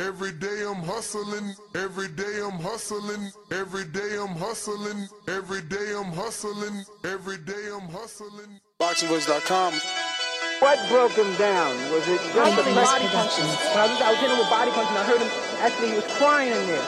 Every 0.00 0.32
day 0.32 0.64
I'm 0.66 0.82
hustling, 0.82 1.54
every 1.74 2.08
day 2.08 2.40
I'm 2.42 2.58
hustling, 2.58 3.30
every 3.52 3.84
day 3.84 4.16
I'm 4.18 4.34
hustling, 4.34 5.06
every 5.28 5.60
day 5.60 5.92
I'm 5.94 6.10
hustling, 6.10 6.84
every 7.04 7.36
day 7.36 7.68
I'm 7.70 7.86
hustling. 7.92 8.60
BoxingVoice.com. 8.80 9.74
What 10.60 10.78
broke 10.88 11.12
him 11.12 11.30
down? 11.36 11.76
Was 11.92 12.08
it 12.08 12.16
just 12.32 12.56
the 12.56 12.62
body 12.72 12.72
Voice 12.72 13.12
punching? 13.12 13.44
When 13.44 13.76
I 13.76 13.86
was, 13.92 14.00
I 14.00 14.10
was 14.10 14.20
hitting 14.20 14.36
him 14.36 14.38
with 14.40 14.48
body 14.48 14.70
punching. 14.70 14.96
I 14.96 15.04
heard 15.04 15.20
him 15.20 15.28
actually 15.60 15.88
he 15.90 15.94
was 15.96 16.08
crying 16.16 16.48
in 16.48 16.66
there. 16.66 16.86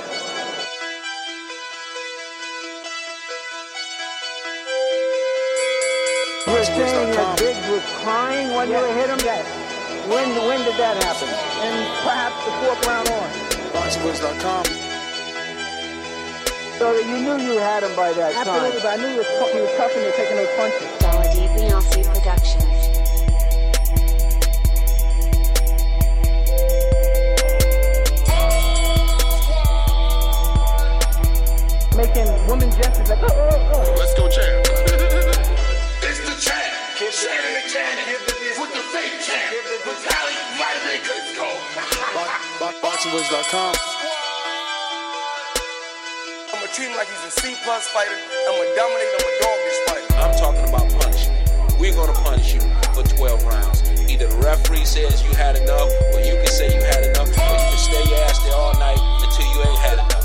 You 6.47 6.53
were 6.57 6.65
saying 6.65 7.11
that 7.13 7.39
Biggs 7.39 7.69
was 7.69 7.85
crying 8.05 8.57
when 8.57 8.71
you 8.71 8.81
hit 8.97 9.11
him? 9.11 9.21
Yes. 9.21 9.45
When, 10.09 10.31
when 10.49 10.65
did 10.65 10.77
that 10.81 10.97
happen? 11.05 11.42
And 11.63 11.87
perhaps 12.03 12.45
the 12.45 12.51
fourth 12.59 12.87
round 12.87 13.09
on. 13.09 13.29
BoxingVoice.com. 13.71 14.65
So 16.79 16.99
you 16.99 17.19
knew 17.23 17.37
you 17.39 17.59
had 17.59 17.85
him 17.85 17.95
by 17.95 18.13
that 18.13 18.35
time. 18.35 18.49
Absolutely, 18.49 18.81
but 18.83 18.99
I 18.99 19.03
knew 19.03 19.13
he 19.13 19.19
was, 19.19 19.29
he 19.55 19.61
was 19.61 19.71
tough 19.77 19.95
and 19.95 20.15
taking 20.15 20.37
those 20.37 20.51
punches. 20.57 20.91
Melody 21.01 21.47
Beyonce 21.55 22.03
Productions. 22.11 22.83
Making 31.95 32.27
women 32.49 32.71
gestures 32.73 33.09
like, 33.09 33.23
oh, 33.23 33.29
oh, 33.31 33.71
oh. 33.75 33.95
Let's 33.97 34.15
go, 34.15 34.29
champ. 34.29 34.67
It's 36.03 36.19
the 36.27 36.35
champ, 36.41 37.13
Shannon 37.13 37.62
Bo- 42.63 42.71
BoxingVoice.com. 42.79 43.75
I'm 46.55 46.63
gonna 46.63 46.71
treat 46.71 46.87
him 46.87 46.95
like 46.95 47.11
he's 47.11 47.27
a 47.27 47.35
C 47.43 47.59
plus 47.67 47.91
fighter. 47.91 48.15
I'm 48.15 48.55
gonna 48.55 48.71
dominate. 48.79 49.11
I'm 49.11 49.23
gonna 49.27 49.43
dog 49.43 49.59
this 49.67 49.79
fight. 49.91 50.05
I'm 50.23 50.35
talking 50.39 50.63
about 50.71 50.87
punishment. 50.95 51.43
We're 51.83 51.91
gonna 51.99 52.15
punish 52.23 52.55
you 52.55 52.63
for 52.95 53.03
12 53.03 53.43
rounds. 53.51 53.83
Either 54.07 54.31
the 54.31 54.39
referee 54.47 54.87
says 54.87 55.27
you 55.27 55.35
had 55.35 55.59
enough, 55.59 55.91
or 56.15 56.23
you 56.23 56.39
can 56.39 56.47
say 56.47 56.71
you 56.71 56.79
had 56.87 57.03
enough, 57.03 57.35
or 57.35 57.43
you 57.51 57.67
can 57.67 57.83
stay 57.83 57.99
your 58.07 58.23
ass 58.31 58.39
there 58.47 58.55
all 58.55 58.79
night 58.79 59.03
until 59.27 59.43
you 59.43 59.59
ain't 59.67 59.83
had 59.83 59.99
enough. 59.99 60.23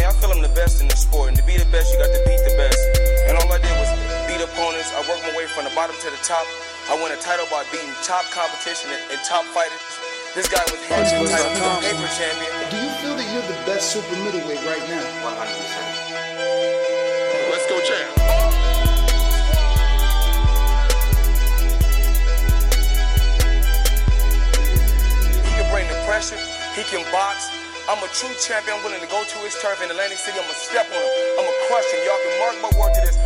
I 0.00 0.12
feel 0.16 0.32
I'm 0.32 0.40
the 0.40 0.56
best 0.56 0.80
in 0.80 0.88
the 0.88 0.96
sport, 0.96 1.28
and 1.28 1.36
to 1.36 1.44
be 1.44 1.60
the 1.60 1.68
best, 1.68 1.92
you 1.92 2.00
got 2.00 2.08
to 2.08 2.24
beat 2.24 2.40
the 2.40 2.56
best. 2.56 2.80
And 3.28 3.36
all 3.36 3.52
I 3.52 3.60
did 3.60 3.76
was 3.76 3.92
beat 4.24 4.40
opponents. 4.40 4.96
I 4.96 5.04
worked 5.04 5.28
my 5.28 5.36
way 5.36 5.44
from 5.44 5.68
the 5.68 5.74
bottom 5.76 5.92
to 5.92 6.08
the 6.08 6.22
top. 6.24 6.48
I 6.88 6.96
won 6.96 7.12
a 7.12 7.20
title 7.20 7.44
by 7.52 7.68
beating 7.68 7.92
top 8.00 8.24
competition 8.32 8.96
and 9.12 9.20
top 9.28 9.44
fighters. 9.52 10.09
This 10.30 10.46
guy 10.46 10.62
was 10.70 10.78
hands 10.86 11.10
title, 11.10 11.26
he's 11.26 11.34
a 11.34 11.42
paper 11.82 12.06
champion. 12.14 12.54
Do 12.70 12.78
you 12.78 12.86
feel 13.02 13.18
that 13.18 13.26
you're 13.34 13.42
the 13.50 13.58
best 13.66 13.90
super 13.90 14.14
middleweight 14.22 14.62
right 14.62 14.78
now? 14.86 15.02
100%. 15.26 15.34
Let's 17.50 17.66
go, 17.66 17.74
champ. 17.82 18.14
He 25.42 25.50
can 25.50 25.66
bring 25.74 25.90
the 25.90 25.98
pressure. 26.06 26.38
He 26.78 26.86
can 26.86 27.02
box. 27.10 27.50
I'm 27.90 27.98
a 27.98 28.06
true 28.14 28.30
champion. 28.38 28.78
I'm 28.78 28.86
willing 28.86 29.02
to 29.02 29.10
go 29.10 29.26
to 29.26 29.38
his 29.42 29.58
turf 29.58 29.82
in 29.82 29.90
Atlantic 29.90 30.18
City. 30.18 30.38
I'm 30.38 30.46
gonna 30.46 30.54
step 30.54 30.86
on 30.94 31.02
him. 31.02 31.10
I'm 31.42 31.50
gonna 31.50 31.66
crush 31.66 31.90
him. 31.90 32.06
Y'all 32.06 32.22
can 32.22 32.38
mark 32.38 32.54
my 32.62 32.70
word 32.78 32.94
to 32.94 33.02
this. 33.02 33.18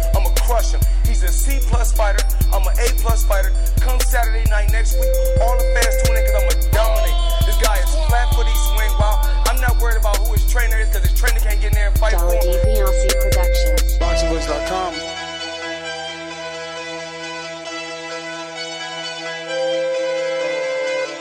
I'm 0.45 0.51
gonna 0.51 0.61
crush 0.61 0.73
him. 0.73 0.81
He's 1.07 1.23
a 1.23 1.29
C 1.29 1.59
plus 1.69 1.93
fighter. 1.93 2.23
I'm 2.53 2.63
an 2.63 2.75
A 2.79 2.93
plus 3.01 3.25
fighter. 3.25 3.51
Come 3.81 4.01
Saturday 4.01 4.45
night 4.51 4.71
next 4.71 4.95
week, 4.95 5.09
all 5.41 5.57
the 5.57 5.65
fans 5.75 6.03
tune 6.05 6.17
in 6.17 6.23
because 6.23 6.37
I'm 6.37 6.49
gonna 6.49 6.73
dominate. 6.73 7.47
This 7.47 7.57
guy 7.63 7.79
is 7.79 7.95
flat 8.09 8.29
footy 8.35 8.53
swing 8.69 8.93
wild. 8.99 9.25
I'm 9.49 9.61
not 9.61 9.81
worried 9.81 9.99
about 9.99 10.17
who 10.19 10.33
his 10.33 10.45
trainer 10.51 10.79
is 10.79 10.89
because 10.89 11.09
his 11.09 11.19
trainer 11.19 11.41
can't 11.41 11.61
get 11.61 11.69
in 11.69 11.75
there 11.75 11.89
and 11.89 11.99
fight 11.99 12.13
for 12.13 12.29
him. 12.29 12.43
Beyonce 12.45 13.09
Productions. 13.23 13.99
BoxingVoice.com. 13.99 14.93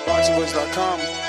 BoxingVoice.com. 0.06 1.22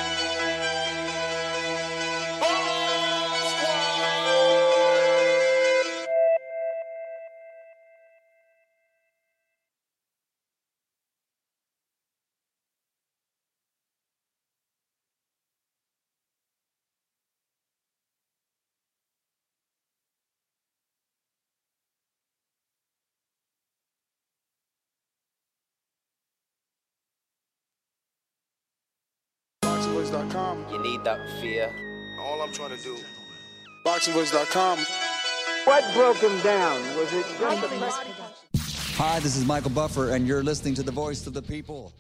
BoxingVoice.com. 30.05 30.67
You 30.71 30.83
need 30.83 31.05
that 31.05 31.19
fear. 31.41 31.73
All 32.21 32.43
I'm 32.43 32.53
trying 32.53 32.77
to 32.77 32.83
do. 32.83 32.99
BoxingVoice.com. 33.87 34.79
What 35.65 35.95
broke 35.95 36.19
him 36.19 36.39
down? 36.41 36.81
Was 36.97 37.13
it 37.13 37.25
just 37.27 37.39
the 37.39 37.45
Boxing 37.45 37.79
Voice 37.79 37.97
body 37.97 38.11
Productions. 38.11 38.97
Hi, 38.97 39.19
this 39.21 39.37
is 39.37 39.45
Michael 39.45 39.71
Buffer, 39.71 40.11
and 40.11 40.27
you're 40.29 40.43
listening 40.43 40.75
to 40.75 40.83
the 40.83 40.93
voice 40.93 41.27
of 41.27 41.33
the 41.33 41.43
people. 41.43 41.93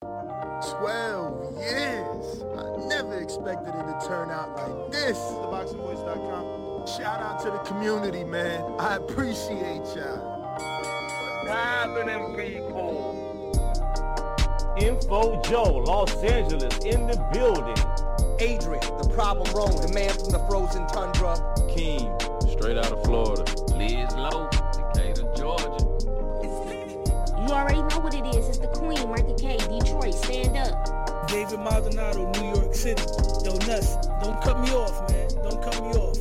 12 0.00 1.58
years. 1.58 2.42
I 2.56 2.86
never 2.88 3.18
expected 3.20 3.68
it 3.68 4.00
to 4.00 4.06
turn 4.06 4.30
out 4.30 4.56
like 4.56 4.92
this. 4.92 5.18
TheBoxingVoice.com. 5.18 6.86
Shout 6.86 7.20
out 7.20 7.42
to 7.42 7.50
the 7.50 7.58
community, 7.58 8.24
man. 8.24 8.62
I 8.78 8.96
appreciate 8.96 9.82
y'all. 9.94 10.36
What's 11.42 11.50
Happening, 11.50 12.34
people. 12.36 13.15
Info 14.78 15.40
Joe, 15.42 15.82
Los 15.86 16.14
Angeles, 16.22 16.76
in 16.84 17.06
the 17.06 17.16
building. 17.32 17.76
Adrian, 18.38 18.80
the 19.00 19.08
problem 19.14 19.50
wrong, 19.54 19.74
the 19.80 19.90
man 19.94 20.12
from 20.12 20.30
the 20.30 20.38
frozen 20.48 20.86
tundra. 20.88 21.36
Keem, 21.72 22.12
straight 22.52 22.76
out 22.76 22.92
of 22.92 23.02
Florida. 23.04 23.44
Liz 23.74 24.12
Lowe, 24.14 24.48
Decatur, 24.76 25.24
Georgia. 25.34 25.80
You 27.40 27.52
already 27.52 27.80
know 27.80 28.00
what 28.00 28.14
it 28.14 28.26
is. 28.36 28.48
It's 28.48 28.58
the 28.58 28.68
Queen, 28.68 29.08
Martha 29.08 29.34
K. 29.34 29.56
Detroit, 29.56 30.14
stand 30.14 30.56
up. 30.58 31.28
David 31.28 31.60
Maldonado, 31.60 32.30
New 32.32 32.60
York 32.60 32.74
City. 32.74 33.02
Yo, 33.44 33.56
Nuts, 33.66 33.96
don't 34.22 34.40
cut 34.42 34.60
me 34.60 34.70
off, 34.72 35.08
man. 35.10 35.28
Don't 35.42 35.62
cut 35.62 35.80
me 35.80 35.90
off. 35.96 36.18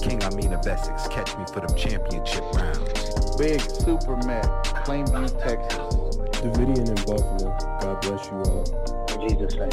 King 0.00 0.22
Amin 0.22 0.52
of 0.52 0.64
Essex, 0.66 1.08
catch 1.08 1.36
me 1.36 1.44
for 1.52 1.66
them 1.66 1.76
championship 1.76 2.44
rounds. 2.54 3.36
Big 3.36 3.60
Super 3.60 4.16
Mac, 4.18 4.44
Plainview, 4.86 5.28
Texas. 5.42 6.18
Davidian 6.38 6.88
in 6.88 6.94
Buffalo. 7.04 7.47
God 7.88 8.02
bless 8.02 8.26
you 8.26 8.36
all. 8.36 8.64
In 9.14 9.28
Jesus' 9.28 9.54
name. 9.54 9.70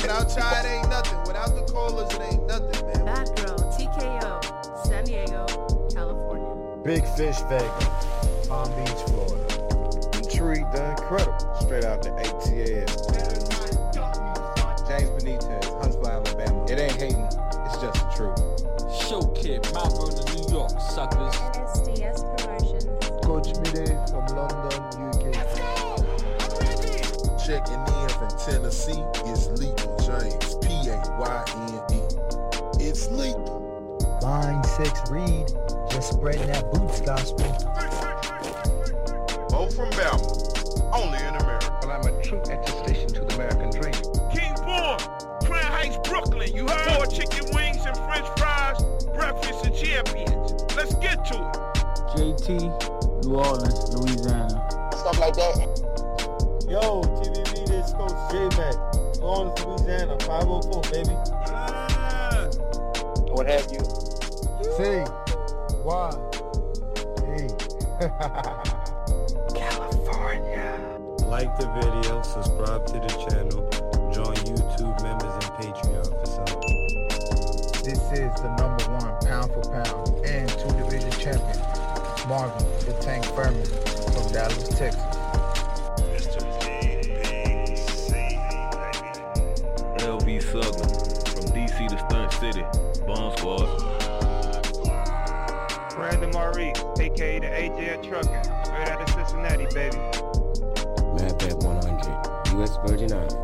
Without 0.00 0.34
y'all, 0.34 0.66
ain't 0.66 0.88
nothing. 0.88 1.18
Without 1.26 1.54
the 1.54 1.70
callers, 1.70 2.10
it 2.14 2.22
ain't 2.32 2.46
nothing, 2.46 2.86
man. 2.86 3.04
Bad 3.04 3.28
Girl, 3.36 3.58
TKO, 3.76 4.86
San 4.86 5.04
Diego, 5.04 5.44
California. 5.92 6.48
Big 6.82 7.04
Fish 7.14 7.36
Vega, 7.50 7.68
Palm 8.48 8.72
Beach, 8.72 8.96
Florida. 9.12 9.44
Detroit, 10.12 10.64
the 10.72 10.96
incredible. 10.96 11.36
Straight 11.60 11.84
out 11.84 12.00
the 12.00 12.08
ATL. 12.24 12.88
James 14.88 15.10
Benitez, 15.22 15.78
Huntsville, 15.78 16.08
Alabama. 16.08 16.64
It 16.70 16.80
ain't 16.80 16.92
hating, 16.92 17.28
it's 17.66 17.76
just 17.82 18.00
the 18.00 18.08
truth. 18.16 18.40
Show 19.10 19.20
kid, 19.36 19.60
Mount 19.74 19.92
Vernon, 20.00 20.24
New 20.32 20.56
York, 20.56 20.72
suckers. 20.80 21.36
SDS 21.36 22.24
Promotions. 22.40 22.86
Coach 23.22 23.52
Mide 23.60 23.92
from 24.08 24.24
London, 24.34 24.72
UK. 25.04 25.21
Checking 27.52 27.74
in 27.74 28.08
from 28.08 28.30
Tennessee, 28.38 29.04
it's 29.26 29.46
Lethal 29.60 29.94
James, 29.98 30.54
P 30.62 30.88
A 30.88 30.96
Y 31.20 31.44
N 31.54 31.84
E. 31.92 32.00
It's 32.82 33.10
lethal. 33.10 33.98
Line 34.22 34.64
six 34.64 34.98
Reed, 35.10 35.48
just 35.90 36.14
spreading 36.14 36.46
that 36.46 36.72
boots 36.72 37.02
gospel. 37.02 37.44
Mo 39.50 39.68
from 39.68 39.90
Bama, 39.90 40.94
only 40.94 41.18
in 41.18 41.34
America. 41.42 41.78
Well, 41.82 41.92
I'm 41.92 42.06
a 42.06 42.22
true 42.22 42.40
attestation 42.40 43.08
to 43.08 43.20
the 43.20 43.34
American 43.34 43.68
dream. 43.68 44.00
King 44.32 44.54
Born, 44.64 44.98
Crown 45.44 45.72
Heights, 45.76 45.98
Brooklyn. 46.08 46.56
You 46.56 46.66
heard? 46.66 46.96
Four 46.96 47.04
chicken 47.04 47.54
wings 47.54 47.84
and 47.84 47.94
french 48.08 48.28
fries, 48.38 48.82
breakfast 49.12 49.66
and 49.66 49.76
champions. 49.76 50.54
Let's 50.74 50.94
get 50.94 51.22
to 51.26 51.34
it. 51.34 51.56
JT, 52.16 53.26
New 53.26 53.36
Orleans, 53.36 53.94
Louisiana. 53.94 54.88
Stuff 54.96 55.18
like 55.18 55.34
that. 55.34 55.91
Yo, 56.72 57.02
TVB, 57.02 57.68
this 57.68 57.92
Coach 57.92 58.16
J-Mac. 58.32 58.74
New 59.20 59.26
Orleans, 59.26 59.60
Louisiana, 59.60 60.16
504, 60.20 60.80
baby. 60.90 61.16
What 63.28 63.46
have 63.46 63.68
you? 63.70 63.84
C. 64.72 65.04
Y. 65.84 66.10
E. 67.28 67.52
California. 69.54 70.72
Like 71.28 71.52
the 71.58 71.68
video, 71.76 72.22
subscribe 72.22 72.86
to 72.86 72.94
the 72.94 73.08
channel, 73.28 73.68
join 74.10 74.36
YouTube 74.48 74.96
members 75.02 75.34
and 75.44 75.52
Patreon 75.60 76.08
for 76.20 76.26
some. 76.26 76.56
This 77.84 78.00
is 78.18 78.32
the 78.40 78.48
number 78.56 78.84
one 78.96 79.14
pound 79.26 79.52
for 79.52 79.60
pound 79.70 80.08
and 80.24 80.48
two 80.48 80.72
division 80.82 81.12
champion, 81.20 81.60
Marvin 82.26 82.64
the 82.86 82.94
Tank 83.02 83.26
Furman 83.26 83.66
from 84.14 84.32
Dallas, 84.32 84.68
Texas. 84.70 85.11
City, 92.40 92.64
Bomb 93.06 93.36
Squad. 93.36 93.68
Brandon 95.94 96.30
Maurice, 96.32 96.78
aka 96.98 97.38
the 97.38 97.46
AJ 97.46 98.02
Trucking, 98.08 98.44
straight 98.64 98.88
out 98.88 99.02
of 99.02 99.08
Cincinnati, 99.10 99.66
baby. 99.74 99.96
Madback 101.16 101.62
100, 101.62 102.58
U.S. 102.58 102.76
Virgin 102.86 103.12
Islands. 103.12 103.34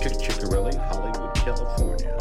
Chick 0.00 0.12
Chickarelli, 0.14 0.74
Hollywood, 0.88 1.34
California. 1.36 2.16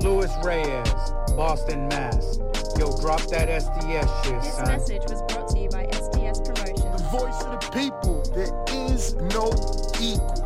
Louis 0.00 0.30
Reyes, 0.44 1.10
Boston, 1.34 1.88
Mass. 1.88 2.38
Yo, 2.78 2.94
drop 3.00 3.22
that 3.28 3.48
SDS 3.48 4.24
shit, 4.24 4.42
This 4.42 4.54
son. 4.54 4.66
message 4.68 5.02
was 5.08 5.22
brought 5.22 5.48
to 5.48 5.58
you 5.58 5.68
by 5.70 5.86
SDS 5.86 6.44
Promotions. 6.44 7.02
The 7.02 7.08
voice 7.10 7.42
of 7.42 7.60
the 7.60 7.70
people, 7.72 8.22
there 8.34 8.52
is 8.90 9.14
no 9.14 9.50
equal. 9.98 10.45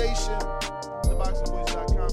Conversation. 0.00 0.40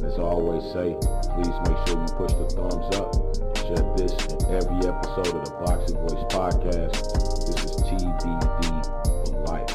As 0.06 0.20
I 0.20 0.22
always 0.22 0.64
say, 0.74 0.96
please 1.34 1.56
make 1.66 1.78
sure 1.88 1.98
you 2.00 2.08
push 2.16 2.34
the 2.34 2.48
thumbs 2.56 2.96
up. 2.96 3.14
Share 3.58 3.86
this 3.96 4.14
in 4.34 4.40
every 4.56 4.80
episode 4.88 5.36
of 5.36 5.44
the 5.46 5.52
Boxing 5.66 5.98
Voice 6.08 6.26
podcast. 6.30 6.92
This 7.48 7.64
is 7.64 7.72
TBD 7.84 8.64
for 9.28 9.40
life. 9.46 9.74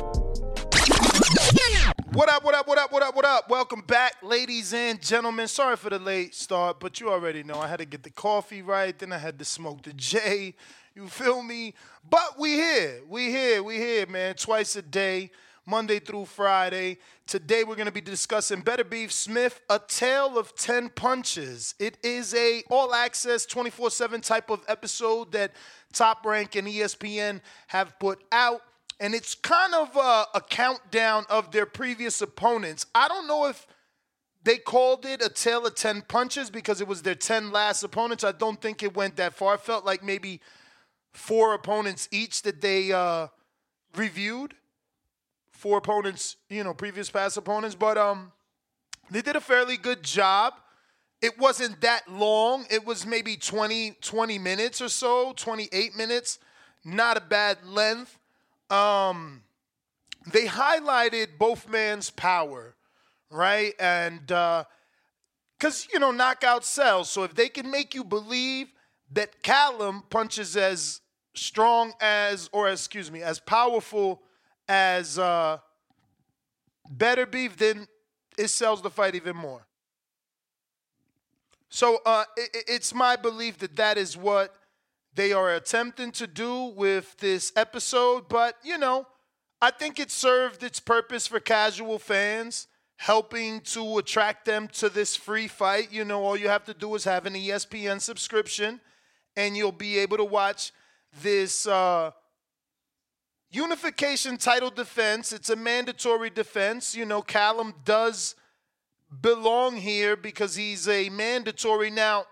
What 2.12 2.28
up, 2.28 2.44
what 2.44 2.54
up, 2.54 2.68
what 2.68 2.78
up, 2.78 2.92
what 2.92 3.02
up, 3.02 3.16
what 3.16 3.24
up? 3.24 3.48
Welcome 3.48 3.80
back, 3.82 4.16
ladies 4.22 4.74
and 4.74 5.00
gentlemen. 5.00 5.48
Sorry 5.48 5.76
for 5.76 5.88
the 5.90 5.98
late 5.98 6.34
start, 6.34 6.78
but 6.78 7.00
you 7.00 7.10
already 7.10 7.42
know 7.42 7.58
I 7.58 7.68
had 7.68 7.78
to 7.78 7.86
get 7.86 8.02
the 8.02 8.10
coffee 8.10 8.60
right, 8.60 8.98
then 8.98 9.12
I 9.12 9.18
had 9.18 9.38
to 9.38 9.44
smoke 9.44 9.82
the 9.82 9.94
J. 9.94 10.54
You 10.94 11.08
feel 11.08 11.42
me? 11.42 11.72
But 12.08 12.38
we 12.38 12.50
here. 12.52 13.00
We 13.08 13.30
here. 13.30 13.62
We 13.62 13.76
here, 13.76 14.06
man. 14.06 14.34
Twice 14.34 14.76
a 14.76 14.82
day, 14.82 15.30
Monday 15.66 15.98
through 15.98 16.24
Friday. 16.24 16.98
Today 17.26 17.64
we're 17.64 17.76
gonna 17.76 17.92
be 17.92 18.00
discussing 18.00 18.62
Beterbiev 18.62 19.12
Smith, 19.12 19.60
a 19.70 19.78
tale 19.78 20.38
of 20.38 20.54
10 20.56 20.90
punches. 20.90 21.74
It 21.78 21.98
is 22.02 22.34
a 22.34 22.62
all 22.68 22.94
access 22.94 23.46
24-7 23.46 24.22
type 24.22 24.50
of 24.50 24.64
episode 24.68 25.32
that 25.32 25.52
Top 25.92 26.26
Rank 26.26 26.56
and 26.56 26.66
ESPN 26.66 27.40
have 27.68 27.98
put 27.98 28.22
out 28.32 28.62
and 29.00 29.14
it's 29.14 29.34
kind 29.34 29.74
of 29.74 29.96
a, 29.96 30.26
a 30.34 30.40
countdown 30.48 31.26
of 31.28 31.50
their 31.50 31.66
previous 31.66 32.22
opponents. 32.22 32.86
I 32.94 33.08
don't 33.08 33.26
know 33.26 33.46
if 33.46 33.66
they 34.44 34.58
called 34.58 35.06
it 35.06 35.20
a 35.24 35.28
tale 35.28 35.66
of 35.66 35.74
10 35.74 36.02
punches 36.02 36.50
because 36.50 36.80
it 36.80 36.88
was 36.88 37.02
their 37.02 37.14
10 37.14 37.50
last 37.50 37.82
opponents. 37.82 38.24
I 38.24 38.32
don't 38.32 38.60
think 38.60 38.82
it 38.82 38.94
went 38.94 39.16
that 39.16 39.34
far. 39.34 39.54
I 39.54 39.56
felt 39.56 39.84
like 39.84 40.02
maybe 40.02 40.40
four 41.12 41.54
opponents 41.54 42.08
each 42.10 42.42
that 42.42 42.60
they 42.60 42.92
uh, 42.92 43.28
reviewed. 43.96 44.54
Four 45.62 45.78
opponents, 45.78 46.38
you 46.48 46.64
know, 46.64 46.74
previous 46.74 47.08
past 47.08 47.36
opponents. 47.36 47.76
But 47.76 47.96
um, 47.96 48.32
they 49.12 49.22
did 49.22 49.36
a 49.36 49.40
fairly 49.40 49.76
good 49.76 50.02
job. 50.02 50.54
It 51.20 51.38
wasn't 51.38 51.80
that 51.82 52.10
long. 52.10 52.66
It 52.68 52.84
was 52.84 53.06
maybe 53.06 53.36
20, 53.36 53.92
20 54.00 54.38
minutes 54.40 54.80
or 54.80 54.88
so, 54.88 55.32
28 55.36 55.96
minutes. 55.96 56.40
Not 56.84 57.16
a 57.16 57.20
bad 57.20 57.58
length. 57.64 58.18
Um, 58.70 59.44
they 60.32 60.46
highlighted 60.46 61.38
both 61.38 61.68
man's 61.68 62.10
power, 62.10 62.74
right? 63.30 63.72
And 63.78 64.26
because 64.26 65.86
you 65.92 66.00
know 66.00 66.10
knockout 66.10 66.64
sells, 66.64 67.08
so 67.08 67.22
if 67.22 67.36
they 67.36 67.48
can 67.48 67.70
make 67.70 67.94
you 67.94 68.02
believe 68.02 68.72
that 69.12 69.44
Callum 69.44 70.02
punches 70.10 70.56
as 70.56 71.02
strong 71.34 71.92
as, 72.00 72.50
or 72.50 72.68
excuse 72.68 73.12
me, 73.12 73.22
as 73.22 73.38
powerful 73.38 74.22
as 74.68 75.18
uh, 75.18 75.58
Beterbiev, 76.94 77.56
then 77.56 77.86
it 78.38 78.48
sells 78.48 78.82
the 78.82 78.90
fight 78.90 79.14
even 79.14 79.36
more. 79.36 79.66
So 81.68 82.00
uh, 82.04 82.24
it, 82.36 82.64
it's 82.68 82.94
my 82.94 83.16
belief 83.16 83.58
that 83.58 83.76
that 83.76 83.96
is 83.96 84.16
what 84.16 84.54
they 85.14 85.32
are 85.32 85.54
attempting 85.54 86.12
to 86.12 86.26
do 86.26 86.64
with 86.64 87.16
this 87.18 87.52
episode, 87.56 88.28
but 88.28 88.56
you 88.62 88.78
know, 88.78 89.06
I 89.60 89.70
think 89.70 90.00
it 90.00 90.10
served 90.10 90.62
its 90.62 90.80
purpose 90.80 91.26
for 91.26 91.38
casual 91.38 91.98
fans, 91.98 92.66
helping 92.96 93.60
to 93.60 93.98
attract 93.98 94.44
them 94.44 94.68
to 94.68 94.88
this 94.88 95.14
free 95.16 95.48
fight. 95.48 95.92
You 95.92 96.04
know, 96.04 96.24
all 96.24 96.36
you 96.36 96.48
have 96.48 96.64
to 96.64 96.74
do 96.74 96.94
is 96.94 97.04
have 97.04 97.26
an 97.26 97.34
ESPN 97.34 98.00
subscription, 98.00 98.80
and 99.36 99.56
you'll 99.56 99.70
be 99.70 99.98
able 99.98 100.16
to 100.16 100.24
watch 100.24 100.72
this 101.22 101.66
uh, 101.66 102.10
unification 103.52 104.38
title 104.38 104.70
defense. 104.70 105.32
It's 105.32 105.50
a 105.50 105.56
mandatory 105.56 106.30
defense. 106.30 106.96
You 106.96 107.04
know, 107.04 107.22
Callum 107.22 107.74
does 107.84 108.34
belong 109.20 109.76
here 109.76 110.16
because 110.16 110.56
he's 110.56 110.88
a 110.88 111.10
mandatory. 111.10 111.90
Now, 111.90 112.24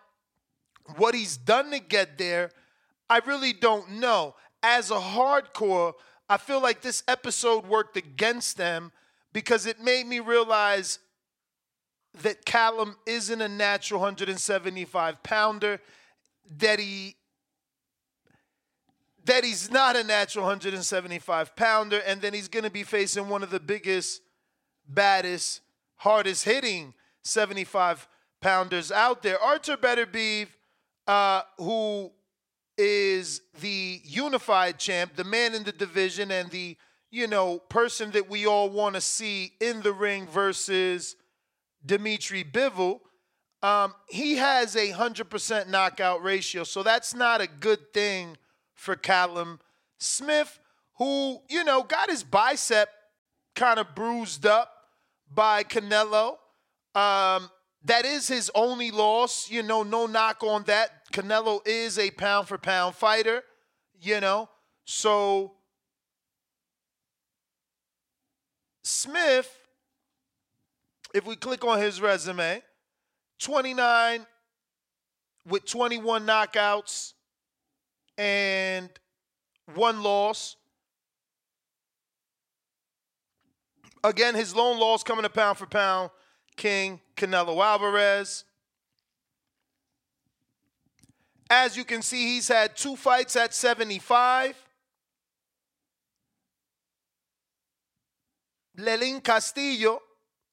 what 0.97 1.15
he's 1.15 1.37
done 1.37 1.71
to 1.71 1.79
get 1.79 2.19
there, 2.19 2.51
I 3.09 3.21
really 3.27 3.53
don't 3.53 3.93
know. 3.93 4.35
As 4.63 4.91
a 4.91 4.95
hardcore, 4.95 5.93
I 6.29 6.39
feel 6.39 6.61
like 6.61 6.81
this 6.81 7.03
episode 7.07 7.67
worked 7.67 7.97
against 7.97 8.57
them 8.57 8.93
because 9.33 9.67
it 9.67 9.81
made 9.81 10.07
me 10.07 10.21
realize 10.21 10.99
that 12.23 12.45
Callum 12.45 12.97
isn't 13.07 13.41
a 13.41 13.49
natural 13.49 14.01
175 14.01 15.23
pounder, 15.23 15.81
that 16.59 16.81
he 16.81 17.15
that 19.25 19.45
he's 19.45 19.71
not 19.71 19.97
a 19.97 20.05
natural 20.05 20.45
175 20.45 21.57
pounder, 21.57 21.99
and 22.07 22.21
then 22.21 22.33
he's 22.33 22.49
gonna 22.49 22.71
be 22.71 22.83
facing 22.83 23.29
one 23.29 23.43
of 23.43 23.51
the 23.51 23.61
biggest, 23.61 24.23
baddest, 24.89 25.61
hardest 25.97 26.45
hitting 26.45 26.95
75 27.23 28.09
pounders 28.41 28.91
out 28.91 29.23
there. 29.23 29.41
Arthur 29.41 29.77
Beterbiev, 29.77 30.49
uh, 31.07 31.43
who 31.59 32.11
is 32.79 33.43
the 33.61 34.01
unified 34.05 34.79
champ, 34.79 35.15
the 35.17 35.25
man 35.25 35.55
in 35.55 35.65
the 35.65 35.73
division, 35.73 36.31
and 36.31 36.51
the 36.51 36.77
you 37.11 37.27
know 37.27 37.59
person 37.59 38.11
that 38.13 38.31
we 38.31 38.47
all 38.47 38.71
want 38.71 38.95
to 38.95 39.01
see 39.01 39.53
in 39.61 39.83
the 39.83 39.93
ring 39.93 40.27
versus 40.27 41.17
Dimitri 41.85 42.45
Bivol. 42.45 43.01
Um, 43.63 43.95
he 44.09 44.37
has 44.37 44.75
a 44.75 44.91
hundred 44.91 45.29
percent 45.29 45.69
knockout 45.69 46.23
ratio, 46.23 46.65
so 46.65 46.83
that's 46.83 47.15
not 47.15 47.43
a 47.43 47.47
good 47.47 47.93
thing 47.93 48.39
for 48.81 48.97
Callum 48.97 49.61
Smith, 49.99 50.59
who 50.97 51.39
you 51.51 51.63
know 51.65 51.83
got 51.83 52.09
his 52.09 52.25
bicep 52.25 52.89
kind 53.55 53.79
of 53.79 53.95
bruised 53.95 54.47
up 54.47 54.73
by 55.33 55.63
Canelo. 55.63 56.37
Um, 56.95 57.51
that 57.85 58.05
is 58.05 58.27
his 58.27 58.51
only 58.55 58.91
loss. 58.91 59.51
You 59.51 59.63
know, 59.63 59.83
no 59.83 60.07
knock 60.07 60.43
on 60.43 60.65
that. 60.65 61.11
Canelo 61.13 61.61
is 61.67 61.99
a 61.99 62.11
pound 62.11 62.49
for 62.49 62.57
pound 62.57 62.95
fighter, 62.95 63.43
you 64.01 64.21
know. 64.21 64.49
So 64.87 65.53
Smith 68.83 69.55
if 71.13 71.27
we 71.27 71.37
click 71.37 71.65
on 71.65 71.81
his 71.81 72.01
resume, 72.01 72.63
29 73.41 74.27
with 75.47 75.65
21 75.65 76.27
knockouts 76.27 77.15
and 78.21 78.91
one 79.75 80.03
loss. 80.03 80.57
Again, 84.05 84.35
his 84.35 84.55
lone 84.55 84.79
loss 84.79 85.03
coming 85.03 85.23
to 85.23 85.31
pound 85.31 85.57
for 85.57 85.65
pound, 85.65 86.11
King 86.55 87.01
Canelo 87.17 87.65
Alvarez. 87.65 88.45
As 91.49 91.79
you 91.79 91.85
can 91.85 92.03
see, 92.03 92.35
he's 92.35 92.49
had 92.49 92.77
two 92.77 92.95
fights 92.95 93.37
at 93.37 93.55
75. 93.55 94.55
Lenin 98.77 99.23
Castillo, 99.23 100.03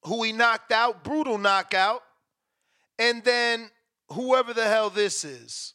who 0.04 0.22
he 0.22 0.32
knocked 0.32 0.72
out, 0.72 1.04
brutal 1.04 1.36
knockout. 1.36 2.02
And 2.98 3.22
then 3.22 3.70
whoever 4.08 4.54
the 4.54 4.64
hell 4.64 4.88
this 4.88 5.22
is. 5.22 5.74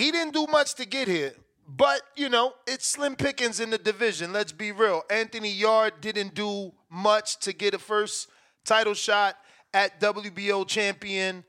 He 0.00 0.10
didn't 0.10 0.32
do 0.32 0.46
much 0.46 0.76
to 0.76 0.86
get 0.86 1.08
here, 1.08 1.34
but 1.68 2.00
you 2.16 2.30
know, 2.30 2.54
it's 2.66 2.86
slim 2.86 3.16
pickings 3.16 3.60
in 3.60 3.68
the 3.68 3.76
division. 3.76 4.32
Let's 4.32 4.50
be 4.50 4.72
real. 4.72 5.02
Anthony 5.10 5.52
Yarde 5.52 6.00
didn't 6.00 6.34
do 6.34 6.72
much 6.88 7.38
to 7.40 7.52
get 7.52 7.74
a 7.74 7.78
first 7.78 8.28
title 8.64 8.94
shot 8.94 9.36
at 9.74 10.00
WBO 10.00 10.66
champion 10.66 11.44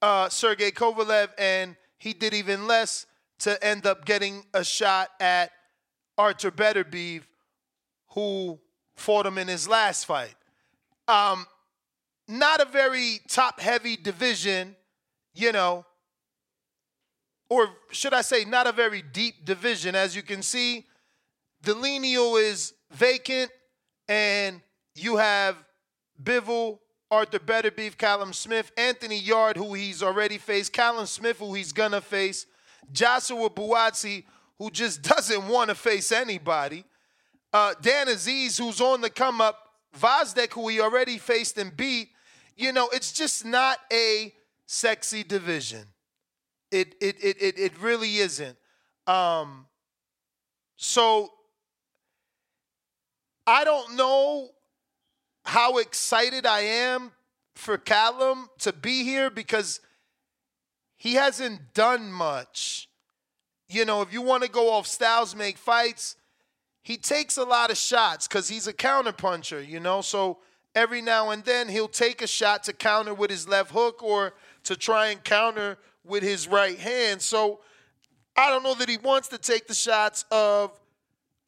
uh, 0.00 0.30
Sergey 0.30 0.70
Kovalev, 0.70 1.28
and 1.36 1.76
he 1.98 2.14
did 2.14 2.32
even 2.32 2.66
less 2.66 3.04
to 3.40 3.62
end 3.62 3.84
up 3.86 4.06
getting 4.06 4.42
a 4.54 4.64
shot 4.64 5.10
at 5.20 5.50
Arthur 6.16 6.50
Beterbiev, 6.50 7.24
who 8.14 8.58
fought 8.96 9.26
him 9.26 9.36
in 9.36 9.48
his 9.48 9.68
last 9.68 10.06
fight. 10.06 10.34
Um, 11.06 11.44
not 12.26 12.62
a 12.62 12.64
very 12.64 13.20
top 13.28 13.60
heavy 13.60 13.96
division, 13.96 14.76
you 15.34 15.52
know, 15.52 15.84
or 17.52 17.68
should 17.90 18.14
I 18.14 18.22
say, 18.22 18.46
not 18.46 18.66
a 18.66 18.72
very 18.72 19.02
deep 19.02 19.44
division. 19.44 19.94
As 19.94 20.16
you 20.16 20.22
can 20.22 20.40
see, 20.40 20.86
the 21.60 21.74
Delenio 21.74 22.42
is 22.42 22.72
vacant, 22.90 23.50
and 24.08 24.62
you 24.94 25.18
have 25.18 25.62
Bivol, 26.22 26.78
Arthur 27.10 27.38
Beterbiev, 27.38 27.98
Callum 27.98 28.32
Smith, 28.32 28.72
Anthony 28.78 29.18
Yarde, 29.18 29.58
who 29.58 29.74
he's 29.74 30.02
already 30.02 30.38
faced, 30.38 30.72
Callum 30.72 31.04
Smith, 31.04 31.40
who 31.40 31.52
he's 31.52 31.74
gonna 31.74 32.00
face, 32.00 32.46
Joshua 32.90 33.50
Buatsi, 33.50 34.24
who 34.58 34.70
just 34.70 35.02
doesn't 35.12 35.46
want 35.46 35.68
to 35.68 35.74
face 35.74 36.10
anybody, 36.10 36.84
uh, 37.52 37.74
Dan 37.82 38.06
Azeez, 38.06 38.58
who's 38.58 38.80
on 38.80 39.02
the 39.02 39.10
come 39.10 39.42
up, 39.42 39.58
Gvozdyk, 39.94 40.54
who 40.54 40.68
he 40.68 40.80
already 40.80 41.18
faced 41.18 41.58
and 41.58 41.76
beat. 41.76 42.08
You 42.56 42.72
know, 42.72 42.88
it's 42.94 43.12
just 43.12 43.44
not 43.44 43.76
a 43.92 44.32
sexy 44.64 45.22
division. 45.22 45.84
It 46.72 46.94
it 47.00 47.22
it 47.22 47.36
it, 47.40 47.58
it 47.58 47.80
really 47.80 48.16
isn't. 48.16 48.56
Um, 49.06 49.66
so 50.76 51.30
I 53.46 53.62
don't 53.64 53.94
know 53.96 54.48
how 55.44 55.78
excited 55.78 56.46
I 56.46 56.60
am 56.60 57.12
for 57.54 57.76
Callum 57.76 58.48
to 58.60 58.72
be 58.72 59.04
here 59.04 59.28
because 59.28 59.80
he 60.96 61.14
hasn't 61.14 61.74
done 61.74 62.10
much. 62.10 62.88
You 63.68 63.84
know, 63.84 64.00
if 64.02 64.12
you 64.12 64.22
want 64.22 64.42
to 64.44 64.48
go 64.48 64.70
off 64.70 64.86
styles, 64.86 65.36
make 65.36 65.58
fights, 65.58 66.16
he 66.82 66.96
takes 66.96 67.36
a 67.36 67.44
lot 67.44 67.70
of 67.70 67.76
shots 67.76 68.26
because 68.26 68.48
he's 68.48 68.66
a 68.66 68.72
counterpuncher, 68.72 69.66
you 69.66 69.78
know. 69.78 70.00
So 70.00 70.38
every 70.74 71.02
now 71.02 71.30
and 71.30 71.44
then 71.44 71.68
he'll 71.68 71.88
take 71.88 72.22
a 72.22 72.26
shot 72.26 72.64
to 72.64 72.72
counter 72.72 73.12
with 73.12 73.30
his 73.30 73.46
left 73.46 73.72
hook 73.72 74.02
or 74.02 74.34
to 74.64 74.76
try 74.76 75.08
and 75.08 75.22
counter 75.22 75.76
with 76.04 76.22
his 76.22 76.48
right 76.48 76.78
hand. 76.78 77.22
So 77.22 77.60
I 78.36 78.50
don't 78.50 78.62
know 78.62 78.74
that 78.74 78.88
he 78.88 78.96
wants 78.96 79.28
to 79.28 79.38
take 79.38 79.66
the 79.66 79.74
shots 79.74 80.24
of 80.30 80.72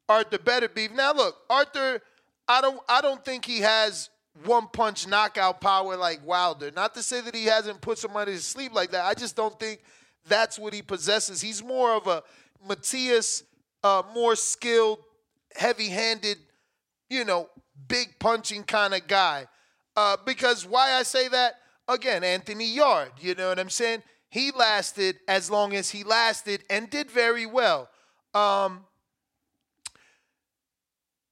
Arthur 0.07 0.37
Beterbiev. 0.37 0.93
Now 0.93 1.13
look, 1.13 1.35
Arthur, 1.49 2.01
I 2.47 2.61
don't 2.61 2.79
I 2.87 3.01
don't 3.01 3.23
think 3.23 3.45
he 3.45 3.59
has 3.59 4.09
one 4.43 4.67
punch 4.67 5.07
knockout 5.07 5.61
power 5.61 5.95
like 5.95 6.25
Wilder. 6.25 6.71
Not 6.75 6.93
to 6.95 7.03
say 7.03 7.21
that 7.21 7.33
he 7.33 7.45
hasn't 7.45 7.81
put 7.81 7.97
somebody 7.97 8.33
to 8.33 8.39
sleep 8.39 8.73
like 8.73 8.91
that. 8.91 9.05
I 9.05 9.13
just 9.13 9.35
don't 9.35 9.57
think 9.59 9.81
that's 10.27 10.59
what 10.59 10.73
he 10.73 10.81
possesses. 10.81 11.41
He's 11.41 11.63
more 11.63 11.93
of 11.95 12.07
a 12.07 12.23
Matias, 12.67 13.43
uh, 13.83 14.03
more 14.13 14.35
skilled, 14.35 14.99
heavy-handed, 15.55 16.37
you 17.09 17.23
know, 17.23 17.49
big 17.87 18.17
punching 18.19 18.63
kind 18.63 18.93
of 18.93 19.07
guy. 19.07 19.47
Uh, 19.95 20.17
because 20.25 20.65
why 20.65 20.93
I 20.93 21.03
say 21.03 21.27
that? 21.29 21.55
Again, 21.87 22.23
Anthony 22.23 22.65
Yarde. 22.65 23.11
You 23.19 23.35
know 23.35 23.49
what 23.49 23.59
I'm 23.59 23.69
saying? 23.69 24.01
He 24.35 24.51
lasted 24.51 25.15
as 25.29 25.49
long 25.49 25.73
as 25.73 25.91
he 25.91 26.03
lasted 26.03 26.65
and 26.69 26.89
did 26.89 27.09
very 27.09 27.45
well. 27.45 27.87
Um, 28.33 28.83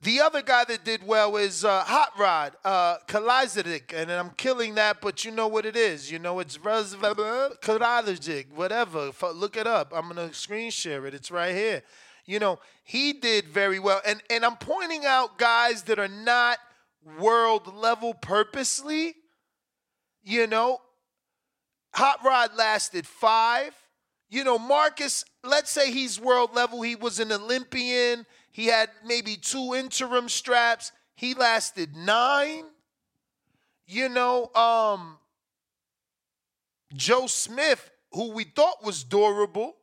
the 0.01 0.21
other 0.21 0.41
guy 0.41 0.63
that 0.63 0.85
did 0.85 1.05
well 1.05 1.35
is 1.35 1.65
uh, 1.65 1.83
Hot 1.83 2.17
Rod, 2.17 2.55
uh, 2.63 2.99
and 3.09 4.09
I'm 4.09 4.29
killing 4.37 4.75
that, 4.75 5.01
but 5.01 5.25
you 5.25 5.31
know 5.31 5.49
what 5.49 5.65
it 5.65 5.75
is. 5.75 6.09
You 6.09 6.17
know, 6.17 6.39
it's 6.39 6.55
Kalajdzic, 6.55 8.53
whatever. 8.55 9.11
Look 9.33 9.57
it 9.57 9.67
up. 9.67 9.91
I'm 9.93 10.09
to 10.29 10.33
screen 10.33 10.71
share 10.71 11.05
it. 11.05 11.13
It's 11.13 11.29
right 11.29 11.53
here. 11.53 11.83
You 12.25 12.39
know, 12.39 12.59
he 12.85 13.11
did 13.11 13.49
very 13.49 13.79
well. 13.79 13.99
And, 14.05 14.23
and 14.29 14.45
I'm 14.45 14.55
pointing 14.55 15.05
out 15.05 15.37
guys 15.37 15.83
that 15.83 15.99
are 15.99 16.07
not 16.07 16.57
world 17.19 17.75
level 17.75 18.13
purposely. 18.13 19.15
You 20.23 20.47
know, 20.47 20.79
Hot 21.93 22.19
Rod 22.23 22.55
lasted 22.55 23.05
five. 23.05 23.73
You 24.29 24.43
know, 24.43 24.57
Marcus, 24.57 25.25
let's 25.43 25.69
say 25.69 25.91
he's 25.91 26.19
world 26.19 26.55
level. 26.55 26.81
He 26.81 26.95
was 26.95 27.19
an 27.19 27.31
Olympian. 27.31 28.25
He 28.51 28.65
had 28.65 28.89
maybe 29.05 29.35
two 29.35 29.75
interim 29.75 30.27
straps. 30.27 30.91
He 31.15 31.33
lasted 31.35 31.95
nine. 31.95 32.65
You 33.85 34.09
know, 34.09 34.51
um, 34.55 35.17
Joe 36.95 37.27
Smith, 37.27 37.91
who 38.11 38.31
we 38.31 38.43
thought 38.43 38.83
was 38.83 39.03
durable, 39.03 39.75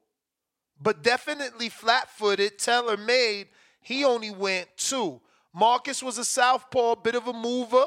but 0.81 1.03
definitely 1.03 1.69
flat 1.69 2.11
footed, 2.11 2.59
tailor 2.59 2.97
made, 2.97 3.49
he 3.81 4.05
only 4.05 4.31
went 4.31 4.69
two. 4.77 5.21
Marcus 5.55 6.03
was 6.03 6.19
a 6.19 6.25
southpaw, 6.25 6.97
bit 6.97 7.15
of 7.15 7.27
a 7.29 7.33
mover, 7.33 7.85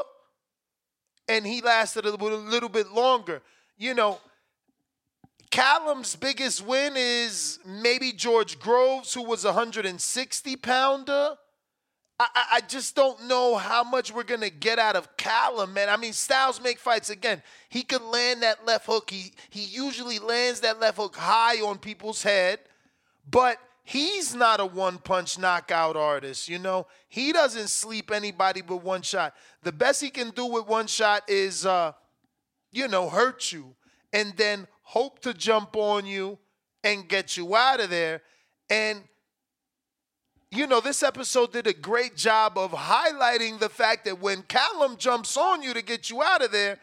and 1.28 1.46
he 1.46 1.62
lasted 1.62 2.06
a 2.06 2.12
little, 2.12 2.34
a 2.34 2.36
little 2.36 2.70
bit 2.70 2.92
longer. 2.92 3.42
You 3.78 3.94
know, 3.94 4.20
Callum's 5.52 6.16
biggest 6.16 6.66
win 6.66 6.94
is 6.96 7.60
maybe 7.66 8.12
George 8.12 8.60
Groves, 8.60 9.14
who 9.14 9.24
was 9.24 9.46
a 9.46 9.50
160 9.50 10.56
pounder. 10.58 11.36
I, 12.20 12.28
I 12.54 12.62
just 12.62 12.96
don't 12.96 13.28
know 13.28 13.56
how 13.56 13.84
much 13.84 14.14
we're 14.14 14.24
gonna 14.24 14.50
get 14.50 14.80
out 14.80 14.96
of 14.96 15.16
Callum, 15.18 15.74
man. 15.74 15.90
I 15.90 15.98
mean, 15.98 16.14
Styles 16.14 16.62
make 16.62 16.80
fights 16.80 17.10
again. 17.10 17.42
He 17.70 17.84
could 17.84 18.02
land 18.02 18.44
that 18.44 18.66
left 18.66 18.86
hook. 18.86 19.10
He 19.10 19.34
he 19.50 19.62
usually 19.64 20.20
lands 20.20 20.62
that 20.62 20.80
left 20.80 20.98
hook 20.98 21.16
high 21.16 21.62
on 21.62 21.78
people's 21.80 22.24
head, 22.24 22.60
but 23.30 23.58
he's 23.84 24.34
not 24.34 24.60
a 24.60 24.66
one 24.66 24.98
punch 24.98 25.38
knockout 25.38 25.96
artist. 25.96 26.48
You 26.48 26.60
know, 26.60 26.88
he 27.10 27.32
doesn't 27.32 27.70
sleep 27.70 28.12
anybody 28.12 28.62
with 28.62 28.84
one 28.84 29.02
shot. 29.02 29.36
The 29.64 29.72
best 29.72 30.02
he 30.02 30.10
can 30.10 30.30
do 30.30 30.46
with 30.46 30.68
one 30.68 30.88
shot 30.88 31.24
is, 31.28 31.66
uh, 31.66 31.94
you 32.74 32.88
know, 32.90 33.08
hurt 33.08 33.52
you, 33.52 33.76
and 34.12 34.36
then 34.36 34.68
hope 34.82 35.20
to 35.20 35.34
jump 35.34 35.76
on 35.76 36.06
you 36.06 36.38
and 36.84 37.08
get 37.08 37.38
you 37.38 37.56
out 37.56 37.80
of 37.80 37.90
there. 37.90 38.22
And, 38.70 39.04
you 40.52 40.68
know, 40.68 40.82
this 40.82 41.04
episode 41.04 41.54
did 41.54 41.68
a 41.68 41.74
great 41.74 42.18
job 42.18 42.58
of 42.58 42.72
highlighting 42.72 43.60
the 43.60 43.70
fact 43.70 44.06
that 44.06 44.20
when 44.20 44.42
Callum 44.44 44.98
jumps 44.98 45.38
on 45.38 45.64
you 45.64 45.74
to 45.74 45.82
get 45.82 46.10
you 46.10 46.22
out 46.22 46.44
of 46.44 46.52
there, 46.52 46.80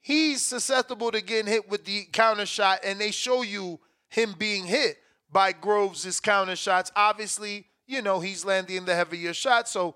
he's 0.00 0.42
susceptible 0.42 1.10
to 1.10 1.22
getting 1.22 1.50
hit 1.50 1.70
with 1.70 1.84
the 1.84 2.04
counter 2.12 2.46
shot, 2.46 2.80
and 2.84 3.00
they 3.00 3.10
show 3.10 3.42
you 3.42 3.80
him 4.08 4.34
being 4.38 4.66
hit 4.66 4.98
by 5.32 5.52
Groves' 5.52 6.20
counter 6.20 6.56
shots. 6.56 6.92
Obviously, 6.94 7.66
you 7.86 8.02
know, 8.02 8.20
he's 8.20 8.44
landing 8.44 8.84
the 8.84 8.94
heavier 8.94 9.32
shot, 9.32 9.68
so 9.68 9.94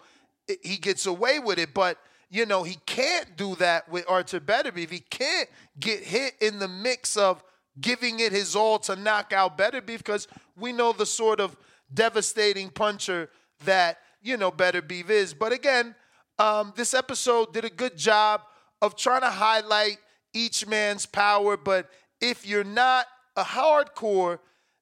he 0.62 0.76
gets 0.76 1.06
away 1.06 1.38
with 1.38 1.58
it. 1.58 1.74
But 1.74 1.98
you 2.30 2.44
know, 2.44 2.62
he 2.62 2.76
can't 2.86 3.36
do 3.36 3.54
that 3.56 3.88
with 3.88 4.04
Arthur 4.08 4.40
Beterbiev. 4.40 4.90
He 4.90 5.00
can't 5.00 5.48
get 5.80 6.02
hit 6.02 6.34
in 6.40 6.58
the 6.58 6.68
mix 6.68 7.16
of 7.16 7.42
giving 7.80 8.20
it 8.20 8.32
his 8.32 8.54
all 8.54 8.78
to 8.80 8.96
knock 8.96 9.32
out 9.32 9.56
Beterbiev 9.56 9.98
because 9.98 10.28
we 10.56 10.72
know 10.72 10.92
the 10.92 11.06
sort 11.06 11.40
of 11.40 11.56
devastating 11.92 12.68
puncher 12.68 13.30
that 13.64 13.98
you 14.20 14.36
know 14.36 14.50
Beterbiev 14.50 15.10
is. 15.10 15.32
But 15.32 15.52
again, 15.52 15.94
um, 16.38 16.72
this 16.76 16.94
episode 16.94 17.52
did 17.52 17.64
a 17.64 17.70
good 17.70 17.96
job 17.96 18.42
of 18.82 18.96
trying 18.96 19.22
to 19.22 19.30
highlight 19.30 19.98
each 20.34 20.66
man's 20.66 21.06
power. 21.06 21.56
But 21.56 21.88
if 22.20 22.46
you're 22.46 22.64
not 22.64 23.06
a 23.36 23.42
hardcore, 23.42 24.38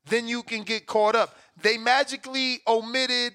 then 0.06 0.26
you 0.26 0.42
can 0.42 0.62
get 0.62 0.86
caught 0.86 1.14
up. 1.14 1.36
They 1.60 1.78
magically 1.78 2.60
omitted 2.66 3.34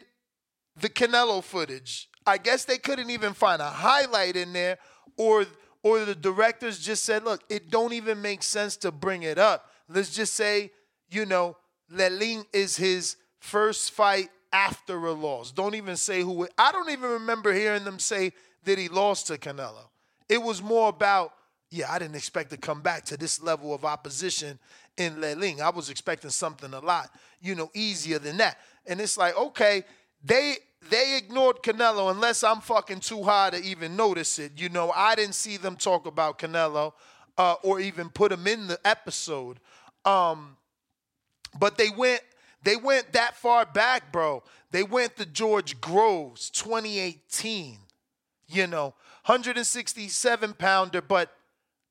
the 0.80 0.89
Canelo 0.89 1.44
footage. 1.44 2.10
I 2.25 2.38
guess 2.38 2.66
they 2.66 2.78
couldn't 2.78 3.10
even 3.10 3.34
find 3.34 3.62
a 3.62 3.70
highlight 3.70 4.36
in 4.36 4.54
there, 4.54 4.78
or 5.18 5.46
or 5.84 6.06
the 6.06 6.16
directors 6.16 6.80
just 6.80 7.04
said, 7.04 7.24
"Look, 7.24 7.44
it 7.50 7.70
don't 7.70 7.94
even 7.94 8.22
make 8.22 8.44
sense 8.44 8.78
to 8.78 8.92
bring 8.92 9.24
it 9.24 9.38
up. 9.38 9.70
Let's 9.90 10.13
just 10.13 10.34
say, 10.34 10.72
you 11.10 11.25
know, 11.25 11.58
Lenin 11.90 12.46
is 12.54 12.78
his 12.78 13.18
first 13.40 13.92
fight 13.92 14.30
after 14.54 14.96
a 15.06 15.12
loss. 15.12 15.51
Don't 15.51 15.75
even 15.75 15.98
say 15.98 16.22
who. 16.22 16.44
It, 16.44 16.54
I 16.58 16.72
don't 16.72 16.90
even 16.90 17.10
remember 17.10 17.54
hearing 17.54 17.84
them 17.84 18.00
say 18.00 18.34
that 18.63 18.78
he 18.78 18.88
lost 18.88 19.28
to 19.28 19.38
Canelo. 19.38 19.90
It 20.30 20.42
was 20.42 20.62
more 20.62 20.90
about, 20.90 21.34
yeah, 21.70 21.92
I 21.92 22.00
didn't 22.00 22.16
expect 22.16 22.51
to 22.51 22.58
come 22.58 22.82
back 22.82 23.06
to 23.06 23.18
this 23.18 23.42
level 23.42 23.74
of 23.74 23.86
opposition 23.86 24.60
in 24.98 25.20
Lenin. 25.20 25.62
I 25.62 25.70
was 25.70 25.90
expecting 25.90 26.30
something 26.30 26.74
a 26.74 26.80
lot, 26.80 27.10
you 27.42 27.56
know, 27.56 27.70
easier 27.74 28.20
than 28.20 28.38
that. 28.38 28.58
And 28.86 29.01
it's 29.01 29.18
like, 29.18 29.38
okay, 29.38 29.84
they 30.24 30.56
they 30.90 31.18
ignored 31.18 31.58
Canelo 31.64 32.12
unless 32.12 32.44
I'm 32.44 32.62
fucking 32.62 33.02
too 33.02 33.24
high 33.24 33.52
to 33.52 33.58
even 33.62 33.96
notice 33.96 34.40
it. 34.40 34.54
You 34.56 34.70
know, 34.70 34.92
I 34.92 35.16
didn't 35.16 35.36
see 35.36 35.58
them 35.58 35.76
talk 35.76 36.08
about 36.08 36.40
Canelo 36.40 36.94
uh, 37.38 37.56
or 37.64 37.80
even 37.80 38.10
put 38.10 38.32
him 38.32 38.48
in 38.48 38.68
the 38.68 38.80
episode. 38.86 39.60
Um, 40.06 40.58
but 41.60 41.78
they 41.78 41.90
went 41.90 42.22
they 42.64 42.76
went 42.76 43.14
that 43.14 43.36
far 43.36 43.66
back, 43.66 44.12
bro. 44.12 44.44
They 44.72 44.84
went 44.84 45.18
to 45.18 45.26
George 45.26 45.82
Groves, 45.82 46.50
2018. 46.52 47.78
You 48.48 48.68
know, 48.68 48.94
167 49.26 50.54
pounder, 50.54 51.02
but 51.02 51.32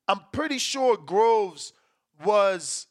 I'm 0.07 0.21
pretty 0.33 0.59
sure 0.59 0.97
Groves 0.97 1.73
was. 2.25 2.87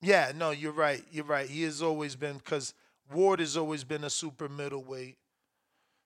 Yeah, 0.00 0.32
no, 0.36 0.50
you're 0.50 0.72
right. 0.72 1.02
You're 1.10 1.24
right. 1.24 1.48
He 1.48 1.62
has 1.62 1.82
always 1.82 2.14
been 2.14 2.36
because 2.36 2.74
Ward 3.12 3.40
has 3.40 3.56
always 3.56 3.84
been 3.84 4.04
a 4.04 4.10
super 4.10 4.48
middleweight. 4.48 5.18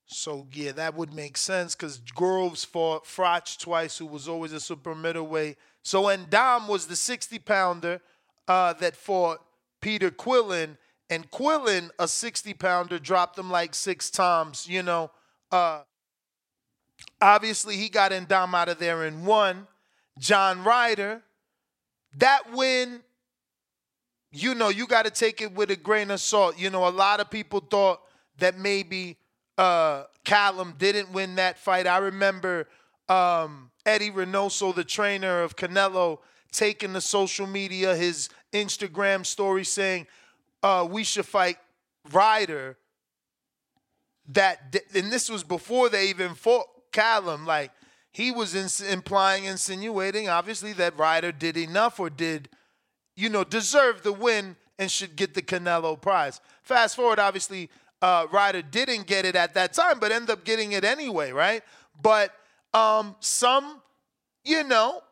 So 0.06 0.46
yeah, 0.52 0.72
that 0.72 0.94
would 0.94 1.12
make 1.12 1.36
sense 1.36 1.74
because 1.74 1.98
Groves 2.14 2.64
fought 2.64 3.04
Froch 3.04 3.58
twice, 3.58 3.98
who 3.98 4.06
was 4.06 4.26
always 4.26 4.52
a 4.52 4.60
super 4.60 4.94
middleweight. 4.94 5.58
So 5.82 6.08
and 6.08 6.28
Dom 6.30 6.66
was 6.66 6.86
the 6.86 6.96
60 6.96 7.38
pounder 7.40 8.00
uh, 8.46 8.72
that 8.74 8.96
fought 8.96 9.40
Peter 9.80 10.10
Quillin, 10.10 10.76
and 11.10 11.30
Quillin, 11.30 11.90
a 11.98 12.08
60 12.08 12.54
pounder, 12.54 12.98
dropped 12.98 13.38
him 13.38 13.50
like 13.50 13.74
six 13.74 14.10
times. 14.10 14.66
You 14.68 14.82
know, 14.82 15.10
uh, 15.52 15.82
obviously 17.20 17.76
he 17.76 17.88
got 17.88 18.12
Dom 18.28 18.54
out 18.54 18.68
of 18.68 18.78
there 18.78 19.04
and 19.04 19.26
won. 19.26 19.66
John 20.18 20.64
Ryder, 20.64 21.22
that 22.16 22.52
win 22.52 23.00
you 24.30 24.54
know, 24.54 24.68
you 24.68 24.86
got 24.86 25.04
to 25.04 25.10
take 25.10 25.40
it 25.40 25.52
with 25.54 25.70
a 25.70 25.76
grain 25.76 26.10
of 26.10 26.20
salt. 26.20 26.58
You 26.58 26.70
know, 26.70 26.86
a 26.86 26.90
lot 26.90 27.20
of 27.20 27.30
people 27.30 27.60
thought 27.60 28.00
that 28.38 28.58
maybe 28.58 29.16
uh, 29.56 30.04
Callum 30.24 30.74
didn't 30.78 31.12
win 31.12 31.36
that 31.36 31.58
fight. 31.58 31.86
I 31.86 31.98
remember 31.98 32.68
um, 33.08 33.70
Eddie 33.86 34.10
Reynoso, 34.10 34.74
the 34.74 34.84
trainer 34.84 35.42
of 35.42 35.56
Canelo, 35.56 36.18
taking 36.52 36.92
the 36.92 37.00
social 37.00 37.46
media, 37.46 37.96
his 37.96 38.28
Instagram 38.52 39.24
story 39.24 39.64
saying, 39.64 40.06
uh, 40.62 40.86
we 40.88 41.04
should 41.04 41.26
fight 41.26 41.56
Ryder. 42.12 42.76
That 44.30 44.76
and 44.94 45.10
this 45.10 45.30
was 45.30 45.42
before 45.42 45.88
they 45.88 46.10
even 46.10 46.34
fought 46.34 46.66
Callum. 46.92 47.46
Like 47.46 47.70
he 48.12 48.30
was 48.30 48.54
ins- 48.54 48.82
implying, 48.82 49.44
insinuating, 49.44 50.28
obviously 50.28 50.74
that 50.74 50.98
Ryder 50.98 51.32
did 51.32 51.56
enough 51.56 51.98
or 51.98 52.10
did 52.10 52.50
you 53.18 53.28
know, 53.28 53.42
deserve 53.42 54.02
the 54.02 54.12
win 54.12 54.54
and 54.78 54.88
should 54.88 55.16
get 55.16 55.34
the 55.34 55.42
Canelo 55.42 56.00
prize. 56.00 56.40
Fast 56.62 56.94
forward, 56.94 57.18
obviously, 57.18 57.68
uh, 58.00 58.28
Ryder 58.30 58.62
didn't 58.62 59.08
get 59.08 59.24
it 59.24 59.34
at 59.34 59.54
that 59.54 59.72
time, 59.72 59.98
but 59.98 60.12
ended 60.12 60.30
up 60.30 60.44
getting 60.44 60.70
it 60.70 60.84
anyway, 60.84 61.32
right? 61.32 61.64
But 62.00 62.32
um, 62.72 63.16
some, 63.18 63.82
you 64.44 64.62
know, 64.62 65.02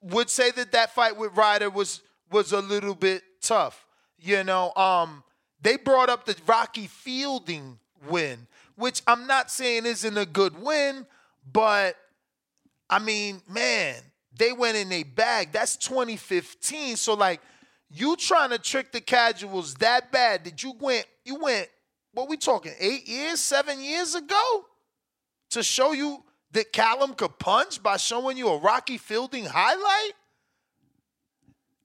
would 0.00 0.30
say 0.30 0.52
that 0.52 0.70
that 0.70 0.94
fight 0.94 1.16
with 1.16 1.36
Ryder 1.36 1.70
was 1.70 2.02
was 2.30 2.52
a 2.52 2.60
little 2.60 2.94
bit 2.94 3.24
tough. 3.40 3.84
You 4.20 4.44
know, 4.44 4.72
um, 4.76 5.24
they 5.60 5.76
brought 5.76 6.08
up 6.08 6.26
the 6.26 6.36
Rocky 6.46 6.86
Fielding 6.86 7.80
win, 8.08 8.46
which 8.76 9.02
I'm 9.08 9.26
not 9.26 9.50
saying 9.50 9.86
isn't 9.86 10.16
a 10.16 10.26
good 10.26 10.62
win, 10.62 11.04
but 11.52 11.96
I 12.88 13.00
mean, 13.00 13.42
man, 13.48 13.96
they 14.36 14.52
went 14.52 14.76
in 14.76 14.90
a 14.92 15.02
bag. 15.02 15.52
That's 15.52 15.76
2015. 15.76 16.96
So 16.96 17.14
like 17.14 17.40
you 17.90 18.16
trying 18.16 18.50
to 18.50 18.58
trick 18.58 18.92
the 18.92 19.00
casuals 19.00 19.74
that 19.74 20.10
bad 20.10 20.42
Did 20.42 20.62
you 20.62 20.74
went 20.80 21.06
you 21.24 21.36
went 21.36 21.68
what 22.12 22.28
we 22.28 22.36
talking 22.36 22.72
eight 22.78 23.08
years, 23.08 23.40
seven 23.40 23.80
years 23.82 24.14
ago 24.14 24.64
to 25.50 25.62
show 25.62 25.92
you 25.92 26.22
that 26.52 26.72
Callum 26.72 27.14
could 27.14 27.38
punch 27.38 27.82
by 27.82 27.96
showing 27.96 28.36
you 28.36 28.48
a 28.48 28.58
Rocky 28.58 28.98
Fielding 28.98 29.44
highlight? 29.44 30.12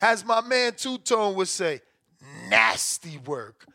As 0.01 0.23
my 0.23 0.41
man 0.41 0.73
Two 0.73 0.97
Tone 0.99 1.35
would 1.35 1.47
say, 1.47 1.81
nasty 2.47 3.17
work. 3.25 3.65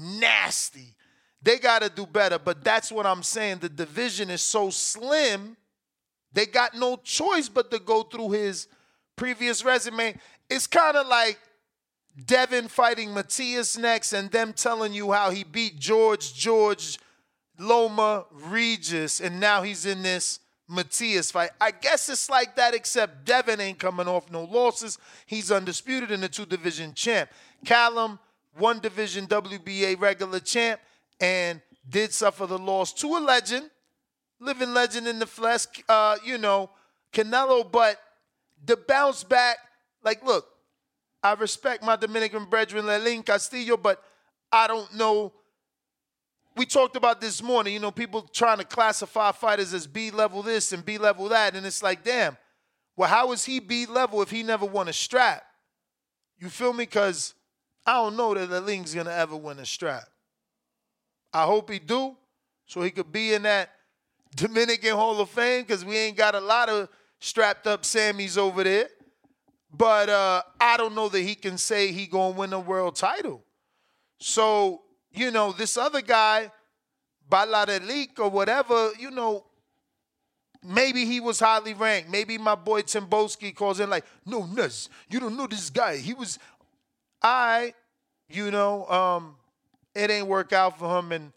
Nasty. 0.00 0.94
They 1.42 1.58
got 1.58 1.82
to 1.82 1.90
do 1.90 2.06
better, 2.06 2.38
but 2.38 2.64
that's 2.64 2.90
what 2.90 3.06
I'm 3.06 3.22
saying. 3.22 3.58
The 3.58 3.68
division 3.68 4.30
is 4.30 4.40
so 4.40 4.70
slim 4.70 5.56
they 6.34 6.46
got 6.46 6.74
no 6.74 6.96
choice 6.96 7.48
but 7.48 7.70
to 7.70 7.78
go 7.78 8.02
through 8.02 8.32
his 8.32 8.68
previous 9.16 9.64
resume. 9.64 10.18
It's 10.50 10.66
kind 10.66 10.96
of 10.96 11.06
like 11.06 11.38
Devin 12.26 12.68
fighting 12.68 13.14
Matias 13.14 13.78
next 13.78 14.12
and 14.12 14.30
them 14.30 14.52
telling 14.52 14.92
you 14.92 15.12
how 15.12 15.30
he 15.30 15.44
beat 15.44 15.78
George, 15.78 16.34
George, 16.34 16.98
Loma, 17.58 18.26
Regis, 18.32 19.20
and 19.20 19.38
now 19.40 19.62
he's 19.62 19.86
in 19.86 20.02
this 20.02 20.40
Matias 20.68 21.30
fight. 21.30 21.50
I 21.60 21.70
guess 21.70 22.08
it's 22.08 22.28
like 22.28 22.56
that, 22.56 22.74
except 22.74 23.24
Devin 23.24 23.60
ain't 23.60 23.78
coming 23.78 24.08
off 24.08 24.30
no 24.30 24.44
losses. 24.44 24.98
He's 25.26 25.52
undisputed 25.52 26.10
in 26.10 26.20
the 26.20 26.28
two 26.28 26.46
division 26.46 26.94
champ. 26.94 27.30
Callum, 27.64 28.18
one 28.56 28.80
division 28.80 29.26
WBA 29.26 30.00
regular 30.00 30.40
champ, 30.40 30.80
and 31.20 31.60
did 31.88 32.12
suffer 32.12 32.46
the 32.46 32.58
loss 32.58 32.92
to 32.94 33.16
a 33.16 33.18
legend 33.18 33.70
living 34.44 34.74
legend 34.74 35.08
in 35.08 35.18
the 35.18 35.26
flesh, 35.26 35.66
uh, 35.88 36.16
you 36.24 36.38
know, 36.38 36.70
Canelo, 37.12 37.70
but 37.70 37.98
the 38.64 38.76
bounce 38.76 39.24
back, 39.24 39.56
like, 40.02 40.24
look, 40.24 40.46
I 41.22 41.32
respect 41.34 41.82
my 41.82 41.96
Dominican 41.96 42.44
brethren, 42.44 42.86
Lenin 42.86 43.22
Castillo, 43.22 43.76
but 43.76 44.02
I 44.52 44.66
don't 44.66 44.94
know. 44.94 45.32
We 46.56 46.66
talked 46.66 46.96
about 46.96 47.20
this 47.20 47.42
morning, 47.42 47.72
you 47.72 47.80
know, 47.80 47.90
people 47.90 48.22
trying 48.22 48.58
to 48.58 48.64
classify 48.64 49.32
fighters 49.32 49.74
as 49.74 49.86
B 49.86 50.10
level 50.10 50.42
this 50.42 50.72
and 50.72 50.84
B 50.84 50.98
level 50.98 51.28
that, 51.30 51.56
and 51.56 51.66
it's 51.66 51.82
like, 51.82 52.04
damn, 52.04 52.36
well, 52.96 53.08
how 53.08 53.32
is 53.32 53.44
he 53.44 53.58
B 53.58 53.86
level 53.86 54.22
if 54.22 54.30
he 54.30 54.42
never 54.42 54.66
won 54.66 54.88
a 54.88 54.92
strap? 54.92 55.42
You 56.38 56.48
feel 56.48 56.72
me? 56.72 56.84
Because 56.84 57.34
I 57.86 57.94
don't 57.94 58.16
know 58.16 58.34
that 58.34 58.48
Lenin's 58.64 58.94
gonna 58.94 59.10
ever 59.10 59.36
win 59.36 59.58
a 59.58 59.66
strap. 59.66 60.04
I 61.32 61.44
hope 61.44 61.70
he 61.70 61.78
do, 61.78 62.16
so 62.66 62.82
he 62.82 62.90
could 62.90 63.10
be 63.10 63.34
in 63.34 63.42
that 63.42 63.70
Dominican 64.34 64.92
Hall 64.92 65.20
of 65.20 65.30
Fame 65.30 65.62
because 65.62 65.84
we 65.84 65.96
ain't 65.96 66.16
got 66.16 66.34
a 66.34 66.40
lot 66.40 66.68
of 66.68 66.88
strapped 67.20 67.66
up 67.66 67.82
Sammys 67.82 68.36
over 68.36 68.64
there. 68.64 68.88
But 69.72 70.08
uh, 70.08 70.42
I 70.60 70.76
don't 70.76 70.94
know 70.94 71.08
that 71.08 71.20
he 71.20 71.34
can 71.34 71.58
say 71.58 71.90
he 71.90 72.06
gonna 72.06 72.34
win 72.36 72.52
a 72.52 72.60
world 72.60 72.96
title. 72.96 73.42
So 74.20 74.82
you 75.12 75.30
know 75.30 75.52
this 75.52 75.76
other 75.76 76.00
guy, 76.00 76.50
Bauderlique 77.28 78.18
or 78.18 78.28
whatever, 78.28 78.90
you 78.98 79.10
know, 79.10 79.44
maybe 80.62 81.04
he 81.04 81.20
was 81.20 81.40
highly 81.40 81.74
ranked. 81.74 82.10
Maybe 82.10 82.38
my 82.38 82.54
boy 82.54 82.82
Timboski 82.82 83.54
calls 83.54 83.80
in 83.80 83.90
like, 83.90 84.04
no, 84.24 84.46
Ness, 84.46 84.88
you 85.10 85.20
don't 85.20 85.36
know 85.36 85.46
this 85.46 85.70
guy. 85.70 85.96
He 85.96 86.14
was, 86.14 86.38
I, 87.22 87.74
you 88.28 88.50
know, 88.50 88.86
um, 88.86 89.36
it 89.94 90.10
ain't 90.10 90.26
work 90.26 90.52
out 90.52 90.78
for 90.78 90.98
him, 90.98 91.12
and 91.12 91.32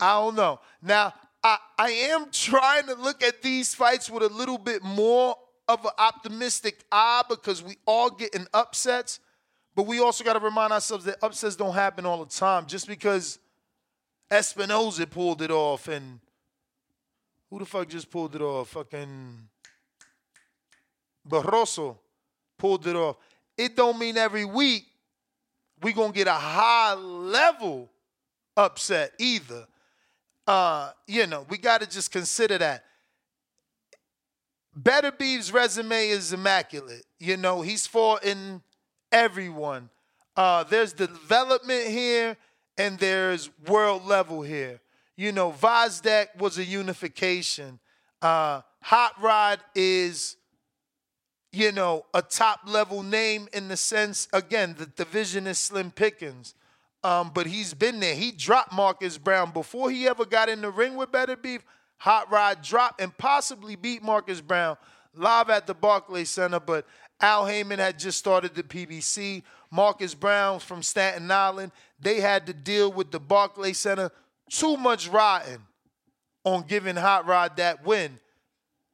I 0.00 0.20
don't 0.20 0.34
know. 0.34 0.60
Now 0.80 1.14
I, 1.44 1.58
am 1.78 2.26
trying 2.30 2.86
to 2.86 2.94
look 2.94 3.22
at 3.22 3.42
these 3.42 3.74
fights 3.74 4.08
with 4.08 4.22
a 4.22 4.28
little 4.28 4.58
bit 4.58 4.82
more 4.82 5.36
of 5.66 5.84
an 5.84 5.90
optimistic 5.98 6.84
eye 6.92 7.22
because 7.28 7.62
we 7.62 7.76
all 7.86 8.10
get 8.10 8.34
in 8.34 8.46
upsets, 8.54 9.18
but 9.74 9.86
we 9.86 10.00
also 10.00 10.22
got 10.22 10.34
to 10.34 10.38
remind 10.38 10.72
ourselves 10.72 11.04
that 11.06 11.16
upsets 11.22 11.56
don't 11.56 11.74
happen 11.74 12.06
all 12.06 12.24
the 12.24 12.30
time. 12.30 12.66
Just 12.66 12.86
because 12.86 13.38
Espinoza 14.30 15.08
pulled 15.10 15.42
it 15.42 15.50
off, 15.50 15.88
and 15.88 16.20
who 17.50 17.58
the 17.58 17.66
fuck 17.66 17.88
just 17.88 18.10
pulled 18.10 18.34
it 18.36 18.42
off? 18.42 18.68
Fucking 18.70 19.48
Barroso 21.28 21.98
pulled 22.56 22.86
it 22.86 22.96
off. 22.96 23.16
It 23.56 23.76
don't 23.76 23.98
mean 23.98 24.16
every 24.16 24.44
week 24.44 24.86
we 25.82 25.92
gonna 25.92 26.12
get 26.12 26.28
a 26.28 26.32
high 26.32 26.94
level 26.94 27.90
upset 28.56 29.12
either. 29.18 29.66
Uh, 30.46 30.90
you 31.06 31.26
know, 31.26 31.46
we 31.48 31.58
got 31.58 31.80
to 31.80 31.86
just 31.88 32.10
consider 32.10 32.58
that. 32.58 32.84
Beterbiev's 34.80 35.52
resume 35.52 36.08
is 36.08 36.32
immaculate. 36.32 37.04
You 37.20 37.36
know, 37.36 37.62
he's 37.62 37.86
fought 37.86 38.24
in 38.24 38.62
everyone. 39.10 39.90
Uh, 40.36 40.64
there's 40.64 40.92
development 40.92 41.88
here 41.88 42.36
and 42.78 42.98
there's 42.98 43.50
world 43.66 44.04
level 44.06 44.42
here. 44.42 44.80
You 45.16 45.32
know, 45.32 45.52
Gvozdyk 45.52 46.38
was 46.38 46.58
a 46.58 46.64
unification. 46.64 47.78
Uh, 48.22 48.62
Hot 48.82 49.12
Rod 49.20 49.60
is, 49.74 50.36
you 51.52 51.70
know, 51.70 52.06
a 52.14 52.22
top 52.22 52.60
level 52.66 53.02
name 53.02 53.48
in 53.52 53.68
the 53.68 53.76
sense, 53.76 54.26
again, 54.32 54.74
the 54.78 54.86
division 54.86 55.46
is 55.46 55.58
Slim 55.58 55.90
Pickens. 55.90 56.54
Um, 57.04 57.30
but 57.34 57.46
he's 57.46 57.74
been 57.74 58.00
there. 58.00 58.14
He 58.14 58.30
dropped 58.30 58.72
Marcus 58.72 59.18
Browne 59.18 59.50
before 59.50 59.90
he 59.90 60.06
ever 60.06 60.24
got 60.24 60.48
in 60.48 60.60
the 60.62 60.70
ring 60.70 60.94
with 60.94 61.10
Beterbiev. 61.10 61.60
Hot 61.98 62.30
Rod 62.30 62.62
dropped 62.62 63.00
and 63.00 63.16
possibly 63.16 63.76
beat 63.76 64.02
Marcus 64.02 64.40
Browne 64.40 64.76
live 65.14 65.50
at 65.50 65.66
the 65.66 65.74
Barclays 65.74 66.30
Center, 66.30 66.60
but 66.60 66.86
Al 67.20 67.46
Haymon 67.46 67.78
had 67.78 67.98
just 67.98 68.18
started 68.18 68.54
the 68.54 68.62
PBC. 68.62 69.42
Marcus 69.70 70.14
Browne 70.14 70.58
from 70.58 70.82
Staten 70.82 71.30
Island, 71.30 71.72
they 71.98 72.20
had 72.20 72.46
to 72.46 72.52
deal 72.52 72.92
with 72.92 73.10
the 73.10 73.20
Barclays 73.20 73.78
Center. 73.78 74.10
Too 74.50 74.76
much 74.76 75.08
rotting 75.08 75.62
on 76.44 76.64
giving 76.66 76.96
Hot 76.96 77.26
Rod 77.26 77.56
that 77.56 77.84
win. 77.84 78.18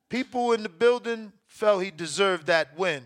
People 0.08 0.52
in 0.52 0.62
the 0.62 0.68
building 0.68 1.32
felt 1.46 1.82
he 1.82 1.90
deserved 1.90 2.46
that 2.46 2.78
win. 2.78 3.02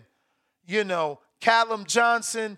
You 0.65 0.83
know, 0.83 1.19
Callum 1.39 1.85
Johnson. 1.85 2.57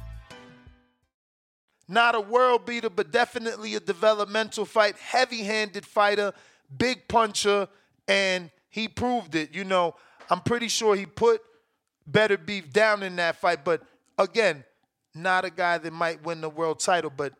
Not 1.91 2.15
a 2.15 2.21
world 2.21 2.65
beater, 2.65 2.89
but 2.89 3.11
definitely 3.11 3.75
a 3.75 3.81
developmental 3.81 4.63
fight. 4.63 4.95
Heavy 4.97 5.43
handed 5.43 5.85
fighter, 5.85 6.31
big 6.77 7.05
puncher, 7.09 7.67
and 8.07 8.49
he 8.69 8.87
proved 8.87 9.35
it. 9.35 9.53
You 9.53 9.65
know, 9.65 9.95
I'm 10.29 10.39
pretty 10.39 10.69
sure 10.69 10.95
he 10.95 11.05
put 11.05 11.41
Beterbiev 12.09 12.71
down 12.71 13.03
in 13.03 13.17
that 13.17 13.35
fight. 13.35 13.65
But 13.65 13.83
again, 14.17 14.63
not 15.13 15.43
a 15.43 15.49
guy 15.49 15.79
that 15.79 15.91
might 15.91 16.23
win 16.23 16.39
the 16.39 16.49
world 16.49 16.79
title, 16.79 17.11
but 17.15 17.33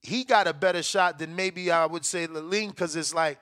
he 0.00 0.24
got 0.24 0.48
a 0.48 0.54
better 0.54 0.82
shot 0.82 1.18
than 1.18 1.36
maybe 1.36 1.70
I 1.70 1.84
would 1.84 2.06
say 2.06 2.26
Laline, 2.26 2.70
because 2.70 2.96
it's 2.96 3.12
like 3.12 3.38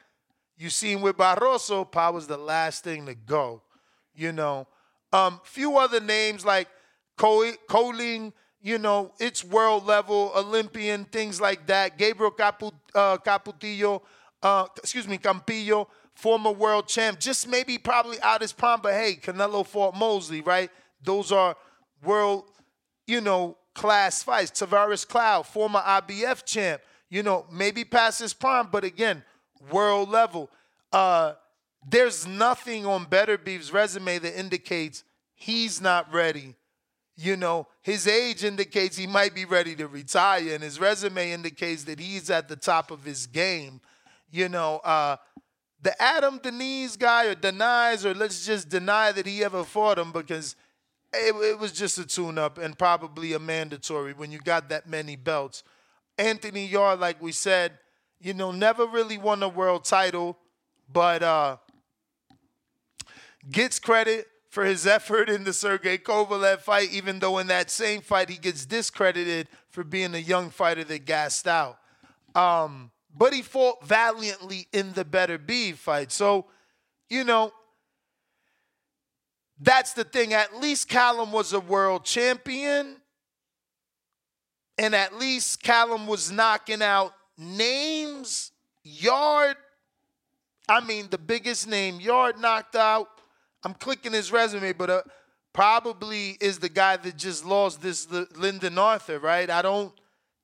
you 0.57 0.71
seen 0.71 1.03
with 1.03 1.16
Barroso, 1.16 1.88
power's 1.88 2.27
the 2.27 2.37
last 2.37 2.83
thing 2.83 3.07
to 3.07 3.14
go. 3.14 3.62
You 4.12 4.33
know, 4.33 4.66
um, 5.12 5.40
few 5.44 5.79
other 5.79 6.01
names 6.01 6.44
like 6.44 6.66
Co- 7.16 7.53
Colin, 7.68 8.33
you 8.61 8.79
know, 8.79 9.12
it's 9.21 9.44
world 9.44 9.87
level, 9.87 10.33
Olympian, 10.37 11.05
things 11.05 11.40
like 11.40 11.66
that. 11.66 11.97
Gabriel 11.99 12.33
Capu- 12.33 12.73
uh, 12.94 13.18
Caputillo, 13.18 14.03
uh, 14.42 14.66
excuse 14.77 15.07
me, 15.07 15.18
Campillo, 15.18 15.87
former 16.14 16.51
world 16.51 16.88
champ, 16.88 17.21
just 17.21 17.49
maybe 17.49 17.79
probably 17.79 18.21
out 18.21 18.42
his 18.42 18.53
prime, 18.53 18.81
but 18.83 18.92
hey, 18.92 19.14
Canelo 19.14 19.64
fought 19.64 19.94
Mosley, 19.94 20.40
right? 20.40 20.71
Those 21.03 21.31
are 21.31 21.57
world, 22.03 22.44
you 23.07 23.21
know, 23.21 23.57
class 23.75 24.23
fights. 24.23 24.51
Tavoris 24.51 25.07
Cloud, 25.07 25.47
former 25.47 25.81
IBF 25.81 26.44
champ, 26.44 26.83
you 27.09 27.23
know, 27.23 27.47
maybe 27.53 27.85
past 27.85 28.21
his 28.21 28.35
prime, 28.35 28.68
but 28.71 28.83
again, 28.83 29.23
world 29.71 30.09
level. 30.09 30.51
Uh, 30.92 31.35
there's 31.88 32.27
nothing 32.27 32.85
on 32.85 33.07
Beterbiev's 33.07 33.73
resume 33.73 34.18
that 34.18 34.38
indicates 34.38 35.05
he's 35.35 35.81
not 35.81 36.12
ready. 36.12 36.57
You 37.21 37.37
know, 37.37 37.67
his 37.83 38.07
age 38.07 38.45
indicates 38.45 38.97
he 38.97 39.09
might 39.09 39.35
be 39.35 39.45
ready 39.45 39.75
to 39.75 39.89
retire, 39.89 40.55
and 40.55 40.63
his 40.63 40.79
resume 40.79 41.33
indicates 41.33 41.83
that 41.85 41.99
he's 41.99 42.31
at 42.31 42.47
the 42.47 42.55
top 42.55 42.93
of 42.93 43.03
his 43.03 43.27
game. 43.27 43.81
You 44.31 44.49
know, 44.49 44.77
uh, 44.85 45.17
the 45.83 46.01
Adam 46.01 46.39
Deines 46.39 46.97
guy 46.97 47.27
or 47.27 47.35
denies, 47.35 48.07
or 48.07 48.15
let's 48.15 48.47
just 48.47 48.69
deny 48.69 49.11
that 49.11 49.27
he 49.27 49.43
ever 49.43 49.65
fought 49.65 49.99
him 49.99 50.13
because 50.13 50.55
it, 51.13 51.35
it 51.35 51.59
was 51.59 51.73
just 51.73 51.99
a 51.99 52.07
tune 52.07 52.39
up 52.39 52.57
and 52.57 52.79
probably 52.79 53.33
a 53.33 53.41
mandatory 53.41 54.13
when 54.13 54.31
you 54.31 54.39
got 54.39 54.69
that 54.69 54.89
many 54.89 55.17
belts. 55.17 55.65
Anthony 56.19 56.67
Yarde, 56.67 57.01
like 57.01 57.21
we 57.21 57.33
said, 57.33 57.81
you 58.21 58.33
know, 58.33 58.53
never 58.53 58.87
really 58.87 59.19
won 59.19 59.43
a 59.43 59.49
world 59.49 59.85
title, 59.85 60.39
but 60.93 61.25
uh, 61.25 61.57
gets 63.51 63.81
credit 63.81 64.29
for 64.49 64.65
his 64.65 64.87
effort 64.87 65.29
in 65.29 65.45
the 65.45 65.53
Sergey 65.53 65.99
Kovalev 65.99 66.61
fight, 66.61 66.91
even 66.91 67.19
though 67.19 67.39
in 67.39 67.49
that 67.49 67.71
same 67.71 68.01
fight 68.01 68.31
he 68.31 68.39
gets 68.39 68.65
discredited 68.65 69.49
for 69.69 69.85
being 69.85 70.15
a 70.15 70.19
young 70.19 70.51
fighter 70.51 70.85
that 70.85 71.05
gassed 71.05 71.47
out. 71.47 71.79
Um, 72.35 72.91
but 73.15 73.33
he 73.33 73.43
fought 73.43 73.87
valiantly 73.87 74.69
in 74.73 74.93
the 74.93 75.05
Beterbiev 75.05 75.75
fight. 75.75 76.13
So, 76.13 76.47
you 77.11 77.25
know, 77.25 77.53
that's 79.61 79.93
the 79.93 80.05
thing. 80.05 80.33
At 80.33 80.59
least 80.61 80.89
Callum 80.89 81.33
was 81.33 81.53
a 81.53 81.61
world 81.61 82.05
champion. 82.05 82.97
And 84.79 84.95
at 84.95 85.19
least 85.19 85.63
Callum 85.63 86.07
was 86.07 86.31
knocking 86.31 86.83
out 86.83 87.13
names. 87.37 88.53
Yarde, 88.85 89.57
I 90.69 90.81
mean, 90.81 91.09
the 91.11 91.19
biggest 91.19 91.67
name 91.67 92.01
Yarde 92.01 92.41
knocked 92.41 92.77
out. 92.77 93.09
I'm 93.64 93.75
clicking 93.75 94.12
his 94.12 94.31
resume, 94.31 94.73
but 94.73 94.90
uh, 94.90 95.03
probably 95.53 96.37
is 96.40 96.59
the 96.59 96.68
guy 96.68 96.97
that 96.97 97.16
just 97.16 97.44
lost 97.44 97.83
this 97.83 98.07
L- 98.12 98.27
Lyndon 98.37 98.79
Arthur, 98.79 99.18
right? 99.18 99.51
I 99.51 99.62
don't 99.62 99.92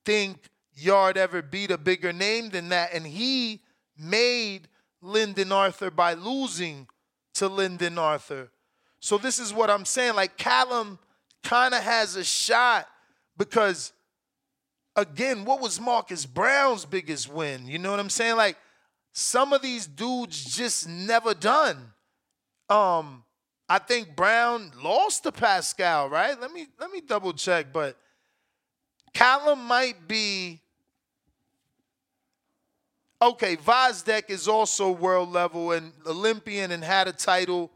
think 0.05 0.49
Yarde 0.73 1.17
ever 1.17 1.41
beat 1.41 1.71
a 1.71 1.77
bigger 1.77 2.11
name 2.11 2.49
than 2.49 2.69
that. 2.69 2.93
And 2.93 3.05
he 3.05 3.61
made 3.97 4.67
Lyndon 5.01 5.51
Arthur 5.51 5.89
by 5.89 6.13
losing 6.13 6.87
to 7.35 7.47
Lyndon 7.47 7.97
Arthur. 7.97 8.51
So 8.99 9.17
this 9.17 9.39
is 9.39 9.53
what 9.53 9.69
I'm 9.69 9.85
saying. 9.85 10.15
Like 10.15 10.37
Callum 10.37 10.99
kind 11.43 11.73
of 11.73 11.83
has 11.83 12.15
a 12.15 12.23
shot 12.23 12.87
because, 13.37 13.93
again, 14.95 15.45
what 15.45 15.61
was 15.61 15.79
Marcus 15.79 16.25
Browne's 16.25 16.85
biggest 16.85 17.31
win? 17.31 17.67
You 17.67 17.77
know 17.77 17.91
what 17.91 17.99
I'm 17.99 18.09
saying? 18.09 18.35
Like 18.35 18.57
some 19.13 19.53
of 19.53 19.61
these 19.61 19.87
dudes 19.87 20.43
just 20.43 20.89
never 20.89 21.33
done. 21.33 21.93
Um, 22.69 23.23
I 23.69 23.79
think 23.79 24.15
Browne 24.15 24.71
lost 24.81 25.23
to 25.23 25.31
Pascal, 25.31 26.09
right? 26.09 26.39
Let 26.39 26.51
me 26.51 26.67
let 26.79 26.91
me 26.91 27.01
double 27.01 27.33
check, 27.33 27.67
but 27.73 27.97
Callum 29.13 29.65
might 29.65 30.07
be 30.07 30.61
okay. 33.21 33.55
Gvozdyk 33.55 34.29
is 34.29 34.47
also 34.47 34.91
world 34.91 35.31
level 35.31 35.71
and 35.71 35.93
Olympian 36.05 36.71
and 36.71 36.83
had 36.83 37.07
a 37.07 37.11
title, 37.11 37.71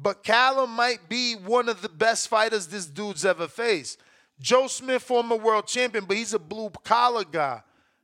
but 0.00 0.24
Callum 0.24 0.70
might 0.70 1.08
be 1.08 1.34
one 1.34 1.68
of 1.68 1.82
the 1.82 1.88
best 1.88 2.28
fighters 2.28 2.66
this 2.66 2.86
dude's 2.86 3.24
ever 3.24 3.46
faced. 3.46 4.00
Joe 4.40 4.66
Smith, 4.66 5.02
former 5.02 5.36
world 5.36 5.66
champion, 5.66 6.04
but 6.04 6.16
he's 6.16 6.34
a 6.34 6.38
blue 6.38 6.70
collar 6.84 7.24
guy, 7.24 7.62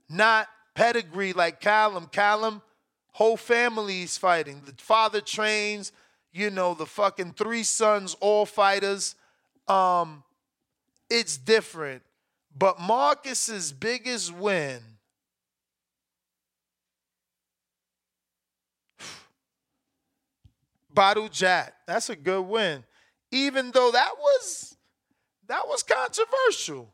not 0.08 0.48
pedigree 0.74 1.32
like 1.32 1.60
Callum. 1.60 2.06
Callum 2.06 2.62
whole 3.12 3.36
families 3.36 4.18
fighting. 4.18 4.62
The 4.64 4.74
father 4.78 5.20
trains, 5.20 5.92
you 6.32 6.50
know, 6.50 6.74
the 6.74 6.86
fucking 6.86 7.32
three 7.32 7.62
sons, 7.62 8.16
all 8.20 8.46
fighters. 8.46 9.14
Um, 9.68 10.24
it's 11.08 11.36
different. 11.36 12.02
But 12.56 12.80
Marcus's 12.80 13.72
biggest 13.72 14.34
win. 14.34 14.80
Badu 20.94 21.30
Jack. 21.30 21.74
That's 21.86 22.10
a 22.10 22.16
good 22.16 22.42
win. 22.42 22.84
Even 23.30 23.70
though 23.70 23.90
that 23.92 24.12
was 24.18 24.76
that 25.48 25.66
was 25.68 25.82
controversial. 25.82 26.92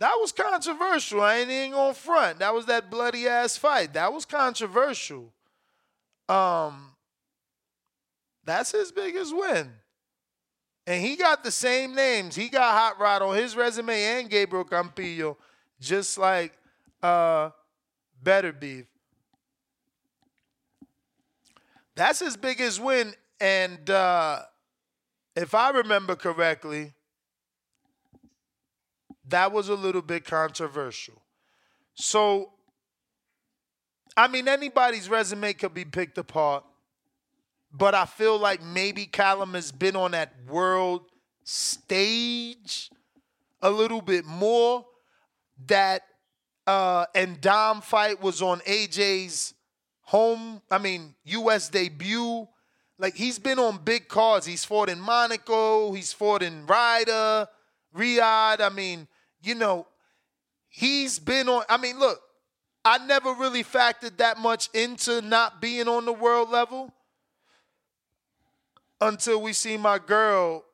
That 0.00 0.16
was 0.18 0.32
controversial. 0.32 1.20
I 1.20 1.36
ain't 1.36 1.50
even 1.50 1.74
on 1.74 1.92
front. 1.92 2.38
That 2.38 2.54
was 2.54 2.64
that 2.66 2.90
bloody 2.90 3.28
ass 3.28 3.58
fight. 3.58 3.92
That 3.92 4.12
was 4.12 4.24
controversial. 4.24 5.30
Um, 6.26 6.92
that's 8.44 8.72
his 8.72 8.90
biggest 8.90 9.36
win. 9.36 9.70
And 10.86 11.04
he 11.04 11.16
got 11.16 11.44
the 11.44 11.50
same 11.50 11.94
names. 11.94 12.34
He 12.34 12.48
got 12.48 12.72
Hot 12.72 12.98
Rod 12.98 13.20
on 13.20 13.36
his 13.36 13.54
resume 13.54 14.02
and 14.02 14.30
Gabriel 14.30 14.64
Campillo, 14.64 15.36
just 15.78 16.16
like 16.16 16.56
uh, 17.02 17.50
Beterbiev. 18.24 18.86
That's 21.94 22.20
his 22.20 22.38
biggest 22.38 22.80
win. 22.80 23.12
And 23.38 23.90
uh, 23.90 24.40
if 25.36 25.54
I 25.54 25.70
remember 25.70 26.16
correctly, 26.16 26.94
that 29.30 29.52
was 29.52 29.68
a 29.68 29.74
little 29.74 30.02
bit 30.02 30.24
controversial. 30.24 31.20
So, 31.94 32.52
I 34.16 34.28
mean, 34.28 34.48
anybody's 34.48 35.08
resume 35.08 35.52
could 35.52 35.74
be 35.74 35.84
picked 35.84 36.18
apart, 36.18 36.64
but 37.72 37.94
I 37.94 38.06
feel 38.06 38.38
like 38.38 38.62
maybe 38.62 39.06
Callum 39.06 39.54
has 39.54 39.72
been 39.72 39.96
on 39.96 40.12
that 40.12 40.32
world 40.48 41.02
stage 41.44 42.90
a 43.62 43.70
little 43.70 44.00
bit 44.00 44.24
more. 44.24 44.86
That 45.66 46.02
uh, 46.66 47.06
and 47.14 47.40
Dom 47.40 47.80
fight 47.82 48.22
was 48.22 48.40
on 48.40 48.60
AJ's 48.60 49.54
home, 50.02 50.60
I 50.70 50.78
mean, 50.78 51.14
U.S. 51.24 51.68
debut. 51.68 52.48
Like 52.98 53.14
he's 53.14 53.38
been 53.38 53.58
on 53.58 53.78
big 53.84 54.08
cards. 54.08 54.44
He's 54.44 54.64
fought 54.64 54.88
in 54.88 55.00
Monaco. 55.00 55.92
He's 55.92 56.12
fought 56.12 56.42
in 56.42 56.66
Ryder, 56.66 57.48
Riyadh. 57.96 58.60
I 58.60 58.70
mean, 58.74 59.08
you 59.42 59.54
know, 59.54 59.86
he's 60.68 61.18
been 61.18 61.48
on. 61.48 61.64
I 61.68 61.76
mean, 61.76 61.98
look, 61.98 62.20
I 62.84 62.98
never 63.06 63.32
really 63.34 63.62
factored 63.62 64.16
that 64.18 64.38
much 64.38 64.68
into 64.72 65.20
not 65.20 65.60
being 65.60 65.88
on 65.88 66.04
the 66.04 66.12
world 66.12 66.50
level 66.50 66.92
until 69.00 69.40
we 69.42 69.52
see 69.52 69.76
my 69.76 69.98
girl 69.98 70.64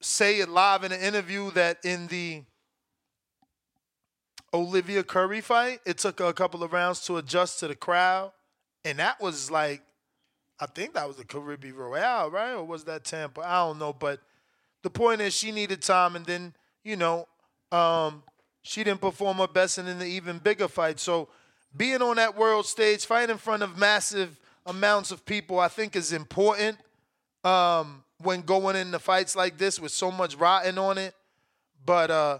say 0.00 0.40
it 0.40 0.48
live 0.48 0.84
in 0.84 0.92
an 0.92 1.00
interview 1.00 1.50
that 1.52 1.78
in 1.84 2.06
the 2.08 2.42
Olivia 4.54 5.02
Curry 5.02 5.40
fight, 5.40 5.80
it 5.84 5.98
took 5.98 6.20
a 6.20 6.32
couple 6.32 6.62
of 6.62 6.72
rounds 6.72 7.04
to 7.06 7.16
adjust 7.18 7.60
to 7.60 7.68
the 7.68 7.74
crowd. 7.74 8.32
And 8.84 8.98
that 8.98 9.20
was 9.20 9.50
like, 9.50 9.82
I 10.60 10.66
think 10.66 10.94
that 10.94 11.06
was 11.06 11.16
the 11.16 11.24
Caribe 11.24 11.72
Royale, 11.74 12.30
right? 12.30 12.52
Or 12.52 12.64
was 12.64 12.84
that 12.84 13.04
Tampa? 13.04 13.42
I 13.42 13.66
don't 13.66 13.78
know. 13.78 13.92
But 13.92 14.20
the 14.82 14.90
point 14.90 15.20
is, 15.20 15.34
she 15.34 15.52
needed 15.52 15.82
time. 15.82 16.16
And 16.16 16.24
then, 16.24 16.54
you 16.82 16.96
know, 16.96 17.28
um, 17.72 18.22
she 18.62 18.84
didn't 18.84 19.00
perform 19.00 19.38
her 19.38 19.48
best 19.48 19.78
in 19.78 19.98
the 19.98 20.06
even 20.06 20.38
bigger 20.38 20.68
fight. 20.68 21.00
So 21.00 21.28
being 21.76 22.02
on 22.02 22.16
that 22.16 22.36
world 22.36 22.66
stage, 22.66 23.04
fighting 23.04 23.30
in 23.30 23.38
front 23.38 23.62
of 23.62 23.76
massive 23.76 24.38
amounts 24.66 25.10
of 25.10 25.24
people, 25.24 25.58
I 25.58 25.68
think 25.68 25.96
is 25.96 26.12
important 26.12 26.78
um, 27.44 28.04
when 28.18 28.42
going 28.42 28.76
into 28.76 28.98
fights 28.98 29.36
like 29.36 29.58
this 29.58 29.80
with 29.80 29.92
so 29.92 30.10
much 30.10 30.36
rotting 30.36 30.78
on 30.78 30.98
it. 30.98 31.14
But 31.84 32.10
uh, 32.10 32.38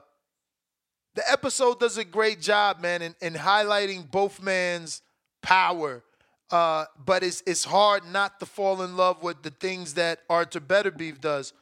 the 1.15 1.31
episode 1.31 1.81
does 1.81 1.97
a 1.99 2.05
great 2.05 2.41
job, 2.41 2.81
man, 2.81 3.03
in, 3.03 3.15
in 3.21 3.35
highlighting 3.35 4.11
both 4.11 4.43
man's 4.43 5.03
power. 5.43 6.03
Uh, 6.51 6.87
but 7.05 7.23
it's 7.23 7.43
it's 7.47 7.65
hard 7.65 8.07
not 8.07 8.41
to 8.41 8.47
fall 8.47 8.83
in 8.83 8.97
love 8.97 9.23
with 9.23 9.43
the 9.43 9.51
things 9.51 9.95
that 9.95 10.21
Arthur 10.31 10.61
Beterbiev 10.61 11.21
does. 11.21 11.53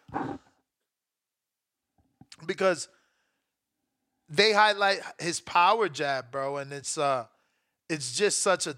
Because 2.44 2.88
they 4.28 4.52
highlight 4.52 5.00
his 5.18 5.40
power 5.40 5.88
jab, 5.88 6.30
bro, 6.30 6.56
and 6.58 6.72
it's 6.72 6.98
uh 6.98 7.26
it's 7.88 8.16
just 8.16 8.40
such 8.40 8.66
a 8.66 8.76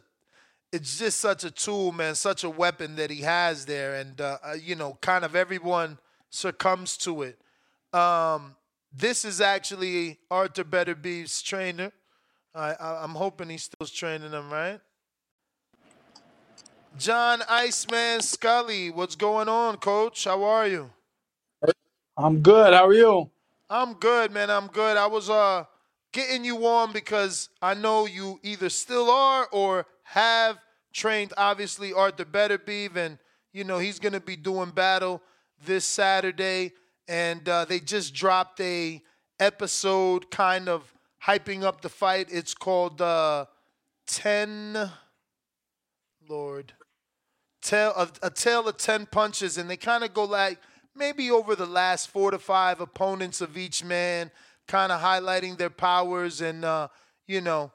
it's 0.73 0.99
just 0.99 1.21
such 1.21 1.45
a 1.45 1.51
tool, 1.51 1.93
man, 1.93 2.15
such 2.15 2.45
a 2.45 2.51
weapon 2.51 2.97
that 2.97 3.11
he 3.11 3.23
has 3.23 3.65
there, 3.65 3.95
and 3.95 4.21
uh, 4.21 4.39
uh, 4.45 4.53
you 4.53 4.75
know, 4.75 4.99
kind 5.01 5.25
of 5.25 5.35
everyone 5.35 5.99
succumbs 6.31 6.97
to 6.99 7.23
it. 7.23 7.39
Um, 7.95 8.55
this 8.93 9.25
is 9.25 9.41
actually 9.41 10.19
Arthur 10.31 10.65
Beterbiev's 10.65 11.41
trainer. 11.41 11.93
I, 12.55 12.73
I, 12.73 13.05
I'm 13.05 13.15
hoping 13.15 13.49
he's 13.49 13.65
still 13.65 13.87
training 13.87 14.33
him, 14.33 14.51
right? 14.51 14.81
John 16.99 17.43
Iceman 17.49 18.21
Scully, 18.21 18.91
what's 18.91 19.15
going 19.15 19.49
on, 19.49 19.77
Coach? 19.77 20.25
How 20.25 20.43
are 20.43 20.67
you? 20.67 20.91
I'm 22.17 22.41
good. 22.41 22.75
How 22.75 22.87
are 22.89 22.95
you? 22.95 23.31
I'm 23.71 23.95
good, 23.95 24.33
man. 24.33 24.51
I'm 24.51 24.69
good. 24.69 24.97
I 24.97 25.07
was 25.07 25.29
uh 25.29 25.65
getting 26.13 26.45
you 26.45 26.67
on 26.67 26.93
because 26.93 27.51
I 27.61 27.75
know 27.75 28.07
you 28.07 28.41
either 28.43 28.71
still 28.71 29.11
are 29.11 29.47
or 29.53 29.87
have 30.05 30.59
trained 30.95 31.35
obviously 31.37 31.93
Arthur 31.93 32.25
Beterbiev 32.25 32.97
and 32.97 33.19
you 33.53 33.65
know 33.65 33.79
he's 33.79 33.99
gonna 33.99 34.21
be 34.21 34.37
doing 34.37 34.71
battle 34.71 35.23
this 35.67 35.85
Saturday 35.85 36.73
and 37.09 37.47
uh, 37.47 37.67
they 37.67 37.79
just 37.79 38.15
dropped 38.15 38.59
a 38.61 39.03
episode 39.39 40.31
kind 40.31 40.69
of 40.69 40.95
hyping 41.23 41.63
up 41.63 41.83
the 41.83 41.91
fight. 41.91 42.29
It's 42.31 42.55
called 42.55 43.03
uh, 43.03 43.47
10 44.07 44.91
Lord. 46.27 46.73
Tale 47.61 47.93
a, 47.97 48.09
a 48.23 48.31
tale 48.31 48.67
of 48.67 48.79
10 48.79 49.07
punches 49.07 49.59
and 49.59 49.69
they 49.69 49.77
kind 49.77 50.05
of 50.05 50.15
go 50.15 50.25
like 50.25 50.59
maybe 50.99 51.31
over 51.31 51.55
the 51.57 51.67
last 51.67 52.09
4 52.09 52.33
to 52.33 52.39
5 52.39 52.81
opponents 52.81 53.41
of 53.41 53.57
each 53.57 53.85
man 53.85 54.31
kind 54.67 54.93
of 54.93 55.01
highlighting 55.01 55.57
their 55.57 55.71
powers 55.71 56.41
and 56.41 56.65
uh, 56.65 56.89
you 57.27 57.41
know 57.41 57.73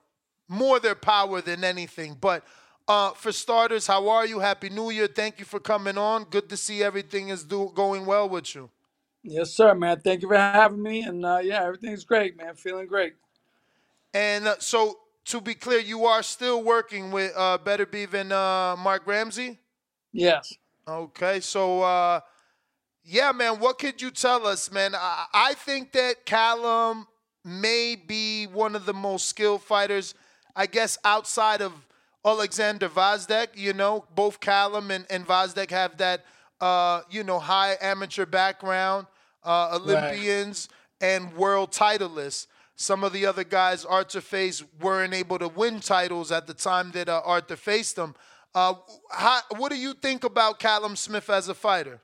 more 0.48 0.80
their 0.80 0.96
power 0.96 1.42
than 1.42 1.64
anything. 1.64 2.18
But 2.20 2.44
uh, 2.88 3.12
for 3.12 3.32
starters, 3.32 3.88
how 3.88 4.10
are 4.10 4.26
you? 4.26 4.40
Happy 4.40 4.70
New 4.70 4.90
Year! 4.92 5.08
Thank 5.08 5.40
you 5.40 5.46
for 5.46 5.60
coming 5.60 5.98
on. 5.98 6.26
Good 6.26 6.50
to 6.50 6.58
see 6.58 6.84
everything 6.84 7.30
is 7.30 7.44
do- 7.44 7.72
going 7.74 8.06
well 8.06 8.30
with 8.30 8.54
you. 8.54 8.70
Yes, 9.24 9.52
sir, 9.52 9.74
man. 9.74 10.02
Thank 10.02 10.22
you 10.22 10.28
for 10.28 10.36
having 10.36 10.84
me. 10.84 11.04
And 11.04 11.26
uh, 11.26 11.40
yeah, 11.42 11.64
everything's 11.64 12.04
great, 12.04 12.38
man. 12.38 12.56
Feeling 12.56 12.88
great. 12.88 13.14
And 14.14 14.48
uh, 14.48 14.56
so, 14.60 15.00
to 15.26 15.40
be 15.40 15.56
clear, 15.56 15.80
you 15.80 16.06
are 16.06 16.22
still 16.22 16.62
working 16.62 17.10
with 17.10 17.32
uh, 17.36 17.58
Beterbiev 17.64 18.14
and 18.14 18.34
uh, 18.34 18.76
Marc 18.78 19.08
Ramsay. 19.08 19.60
Yes. 20.12 20.54
Okay, 20.86 21.40
so 21.40 21.82
uh, 21.82 22.20
yeah, 23.04 23.32
man, 23.32 23.60
what 23.60 23.80
could 23.80 24.02
you 24.02 24.12
tell 24.12 24.48
us, 24.48 24.72
man? 24.72 24.96
I, 24.96 25.26
I 25.34 25.54
think 25.56 25.92
that 25.92 26.26
Callum 26.26 27.08
may 27.44 27.96
be 27.96 28.46
one 28.46 28.76
of 28.76 28.86
the 28.86 28.94
most 28.94 29.28
skilled 29.28 29.62
fighters, 29.62 30.16
I 30.56 30.68
guess, 30.68 30.98
outside 31.04 31.62
of 31.62 31.74
Alexander 32.26 32.88
Gvozdyk. 32.88 33.50
You 33.56 33.74
know, 33.74 34.06
both 34.16 34.40
Callum 34.40 34.90
and, 34.90 35.06
and 35.10 35.28
Gvozdyk 35.28 35.70
have 35.72 35.98
that, 35.98 36.24
uh, 36.62 37.02
you 37.10 37.24
know, 37.24 37.40
high 37.40 37.76
amateur 37.82 38.26
background, 38.26 39.08
uh, 39.44 39.78
Olympians 39.82 40.70
and 41.02 41.34
world 41.34 41.72
titleists. 41.72 42.48
Some 42.76 43.04
of 43.04 43.14
the 43.14 43.26
other 43.26 43.44
guys 43.44 43.86
Arthur 43.86 44.22
faced 44.22 44.64
weren't 44.80 45.14
able 45.14 45.38
to 45.40 45.48
win 45.50 45.80
titles 45.80 46.32
at 46.32 46.48
the 46.48 46.54
time 46.54 46.92
that 46.92 47.10
uh, 47.10 47.22
Arthur 47.24 47.58
faced 47.58 47.98
them. 47.98 48.16
Uh, 48.56 48.76
how, 49.12 49.42
what 49.58 49.72
do 49.72 49.78
you 49.78 49.94
think 49.94 50.24
about 50.24 50.60
Callum 50.60 50.96
Smith 50.96 51.30
as 51.30 51.50
a 51.50 51.54
fighter? 51.54 52.00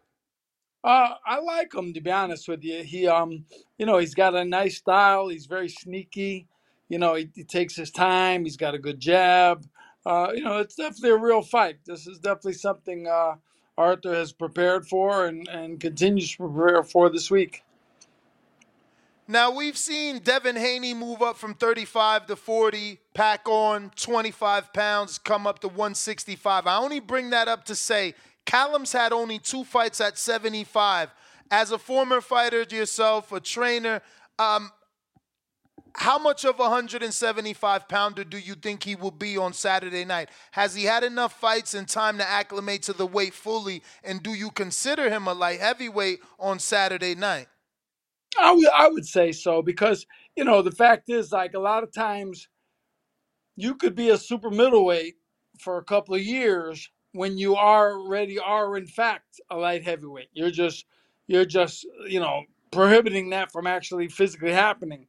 Uh, 0.84 1.16
I 1.26 1.40
like 1.42 1.74
him 1.74 1.94
to 1.94 2.02
be 2.02 2.12
honest 2.12 2.48
with 2.48 2.64
you. 2.64 2.84
He, 2.84 3.08
um, 3.08 3.46
you 3.78 3.86
know, 3.86 3.98
he's 3.98 4.16
got 4.16 4.36
a 4.36 4.46
nice 4.46 4.78
style. 4.78 5.28
He's 5.28 5.46
very 5.46 5.70
sneaky. 5.70 6.48
You 6.90 7.00
know, 7.00 7.16
he, 7.16 7.30
he 7.36 7.44
takes 7.44 7.76
his 7.76 7.92
time. 7.92 8.46
He's 8.46 8.58
got 8.58 8.76
a 8.76 8.80
good 8.80 9.00
jab. 9.00 9.66
Uh, 10.06 10.32
you 10.34 10.44
know, 10.44 10.58
it's 10.58 10.76
definitely 10.76 11.12
a 11.12 11.18
real 11.18 11.42
fight. 11.42 11.78
This 11.86 12.08
is 12.08 12.20
definitely 12.20 12.54
something 12.54 13.08
uh, 13.08 13.36
Arthur 13.78 14.14
has 14.16 14.32
prepared 14.32 14.88
for 14.88 15.28
and, 15.28 15.48
and 15.50 15.80
continues 15.80 16.32
to 16.32 16.50
prepare 16.50 16.84
for 16.84 17.10
this 17.10 17.30
week. 17.30 17.64
Now 19.28 19.52
we've 19.52 19.78
seen 19.78 20.20
Devin 20.20 20.56
Haney 20.56 20.96
move 20.96 21.22
up 21.22 21.38
from 21.38 21.54
35 21.54 22.28
to 22.28 22.36
40, 22.36 23.00
pack 23.14 23.48
on 23.48 23.92
25 23.96 24.74
pounds, 24.74 25.20
come 25.20 25.46
up 25.46 25.60
to 25.60 25.68
165. 25.68 26.66
I 26.66 26.78
only 26.78 27.00
bring 27.00 27.30
that 27.30 27.48
up 27.48 27.66
to 27.66 27.76
say 27.76 28.16
Callum's 28.50 28.92
had 28.92 29.14
only 29.14 29.38
two 29.38 29.64
fights 29.64 30.02
at 30.02 30.18
75. 30.18 31.14
As 31.52 31.72
a 31.72 31.78
former 31.78 32.20
fighter 32.20 32.66
yourself, 32.72 33.32
a 33.32 33.40
trainer, 33.40 34.02
um, 34.40 34.72
how 35.94 36.18
much 36.18 36.46
of 36.46 36.60
a 36.60 36.64
175 36.64 37.88
pounder 37.88 38.24
do 38.24 38.40
you 38.40 38.56
think 38.56 38.82
he 38.82 38.96
will 38.96 39.12
be 39.12 39.38
on 39.38 39.54
Saturday 39.54 40.04
night? 40.04 40.30
Has 40.50 40.74
he 40.74 40.86
had 40.86 41.04
enough 41.04 41.40
fights 41.40 41.76
and 41.76 41.88
time 41.88 42.18
to 42.18 42.28
acclimate 42.28 42.82
to 42.84 42.94
the 42.94 43.06
weight 43.06 43.36
fully? 43.36 43.84
And 44.04 44.24
do 44.24 44.32
you 44.34 44.50
consider 44.50 45.12
him 45.12 45.28
a 45.28 45.34
light 45.34 45.60
heavyweight 45.60 46.22
on 46.40 46.58
Saturday 46.58 47.14
night? 47.14 47.50
I 48.40 48.52
would, 48.52 48.68
I 48.76 48.88
would 48.90 49.06
say 49.06 49.32
so 49.32 49.62
because, 49.62 50.08
you 50.36 50.44
know, 50.44 50.64
the 50.64 50.72
fact 50.72 51.10
is, 51.10 51.32
like, 51.32 51.54
a 51.54 51.60
lot 51.60 51.84
of 51.84 51.94
times 51.94 52.48
you 53.56 53.76
could 53.76 53.94
be 53.94 54.10
a 54.10 54.18
super 54.18 54.50
middleweight 54.50 55.18
for 55.60 55.78
a 55.78 55.84
couple 55.84 56.16
of 56.16 56.22
years 56.24 56.90
when 57.14 57.38
you 57.38 57.56
are 57.56 57.94
already 57.94 58.40
are, 58.40 58.78
in 58.78 58.86
fact, 58.86 59.42
a 59.50 59.58
light 59.58 59.84
heavyweight. 59.84 60.30
You're 60.34 60.52
just, 60.52 60.86
you're 61.28 61.46
just, 61.46 61.88
you 62.08 62.20
know, 62.20 62.44
prohibiting 62.72 63.30
that 63.32 63.52
from 63.52 63.68
actually 63.68 64.08
physically 64.08 64.52
happening. 64.52 65.08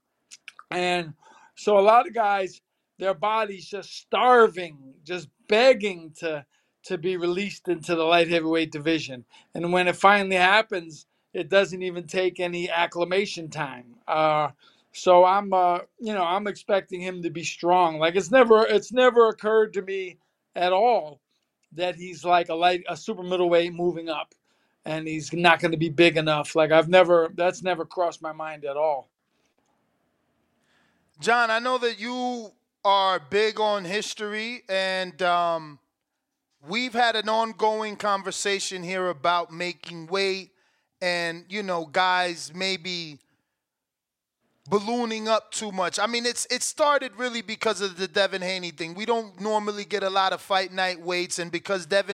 And 0.70 1.14
so 1.56 1.78
a 1.78 1.80
lot 1.80 2.06
of 2.06 2.14
guys, 2.14 2.62
their 2.98 3.14
bodies 3.14 3.68
just 3.68 3.96
starving, 3.96 4.94
just 5.04 5.28
begging 5.48 6.12
to 6.18 6.44
to 6.82 6.96
be 6.96 7.18
released 7.18 7.68
into 7.68 7.94
the 7.94 8.02
light 8.02 8.28
heavyweight 8.28 8.72
division. 8.72 9.22
And 9.54 9.70
when 9.70 9.86
it 9.86 9.96
finally 9.96 10.36
happens, 10.36 11.04
it 11.34 11.50
doesn't 11.50 11.82
even 11.82 12.06
take 12.06 12.40
any 12.40 12.70
acclimation 12.70 13.50
time. 13.50 13.96
Uh, 14.08 14.48
so 14.92 15.24
I'm, 15.24 15.52
uh, 15.52 15.80
you 15.98 16.14
know, 16.14 16.24
I'm 16.24 16.46
expecting 16.46 17.02
him 17.02 17.22
to 17.22 17.30
be 17.30 17.44
strong. 17.44 17.98
Like 17.98 18.16
it's 18.16 18.30
never, 18.30 18.64
it's 18.66 18.92
never 18.92 19.28
occurred 19.28 19.74
to 19.74 19.82
me 19.82 20.16
at 20.56 20.72
all 20.72 21.20
that 21.72 21.96
he's 21.96 22.24
like 22.24 22.48
a 22.48 22.54
light, 22.54 22.84
a 22.88 22.96
super 22.96 23.22
middleweight 23.22 23.72
moving 23.74 24.08
up, 24.08 24.34
and 24.84 25.06
he's 25.06 25.32
not 25.32 25.60
going 25.60 25.72
to 25.72 25.78
be 25.78 25.88
big 25.88 26.16
enough. 26.16 26.56
Like 26.56 26.72
I've 26.72 26.88
never, 26.88 27.30
that's 27.34 27.62
never 27.62 27.84
crossed 27.84 28.22
my 28.22 28.32
mind 28.32 28.64
at 28.64 28.76
all. 28.76 29.08
John, 31.20 31.50
I 31.50 31.58
know 31.58 31.78
that 31.78 32.00
you 32.00 32.52
are 32.84 33.20
big 33.20 33.60
on 33.60 33.84
history, 33.84 34.62
and 34.68 35.20
um, 35.22 35.78
we've 36.66 36.94
had 36.94 37.14
an 37.16 37.28
ongoing 37.28 37.96
conversation 37.96 38.82
here 38.82 39.08
about 39.08 39.52
making 39.52 40.06
weight 40.06 40.50
and, 41.02 41.44
you 41.48 41.62
know, 41.62 41.86
guys 41.86 42.52
maybe 42.54 43.18
ballooning 44.70 45.28
up 45.28 45.50
too 45.50 45.72
much. 45.72 45.98
I 45.98 46.06
mean, 46.06 46.24
it's 46.24 46.46
it 46.50 46.62
started 46.62 47.12
really 47.16 47.42
because 47.42 47.80
of 47.80 47.96
the 47.96 48.08
Devin 48.08 48.42
Haney 48.42 48.70
thing. 48.70 48.94
We 48.94 49.04
don't 49.04 49.38
normally 49.40 49.84
get 49.84 50.02
a 50.02 50.10
lot 50.10 50.32
of 50.32 50.40
fight 50.40 50.72
night 50.72 51.00
weights, 51.00 51.38
and 51.38 51.50
because 51.50 51.86
Devin 51.86 52.14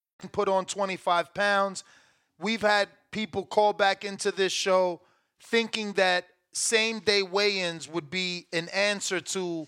Put 0.29 0.47
on 0.47 0.65
25 0.65 1.33
pounds. 1.33 1.83
We've 2.39 2.61
had 2.61 2.89
people 3.11 3.45
call 3.45 3.73
back 3.73 4.03
into 4.03 4.31
this 4.31 4.51
show 4.51 5.01
thinking 5.43 5.93
that 5.93 6.25
same 6.53 6.99
day 6.99 7.23
weigh 7.23 7.61
ins 7.61 7.87
would 7.87 8.09
be 8.09 8.47
an 8.51 8.69
answer 8.69 9.19
to 9.19 9.67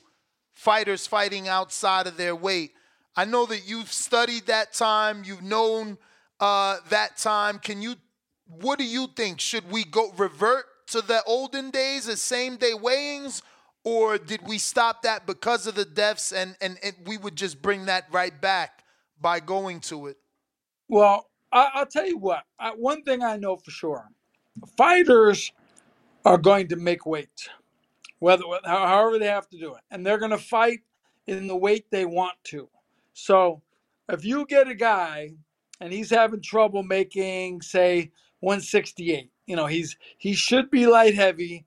fighters 0.53 1.07
fighting 1.07 1.47
outside 1.47 2.07
of 2.07 2.17
their 2.17 2.35
weight. 2.35 2.71
I 3.15 3.25
know 3.25 3.45
that 3.45 3.67
you've 3.67 3.91
studied 3.91 4.47
that 4.47 4.73
time, 4.73 5.23
you've 5.25 5.43
known 5.43 5.97
uh, 6.39 6.77
that 6.89 7.17
time. 7.17 7.59
Can 7.59 7.81
you, 7.81 7.95
what 8.47 8.79
do 8.79 8.85
you 8.85 9.07
think? 9.07 9.39
Should 9.39 9.71
we 9.71 9.83
go 9.83 10.11
revert 10.17 10.65
to 10.87 11.01
the 11.01 11.21
olden 11.25 11.69
days 11.69 12.07
as 12.07 12.21
same 12.21 12.55
day 12.55 12.73
weighings? 12.73 13.41
Or 13.83 14.17
did 14.17 14.47
we 14.47 14.57
stop 14.57 15.01
that 15.03 15.25
because 15.25 15.67
of 15.67 15.75
the 15.75 15.85
deaths 15.85 16.31
and, 16.31 16.55
and, 16.61 16.77
and 16.81 16.95
we 17.05 17.17
would 17.17 17.35
just 17.35 17.61
bring 17.61 17.85
that 17.85 18.05
right 18.11 18.39
back 18.39 18.83
by 19.19 19.39
going 19.39 19.81
to 19.81 20.07
it? 20.07 20.17
Well, 20.89 21.29
I, 21.51 21.71
I'll 21.75 21.85
tell 21.85 22.07
you 22.07 22.17
what. 22.17 22.43
I, 22.59 22.71
one 22.71 23.03
thing 23.03 23.23
I 23.23 23.37
know 23.37 23.55
for 23.57 23.71
sure: 23.71 24.09
fighters 24.77 25.51
are 26.25 26.37
going 26.39 26.67
to 26.69 26.77
make 26.77 27.05
weight, 27.05 27.49
whether 28.19 28.43
how- 28.65 28.87
however 28.87 29.19
they 29.19 29.27
have 29.27 29.49
to 29.49 29.59
do 29.59 29.75
it, 29.75 29.81
and 29.91 30.05
they're 30.05 30.19
going 30.19 30.31
to 30.31 30.39
fight 30.39 30.81
in 31.27 31.47
the 31.47 31.57
weight 31.57 31.87
they 31.91 32.05
want 32.05 32.35
to. 32.45 32.69
So, 33.13 33.61
if 34.09 34.25
you 34.25 34.45
get 34.47 34.67
a 34.69 34.75
guy 34.75 35.31
and 35.81 35.93
he's 35.93 36.11
having 36.11 36.41
trouble 36.41 36.83
making, 36.83 37.61
say, 37.63 38.11
168, 38.41 39.31
you 39.47 39.55
know, 39.57 39.67
he's 39.67 39.97
he 40.17 40.33
should 40.33 40.71
be 40.71 40.87
light 40.87 41.15
heavy, 41.15 41.65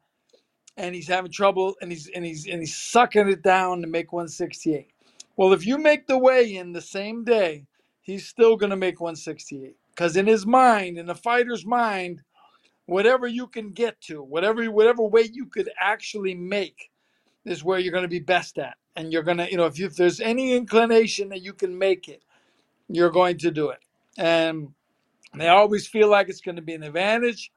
and 0.78 0.94
he's 0.94 1.08
having 1.08 1.32
trouble, 1.32 1.76
and 1.82 1.92
he's 1.92 2.08
and 2.10 2.24
he's 2.26 2.46
and 2.48 2.60
he's 2.60 2.76
sucking 2.76 3.28
it 3.30 3.42
down 3.42 3.82
to 3.82 3.88
make 3.88 4.12
168. 4.12 4.88
Well, 5.36 5.52
if 5.54 5.66
you 5.66 5.78
make 5.78 6.06
the 6.08 6.18
weigh 6.18 6.56
in 6.56 6.72
the 6.74 6.82
same 6.82 7.24
day, 7.24 7.66
he's 8.06 8.26
still 8.26 8.56
going 8.56 8.70
to 8.70 8.76
make 8.76 9.00
168 9.00 9.76
because 9.90 10.16
in 10.16 10.26
his 10.26 10.46
mind, 10.46 10.96
in 10.96 11.06
the 11.06 11.14
fighter's 11.14 11.66
mind, 11.66 12.22
whatever 12.86 13.26
you 13.26 13.48
can 13.48 13.72
get 13.72 14.00
to, 14.02 14.22
whatever 14.22 14.64
whatever 14.70 15.02
weight 15.02 15.34
you 15.34 15.46
could 15.46 15.68
actually 15.78 16.34
make, 16.34 16.90
is 17.44 17.64
where 17.64 17.78
you're 17.78 17.92
going 17.92 18.02
to 18.02 18.08
be 18.08 18.20
best 18.20 18.58
at, 18.58 18.76
and 18.94 19.12
you're 19.12 19.22
going 19.24 19.38
to, 19.38 19.50
you 19.50 19.56
know, 19.56 19.66
if, 19.66 19.78
you, 19.78 19.86
if 19.86 19.96
there's 19.96 20.20
any 20.20 20.54
inclination 20.54 21.28
that 21.28 21.42
you 21.42 21.52
can 21.52 21.76
make 21.76 22.08
it, 22.08 22.22
you're 22.88 23.10
going 23.10 23.36
to 23.38 23.50
do 23.50 23.70
it, 23.70 23.80
and 24.16 24.68
they 25.34 25.48
always 25.48 25.86
feel 25.86 26.08
like 26.08 26.28
it's 26.28 26.40
going 26.40 26.56
to 26.56 26.62
be 26.62 26.74
an 26.74 26.84
advantage, 26.84 27.50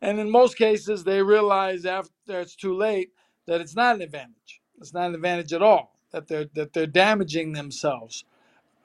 and 0.00 0.20
in 0.20 0.30
most 0.30 0.56
cases, 0.56 1.02
they 1.02 1.20
realize 1.20 1.84
after 1.84 2.40
it's 2.40 2.54
too 2.54 2.76
late 2.76 3.10
that 3.46 3.60
it's 3.60 3.74
not 3.74 3.96
an 3.96 4.02
advantage. 4.02 4.60
It's 4.78 4.94
not 4.94 5.08
an 5.08 5.14
advantage 5.16 5.52
at 5.52 5.62
all. 5.62 5.96
That 6.12 6.28
they're 6.28 6.46
that 6.54 6.72
they're 6.72 6.86
damaging 6.86 7.52
themselves. 7.52 8.24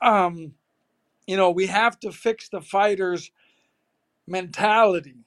Um, 0.02 0.54
you 1.32 1.38
know, 1.38 1.50
we 1.50 1.68
have 1.68 1.98
to 2.02 2.12
fix 2.12 2.50
the 2.50 2.60
fighters' 2.60 3.32
mentality, 4.28 5.24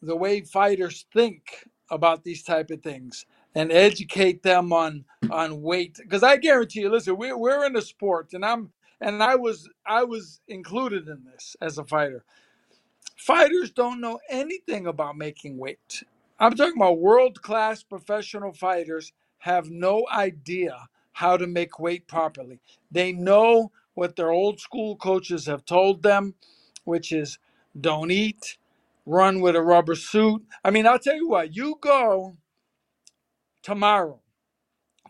the 0.00 0.16
way 0.16 0.40
fighters 0.40 1.04
think 1.12 1.68
about 1.90 2.24
these 2.24 2.42
type 2.42 2.70
of 2.70 2.80
things, 2.80 3.26
and 3.54 3.70
educate 3.70 4.42
them 4.42 4.72
on 4.72 5.04
on 5.30 5.60
weight. 5.60 5.98
Because 5.98 6.22
I 6.22 6.38
guarantee 6.38 6.80
you, 6.80 6.88
listen, 6.88 7.18
we're 7.18 7.36
we're 7.36 7.66
in 7.66 7.76
a 7.76 7.82
sport, 7.82 8.32
and 8.32 8.46
I'm 8.46 8.72
and 9.02 9.22
I 9.22 9.34
was 9.34 9.68
I 9.84 10.04
was 10.04 10.40
included 10.48 11.06
in 11.06 11.22
this 11.30 11.54
as 11.60 11.76
a 11.76 11.84
fighter. 11.84 12.24
Fighters 13.18 13.70
don't 13.72 14.00
know 14.00 14.20
anything 14.30 14.86
about 14.86 15.18
making 15.18 15.58
weight. 15.58 16.02
I'm 16.40 16.54
talking 16.56 16.78
about 16.78 16.98
world 16.98 17.42
class 17.42 17.82
professional 17.82 18.54
fighters 18.54 19.12
have 19.40 19.68
no 19.68 20.06
idea 20.10 20.88
how 21.12 21.36
to 21.36 21.46
make 21.46 21.78
weight 21.78 22.08
properly. 22.08 22.58
They 22.90 23.12
know 23.12 23.70
what 23.94 24.16
their 24.16 24.30
old 24.30 24.60
school 24.60 24.96
coaches 24.96 25.46
have 25.46 25.64
told 25.64 26.02
them, 26.02 26.34
which 26.84 27.12
is 27.12 27.38
don't 27.80 28.10
eat, 28.10 28.58
run 29.06 29.40
with 29.40 29.56
a 29.56 29.62
rubber 29.62 29.94
suit. 29.94 30.42
I 30.64 30.70
mean, 30.70 30.86
I'll 30.86 30.98
tell 30.98 31.16
you 31.16 31.28
what, 31.28 31.54
you 31.54 31.78
go 31.80 32.36
tomorrow 33.62 34.20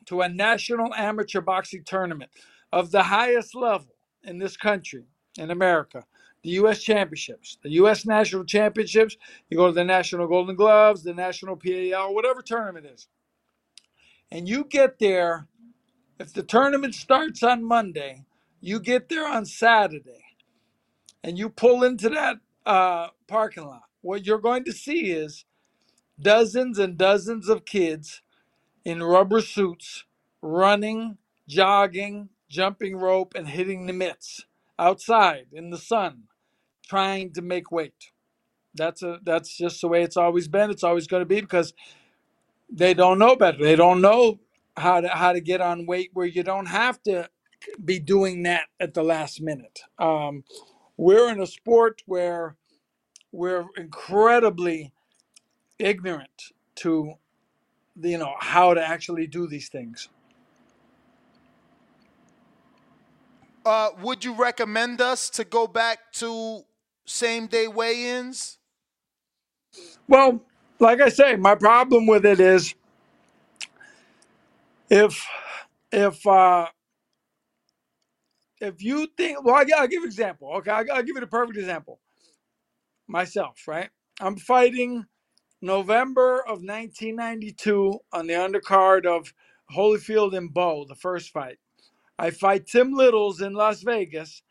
to 0.06 0.20
a 0.22 0.28
national 0.28 0.92
amateur 0.94 1.40
boxing 1.40 1.84
tournament 1.84 2.30
of 2.72 2.90
the 2.90 3.04
highest 3.04 3.54
level 3.54 3.94
in 4.24 4.38
this 4.38 4.56
country, 4.56 5.04
in 5.38 5.50
America, 5.50 6.04
the 6.42 6.50
U.S. 6.50 6.82
Championships, 6.82 7.58
the 7.62 7.70
U.S. 7.72 8.04
National 8.04 8.44
Championships. 8.44 9.16
You 9.48 9.56
go 9.56 9.68
to 9.68 9.72
the 9.72 9.84
National 9.84 10.26
Golden 10.26 10.56
Gloves, 10.56 11.02
the 11.02 11.14
National 11.14 11.56
PAL, 11.56 12.14
whatever 12.14 12.42
tournament 12.42 12.86
is. 12.86 13.08
And 14.30 14.48
you 14.48 14.64
get 14.64 14.98
there, 14.98 15.46
if 16.18 16.32
the 16.32 16.42
tournament 16.42 16.94
starts 16.94 17.42
on 17.42 17.62
Monday, 17.62 18.24
you 18.62 18.80
get 18.80 19.10
there 19.10 19.28
on 19.28 19.46
Saturday 19.46 20.24
and 21.24 21.38
you 21.38 21.50
pull 21.50 21.84
into 21.84 22.08
that 22.10 22.38
uh, 22.66 23.08
parking 23.28 23.66
lot. 23.66 23.84
What 24.02 24.26
you're 24.26 24.38
going 24.40 24.64
to 24.64 24.72
see 24.72 25.10
is 25.12 25.44
dozens 26.20 26.78
and 26.78 26.98
dozens 26.98 27.48
of 27.48 27.64
kids 27.66 28.22
in 28.84 29.02
rubber 29.02 29.42
suits 29.42 30.04
running, 30.42 31.18
jogging, 31.48 32.30
jumping 32.50 32.96
rope, 32.96 33.34
and 33.36 33.48
hitting 33.48 33.86
the 33.86 33.94
mitts 33.94 34.46
outside 34.78 35.46
in 35.52 35.70
the 35.70 35.78
sun, 35.78 36.24
trying 36.88 37.32
to 37.34 37.42
make 37.42 37.72
weight. 37.72 38.12
That's 38.74 39.02
a 39.02 39.20
that's 39.24 39.56
just 39.56 39.80
the 39.82 39.88
way 39.88 40.02
it's 40.02 40.16
always 40.18 40.48
been. 40.48 40.70
It's 40.70 40.84
always 40.84 41.06
going 41.08 41.22
to 41.22 41.26
be 41.26 41.40
because 41.40 41.74
they 42.70 42.94
don't 42.94 43.18
know 43.18 43.36
better. 43.36 43.58
They 43.62 43.76
don't 43.76 44.00
know 44.02 44.40
how 44.76 45.00
to 45.02 45.08
how 45.08 45.32
to 45.32 45.40
get 45.40 45.60
on 45.60 45.86
weight 45.86 46.10
where 46.14 46.26
you 46.26 46.42
don't 46.42 46.66
have 46.66 47.02
to 47.04 47.28
be 47.84 47.98
doing 48.00 48.44
that 48.44 48.66
at 48.80 48.94
the 48.94 49.02
last 49.02 49.40
minute. 49.40 49.80
Um, 49.98 50.44
we're 50.96 51.30
in 51.30 51.40
a 51.40 51.46
sport 51.46 52.02
where 52.06 52.56
we're 53.32 53.66
incredibly 53.76 54.92
ignorant 55.78 56.52
to 56.76 57.14
the, 57.96 58.10
you 58.10 58.18
know 58.18 58.34
how 58.40 58.74
to 58.74 58.86
actually 58.86 59.26
do 59.26 59.46
these 59.48 59.68
things. 59.68 60.08
Uh, 63.64 63.90
would 64.02 64.24
you 64.24 64.34
recommend 64.34 65.00
us 65.00 65.30
to 65.30 65.44
go 65.44 65.66
back 65.66 66.12
to 66.14 66.62
same 67.06 67.46
day 67.46 67.68
weigh-ins? 67.68 68.58
Well, 70.08 70.42
like 70.80 71.00
I 71.00 71.08
say, 71.10 71.36
my 71.36 71.54
problem 71.56 72.06
with 72.06 72.26
it 72.26 72.40
is 72.40 72.74
if 74.90 75.26
if 75.92 76.26
uh 76.26 76.68
if 78.62 78.82
you 78.82 79.08
think 79.18 79.44
well 79.44 79.56
I, 79.56 79.66
i'll 79.78 79.88
give 79.88 80.02
an 80.02 80.08
example 80.08 80.52
okay 80.56 80.72
I'll, 80.72 80.86
I'll 80.92 81.02
give 81.02 81.16
you 81.16 81.20
the 81.20 81.26
perfect 81.28 81.58
example 81.58 82.00
myself 83.08 83.62
right 83.68 83.90
i'm 84.20 84.36
fighting 84.36 85.06
November 85.62 86.40
of 86.40 86.64
1992 86.64 88.00
on 88.12 88.26
the 88.26 88.34
undercard 88.34 89.06
of 89.06 89.32
Holyfield 89.74 90.36
and 90.36 90.52
Bowe, 90.52 90.84
the 90.84 90.96
first 90.96 91.30
fight. 91.30 91.58
I 92.18 92.30
fight 92.30 92.66
Tim 92.66 92.92
Littles 92.92 93.40
in 93.40 93.54
Las 93.54 93.82
Vegas 93.82 94.42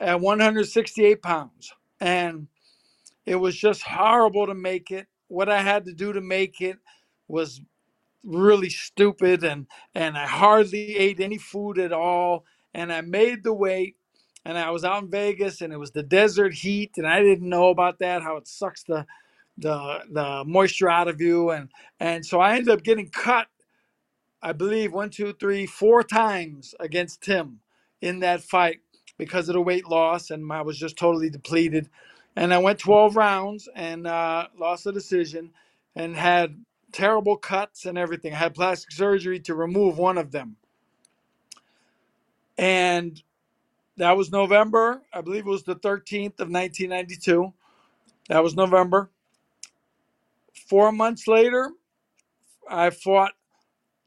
at 0.00 0.20
168 0.20 1.20
pounds. 1.20 1.72
And 2.00 2.46
it 3.26 3.36
was 3.36 3.56
just 3.56 3.82
horrible 3.82 4.46
to 4.46 4.54
make 4.54 4.90
it. 4.92 5.08
What 5.28 5.48
I 5.48 5.62
had 5.62 5.84
to 5.86 5.92
do 5.92 6.12
to 6.12 6.20
make 6.20 6.60
it 6.60 6.78
was 7.28 7.60
really 8.24 8.70
stupid 8.70 9.42
and 9.42 9.66
and 9.96 10.16
I 10.16 10.26
hardly 10.26 10.96
ate 10.96 11.18
any 11.18 11.38
food 11.38 11.78
at 11.78 11.92
all 11.92 12.44
and 12.74 12.92
I 12.92 13.00
made 13.02 13.44
the 13.44 13.54
weight 13.54 13.96
and 14.44 14.58
I 14.58 14.70
was 14.70 14.84
out 14.84 15.02
in 15.04 15.10
Vegas 15.10 15.60
and 15.60 15.72
it 15.72 15.78
was 15.78 15.92
the 15.92 16.02
desert 16.02 16.54
heat 16.54 16.92
and 16.96 17.06
I 17.06 17.20
didn't 17.22 17.48
know 17.48 17.68
about 17.70 17.98
that 18.00 18.22
how 18.22 18.36
it 18.36 18.48
sucks 18.48 18.82
the 18.84 19.06
the 19.58 20.00
the 20.10 20.44
moisture 20.46 20.90
out 20.90 21.08
of 21.08 21.20
you 21.20 21.50
and 21.50 21.70
and 22.00 22.24
so 22.26 22.40
I 22.40 22.54
ended 22.56 22.70
up 22.70 22.82
getting 22.84 23.10
cut 23.10 23.48
I 24.42 24.52
believe 24.52 24.92
one 24.92 25.10
two 25.10 25.32
three 25.34 25.66
four 25.66 26.02
times 26.02 26.74
against 26.80 27.22
Tim 27.22 27.60
in 28.00 28.20
that 28.20 28.42
fight 28.42 28.80
because 29.18 29.48
of 29.48 29.54
the 29.54 29.62
weight 29.62 29.86
loss 29.88 30.30
and 30.30 30.52
I 30.52 30.62
was 30.62 30.78
just 30.78 30.96
totally 30.96 31.30
depleted 31.30 31.90
and 32.36 32.54
I 32.54 32.58
went 32.58 32.78
12 32.78 33.16
rounds 33.16 33.68
and 33.74 34.06
uh, 34.06 34.48
lost 34.58 34.84
the 34.84 34.92
decision 34.92 35.50
and 35.96 36.16
had 36.16 36.64
terrible 36.92 37.36
cuts 37.36 37.84
and 37.86 37.98
everything. 37.98 38.32
I 38.32 38.36
had 38.38 38.54
plastic 38.54 38.92
surgery 38.92 39.40
to 39.40 39.54
remove 39.54 39.98
one 39.98 40.18
of 40.18 40.32
them. 40.32 40.56
And 42.58 43.22
that 43.98 44.16
was 44.16 44.32
November. 44.32 45.02
I 45.12 45.22
believe 45.22 45.46
it 45.46 45.50
was 45.50 45.64
the 45.64 45.76
13th 45.76 46.40
of 46.40 46.50
1992. 46.50 47.52
That 48.28 48.42
was 48.44 48.56
November. 48.56 49.10
Four 50.68 50.92
months 50.92 51.28
later, 51.28 51.70
I 52.70 52.90
fought 52.90 53.32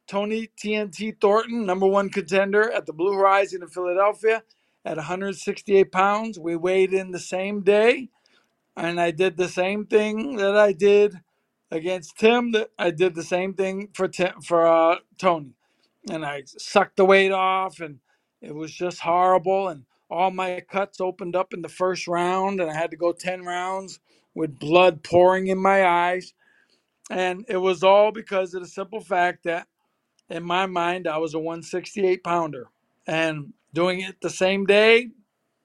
Tony 0.07 0.49
TNT 0.61 1.19
Thornton, 1.19 1.65
number 1.65 1.87
one 1.87 2.09
contender 2.09 2.71
at 2.71 2.85
the 2.85 2.93
Blue 2.93 3.13
Horizon 3.13 3.61
in 3.63 3.69
Philadelphia 3.69 4.43
at 4.85 4.97
168 4.97 5.91
pounds. 5.91 6.39
We 6.39 6.55
weighed 6.55 6.93
in 6.93 7.11
the 7.11 7.19
same 7.19 7.61
day, 7.61 8.09
and 8.77 8.99
I 9.01 9.11
did 9.11 9.37
the 9.37 9.49
same 9.49 9.85
thing 9.87 10.37
that 10.37 10.57
I 10.57 10.73
did 10.73 11.21
against 11.71 12.17
Tim. 12.19 12.51
That 12.53 12.71
I 12.79 12.91
did 12.91 13.15
the 13.15 13.23
same 13.23 13.53
thing 13.55 13.89
for 13.93 14.07
Tim, 14.07 14.41
for 14.41 14.67
uh, 14.67 14.97
Tony, 15.17 15.53
and 16.11 16.25
I 16.25 16.43
sucked 16.45 16.97
the 16.97 17.05
weight 17.05 17.31
off, 17.31 17.79
and 17.81 17.99
it 18.45 18.55
was 18.55 18.73
just 18.73 19.01
horrible. 19.01 19.69
And 19.69 19.85
all 20.11 20.31
my 20.31 20.61
cuts 20.61 21.01
opened 21.01 21.35
up 21.35 21.53
in 21.53 21.63
the 21.63 21.69
first 21.69 22.07
round, 22.07 22.61
and 22.61 22.71
I 22.71 22.75
had 22.75 22.91
to 22.91 22.97
go 22.97 23.13
ten 23.13 23.43
rounds 23.45 23.99
with 24.35 24.59
blood 24.59 25.03
pouring 25.03 25.47
in 25.47 25.59
my 25.59 25.85
eyes. 25.87 26.33
And 27.11 27.45
it 27.49 27.57
was 27.57 27.83
all 27.83 28.11
because 28.11 28.53
of 28.53 28.61
the 28.63 28.69
simple 28.69 29.01
fact 29.01 29.43
that, 29.45 29.67
in 30.29 30.43
my 30.43 30.65
mind, 30.67 31.07
I 31.07 31.19
was 31.19 31.33
a 31.35 31.39
168 31.39 32.23
pounder, 32.23 32.69
and 33.07 33.53
doing 33.73 34.01
it 34.01 34.21
the 34.21 34.29
same 34.31 34.65
day, 34.65 35.09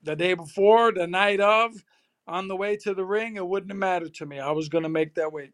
the 0.02 0.16
day 0.16 0.34
before, 0.34 0.92
the 0.92 1.06
night 1.06 1.40
of, 1.40 1.72
on 2.28 2.48
the 2.48 2.56
way 2.56 2.76
to 2.78 2.94
the 2.94 3.04
ring, 3.04 3.36
it 3.36 3.46
wouldn't 3.46 3.72
have 3.72 3.78
mattered 3.78 4.14
to 4.14 4.26
me. 4.26 4.40
I 4.40 4.52
was 4.52 4.68
going 4.68 4.84
to 4.84 4.90
make 4.90 5.14
that 5.16 5.32
weight. 5.32 5.52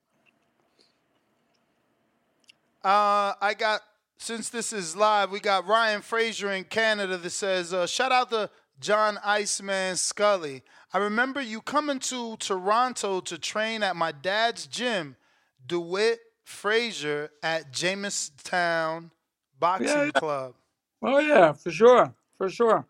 Uh, 2.84 3.34
I 3.40 3.54
got 3.58 3.82
since 4.18 4.48
this 4.50 4.72
is 4.72 4.96
live, 4.96 5.30
we 5.30 5.40
got 5.40 5.66
Ryan 5.66 6.02
Fraser 6.02 6.50
in 6.52 6.64
Canada 6.64 7.16
that 7.18 7.30
says, 7.30 7.72
uh, 7.74 7.86
"Shout 7.86 8.12
out 8.12 8.30
to 8.30 8.50
John 8.80 9.18
Iceman 9.24 9.96
Scully. 9.96 10.62
I 10.92 10.98
remember 10.98 11.40
you 11.40 11.60
coming 11.62 11.98
to 12.00 12.36
Toronto 12.38 13.20
to 13.20 13.38
train 13.38 13.82
at 13.82 13.96
my 13.96 14.12
dad's 14.12 14.66
gym, 14.66 15.16
DeWitt 15.66 16.20
Fraser 16.44 17.30
at 17.42 17.72
Jamestown 17.72 19.10
Boxing 19.58 19.86
Yeah, 19.86 20.04
yeah. 20.14 20.20
Club. 20.20 20.54
Oh 21.02 21.18
yeah, 21.20 21.52
for 21.52 21.70
sure, 21.70 22.14
for 22.38 22.48
sure. 22.50 22.86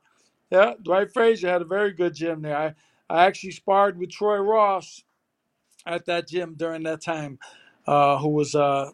Yeah, 0.50 0.74
Dwight 0.82 1.12
Frazier 1.12 1.50
had 1.50 1.62
a 1.62 1.66
very 1.66 1.92
good 1.92 2.14
gym 2.14 2.42
there. 2.42 2.56
I, 2.56 2.74
I 3.10 3.26
actually 3.26 3.52
sparred 3.52 3.98
with 3.98 4.10
Troy 4.10 4.38
Ross 4.38 5.02
at 5.86 6.06
that 6.06 6.28
gym 6.28 6.54
during 6.56 6.84
that 6.84 7.02
time, 7.02 7.38
uh, 7.86 8.18
who 8.18 8.28
was 8.30 8.54
a 8.54 8.92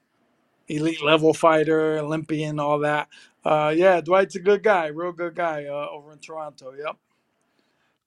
elite 0.69 1.03
level 1.03 1.35
fighter, 1.35 1.99
Olympian, 1.99 2.59
all 2.59 2.79
that. 2.81 3.09
Uh, 3.45 3.73
yeah, 3.77 4.01
Dwight's 4.01 4.37
a 4.37 4.41
good 4.41 4.63
guy, 4.63 4.87
real 4.87 5.13
good 5.13 5.35
guy 5.35 5.65
uh, 5.67 5.89
over 5.91 6.13
in 6.13 6.19
Toronto. 6.19 6.73
Yep. 6.73 6.97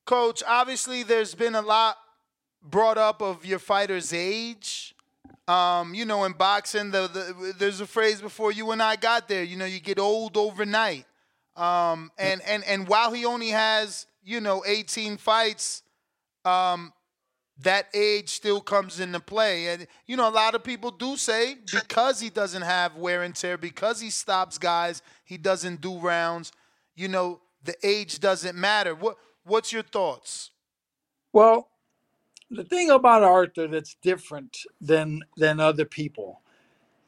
Coach, 0.06 0.44
obviously 0.48 1.04
there's 1.04 1.36
been 1.36 1.56
a 1.56 1.62
lot 1.62 1.98
brought 2.62 2.98
up 2.98 3.22
of 3.22 3.46
your 3.46 3.60
fighter's 3.60 4.14
age. 4.14 4.96
Um, 5.48 5.94
you 5.94 6.06
know, 6.06 6.24
in 6.24 6.34
boxing, 6.34 6.92
the, 6.92 7.08
the, 7.08 7.54
there's 7.58 7.80
a 7.80 7.86
phrase 7.86 8.22
before 8.22 8.52
you 8.52 8.72
and 8.72 8.82
I 8.82 8.96
got 8.96 9.28
there. 9.28 9.44
You 9.44 9.58
know, 9.58 9.66
you 9.66 9.80
get 9.80 10.00
old 10.00 10.38
overnight. 10.38 11.06
Um, 11.56 12.12
and 12.18 12.42
and 12.42 12.64
and 12.66 12.88
while 12.88 13.14
he 13.14 13.26
only 13.26 13.50
has 13.50 14.08
you 14.24 14.42
know 14.42 14.64
18 14.66 15.18
fights, 15.18 15.84
um, 16.44 16.92
that 17.64 17.88
age 17.94 18.30
still 18.30 18.62
comes 18.62 19.00
into 19.00 19.20
play. 19.20 19.68
And 19.70 19.88
you 20.08 20.18
know, 20.18 20.30
a 20.30 20.32
lot 20.32 20.56
of 20.56 20.64
people 20.64 20.92
do 20.92 21.18
say 21.18 21.58
because 21.74 22.20
he 22.20 22.30
doesn't 22.30 22.64
have 22.64 22.96
wear 22.98 23.24
and 23.24 23.36
tear, 23.36 23.58
because 23.58 24.02
he 24.02 24.10
stops 24.10 24.58
guys, 24.58 25.02
he 25.24 25.38
doesn't 25.38 25.82
do 25.82 26.00
rounds. 26.00 26.52
You 26.96 27.08
know, 27.08 27.42
the 27.64 27.76
age 27.84 28.20
doesn't 28.20 28.56
matter. 28.58 28.96
What 28.96 29.18
what's 29.44 29.72
your 29.74 29.84
thoughts? 29.84 30.52
Well, 31.34 31.70
the 32.52 32.64
thing 32.66 32.90
about 32.92 33.24
Arthur 33.24 33.68
that's 33.68 33.96
different 34.02 34.58
than 34.82 35.22
than 35.38 35.60
other 35.60 35.86
people 35.86 36.42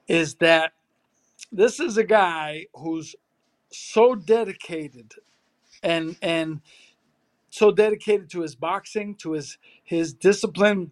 is 0.08 0.36
that 0.36 0.74
this 1.52 1.80
is 1.80 1.98
a 1.98 2.04
guy 2.06 2.68
who's 2.76 3.16
so 3.72 4.16
dedicated 4.16 5.14
and 5.84 6.18
and 6.22 6.62
so 7.50 7.72
dedicated 7.72 8.30
to 8.32 8.41
his 8.41 8.56
boxing, 8.56 9.16
to 9.18 9.34
his 9.34 9.58
his 9.84 10.14
discipline, 10.14 10.91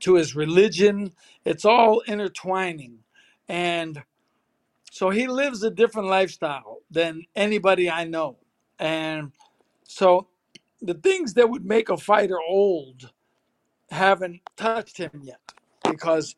to 0.00 0.14
his 0.16 0.36
religion. 0.36 1.12
It's 1.44 1.64
all 1.66 2.02
intertwining. 2.06 3.00
And 3.48 4.02
so 4.90 5.10
he 5.10 5.28
lives 5.28 5.62
a 5.64 5.70
different 5.70 6.08
lifestyle 6.08 6.78
than 6.90 7.24
anybody 7.36 7.90
I 7.90 8.04
know. 8.04 8.38
And 8.78 9.32
so 9.84 10.28
the 10.82 10.94
things 10.94 11.34
that 11.34 11.50
would 11.50 11.66
make 11.66 11.88
a 11.90 11.96
fighter 11.98 12.38
old 12.40 13.12
haven't 13.90 14.40
touched 14.56 14.98
him 14.98 15.10
yet 15.24 15.40
because 15.90 16.36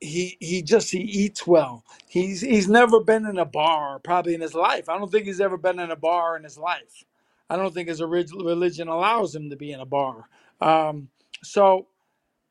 he 0.00 0.36
he 0.40 0.62
just 0.62 0.90
he 0.92 1.00
eats 1.00 1.46
well. 1.46 1.84
He's 2.08 2.42
he's 2.42 2.68
never 2.68 3.00
been 3.00 3.26
in 3.26 3.38
a 3.38 3.46
bar 3.46 4.00
probably 4.00 4.34
in 4.34 4.42
his 4.42 4.54
life. 4.54 4.88
I 4.88 4.98
don't 4.98 5.10
think 5.12 5.26
he's 5.26 5.40
ever 5.42 5.58
been 5.58 5.80
in 5.80 5.90
a 5.92 5.96
bar 5.96 6.36
in 6.36 6.44
his 6.44 6.58
life. 6.58 7.04
I 7.50 7.56
don't 7.56 7.74
think 7.74 7.88
his 7.88 8.00
orig- 8.00 8.34
religion 8.34 8.88
allows 8.88 9.34
him 9.34 9.50
to 9.50 9.56
be 9.56 9.72
in 9.72 9.80
a 9.80 9.86
bar. 9.86 10.24
Um, 10.60 11.08
so 11.42 11.88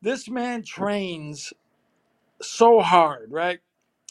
this 0.02 0.30
man 0.30 0.64
trains 0.64 1.54
so 2.42 2.80
hard, 2.82 3.32
right? 3.32 3.60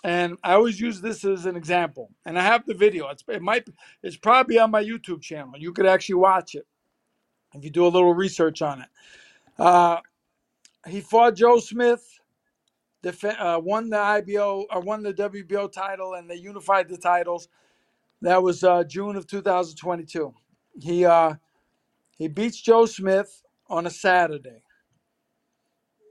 And 0.05 0.39
I 0.45 0.55
always 0.55 0.80
use 0.80 1.01
this 1.01 1.24
as 1.24 1.47
an 1.47 1.57
example. 1.57 2.11
And 2.26 2.39
I 2.39 2.43
have 2.43 2.66
the 2.66 2.74
video. 2.74 3.09
It's 3.09 3.24
it 3.28 3.43
might 3.43 3.68
it's 4.03 4.16
probably 4.16 4.59
on 4.59 4.70
my 4.70 4.84
YouTube 4.84 5.22
channel. 5.22 5.55
You 5.59 5.72
could 5.72 5.87
actually 5.87 6.16
watch 6.16 6.55
it 6.55 6.66
if 7.55 7.64
you 7.64 7.70
do 7.70 7.87
a 7.87 7.89
little 7.89 8.14
research 8.14 8.62
on 8.62 8.82
it. 8.82 8.89
Uh, 9.59 9.99
he 10.89 11.01
fought 11.01 11.37
Joe 11.37 11.59
Smith, 11.61 12.20
def- 13.03 13.24
uh, 13.24 13.61
won 13.62 13.91
the 13.91 13.99
IBO 13.99 14.66
or 14.70 14.80
won 14.80 15.03
the 15.03 15.14
WBO 15.14 15.72
title, 15.72 16.14
and 16.14 16.30
they 16.30 16.37
unified 16.37 16.89
the 16.89 16.99
titles. 16.99 17.49
That 18.22 18.43
was 18.43 18.64
uh, 18.64 18.84
June 18.84 19.16
of 19.16 19.26
2022. 19.26 20.34
He 20.81 21.05
uh, 21.05 21.35
he 22.18 22.29
beats 22.29 22.61
Joe 22.61 22.87
Smith 22.87 23.43
on 23.68 23.87
a 23.87 23.91
Saturday. 23.91 24.62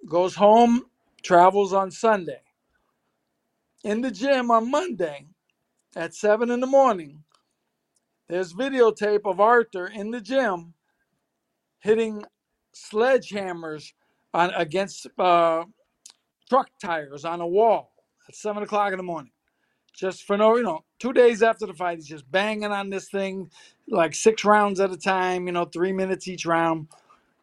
Goes 0.08 0.36
home, 0.36 0.84
travels 1.24 1.74
on 1.74 1.92
Sunday. 1.92 2.42
In 3.84 4.02
the 4.02 4.12
gym 4.12 4.52
on 4.52 4.72
Monday 4.72 5.28
at 5.96 6.16
seven 6.16 6.52
in 6.52 6.60
the 6.60 6.68
morning, 6.68 7.24
there's 8.28 8.54
videotape 8.54 9.22
of 9.26 9.40
Arthur 9.40 9.88
in 9.88 10.12
the 10.12 10.22
gym 10.22 10.74
hitting 11.80 12.24
sledgehammers 12.76 13.94
on 14.34 14.52
against 14.56 15.08
uh, 15.20 15.64
truck 16.50 16.70
tires 16.82 17.26
on 17.26 17.42
a 17.42 17.48
wall 17.48 17.94
at 18.28 18.36
seven 18.36 18.64
o'clock 18.64 18.92
in 18.92 18.98
the 18.98 19.04
morning. 19.04 19.32
Just 19.96 20.24
for 20.24 20.38
no, 20.38 20.58
you 20.58 20.64
know, 20.64 20.84
two 21.00 21.14
days 21.14 21.42
after 21.42 21.66
the 21.66 21.74
fight, 21.74 21.98
he's 21.98 22.08
just 22.08 22.30
banging 22.30 22.72
on 22.72 22.90
this 22.90 23.10
thing 23.10 23.50
like 23.88 24.14
six 24.14 24.44
rounds 24.44 24.80
at 24.80 24.92
a 24.92 24.98
time, 24.98 25.48
you 25.48 25.54
know, 25.54 25.66
three 25.66 25.94
minutes 25.94 26.28
each 26.28 26.46
round. 26.46 26.88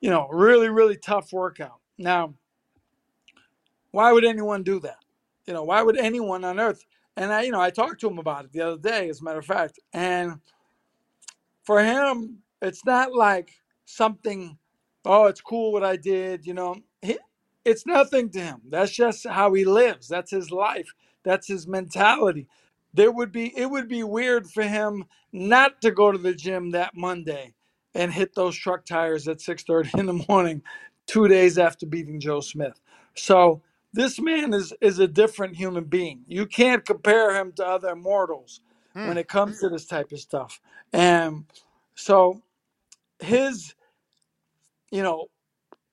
You 0.01 0.11
know, 0.11 0.29
really, 0.31 0.69
really 0.69 0.97
tough 0.97 1.33
workout. 1.33 1.79
Now, 1.97 2.35
why 3.93 4.13
would 4.13 4.25
anyone 4.25 4.63
do 4.63 4.81
that? 4.81 4.99
You 5.47 5.55
know, 5.55 5.63
why 5.63 5.83
would 5.83 5.97
anyone 5.97 6.45
on 6.45 6.61
earth? 6.61 6.85
And 7.17 7.33
I, 7.33 7.43
you 7.43 7.53
know, 7.53 7.61
I 7.61 7.71
talked 7.71 8.01
to 8.01 8.09
him 8.09 8.19
about 8.19 8.45
it 8.45 8.53
the 8.53 8.63
other 8.63 8.79
day, 8.79 9.09
as 9.09 9.21
a 9.21 9.25
matter 9.25 9.39
of 9.39 9.47
fact. 9.47 9.79
And 9.93 10.41
for 11.65 11.83
him, 11.83 12.39
it's 12.61 12.85
not 12.85 13.15
like 13.15 13.53
something, 13.85 14.59
oh, 15.05 15.27
it's 15.27 15.41
cool 15.41 15.73
what 15.73 15.85
I 15.85 15.97
did. 15.97 16.47
You 16.47 16.55
know, 16.55 16.77
he, 17.01 17.19
it's 17.65 17.87
nothing 17.87 18.31
to 18.31 18.41
him. 18.41 18.63
That's 18.69 18.93
just 18.93 19.27
how 19.27 19.55
he 19.55 19.65
lives. 19.65 20.09
That's 20.09 20.31
his 20.31 20.51
life. 20.51 20.93
That's 21.25 21.47
his 21.47 21.67
mentality. 21.67 22.47
There 22.95 23.11
would 23.11 23.33
be 23.33 23.57
it 23.57 23.71
would 23.71 23.89
be 23.89 24.03
weird 24.03 24.51
for 24.51 24.63
him 24.63 25.05
not 25.33 25.81
to 25.83 25.91
go 25.91 26.13
to 26.13 26.19
the 26.19 26.35
gym 26.35 26.71
that 26.73 26.95
Monday 26.95 27.55
and 27.95 28.13
hit 28.13 28.35
those 28.35 28.57
truck 28.57 28.85
tires 28.85 29.29
at 29.29 29.39
6:30 29.39 29.95
in 29.99 30.07
the 30.07 30.25
morning 30.29 30.63
2 31.07 31.29
days 31.29 31.59
after 31.59 31.87
beating 31.87 32.21
Joe 32.21 32.41
Smith. 32.41 32.81
So 33.15 33.63
this 33.93 34.21
man 34.21 34.53
is 34.53 34.73
is 34.81 34.99
a 34.99 35.09
different 35.09 35.57
human 35.57 35.85
being. 35.85 36.25
You 36.27 36.47
can't 36.47 36.85
compare 36.85 37.35
him 37.37 37.53
to 37.53 37.67
other 37.67 37.95
mortals 37.95 38.61
hmm. 38.95 39.09
when 39.09 39.19
it 39.19 39.29
comes 39.29 39.61
to 39.61 39.69
this 39.69 39.87
type 39.87 40.13
of 40.13 40.21
stuff. 40.21 40.61
And 40.93 41.45
so 41.95 42.43
his 43.21 43.75
you 44.91 45.03
know 45.03 45.29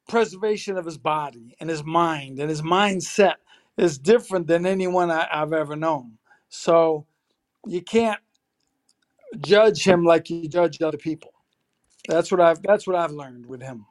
preservation 0.09 0.75
of 0.75 0.85
his 0.85 0.97
body 0.97 1.55
and 1.59 1.69
his 1.69 1.83
mind 1.83 2.39
and 2.39 2.49
his 2.49 2.61
mindset 2.61 3.35
is 3.79 3.97
different 3.99 4.47
than 4.47 4.65
anyone 4.65 5.11
I, 5.11 5.27
I've 5.31 5.53
ever 5.53 5.75
known. 5.75 6.17
So 6.49 7.07
you 7.67 7.81
can't 7.81 8.19
judge 9.41 9.83
him 9.85 10.05
like 10.05 10.29
you 10.29 10.47
judge 10.49 10.81
other 10.81 10.97
people. 10.97 11.33
That's 12.07 12.31
what 12.31 12.41
I've 12.41 12.61
that's 12.63 12.87
what 12.87 12.95
I've 12.95 13.11
learned 13.11 13.45
with 13.47 13.61
him. 13.61 13.85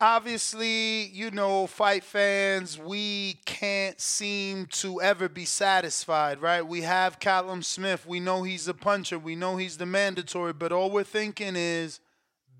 Obviously, 0.00 1.06
you 1.06 1.30
know, 1.32 1.66
fight 1.66 2.04
fans, 2.04 2.78
we 2.78 3.40
can't 3.46 4.00
seem 4.00 4.66
to 4.66 5.02
ever 5.02 5.28
be 5.28 5.44
satisfied, 5.46 6.40
right? 6.42 6.62
We 6.66 6.82
have 6.82 7.20
Callum 7.20 7.62
Smith. 7.62 8.06
We 8.06 8.20
know 8.20 8.44
he's 8.44 8.68
a 8.68 8.74
puncher. 8.74 9.18
We 9.18 9.36
know 9.36 9.56
he's 9.56 9.78
the 9.78 9.86
mandatory, 9.86 10.52
but 10.54 10.72
all 10.72 10.90
we're 10.92 11.04
thinking 11.04 11.56
is 11.56 12.00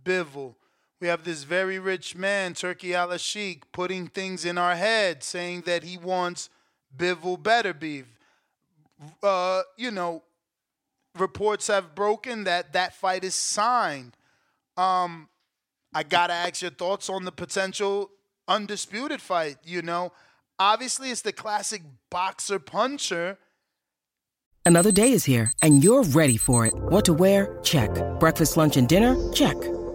Bivol. 0.05 0.57
We 1.03 1.09
have 1.09 1.25
this 1.25 1.43
very 1.43 1.81
rich 1.81 2.15
man, 2.15 2.55
Turki 2.55 2.95
Al 2.95 3.17
Sheikh, 3.17 3.73
putting 3.73 4.07
things 4.07 4.45
in 4.45 4.57
our 4.57 4.77
head, 4.77 5.25
saying 5.25 5.63
that 5.63 5.83
he 5.83 5.99
wants 5.99 6.49
Bivol 6.97 7.43
Beterbiev. 7.43 8.05
Uh, 9.21 9.63
you 9.77 9.91
know, 9.91 10.23
reports 11.19 11.67
have 11.67 11.97
broken 11.97 12.45
that 12.45 12.73
that 12.75 12.95
fight 12.95 13.25
is 13.25 13.35
signed. 13.35 14.17
Um, 14.77 15.29
I 15.93 16.05
gotta 16.05 16.35
ask 16.35 16.63
your 16.63 16.71
thoughts 16.71 17.11
on 17.11 17.25
the 17.25 17.33
potential 17.33 18.13
undisputed 18.47 19.21
fight. 19.21 19.57
You 19.65 19.83
know, 19.83 20.13
obviously 20.61 21.11
it's 21.11 21.23
the 21.23 21.33
classic 21.33 21.83
boxer 22.11 22.61
puncher. 22.61 23.39
Another 24.65 24.93
day 24.93 25.11
is 25.11 25.25
here, 25.25 25.51
and 25.63 25.83
you're 25.83 26.05
ready 26.05 26.37
for 26.37 26.65
it. 26.65 26.75
What 26.75 27.05
to 27.07 27.13
wear? 27.13 27.59
Check. 27.65 27.91
Breakfast, 28.21 28.57
lunch, 28.57 28.77
and 28.77 28.89
dinner? 28.89 29.17
Check. 29.33 29.57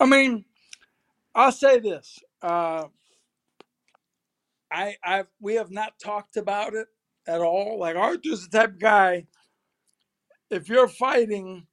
I 0.00 0.06
mean, 0.06 0.44
I'll 1.34 1.52
say 1.52 1.80
this. 1.80 2.18
Uh, 2.42 2.86
I, 4.72 4.96
I, 5.04 5.24
we 5.40 5.54
have 5.56 5.70
not 5.70 5.98
talked 5.98 6.36
about 6.36 6.74
it 6.74 6.88
at 7.28 7.40
all. 7.40 7.78
Like 7.78 7.96
Arthur's 7.96 8.48
the 8.48 8.58
type 8.58 8.70
of 8.74 8.80
guy. 8.80 9.26
If 10.50 10.68
you're 10.68 10.88
fighting 10.88 11.66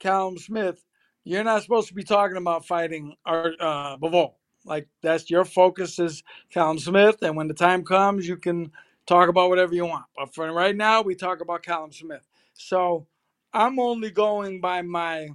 Callum 0.00 0.38
Smith, 0.38 0.84
you're 1.24 1.44
not 1.44 1.62
supposed 1.62 1.88
to 1.88 1.94
be 1.94 2.04
talking 2.04 2.36
about 2.36 2.66
fighting 2.66 3.14
Art 3.24 3.54
uh, 3.60 3.96
Bivol. 3.98 4.34
Like 4.64 4.88
that's 5.02 5.30
your 5.30 5.44
focus 5.44 5.98
is 5.98 6.22
Callum 6.50 6.78
Smith, 6.78 7.18
and 7.22 7.36
when 7.36 7.48
the 7.48 7.54
time 7.54 7.84
comes, 7.84 8.26
you 8.28 8.36
can 8.36 8.72
talk 9.06 9.28
about 9.28 9.48
whatever 9.50 9.74
you 9.74 9.86
want. 9.86 10.06
But 10.16 10.34
for 10.34 10.52
right 10.52 10.76
now, 10.76 11.02
we 11.02 11.14
talk 11.14 11.40
about 11.40 11.62
Callum 11.62 11.92
Smith. 11.92 12.26
So 12.54 13.06
I'm 13.52 13.78
only 13.78 14.10
going 14.10 14.60
by 14.60 14.82
my 14.82 15.28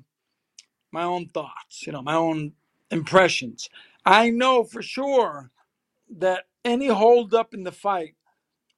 my 0.92 1.04
own 1.04 1.28
thoughts, 1.28 1.86
you 1.86 1.94
know, 1.94 2.02
my 2.02 2.16
own 2.16 2.54
impressions. 2.92 3.70
I 4.06 4.30
know 4.32 4.64
for 4.64 4.82
sure 4.82 5.52
that 6.18 6.46
any 6.66 6.88
hold 6.88 7.34
up 7.34 7.54
in 7.54 7.64
the 7.64 7.72
fight 7.72 8.16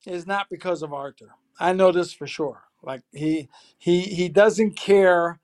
is 0.07 0.27
not 0.27 0.49
because 0.49 0.81
of 0.83 0.93
Arthur. 0.93 1.31
I 1.59 1.73
know 1.73 1.91
this 1.91 2.13
for 2.13 2.27
sure. 2.27 2.63
Like 2.83 3.03
he 3.13 3.49
he 3.77 4.01
he 4.01 4.29
doesn't 4.29 4.77
care. 4.77 5.39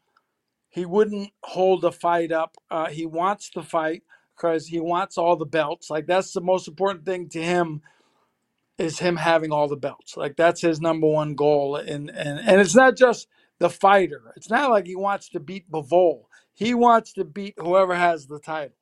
He 0.69 0.85
wouldn't 0.85 1.31
hold 1.43 1.85
a 1.85 1.91
fight 1.91 2.31
up. 2.31 2.57
Uh, 2.71 2.87
he 2.87 3.05
wants 3.05 3.51
the 3.53 3.63
fight 3.63 4.03
because 4.35 4.67
he 4.67 4.79
wants 4.79 5.17
all 5.17 5.35
the 5.37 5.45
belts. 5.45 5.89
Like 5.89 6.07
that's 6.07 6.33
the 6.33 6.41
most 6.41 6.67
important 6.67 7.05
thing 7.05 7.29
to 7.29 7.43
him 7.43 7.81
is 8.79 8.99
him 8.99 9.17
having 9.17 9.51
all 9.53 9.67
the 9.69 9.77
belts. 9.77 10.17
Like 10.17 10.37
that's 10.37 10.61
his 10.61 10.81
number 10.81 11.07
one 11.07 11.35
goal. 11.35 11.77
And 11.77 12.09
and 12.11 12.39
and 12.39 12.61
it's 12.61 12.75
not 12.75 12.97
just 12.97 13.27
the 13.59 13.69
fighter. 13.71 14.33
It's 14.37 14.49
not 14.51 14.71
like 14.71 14.87
he 14.87 14.97
wants 14.97 15.29
to 15.31 15.41
beat 15.41 15.71
Bivol. 15.71 16.23
He 16.57 16.75
wants 16.75 17.13
to 17.15 17.25
beat 17.25 17.55
whoever 17.59 17.95
has 17.95 18.27
the 18.27 18.39
title. 18.41 18.77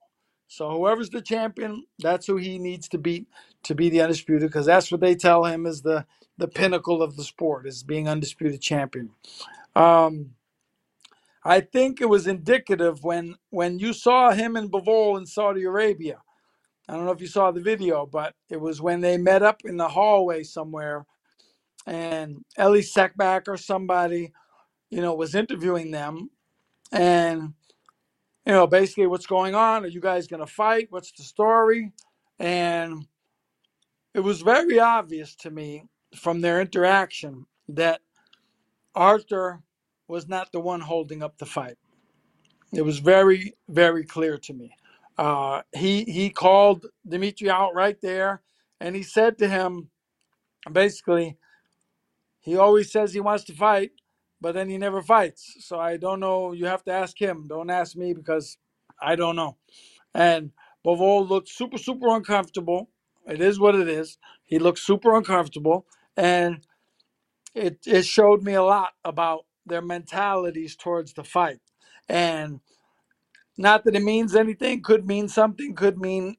So 0.50 0.72
whoever's 0.72 1.12
the 1.12 1.22
champion, 1.22 1.86
that's 2.00 2.28
who 2.28 2.38
he 2.38 2.60
needs 2.60 2.90
to 2.90 3.00
beat 3.00 3.28
to 3.66 3.76
be 3.76 3.90
the 3.90 4.02
undisputed, 4.02 4.50
because 4.50 4.68
that's 4.68 4.92
what 4.92 5.02
they 5.02 5.16
tell 5.16 5.46
him 5.46 5.68
is 5.68 5.84
the 5.84 6.08
the 6.40 6.50
pinnacle 6.50 7.04
of 7.04 7.18
the 7.18 7.24
sport 7.26 7.68
is 7.68 7.84
being 7.84 8.10
undisputed 8.10 8.62
champion. 8.62 9.12
Um, 9.76 10.32
I 11.46 11.62
think 11.62 12.02
it 12.02 12.10
was 12.10 12.28
indicative 12.28 13.04
when 13.04 13.36
when 13.52 13.80
you 13.80 13.94
saw 13.94 14.32
him 14.32 14.58
in 14.58 14.70
Bivol 14.70 15.18
in 15.20 15.26
Saudi 15.28 15.64
Arabia. 15.66 16.22
I 16.90 16.96
don't 16.96 17.06
know 17.06 17.12
if 17.14 17.22
you 17.22 17.28
saw 17.28 17.52
the 17.52 17.62
video, 17.62 18.06
but 18.06 18.36
it 18.50 18.62
was 18.62 18.82
when 18.82 19.02
they 19.02 19.18
met 19.18 19.44
up 19.44 19.62
in 19.66 19.78
the 19.78 19.90
hallway 19.90 20.44
somewhere, 20.44 21.06
and 21.88 22.46
Elie 22.58 22.82
Seckbach 22.82 23.48
or 23.48 23.58
somebody, 23.58 24.34
you 24.92 25.02
know, 25.02 25.16
was 25.16 25.36
interviewing 25.36 25.92
them, 25.92 26.32
and 26.92 27.54
you 28.46 28.54
know, 28.54 28.68
basically 28.68 29.08
what's 29.08 29.28
going 29.28 29.56
on? 29.56 29.86
Are 29.86 29.90
you 29.90 30.02
guys 30.02 30.28
going 30.28 30.42
to 30.42 30.48
fight? 30.48 30.88
What's 30.92 31.12
the 31.14 31.24
story? 31.24 31.94
And 32.40 33.08
it 34.14 34.22
was 34.22 34.42
very 34.42 34.80
obvious 34.80 35.36
to 35.38 35.52
me 35.52 35.86
from 36.16 36.42
their 36.42 36.62
interaction 36.62 37.46
that 37.70 38.02
Arthur 38.96 39.62
was 40.08 40.28
not 40.28 40.52
the 40.52 40.60
one 40.60 40.82
holding 40.82 41.24
up 41.24 41.38
the 41.38 41.46
fight. 41.46 41.78
It 42.74 42.84
was 42.84 43.00
very, 43.00 43.56
very 43.70 44.04
clear 44.06 44.38
to 44.40 44.54
me. 44.54 44.76
Uh, 45.18 45.62
he 45.76 46.04
he 46.06 46.30
called 46.30 46.86
Dimitri 47.08 47.50
out 47.50 47.76
right 47.76 48.00
there, 48.02 48.42
and 48.80 48.96
he 48.96 49.04
said 49.04 49.38
to 49.40 49.48
him, 49.48 49.90
basically, 50.72 51.38
he 52.42 52.58
always 52.58 52.92
says 52.92 53.14
he 53.14 53.22
wants 53.22 53.46
to 53.46 53.54
fight, 53.54 53.92
but 54.42 54.54
then 54.54 54.70
he 54.70 54.78
never 54.78 55.02
fights. 55.02 55.56
So 55.62 55.80
I 55.80 55.98
don't 55.98 56.20
know. 56.20 56.54
You 56.54 56.68
have 56.68 56.84
to 56.86 56.92
ask 56.92 57.20
him. 57.22 57.48
Don't 57.48 57.70
ask 57.70 57.96
me 57.96 58.14
because 58.14 58.58
I 59.02 59.16
don't 59.16 59.36
know. 59.36 59.58
And 60.16 60.52
Bivol 60.86 61.30
looked 61.30 61.50
super, 61.50 61.78
super 61.80 62.10
uncomfortable. 62.16 62.90
It 63.28 63.42
is 63.42 63.60
what 63.60 63.76
it 63.76 63.88
is. 63.90 64.18
He 64.44 64.60
looked 64.60 64.80
super 64.80 65.16
uncomfortable, 65.16 65.86
and 66.18 66.66
it 67.56 67.80
it 67.88 68.06
showed 68.06 68.44
me 68.44 68.54
a 68.56 68.64
lot 68.64 68.92
about 69.06 69.46
their 69.66 69.82
mentalities 69.82 70.76
towards 70.76 71.14
the 71.14 71.24
fight. 71.26 71.60
And 72.10 72.62
not 73.58 73.86
that 73.86 73.96
it 73.96 74.04
means 74.04 74.36
anything. 74.36 74.84
Could 74.84 75.08
mean 75.08 75.30
something. 75.30 75.76
Could 75.76 76.00
mean 76.00 76.38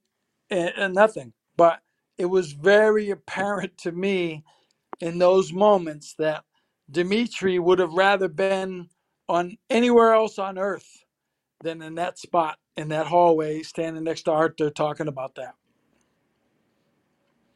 uh, 0.51 0.89
nothing. 0.89 1.35
But 1.57 1.81
it 2.19 2.27
was 2.27 2.53
very 2.53 3.11
apparent 3.11 3.79
to 3.81 3.93
me 3.93 4.45
in 5.01 5.19
those 5.19 5.53
moments 5.53 6.17
that 6.19 6.45
Dimitri 6.91 7.59
would 7.59 7.79
have 7.79 7.93
rather 7.93 8.29
been 8.29 8.89
on 9.29 9.57
anywhere 9.69 10.15
else 10.15 10.39
on 10.39 10.59
earth 10.59 11.05
than 11.63 11.83
in 11.83 11.97
that 11.97 12.19
spot 12.19 12.59
in 12.77 12.89
that 12.89 13.07
hallway 13.07 13.63
standing 13.63 14.05
next 14.05 14.23
to 14.23 14.33
Arthur 14.33 14.71
talking 14.71 15.09
about 15.09 15.35
that. 15.37 15.55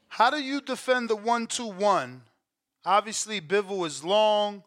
How 0.09 0.31
do 0.31 0.43
you 0.43 0.61
defend 0.61 1.09
the 1.09 1.17
one 1.17 1.47
two 1.47 1.67
one? 1.67 2.23
Obviously, 2.85 3.41
Bivol 3.41 3.87
is 3.87 4.03
long. 4.03 4.65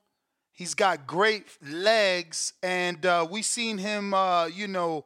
He's 0.52 0.76
got 0.76 1.08
great 1.08 1.48
legs, 1.64 2.54
and 2.62 3.04
uh, 3.06 3.28
we 3.30 3.42
seen 3.42 3.80
him, 3.80 4.14
uh, 4.14 4.46
you 4.46 4.68
know, 4.68 5.06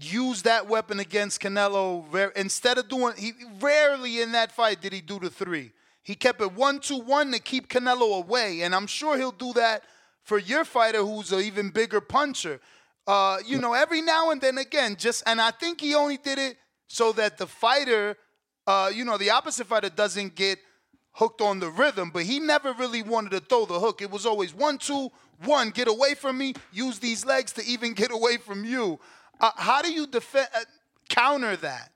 use 0.00 0.42
that 0.42 0.68
weapon 0.68 1.00
against 1.00 1.40
Canelo. 1.40 2.32
Instead 2.36 2.78
of 2.78 2.88
doing, 2.88 3.14
he 3.18 3.32
rarely 3.60 4.20
in 4.22 4.32
that 4.32 4.52
fight 4.52 4.80
did 4.80 4.92
he 4.92 5.00
do 5.00 5.18
the 5.18 5.30
three. 5.30 5.72
He 6.10 6.16
kept 6.16 6.40
it 6.40 6.52
one 6.52 6.80
two 6.80 6.98
one 6.98 7.30
to 7.30 7.38
keep 7.38 7.68
Canelo 7.68 8.18
away, 8.18 8.62
and 8.62 8.74
I'm 8.74 8.88
sure 8.88 9.16
he'll 9.16 9.30
do 9.30 9.52
that 9.52 9.84
for 10.24 10.38
your 10.38 10.64
fighter, 10.64 11.02
who's 11.04 11.30
an 11.30 11.40
even 11.40 11.70
bigger 11.70 12.00
puncher. 12.00 12.60
Uh, 13.06 13.38
you 13.46 13.58
know, 13.58 13.74
every 13.74 14.02
now 14.02 14.30
and 14.30 14.40
then 14.40 14.58
again, 14.58 14.96
just 14.96 15.22
and 15.26 15.40
I 15.40 15.52
think 15.52 15.80
he 15.80 15.94
only 15.94 16.16
did 16.16 16.38
it 16.38 16.56
so 16.88 17.12
that 17.12 17.38
the 17.38 17.46
fighter 17.46 18.16
uh, 18.66 18.90
you 18.92 19.04
know, 19.04 19.18
the 19.18 19.30
opposite 19.30 19.66
fighter 19.66 19.88
doesn't 19.88 20.34
get 20.34 20.58
hooked 21.12 21.40
on 21.40 21.58
the 21.58 21.68
rhythm, 21.68 22.10
but 22.12 22.22
he 22.22 22.38
never 22.38 22.72
really 22.74 23.02
wanted 23.02 23.30
to 23.30 23.40
throw 23.40 23.66
the 23.66 23.80
hook. 23.80 24.00
It 24.02 24.10
was 24.10 24.26
always 24.26 24.54
one, 24.54 24.78
two, 24.78 25.10
one, 25.44 25.70
get 25.70 25.88
away 25.88 26.14
from 26.14 26.38
me, 26.38 26.54
use 26.72 26.98
these 26.98 27.24
legs 27.24 27.52
to 27.52 27.64
even 27.64 27.94
get 27.94 28.12
away 28.12 28.36
from 28.36 28.64
you. 28.64 29.00
Uh, 29.40 29.50
how 29.56 29.82
do 29.82 29.92
you 29.92 30.06
defend, 30.06 30.48
uh, 30.54 30.60
counter 31.08 31.56
that? 31.56 31.90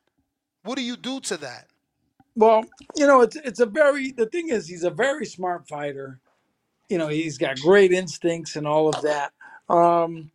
What 0.64 0.76
do 0.76 0.82
you 0.82 0.96
do 0.96 1.20
to 1.20 1.36
that? 1.38 1.68
Well, 2.36 2.64
you 2.96 3.06
know, 3.06 3.20
it's 3.22 3.36
it's 3.36 3.60
a 3.60 3.66
very 3.66 4.12
the 4.12 4.26
thing 4.26 4.48
is 4.48 4.66
he's 4.66 4.84
a 4.84 4.90
very 4.90 5.26
smart 5.26 5.68
fighter. 5.68 6.20
You 6.88 6.98
know, 6.98 7.08
he's 7.08 7.38
got 7.38 7.60
great 7.60 7.92
instincts 7.92 8.56
and 8.56 8.66
all 8.66 8.88
of 8.88 9.02
that. 9.02 9.32
Um, 9.68 10.30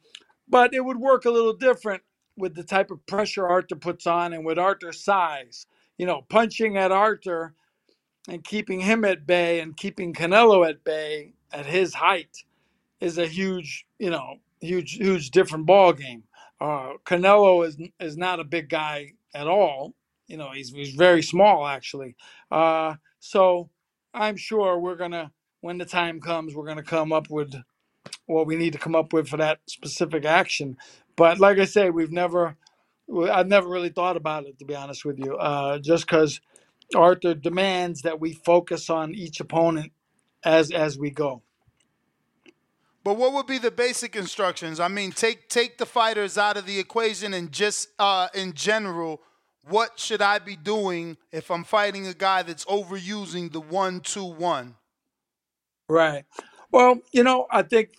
but 0.47 0.73
it 0.73 0.83
would 0.83 0.97
work 0.97 1.25
a 1.25 1.31
little 1.31 1.53
different 1.53 2.03
with 2.37 2.55
the 2.55 2.63
type 2.63 2.91
of 2.91 3.05
pressure 3.05 3.47
Arthur 3.47 3.75
puts 3.75 4.07
on 4.07 4.33
and 4.33 4.45
with 4.45 4.59
Arthur's 4.59 5.03
size. 5.03 5.67
You 5.97 6.05
know, 6.05 6.25
punching 6.29 6.77
at 6.77 6.91
Arthur 6.91 7.53
and 8.29 8.43
keeping 8.43 8.81
him 8.81 9.05
at 9.05 9.27
bay 9.27 9.59
and 9.59 9.77
keeping 9.77 10.13
Canelo 10.13 10.67
at 10.69 10.83
bay 10.83 11.33
at 11.53 11.65
his 11.65 11.93
height 11.95 12.43
is 13.01 13.17
a 13.17 13.27
huge, 13.27 13.85
you 13.99 14.09
know, 14.09 14.37
huge, 14.61 14.93
huge 14.93 15.31
different 15.31 15.65
ball 15.65 15.93
game. 15.93 16.23
Uh, 16.61 16.93
Canelo 17.05 17.65
is 17.67 17.77
is 17.99 18.17
not 18.17 18.39
a 18.39 18.43
big 18.45 18.69
guy 18.69 19.13
at 19.33 19.47
all. 19.47 19.93
You 20.29 20.37
know, 20.37 20.51
he's 20.51 20.69
he's 20.69 20.93
very 20.93 21.23
small 21.23 21.67
actually. 21.67 22.15
Uh, 22.51 22.95
so 23.19 23.69
I'm 24.13 24.37
sure 24.37 24.79
we're 24.79 24.95
gonna, 24.95 25.31
when 25.61 25.77
the 25.77 25.85
time 25.85 26.21
comes, 26.21 26.55
we're 26.55 26.67
gonna 26.67 26.83
come 26.83 27.11
up 27.11 27.29
with 27.29 27.53
what 28.27 28.47
we 28.47 28.55
need 28.55 28.73
to 28.73 28.79
come 28.79 28.95
up 28.95 29.11
with 29.11 29.27
for 29.27 29.37
that 29.37 29.59
specific 29.67 30.25
action. 30.25 30.77
But 31.17 31.39
like 31.39 31.57
I 31.59 31.65
say, 31.65 31.89
we've 31.89 32.11
never, 32.11 32.55
I've 33.29 33.47
never 33.47 33.67
really 33.67 33.89
thought 33.89 34.17
about 34.17 34.45
it 34.45 34.59
to 34.59 34.65
be 34.65 34.75
honest 34.75 35.03
with 35.03 35.19
you. 35.19 35.35
Uh, 35.35 35.79
just 35.79 36.05
because 36.05 36.39
Arthur 36.95 37.33
demands 37.33 38.03
that 38.03 38.19
we 38.19 38.33
focus 38.33 38.89
on 38.89 39.15
each 39.15 39.39
opponent 39.39 39.91
as 40.45 40.71
as 40.71 40.97
we 40.97 41.09
go. 41.09 41.43
But 43.03 43.17
what 43.17 43.33
would 43.33 43.47
be 43.47 43.57
the 43.57 43.71
basic 43.71 44.15
instructions? 44.15 44.79
I 44.79 44.87
mean, 44.87 45.11
take 45.11 45.49
take 45.49 45.77
the 45.77 45.85
fighters 45.85 46.37
out 46.37 46.57
of 46.57 46.65
the 46.65 46.79
equation 46.79 47.33
and 47.33 47.51
just 47.51 47.89
uh, 47.97 48.27
in 48.33 48.53
general, 48.53 49.21
what 49.67 49.99
should 49.99 50.21
I 50.21 50.39
be 50.39 50.55
doing 50.55 51.17
if 51.31 51.51
I'm 51.51 51.63
fighting 51.63 52.07
a 52.07 52.13
guy 52.13 52.43
that's 52.43 52.65
overusing 52.65 53.51
the 53.51 53.61
one 53.61 54.01
two 54.01 54.25
one? 54.25 54.75
Right. 55.89 56.25
Well, 56.71 56.99
you 57.13 57.23
know, 57.23 57.47
I 57.51 57.63
think 57.63 57.91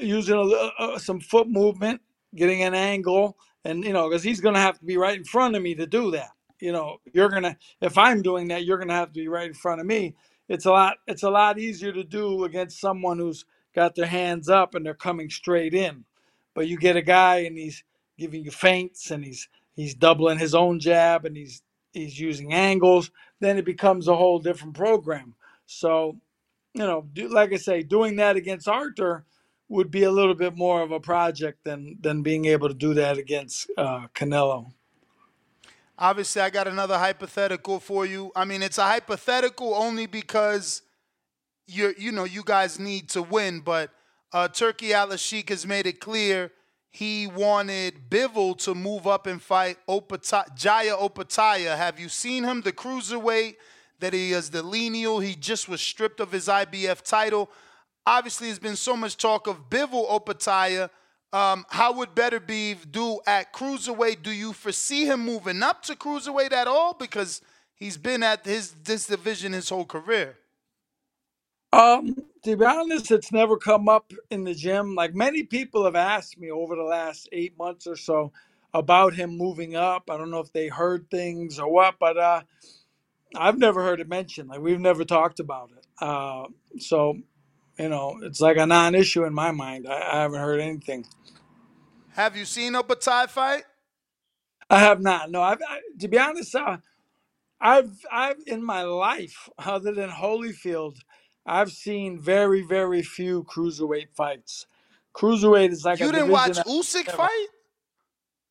using 0.00 0.36
a, 0.36 0.40
uh, 0.82 0.98
some 0.98 1.20
foot 1.20 1.48
movement, 1.48 2.00
getting 2.34 2.62
an 2.62 2.74
angle, 2.74 3.36
and 3.64 3.84
you 3.84 3.92
know, 3.92 4.08
because 4.08 4.22
he's 4.22 4.40
going 4.40 4.54
to 4.54 4.60
have 4.60 4.78
to 4.78 4.84
be 4.84 4.96
right 4.96 5.16
in 5.18 5.24
front 5.24 5.56
of 5.56 5.62
me 5.62 5.74
to 5.76 5.86
do 5.86 6.10
that. 6.12 6.30
You 6.60 6.72
know, 6.72 6.98
you're 7.12 7.28
gonna 7.28 7.56
if 7.82 7.98
I'm 7.98 8.22
doing 8.22 8.48
that, 8.48 8.64
you're 8.64 8.78
gonna 8.78 8.94
have 8.94 9.12
to 9.12 9.20
be 9.20 9.28
right 9.28 9.48
in 9.48 9.54
front 9.54 9.80
of 9.80 9.86
me. 9.86 10.14
It's 10.48 10.66
a 10.66 10.70
lot. 10.70 10.98
It's 11.08 11.24
a 11.24 11.30
lot 11.30 11.58
easier 11.58 11.92
to 11.92 12.04
do 12.04 12.44
against 12.44 12.80
someone 12.80 13.18
who's 13.18 13.44
got 13.74 13.96
their 13.96 14.06
hands 14.06 14.48
up 14.48 14.74
and 14.74 14.86
they're 14.86 14.94
coming 14.94 15.30
straight 15.30 15.74
in. 15.74 16.04
But 16.54 16.68
you 16.68 16.78
get 16.78 16.96
a 16.96 17.02
guy 17.02 17.38
and 17.38 17.58
he's 17.58 17.84
giving 18.18 18.44
you 18.44 18.52
feints 18.52 19.10
and 19.10 19.24
he's 19.24 19.48
he's 19.74 19.94
doubling 19.94 20.38
his 20.38 20.54
own 20.54 20.80
jab 20.80 21.24
and 21.24 21.36
he's 21.36 21.62
he's 21.92 22.18
using 22.18 22.52
angles. 22.52 23.10
Then 23.40 23.58
it 23.58 23.64
becomes 23.64 24.08
a 24.08 24.16
whole 24.16 24.38
different 24.38 24.74
program. 24.74 25.34
So 25.66 26.18
you 26.74 26.84
know, 26.84 27.06
do, 27.12 27.28
like 27.28 27.52
I 27.52 27.56
say, 27.56 27.82
doing 27.82 28.16
that 28.16 28.36
against 28.36 28.68
Arthur 28.68 29.24
would 29.68 29.90
be 29.90 30.02
a 30.02 30.10
little 30.10 30.34
bit 30.34 30.56
more 30.56 30.82
of 30.82 30.90
a 30.90 31.00
project 31.00 31.64
than 31.64 31.96
than 32.00 32.22
being 32.22 32.46
able 32.46 32.68
to 32.68 32.74
do 32.74 32.94
that 32.94 33.18
against 33.18 33.70
uh, 33.76 34.06
Canelo. 34.14 34.72
Obviously, 35.98 36.42
I 36.42 36.50
got 36.50 36.66
another 36.66 36.98
hypothetical 36.98 37.78
for 37.78 38.04
you. 38.06 38.32
I 38.34 38.44
mean, 38.44 38.62
it's 38.62 38.78
a 38.78 38.84
hypothetical 38.84 39.74
only 39.74 40.06
because 40.06 40.82
you're 41.66 41.92
you 41.92 42.12
know 42.12 42.24
you 42.24 42.42
guys 42.44 42.78
need 42.78 43.08
to 43.10 43.22
win. 43.22 43.60
But 43.60 43.90
uh, 44.32 44.48
Turki 44.48 44.94
Al 44.94 45.10
has 45.10 45.66
made 45.66 45.86
it 45.86 46.00
clear 46.00 46.52
he 46.92 47.26
wanted 47.26 48.10
Bivol 48.10 48.56
to 48.64 48.74
move 48.74 49.06
up 49.06 49.26
and 49.26 49.40
fight 49.40 49.78
Opata- 49.88 50.54
Jai 50.54 50.86
Opetaia. 50.88 51.74
Have 51.74 51.98
you 51.98 52.10
seen 52.10 52.44
him? 52.44 52.60
The 52.60 52.72
cruiserweight 52.72 53.56
that 54.00 54.12
he 54.12 54.32
is 54.32 54.50
the 54.50 54.62
lineal. 54.62 55.18
He 55.18 55.34
just 55.34 55.70
was 55.70 55.80
stripped 55.80 56.20
of 56.20 56.32
his 56.32 56.48
IBF 56.48 57.00
title. 57.00 57.50
Obviously, 58.04 58.48
there's 58.48 58.58
been 58.58 58.76
so 58.76 58.94
much 58.94 59.16
talk 59.16 59.46
of 59.46 59.70
Bivol 59.70 60.06
Opetaia. 60.10 60.90
Um, 61.32 61.64
how 61.70 61.94
would 61.94 62.14
Beterbiev 62.14 62.92
do 62.92 63.20
at 63.26 63.54
cruiserweight? 63.54 64.22
Do 64.22 64.30
you 64.30 64.52
foresee 64.52 65.06
him 65.06 65.20
moving 65.20 65.62
up 65.62 65.82
to 65.84 65.96
cruiserweight 65.96 66.52
at 66.52 66.66
all? 66.66 66.92
Because 66.92 67.40
he's 67.74 67.96
been 67.96 68.22
at 68.22 68.44
his 68.44 68.72
this 68.84 69.06
division 69.06 69.54
his 69.54 69.70
whole 69.70 69.86
career. 69.86 70.36
Um, 71.72 72.16
to 72.44 72.56
be 72.56 72.64
honest, 72.64 73.10
it's 73.12 73.32
never 73.32 73.56
come 73.58 73.88
up 73.88 74.12
in 74.30 74.44
the 74.44 74.54
gym. 74.54 74.94
Like 74.94 75.14
many 75.14 75.44
people 75.44 75.84
have 75.84 75.96
asked 75.96 76.38
me 76.38 76.50
over 76.50 76.76
the 76.76 76.82
last 76.84 77.28
eight 77.32 77.58
months 77.58 77.86
or 77.86 77.96
so 77.96 78.32
about 78.74 79.14
him 79.14 79.38
moving 79.38 79.76
up. 79.76 80.10
I 80.10 80.16
don't 80.18 80.30
know 80.30 80.40
if 80.40 80.52
they 80.52 80.68
heard 80.68 81.10
things 81.10 81.58
or 81.58 81.70
what, 81.72 81.96
but 82.00 82.18
uh, 82.18 82.42
I've 83.36 83.58
never 83.58 83.82
heard 83.82 84.00
it 84.00 84.08
mentioned. 84.08 84.50
Like 84.50 84.60
we've 84.60 84.80
never 84.80 85.04
talked 85.04 85.40
about 85.40 85.70
it. 85.76 85.86
Uh, 86.00 86.46
so, 86.78 87.18
you 87.78 87.88
know, 87.88 88.18
it's 88.22 88.40
like 88.40 88.58
a 88.58 88.66
non-issue 88.66 89.24
in 89.24 89.34
my 89.34 89.52
mind. 89.52 89.88
I, 89.88 90.00
I 90.00 90.22
haven't 90.22 90.40
heard 90.40 90.60
anything. 90.60 91.06
Have 92.14 92.36
you 92.36 92.44
seen 92.44 92.74
Opetaia 92.74 93.28
fight? 93.30 93.64
I 94.70 94.80
have 94.80 95.00
not. 95.00 95.30
No, 95.30 95.42
I've, 95.42 95.60
I, 95.68 95.80
to 96.00 96.08
be 96.08 96.18
honest, 96.18 96.54
uh, 96.54 96.78
I've 97.60 97.98
I've 98.12 98.38
in 98.46 98.64
my 98.64 98.82
life, 98.84 99.48
other 99.58 99.92
than 99.94 100.10
Holyfield, 100.10 100.96
I've 101.46 101.72
seen 101.72 102.20
very 102.20 102.62
very 102.62 103.02
few 103.02 103.44
cruiserweight 103.44 104.10
fights. 104.14 104.66
Cruiserweight 105.16 105.70
is 105.70 105.84
like 105.84 106.00
You 106.00 106.08
a 106.08 106.12
didn't 106.12 106.28
division 106.28 106.54
watch 106.54 106.58
I 106.58 106.62
Usyk 106.70 107.06
never- 107.06 107.16
fight? 107.18 107.46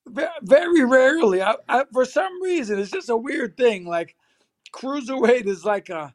Ve- 0.08 0.28
Very 0.44 0.84
rarely. 0.86 1.42
I, 1.42 1.56
I, 1.70 1.86
for 1.94 2.06
some 2.06 2.42
reason, 2.42 2.80
it's 2.80 2.92
just 2.92 3.10
a 3.10 3.18
weird 3.18 3.58
thing. 3.58 3.86
Like 3.86 4.16
cruiserweight 4.74 5.48
is 5.48 5.66
like 5.66 5.90
a 5.90 6.14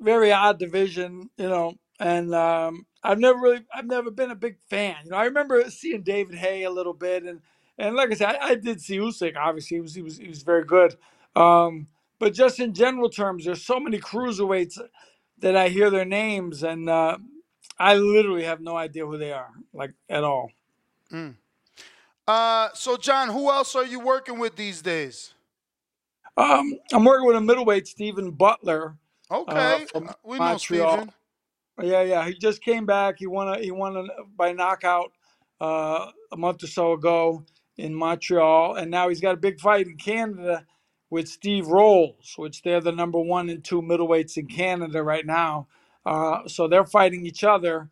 very 0.00 0.32
odd 0.32 0.58
division, 0.58 1.30
you 1.38 1.48
know. 1.48 1.74
And 2.00 2.34
um, 2.34 2.86
I've 3.02 3.18
never 3.20 3.38
really, 3.38 3.66
I've 3.74 3.86
never 3.86 4.10
been 4.10 4.30
a 4.30 4.36
big 4.36 4.58
fan. 4.70 4.96
You 5.04 5.10
know, 5.12 5.16
I 5.18 5.24
remember 5.24 5.70
seeing 5.70 6.02
David 6.02 6.36
Haye 6.36 6.64
a 6.64 6.70
little 6.70 6.94
bit, 6.94 7.24
and 7.24 7.40
and 7.78 7.96
like 7.96 8.10
I 8.12 8.14
said, 8.14 8.36
I, 8.40 8.48
I 8.50 8.54
did 8.56 8.80
see 8.80 8.98
Usyk. 8.98 9.36
Obviously, 9.36 9.78
he 9.78 9.80
was 9.80 9.94
he 9.94 10.02
was 10.02 10.18
he 10.18 10.28
was 10.28 10.42
very 10.42 10.64
good. 10.64 10.96
Um, 11.36 11.88
but 12.20 12.34
just 12.34 12.60
in 12.60 12.74
general 12.74 13.10
terms, 13.10 13.44
there's 13.46 13.64
so 13.64 13.80
many 13.80 13.98
cruiserweights 13.98 14.78
that 15.40 15.56
I 15.56 15.68
hear 15.68 15.90
their 15.90 16.04
names, 16.04 16.62
and 16.62 16.88
uh, 16.88 17.18
I 17.78 17.94
literally 17.94 18.44
have 18.44 18.60
no 18.60 18.76
idea 18.76 19.06
who 19.06 19.18
they 19.18 19.32
are, 19.32 19.50
like 19.72 19.92
at 20.08 20.24
all. 20.24 20.50
Mm. 21.12 21.36
Uh, 22.26 22.68
so 22.74 22.96
John, 22.96 23.28
who 23.28 23.50
else 23.50 23.74
are 23.74 23.86
you 23.86 24.00
working 24.00 24.38
with 24.38 24.56
these 24.56 24.82
days? 24.82 25.34
Um, 26.36 26.74
I'm 26.92 27.04
working 27.04 27.26
with 27.26 27.36
a 27.36 27.40
middleweight, 27.40 27.88
Steven 27.88 28.30
Butler. 28.30 28.96
uh, 29.30 29.38
Okay, 29.40 29.86
from 29.90 30.08
uh, 30.08 30.12
we 30.24 30.38
know. 30.38 30.56
Steven. 30.56 31.12
Yeah, 31.80 32.02
yeah. 32.02 32.26
He 32.26 32.34
just 32.34 32.62
came 32.62 32.86
back. 32.86 33.16
He 33.18 33.26
won 33.26 33.48
a 33.48 33.58
he 33.58 33.70
won 33.70 33.96
a, 33.96 34.04
by 34.36 34.52
knockout 34.52 35.12
uh, 35.60 36.10
a 36.32 36.36
month 36.36 36.62
or 36.64 36.66
so 36.66 36.92
ago 36.92 37.44
in 37.76 37.94
Montreal, 37.94 38.74
and 38.74 38.90
now 38.90 39.08
he's 39.08 39.20
got 39.20 39.34
a 39.34 39.38
big 39.38 39.60
fight 39.60 39.86
in 39.86 39.96
Canada 39.96 40.66
with 41.10 41.28
Steve 41.28 41.68
Rolls, 41.68 42.34
which 42.36 42.62
they're 42.62 42.80
the 42.80 42.92
number 42.92 43.20
one 43.20 43.48
and 43.50 43.64
two 43.64 43.82
middleweights 43.82 44.36
in 44.36 44.46
Canada 44.46 45.02
right 45.02 45.26
now. 45.26 45.68
Uh, 46.06 46.46
so 46.48 46.68
they're 46.68 46.86
fighting 46.86 47.26
each 47.26 47.44
other, 47.44 47.90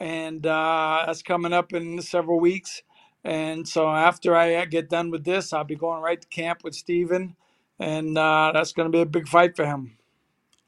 and 0.00 0.46
uh, 0.46 1.04
that's 1.06 1.22
coming 1.22 1.52
up 1.52 1.72
in 1.72 2.00
several 2.02 2.40
weeks. 2.40 2.82
And 3.24 3.68
so 3.68 3.88
after 3.88 4.36
I 4.36 4.64
get 4.66 4.90
done 4.90 5.10
with 5.10 5.24
this, 5.24 5.52
I'll 5.52 5.64
be 5.64 5.76
going 5.76 6.02
right 6.02 6.20
to 6.20 6.28
camp 6.28 6.64
with 6.64 6.74
Steven, 6.74 7.36
and 7.78 8.18
uh, 8.18 8.52
that's 8.54 8.72
going 8.72 8.90
to 8.90 8.96
be 8.96 9.02
a 9.02 9.06
big 9.06 9.28
fight 9.28 9.56
for 9.56 9.66
him. 9.66 9.98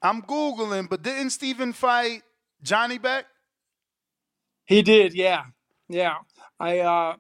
I'm 0.03 0.23
googling, 0.23 0.89
but 0.89 1.03
didn't 1.03 1.31
Steven 1.31 1.73
fight 1.73 2.23
Janibek? 2.65 3.25
He 4.67 4.83
did, 4.83 5.15
yeah, 5.15 5.45
yeah. 5.89 6.19
I, 6.61 6.81
uh, 6.81 7.17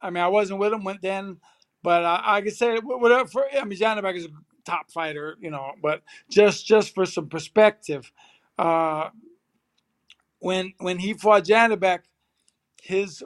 I 0.00 0.10
mean, 0.10 0.22
I 0.22 0.28
wasn't 0.28 0.60
with 0.60 0.72
him 0.72 0.84
when 0.84 0.98
then, 1.02 1.38
but 1.82 2.04
uh, 2.04 2.20
I 2.24 2.42
could 2.42 2.54
say 2.54 2.78
whatever. 2.78 3.28
For, 3.28 3.44
I 3.58 3.64
mean, 3.64 3.78
Janibek 3.78 4.16
is 4.16 4.26
a 4.26 4.30
top 4.64 4.90
fighter, 4.90 5.36
you 5.40 5.50
know. 5.50 5.72
But 5.82 6.02
just 6.30 6.66
just 6.66 6.94
for 6.94 7.06
some 7.06 7.28
perspective, 7.28 8.12
uh, 8.58 9.10
when 10.40 10.74
when 10.78 10.98
he 10.98 11.14
fought 11.14 11.44
Janibek, 11.44 12.00
his 12.82 13.22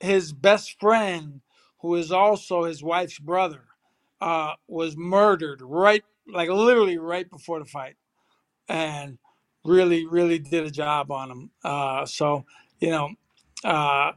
his 0.00 0.32
best 0.32 0.78
friend, 0.80 1.40
who 1.80 1.94
is 1.96 2.12
also 2.12 2.64
his 2.64 2.82
wife's 2.82 3.18
brother, 3.18 3.64
uh, 4.20 4.54
was 4.68 4.96
murdered 4.96 5.62
right, 5.62 6.04
like 6.32 6.48
literally 6.48 6.98
right 6.98 7.30
before 7.30 7.58
the 7.60 7.66
fight, 7.66 7.96
and 8.68 9.18
really 9.64 10.06
really 10.06 10.38
did 10.38 10.64
a 10.64 10.70
job 10.70 11.10
on 11.10 11.30
him. 11.30 11.50
Uh, 11.64 12.06
so 12.06 12.44
you 12.80 12.90
know, 12.90 13.10
uh, 13.64 14.12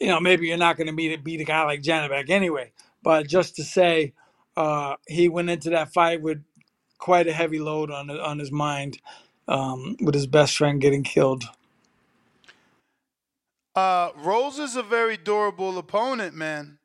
you 0.00 0.08
know 0.08 0.20
maybe 0.20 0.48
you're 0.48 0.56
not 0.58 0.76
going 0.76 0.88
to 0.88 0.92
meet 0.92 1.22
beat 1.24 1.40
a 1.40 1.44
guy 1.44 1.64
like 1.64 1.82
Janibek 1.82 2.30
anyway, 2.30 2.72
but 3.08 3.26
just 3.28 3.56
to 3.56 3.64
say, 3.64 4.14
uh, 4.58 4.96
he 5.08 5.30
went 5.30 5.50
into 5.50 5.70
that 5.70 5.94
fight 5.94 6.22
with 6.22 6.44
quite 6.98 7.28
a 7.28 7.34
heavy 7.34 7.60
load 7.60 7.90
on 7.90 8.10
on 8.10 8.38
his 8.38 8.52
mind, 8.52 9.00
um, 9.48 9.96
with 10.02 10.14
his 10.14 10.28
best 10.28 10.58
friend 10.58 10.82
getting 10.82 11.04
killed. 11.04 11.44
Uh, 13.76 14.10
Rolls 14.16 14.58
is 14.58 14.76
a 14.76 14.82
very 14.82 15.16
durable 15.16 15.78
opponent, 15.78 16.34
man. 16.34 16.78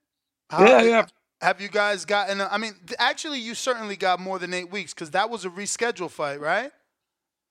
How- 0.52 0.66
Yeah, 0.70 0.82
yeah. 0.84 1.06
Have 1.42 1.62
you 1.62 1.70
guys 1.70 2.06
gotten? 2.06 2.42
I 2.42 2.58
mean, 2.58 2.74
actually, 3.00 3.40
you 3.40 3.56
certainly 3.56 3.96
got 3.98 4.20
more 4.20 4.40
than 4.40 4.54
eight 4.54 4.72
weeks 4.72 4.94
because 4.94 5.12
that 5.12 5.30
was 5.30 5.46
a 5.46 5.50
rescheduled 5.52 6.12
fight, 6.12 6.42
right? 6.42 6.72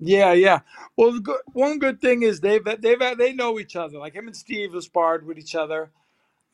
Yeah, 0.00 0.32
yeah. 0.34 0.60
Well, 0.96 1.12
the 1.12 1.20
good, 1.20 1.40
one 1.52 1.78
good 1.78 2.00
thing 2.00 2.22
is 2.22 2.40
they've 2.40 2.64
they've 2.64 3.18
they 3.18 3.32
know 3.32 3.58
each 3.58 3.76
other. 3.76 3.98
Like 3.98 4.14
him 4.14 4.26
and 4.26 4.36
Steve 4.36 4.74
have 4.74 4.84
sparred 4.84 5.26
with 5.26 5.38
each 5.38 5.54
other, 5.54 5.90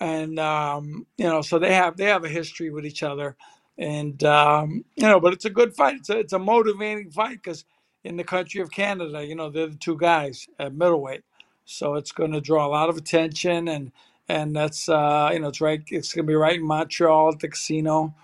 and 0.00 0.38
um, 0.38 1.06
you 1.16 1.26
know, 1.26 1.42
so 1.42 1.58
they 1.58 1.74
have 1.74 1.96
they 1.96 2.06
have 2.06 2.24
a 2.24 2.28
history 2.28 2.70
with 2.70 2.86
each 2.86 3.02
other, 3.02 3.36
and 3.78 4.22
um, 4.24 4.84
you 4.96 5.06
know, 5.06 5.20
but 5.20 5.32
it's 5.32 5.44
a 5.44 5.50
good 5.50 5.74
fight. 5.74 5.96
It's 5.96 6.10
a 6.10 6.18
it's 6.18 6.32
a 6.32 6.38
motivating 6.38 7.10
fight 7.10 7.42
because 7.42 7.64
in 8.04 8.16
the 8.16 8.24
country 8.24 8.60
of 8.60 8.70
Canada, 8.70 9.24
you 9.24 9.34
know, 9.34 9.50
they're 9.50 9.66
the 9.66 9.76
two 9.76 9.96
guys 9.96 10.48
at 10.58 10.74
middleweight, 10.74 11.24
so 11.64 11.94
it's 11.94 12.12
going 12.12 12.32
to 12.32 12.40
draw 12.40 12.66
a 12.66 12.68
lot 12.68 12.88
of 12.88 12.96
attention, 12.96 13.68
and 13.68 13.92
and 14.28 14.54
that's 14.54 14.88
uh, 14.88 15.30
you 15.32 15.40
know, 15.40 15.48
it's 15.48 15.60
right. 15.60 15.82
It's 15.88 16.12
going 16.14 16.26
to 16.26 16.30
be 16.30 16.36
right 16.36 16.56
in 16.56 16.66
Montreal 16.66 17.30
at 17.30 17.40
the 17.40 17.48
casino, 17.48 18.14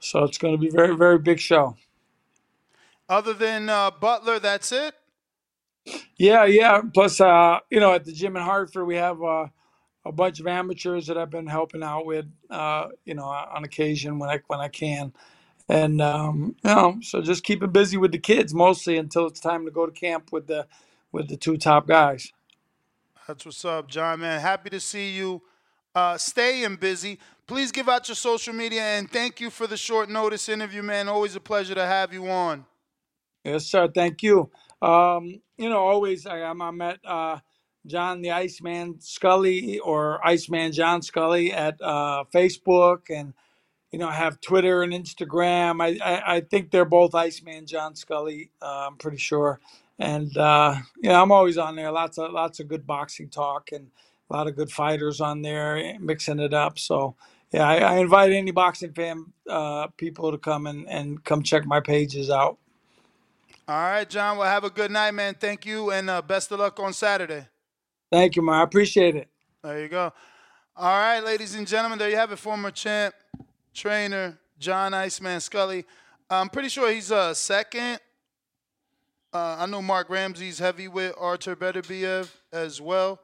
so 0.00 0.24
it's 0.24 0.38
going 0.38 0.54
to 0.54 0.58
be 0.58 0.68
a 0.68 0.72
very 0.72 0.96
very 0.96 1.18
big 1.18 1.38
show. 1.38 1.76
Other 3.08 3.34
than 3.34 3.68
uh, 3.68 3.90
Butler, 3.90 4.38
that's 4.38 4.70
it. 4.72 4.94
Yeah, 6.16 6.44
yeah. 6.44 6.82
Plus, 6.92 7.20
uh, 7.20 7.58
you 7.70 7.80
know, 7.80 7.92
at 7.92 8.04
the 8.04 8.12
gym 8.12 8.36
in 8.36 8.42
Hartford, 8.42 8.86
we 8.86 8.96
have 8.96 9.22
uh, 9.22 9.46
a 10.04 10.12
bunch 10.12 10.40
of 10.40 10.46
amateurs 10.48 11.06
that 11.08 11.18
I've 11.18 11.30
been 11.30 11.46
helping 11.48 11.82
out 11.82 12.06
with, 12.06 12.26
uh, 12.50 12.88
you 13.04 13.14
know, 13.14 13.24
on 13.26 13.64
occasion 13.64 14.18
when 14.18 14.30
I 14.30 14.40
when 14.48 14.60
I 14.60 14.68
can, 14.68 15.12
and 15.68 16.00
um, 16.02 16.56
you 16.64 16.70
know, 16.70 16.98
so 17.02 17.22
just 17.22 17.44
keeping 17.44 17.70
busy 17.72 17.96
with 17.98 18.12
the 18.12 18.18
kids 18.18 18.54
mostly 18.54 18.98
until 18.98 19.26
it's 19.26 19.40
time 19.40 19.64
to 19.66 19.72
go 19.72 19.86
to 19.86 19.92
camp 19.92 20.32
with 20.32 20.46
the 20.48 20.66
with 21.12 21.28
the 21.28 21.36
two 21.38 21.58
top 21.58 21.88
guys. 21.88 22.32
That's 23.28 23.46
what's 23.46 23.64
up, 23.64 23.88
John. 23.88 24.20
Man, 24.20 24.40
happy 24.40 24.70
to 24.70 24.80
see 24.80 25.12
you. 25.16 25.42
Uh, 25.94 26.18
staying 26.18 26.76
busy. 26.76 27.18
Please 27.46 27.72
give 27.72 27.88
out 27.88 28.08
your 28.08 28.16
social 28.16 28.54
media 28.54 28.82
and 28.82 29.10
thank 29.10 29.40
you 29.40 29.50
for 29.50 29.66
the 29.66 29.76
short 29.76 30.10
notice 30.10 30.48
interview, 30.48 30.82
man. 30.82 31.08
Always 31.08 31.36
a 31.36 31.40
pleasure 31.40 31.74
to 31.74 31.86
have 31.86 32.12
you 32.12 32.28
on. 32.30 32.66
Yes, 33.44 33.66
sir. 33.66 33.88
Thank 33.94 34.22
you. 34.22 34.50
Um, 34.82 35.40
you 35.58 35.68
know, 35.70 35.80
always 35.80 36.26
I, 36.26 36.42
I'm, 36.42 36.62
I'm 36.62 36.80
at 36.82 37.00
uh, 37.06 37.38
John 37.86 38.22
the 38.22 38.30
Iceman 38.30 39.00
Scully 39.00 39.78
or 39.78 40.24
Iceman 40.26 40.72
John 40.72 41.02
Scully 41.02 41.52
at 41.52 41.80
uh, 41.80 42.24
Facebook, 42.32 43.10
and 43.10 43.34
you 43.90 43.98
know, 43.98 44.08
have 44.08 44.40
Twitter 44.40 44.82
and 44.82 44.92
Instagram. 44.92 45.82
I, 45.82 45.98
I, 46.04 46.36
I 46.36 46.40
think 46.40 46.70
they're 46.70 46.84
both 46.84 47.14
Iceman 47.14 47.66
John 47.66 47.94
Scully. 47.94 48.50
Uh, 48.62 48.86
I'm 48.88 48.96
pretty 48.96 49.16
sure, 49.16 49.60
and 49.98 50.36
uh, 50.36 50.76
know, 51.02 51.22
I'm 51.22 51.32
always 51.32 51.58
on 51.58 51.76
there. 51.76 51.90
Lots 51.90 52.18
of 52.18 52.32
lots 52.32 52.60
of 52.60 52.68
good 52.68 52.86
boxing 52.86 53.28
talk 53.28 53.72
and 53.72 53.90
a 54.30 54.36
lot 54.36 54.46
of 54.46 54.56
good 54.56 54.70
fighters 54.70 55.20
on 55.20 55.42
there, 55.42 55.98
mixing 55.98 56.40
it 56.40 56.54
up. 56.54 56.78
So. 56.78 57.16
Yeah, 57.52 57.66
I, 57.66 57.78
I 57.78 57.96
invite 57.96 58.30
any 58.30 58.52
boxing 58.52 58.92
fan 58.92 59.26
uh, 59.48 59.88
people 59.96 60.30
to 60.30 60.38
come 60.38 60.68
and, 60.68 60.88
and 60.88 61.24
come 61.24 61.42
check 61.42 61.66
my 61.66 61.80
pages 61.80 62.30
out. 62.30 62.58
All 63.66 63.76
right, 63.76 64.08
John. 64.08 64.36
Well, 64.36 64.48
have 64.48 64.62
a 64.62 64.70
good 64.70 64.92
night, 64.92 65.10
man. 65.14 65.34
Thank 65.34 65.66
you, 65.66 65.90
and 65.90 66.08
uh, 66.08 66.22
best 66.22 66.52
of 66.52 66.60
luck 66.60 66.78
on 66.78 66.92
Saturday. 66.92 67.48
Thank 68.10 68.36
you, 68.36 68.42
man. 68.42 68.56
I 68.56 68.62
appreciate 68.62 69.14
it. 69.14 69.28
There 69.62 69.80
you 69.80 69.88
go. 69.88 70.12
All 70.76 70.98
right, 70.98 71.20
ladies 71.20 71.54
and 71.54 71.66
gentlemen, 71.66 71.98
there 71.98 72.10
you 72.10 72.16
have 72.16 72.32
it. 72.32 72.38
Former 72.38 72.70
champ, 72.70 73.14
trainer, 73.72 74.38
John 74.58 74.94
Iceman 74.94 75.40
Scully. 75.40 75.84
I'm 76.28 76.48
pretty 76.48 76.68
sure 76.68 76.90
he's 76.90 77.12
uh, 77.12 77.34
second. 77.34 78.00
Uh, 79.32 79.56
I 79.60 79.66
know 79.66 79.80
Marc 79.80 80.10
Ramsay's 80.10 80.58
heavy 80.58 80.88
with 80.88 81.14
Artur 81.18 81.54
Beterbiev 81.54 82.28
as 82.52 82.80
well. 82.80 83.20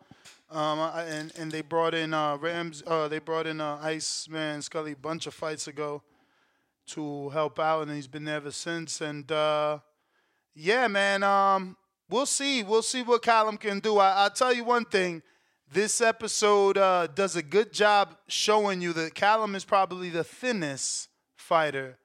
Um, 0.50 0.78
I, 0.78 1.02
and 1.02 1.32
and 1.36 1.50
they 1.50 1.62
brought 1.62 1.94
in 1.94 2.14
uh, 2.14 2.36
Rams. 2.36 2.84
Uh, 2.86 3.08
they 3.08 3.18
brought 3.18 3.48
in 3.48 3.60
uh, 3.60 3.78
Iceman 3.82 4.62
Scully 4.62 4.92
a 4.92 4.96
bunch 4.96 5.26
of 5.26 5.34
fights 5.34 5.66
ago 5.66 6.02
to 6.88 7.30
help 7.30 7.58
out, 7.58 7.88
and 7.88 7.96
he's 7.96 8.06
been 8.06 8.24
there 8.24 8.36
ever 8.36 8.52
since. 8.52 9.00
And 9.00 9.30
uh, 9.32 9.80
yeah, 10.54 10.86
man, 10.86 11.24
um, 11.24 11.76
we'll 12.08 12.26
see. 12.26 12.62
We'll 12.62 12.82
see 12.82 13.02
what 13.02 13.22
Callum 13.22 13.56
can 13.56 13.80
do. 13.80 13.98
I, 13.98 14.12
I'll 14.12 14.30
tell 14.30 14.52
you 14.52 14.62
one 14.64 14.84
thing. 14.84 15.22
This 15.72 16.00
episode 16.00 16.78
uh, 16.78 17.08
does 17.08 17.34
a 17.34 17.42
good 17.42 17.72
job 17.72 18.16
showing 18.28 18.80
you 18.80 18.92
that 18.92 19.14
Callum 19.14 19.56
is 19.56 19.64
probably 19.64 20.10
the 20.10 20.22
thinnest 20.22 21.08
fighter 21.34 21.98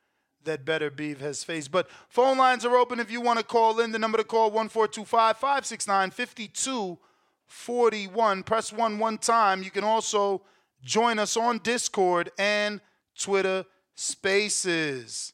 that 0.43 0.65
Beterbiev 0.65 1.19
has 1.19 1.43
faced. 1.43 1.71
But 1.71 1.87
phone 2.09 2.39
lines 2.39 2.65
are 2.65 2.75
open 2.75 2.99
if 2.99 3.11
you 3.11 3.21
want 3.21 3.37
to 3.39 3.45
call 3.45 3.79
in. 3.79 3.91
The 3.91 3.99
number 3.99 4.17
to 4.17 4.23
call 4.23 4.49
1425 4.49 5.37
569 5.37 6.09
5241. 6.09 8.43
Press 8.43 8.73
1 8.73 8.97
one 8.97 9.19
time. 9.19 9.61
You 9.61 9.69
can 9.69 9.83
also 9.83 10.41
join 10.83 11.19
us 11.19 11.37
on 11.37 11.59
Discord 11.59 12.31
and 12.39 12.81
Twitter 13.17 13.65
Spaces. 13.93 15.33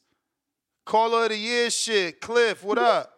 Caller 0.84 1.24
of 1.24 1.30
the 1.30 1.36
year 1.36 1.70
shit. 1.70 2.20
Cliff, 2.20 2.62
what 2.62 2.78
up? 2.78 3.17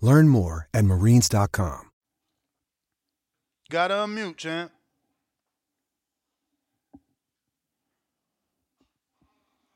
Learn 0.00 0.28
more 0.28 0.68
at 0.72 0.84
marines.com. 0.84 1.90
Gotta 3.70 3.94
unmute, 3.94 4.36
champ. 4.36 4.72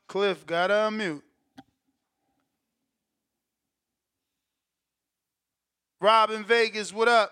Cliff, 0.07 0.45
gotta 0.45 0.73
unmute. 0.73 1.21
Rob 6.01 6.29
in 6.31 6.43
Vegas, 6.43 6.91
what 6.91 7.07
up? 7.07 7.31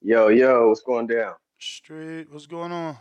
Yo, 0.00 0.28
yo, 0.28 0.68
what's 0.68 0.80
going 0.80 1.06
down? 1.06 1.34
Straight, 1.58 2.32
what's 2.32 2.46
going 2.46 2.72
on? 2.72 2.96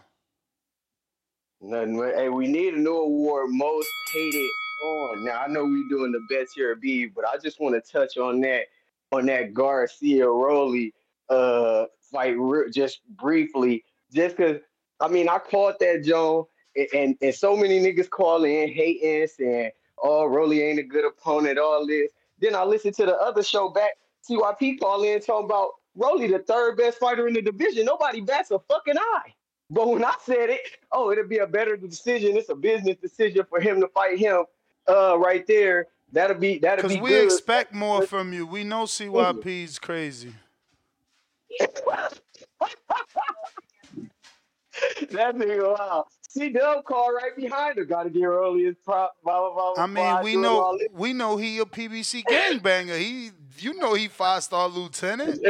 Nothing. 1.61 1.95
Hey, 2.15 2.29
we 2.29 2.47
need 2.47 2.73
a 2.73 2.79
new 2.79 2.97
award, 2.97 3.49
most 3.51 3.87
hated 4.13 4.49
on. 4.86 5.23
Now 5.25 5.41
I 5.41 5.47
know 5.47 5.65
we're 5.65 5.89
doing 5.89 6.11
the 6.11 6.21
best 6.29 6.53
here 6.55 6.71
at 6.73 6.81
B, 6.81 7.07
but 7.07 7.25
I 7.27 7.38
just 7.38 7.59
want 7.59 7.75
to 7.75 7.91
touch 7.91 8.17
on 8.17 8.41
that 8.41 8.63
on 9.11 9.25
that 9.27 9.53
Garcia 9.53 10.27
Rolly 10.27 10.93
uh 11.29 11.86
fight 12.11 12.36
re- 12.38 12.71
just 12.71 13.01
briefly, 13.17 13.83
just 14.13 14.38
because 14.38 14.61
I 15.01 15.07
mean 15.09 15.29
I 15.29 15.39
caught 15.39 15.79
that 15.79 16.03
Joe 16.05 16.49
and, 16.75 16.88
and 16.93 17.17
and 17.21 17.36
so 17.36 17.55
many 17.57 17.79
niggas 17.79 18.09
calling 18.09 18.53
in 18.53 18.69
hating, 18.73 19.27
saying, 19.27 19.71
"Oh, 20.01 20.25
Rolly 20.25 20.61
ain't 20.63 20.79
a 20.79 20.83
good 20.83 21.05
opponent," 21.05 21.59
all 21.59 21.88
this. 21.88 22.11
Then 22.39 22.55
I 22.55 22.63
listened 22.63 22.95
to 22.95 23.05
the 23.05 23.15
other 23.17 23.43
show 23.43 23.69
back, 23.69 23.93
TYP 24.29 24.79
call 24.79 25.03
in 25.03 25.21
talking 25.21 25.45
about 25.45 25.71
Rolly, 25.95 26.27
the 26.27 26.39
third 26.39 26.77
best 26.77 26.99
fighter 26.99 27.27
in 27.27 27.33
the 27.33 27.41
division. 27.41 27.86
Nobody 27.86 28.21
bats 28.21 28.51
a 28.51 28.59
fucking 28.59 28.97
eye. 28.97 29.33
But 29.69 29.88
when 29.89 30.05
I 30.05 30.13
said 30.23 30.49
it, 30.51 30.61
oh, 30.91 31.11
it'll 31.11 31.27
be 31.27 31.39
a 31.39 31.47
better 31.47 31.77
decision. 31.77 32.38
It's 32.38 32.49
a 32.49 32.55
business 32.55 32.97
decision 33.01 33.45
for 33.49 33.59
him 33.59 33.81
to 33.81 33.88
fight 33.89 34.19
him 34.19 34.45
uh, 34.88 35.17
right 35.17 35.45
there. 35.47 35.88
That'll 36.11 36.38
be 36.38 36.59
that'll 36.59 36.83
Because 36.83 36.97
be 36.97 37.01
we 37.01 37.09
good. 37.09 37.25
expect 37.25 37.73
more 37.73 38.05
from 38.05 38.31
you. 38.31 38.45
We 38.45 38.63
know 38.63 38.83
CYP's 38.83 39.79
crazy. 39.79 40.33
that 45.11 45.36
nigga, 45.36 45.77
wow. 45.77 46.05
C 46.29 46.49
Dub 46.49 46.83
call 46.83 47.13
right 47.13 47.36
behind 47.36 47.77
her. 47.77 47.86
Got 47.86 48.03
to 48.03 48.09
get 48.09 48.23
early 48.23 48.65
as 48.65 48.75
prop. 48.83 49.15
Blah, 49.23 49.53
blah, 49.53 49.73
blah, 49.73 49.83
I 49.83 49.88
mean, 49.88 50.23
we 50.23 50.36
know 50.36 50.77
we 50.91 51.13
know 51.13 51.38
he 51.38 51.59
a 51.59 51.65
PBC 51.65 52.23
gangbanger. 52.23 52.97
He, 52.99 53.31
you 53.57 53.73
know, 53.75 53.93
he 53.93 54.07
five 54.09 54.43
star 54.43 54.67
lieutenant. 54.67 55.39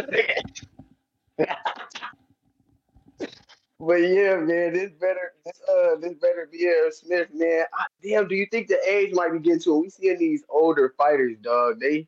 But 3.79 3.95
yeah, 3.95 4.37
man, 4.37 4.73
this 4.73 4.91
better, 4.93 5.33
this 5.45 5.61
uh, 5.69 5.97
this 5.97 6.13
Beterbiev 6.13 6.93
Smith, 6.93 7.27
man. 7.33 7.65
I, 7.73 7.85
damn, 8.03 8.27
do 8.27 8.35
you 8.35 8.47
think 8.51 8.67
the 8.69 8.79
age 8.89 9.11
might 9.13 9.33
be 9.33 9.39
getting 9.39 9.59
to 9.61 9.75
him? 9.75 9.81
We 9.81 9.89
seeing 9.89 10.17
these 10.17 10.43
older 10.49 10.93
fighters, 10.97 11.37
dog. 11.41 11.79
They 11.81 12.07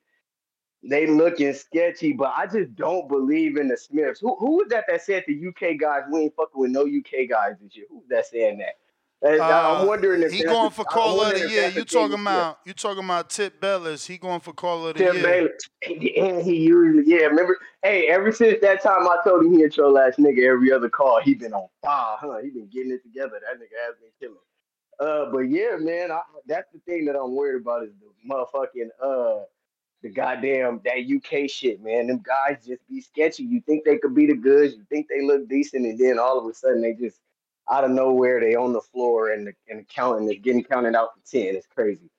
they 0.83 1.07
looking 1.07 1.53
sketchy, 1.53 2.13
but 2.13 2.33
I 2.37 2.47
just 2.47 2.75
don't 2.75 3.09
believe 3.09 3.57
in 3.57 3.67
the 3.67 3.77
Smiths. 3.77 4.19
Who 4.21 4.35
who 4.39 4.57
was 4.57 4.67
that 4.69 4.85
that 4.89 5.03
said 5.03 5.25
the 5.27 5.47
UK 5.47 5.79
guys 5.79 6.03
we 6.11 6.21
ain't 6.21 6.35
fucking 6.35 6.59
with 6.61 6.71
no 6.71 6.83
UK 6.83 7.29
guys 7.29 7.55
this 7.61 7.75
year? 7.75 7.87
Who's 7.89 8.07
that 8.09 8.27
saying 8.27 8.59
that? 8.59 8.75
Uh, 9.25 9.41
I'm 9.41 9.87
wondering 9.87 10.21
if 10.21 10.31
he 10.31 10.43
going 10.43 10.69
for 10.69 10.85
I'm 10.91 11.19
of 11.19 11.41
the 11.41 11.49
year. 11.49 11.69
You 11.69 11.83
talking 11.85 12.19
about 12.19 12.59
you 12.65 12.73
talking 12.73 13.03
about 13.03 13.31
Tip 13.31 13.59
Bellis? 13.59 14.05
He 14.05 14.19
going 14.19 14.41
for 14.41 14.53
caller 14.53 14.91
of 14.91 14.97
the 14.97 15.05
Tim 15.05 15.15
year. 15.15 15.23
Bailey. 15.23 16.17
And 16.17 16.41
he 16.43 16.57
usually, 16.57 17.03
yeah, 17.07 17.25
remember, 17.25 17.57
hey, 17.81 18.07
ever 18.07 18.31
since 18.31 18.61
that 18.61 18.83
time 18.83 19.07
I 19.07 19.17
told 19.23 19.45
him 19.45 19.53
he 19.53 19.63
a 19.63 19.69
troll 19.69 19.97
ass 19.97 20.17
nigga 20.17 20.47
every 20.47 20.71
other 20.71 20.89
call, 20.89 21.19
he 21.19 21.33
been 21.33 21.53
on 21.53 21.67
fire, 21.81 22.17
huh? 22.19 22.37
He 22.43 22.51
been 22.51 22.67
getting 22.67 22.91
it 22.91 23.01
together. 23.01 23.39
That 23.41 23.59
nigga 23.59 23.77
has 23.87 23.95
been 23.99 24.11
killing. 24.19 24.37
Uh, 24.99 25.31
but 25.31 25.49
yeah, 25.49 25.77
man, 25.79 26.11
I, 26.11 26.21
that's 26.45 26.71
the 26.71 26.79
thing 26.79 27.05
that 27.05 27.15
I'm 27.15 27.35
worried 27.35 27.61
about 27.61 27.83
is 27.83 27.91
the 27.99 28.29
motherfucking 28.31 28.89
uh 29.01 29.45
the 30.03 30.09
goddamn 30.09 30.79
that 30.85 31.09
UK 31.09 31.49
shit, 31.49 31.81
man. 31.81 32.05
Them 32.05 32.21
guys 32.23 32.63
just 32.65 32.87
be 32.87 33.01
sketchy. 33.01 33.43
You 33.43 33.61
think 33.61 33.83
they 33.83 33.97
could 33.97 34.13
be 34.13 34.27
the 34.27 34.35
goods, 34.35 34.75
you 34.75 34.85
think 34.89 35.07
they 35.09 35.25
look 35.25 35.49
decent, 35.49 35.87
and 35.87 35.97
then 35.97 36.19
all 36.19 36.37
of 36.37 36.45
a 36.45 36.53
sudden 36.53 36.83
they 36.83 36.93
just 36.93 37.19
out 37.69 37.83
of 37.83 37.91
nowhere 37.91 38.39
they 38.39 38.55
on 38.55 38.73
the 38.73 38.81
floor 38.81 39.31
and 39.31 39.47
the 39.47 39.53
and 39.67 39.79
the 39.79 39.83
counting 39.83 40.29
is 40.29 40.37
getting 40.41 40.63
counted 40.63 40.95
out 40.95 41.09
for 41.13 41.21
ten. 41.29 41.55
It's 41.55 41.67
crazy. 41.67 42.09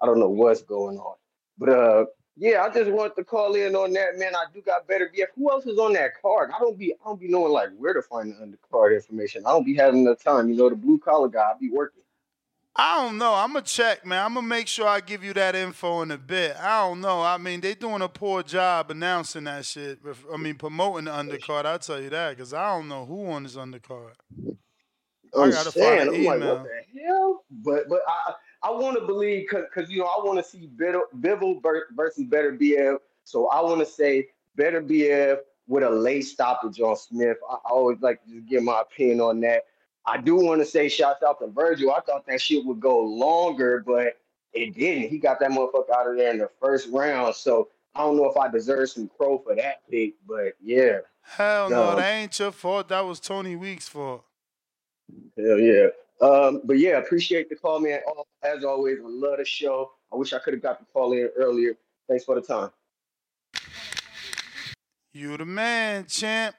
I 0.00 0.06
don't 0.06 0.20
know 0.20 0.28
what's 0.28 0.62
going 0.62 0.98
on. 0.98 1.16
But 1.58 1.68
uh 1.70 2.04
yeah, 2.40 2.62
I 2.62 2.72
just 2.72 2.90
wanted 2.90 3.16
to 3.16 3.24
call 3.24 3.56
in 3.56 3.74
on 3.74 3.92
that, 3.94 4.16
man. 4.16 4.32
I 4.36 4.44
do 4.54 4.62
got 4.62 4.86
Beterbiev. 4.86 5.26
Who 5.34 5.50
else 5.50 5.66
is 5.66 5.76
on 5.78 5.92
that 5.94 6.20
card? 6.22 6.50
I 6.54 6.60
don't 6.60 6.78
be 6.78 6.92
I 6.92 7.04
don't 7.04 7.18
be 7.18 7.28
knowing 7.28 7.52
like 7.52 7.70
where 7.76 7.94
to 7.94 8.02
find 8.02 8.30
the 8.30 8.36
undercard 8.36 8.94
information. 8.94 9.42
I 9.44 9.50
don't 9.50 9.64
be 9.64 9.74
having 9.74 10.02
enough 10.02 10.22
time. 10.22 10.48
You 10.48 10.56
know, 10.56 10.70
the 10.70 10.76
blue 10.76 10.98
collar 10.98 11.28
guy, 11.28 11.40
I 11.40 11.58
be 11.58 11.70
working. 11.70 12.02
I 12.80 13.02
don't 13.02 13.18
know. 13.18 13.34
I'm 13.34 13.54
gonna 13.54 13.64
check, 13.64 14.06
man. 14.06 14.24
I'm 14.24 14.34
gonna 14.34 14.46
make 14.46 14.68
sure 14.68 14.86
I 14.86 15.00
give 15.00 15.24
you 15.24 15.34
that 15.34 15.56
info 15.56 16.02
in 16.02 16.12
a 16.12 16.16
bit. 16.16 16.56
I 16.56 16.86
don't 16.86 17.00
know. 17.00 17.22
I 17.22 17.36
mean, 17.36 17.60
they 17.60 17.74
doing 17.74 18.02
a 18.02 18.08
poor 18.08 18.44
job 18.44 18.92
announcing 18.92 19.44
that 19.44 19.66
shit. 19.66 19.98
I 20.32 20.36
mean, 20.36 20.54
promoting 20.54 21.06
the 21.06 21.10
undercard. 21.10 21.64
I'll 21.64 21.80
tell 21.80 22.00
you 22.00 22.10
that 22.10 22.36
because 22.36 22.54
I 22.54 22.76
don't 22.76 22.86
know 22.86 23.04
who 23.04 23.30
on 23.30 23.42
this 23.42 23.56
undercard. 23.56 24.12
I 25.36 25.44
I'm 25.44 25.50
gotta 25.50 25.70
saying, 25.70 26.10
find 26.10 26.16
I'm 26.16 26.24
like, 26.24 26.40
what 26.40 26.64
the 26.64 27.00
hell? 27.00 27.44
But 27.50 27.88
but 27.88 28.00
I 28.08 28.34
I 28.62 28.70
want 28.70 28.98
to 28.98 29.06
believe 29.06 29.48
because 29.50 29.90
you 29.90 29.98
know 29.98 30.06
I 30.06 30.24
want 30.24 30.38
to 30.38 30.44
see 30.44 30.66
Biddle, 30.66 31.04
Bivol 31.20 31.62
versus 31.94 32.24
Beterbiev. 32.24 32.98
So 33.24 33.48
I 33.48 33.60
want 33.60 33.80
to 33.80 33.86
say 33.86 34.28
Beterbiev 34.58 35.38
with 35.66 35.84
a 35.84 35.90
late 35.90 36.22
stoppage 36.22 36.80
on 36.80 36.96
Smith. 36.96 37.36
I, 37.48 37.54
I 37.54 37.70
always 37.70 37.98
like 38.00 38.24
to 38.24 38.30
just 38.30 38.48
give 38.48 38.62
my 38.62 38.80
opinion 38.80 39.20
on 39.20 39.40
that. 39.40 39.64
I 40.06 40.18
do 40.18 40.36
want 40.36 40.60
to 40.60 40.64
say 40.64 40.88
shouts 40.88 41.22
out 41.22 41.38
to 41.40 41.48
Virgil. 41.48 41.92
I 41.92 42.00
thought 42.00 42.26
that 42.26 42.40
shit 42.40 42.64
would 42.64 42.80
go 42.80 43.00
longer, 43.00 43.82
but 43.86 44.18
it 44.54 44.74
didn't. 44.74 45.10
He 45.10 45.18
got 45.18 45.38
that 45.40 45.50
motherfucker 45.50 45.90
out 45.94 46.10
of 46.10 46.16
there 46.16 46.30
in 46.30 46.38
the 46.38 46.50
first 46.60 46.88
round. 46.90 47.34
So 47.34 47.68
I 47.94 48.00
don't 48.00 48.16
know 48.16 48.24
if 48.30 48.36
I 48.36 48.48
deserve 48.48 48.88
some 48.90 49.08
crow 49.16 49.38
for 49.38 49.54
that 49.54 49.82
pick, 49.90 50.14
but 50.26 50.54
yeah. 50.62 50.98
Hell 51.22 51.68
no, 51.68 51.90
Um, 51.90 51.96
that 51.96 52.10
ain't 52.10 52.38
your 52.38 52.52
fault. 52.52 52.88
That 52.88 53.04
was 53.04 53.20
Tony 53.20 53.54
Weeks' 53.54 53.88
fault. 53.88 54.24
Hell 55.36 55.58
yeah. 55.58 55.88
Um, 56.20 56.62
but 56.64 56.78
yeah, 56.78 56.98
appreciate 56.98 57.48
the 57.48 57.56
call, 57.56 57.80
man. 57.80 58.00
Al- 58.08 58.26
As 58.42 58.64
always, 58.64 58.98
I 58.98 59.06
love 59.06 59.38
the 59.38 59.44
show. 59.44 59.92
I 60.12 60.16
wish 60.16 60.32
I 60.32 60.38
could 60.40 60.54
have 60.54 60.62
got 60.62 60.78
the 60.80 60.86
call 60.92 61.12
in 61.12 61.30
earlier. 61.36 61.76
Thanks 62.08 62.24
for 62.24 62.34
the 62.34 62.40
time. 62.40 62.70
You 65.12 65.36
the 65.36 65.44
man, 65.44 66.06
champ. 66.06 66.56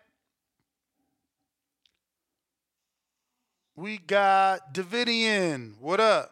We 3.76 3.98
got 3.98 4.74
Davidian. 4.74 5.80
What 5.80 6.00
up? 6.00 6.32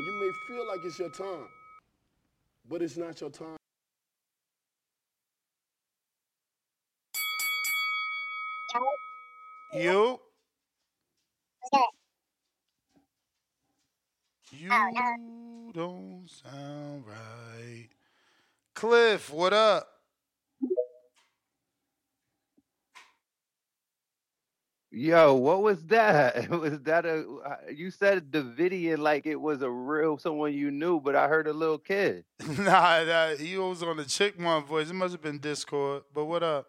You 0.00 0.12
may 0.20 0.30
feel 0.54 0.66
like 0.68 0.80
it's 0.84 0.98
your 0.98 1.10
time, 1.10 1.48
but 2.68 2.82
it's 2.82 2.96
not 2.96 3.20
your 3.20 3.30
time. 3.30 3.56
You? 9.74 10.20
You 14.52 15.70
don't 15.74 16.28
sound 16.28 17.04
right. 17.06 17.88
Cliff, 18.74 19.30
what 19.30 19.52
up? 19.52 19.88
Yo, 24.90 25.34
what 25.34 25.62
was 25.62 25.84
that? 25.86 26.48
Was 26.50 26.80
that 26.82 27.04
a? 27.04 27.26
uh, 27.44 27.56
You 27.72 27.90
said 27.90 28.30
Davidian 28.30 28.98
like 28.98 29.26
it 29.26 29.34
was 29.40 29.60
a 29.62 29.70
real 29.70 30.18
someone 30.18 30.54
you 30.54 30.70
knew, 30.70 31.00
but 31.00 31.16
I 31.16 31.26
heard 31.26 31.48
a 31.48 31.52
little 31.52 31.78
kid. 31.78 32.24
nah, 32.58 33.02
nah, 33.04 33.34
he 33.34 33.58
was 33.58 33.82
on 33.82 33.96
the 33.96 34.04
Chickmon 34.04 34.64
voice. 34.66 34.90
It 34.90 34.94
must 34.94 35.12
have 35.12 35.22
been 35.22 35.38
Discord. 35.38 36.04
But 36.14 36.26
what 36.26 36.44
up? 36.44 36.68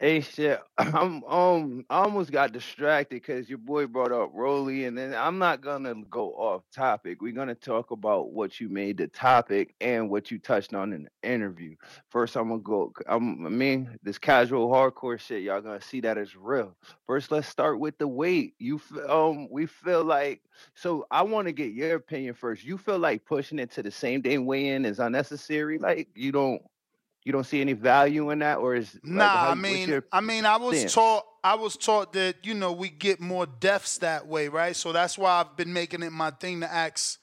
Hey, 0.00 0.20
shit, 0.20 0.60
I'm 0.78 1.24
um, 1.24 1.84
I 1.90 2.02
almost 2.02 2.30
got 2.30 2.52
distracted 2.52 3.16
because 3.16 3.48
your 3.48 3.58
boy 3.58 3.88
brought 3.88 4.12
up 4.12 4.30
Rolly, 4.32 4.84
and 4.84 4.96
then 4.96 5.12
I'm 5.12 5.38
not 5.38 5.60
gonna 5.60 5.92
go 6.08 6.30
off 6.34 6.62
topic. 6.72 7.20
We're 7.20 7.32
gonna 7.32 7.56
talk 7.56 7.90
about 7.90 8.30
what 8.30 8.60
you 8.60 8.68
made 8.68 8.98
the 8.98 9.08
topic 9.08 9.74
and 9.80 10.08
what 10.08 10.30
you 10.30 10.38
touched 10.38 10.72
on 10.72 10.92
in 10.92 11.04
the 11.04 11.28
interview. 11.28 11.74
First, 12.10 12.36
I'm 12.36 12.48
gonna 12.48 12.60
go. 12.60 12.92
I'm, 13.08 13.44
I 13.44 13.48
mean, 13.48 13.98
this 14.04 14.18
casual 14.18 14.68
hardcore 14.68 15.18
shit, 15.18 15.42
y'all 15.42 15.60
gonna 15.60 15.82
see 15.82 16.00
that 16.02 16.16
as 16.16 16.36
real. 16.36 16.76
First, 17.08 17.32
let's 17.32 17.48
start 17.48 17.80
with 17.80 17.98
the 17.98 18.06
weight. 18.06 18.54
You 18.60 18.80
um, 19.08 19.48
we 19.50 19.66
feel 19.66 20.04
like 20.04 20.42
so. 20.74 21.06
I 21.10 21.22
want 21.22 21.48
to 21.48 21.52
get 21.52 21.72
your 21.72 21.96
opinion 21.96 22.34
first. 22.34 22.62
You 22.62 22.78
feel 22.78 23.00
like 23.00 23.24
pushing 23.24 23.58
it 23.58 23.72
to 23.72 23.82
the 23.82 23.90
same 23.90 24.20
day 24.20 24.38
weigh-in 24.38 24.84
is 24.84 25.00
unnecessary? 25.00 25.78
Like 25.78 26.08
you 26.14 26.30
don't. 26.30 26.62
You 27.28 27.32
don't 27.32 27.44
see 27.44 27.60
any 27.60 27.74
value 27.74 28.30
in 28.30 28.38
that, 28.38 28.56
or 28.56 28.74
is 28.74 28.94
like, 28.94 29.02
Nah, 29.04 29.28
how, 29.28 29.50
I 29.50 29.54
mean, 29.54 30.02
I 30.10 30.22
mean, 30.22 30.46
I 30.46 30.56
was 30.56 30.78
stance? 30.78 30.94
taught, 30.94 31.24
I 31.44 31.56
was 31.56 31.76
taught 31.76 32.14
that 32.14 32.36
you 32.42 32.54
know 32.54 32.72
we 32.72 32.88
get 32.88 33.20
more 33.20 33.44
deaths 33.44 33.98
that 33.98 34.26
way, 34.26 34.48
right? 34.48 34.74
So 34.74 34.92
that's 34.92 35.18
why 35.18 35.32
I've 35.32 35.54
been 35.54 35.70
making 35.74 36.02
it 36.02 36.10
my 36.10 36.30
thing 36.30 36.60
to 36.62 36.72
ask 36.72 37.20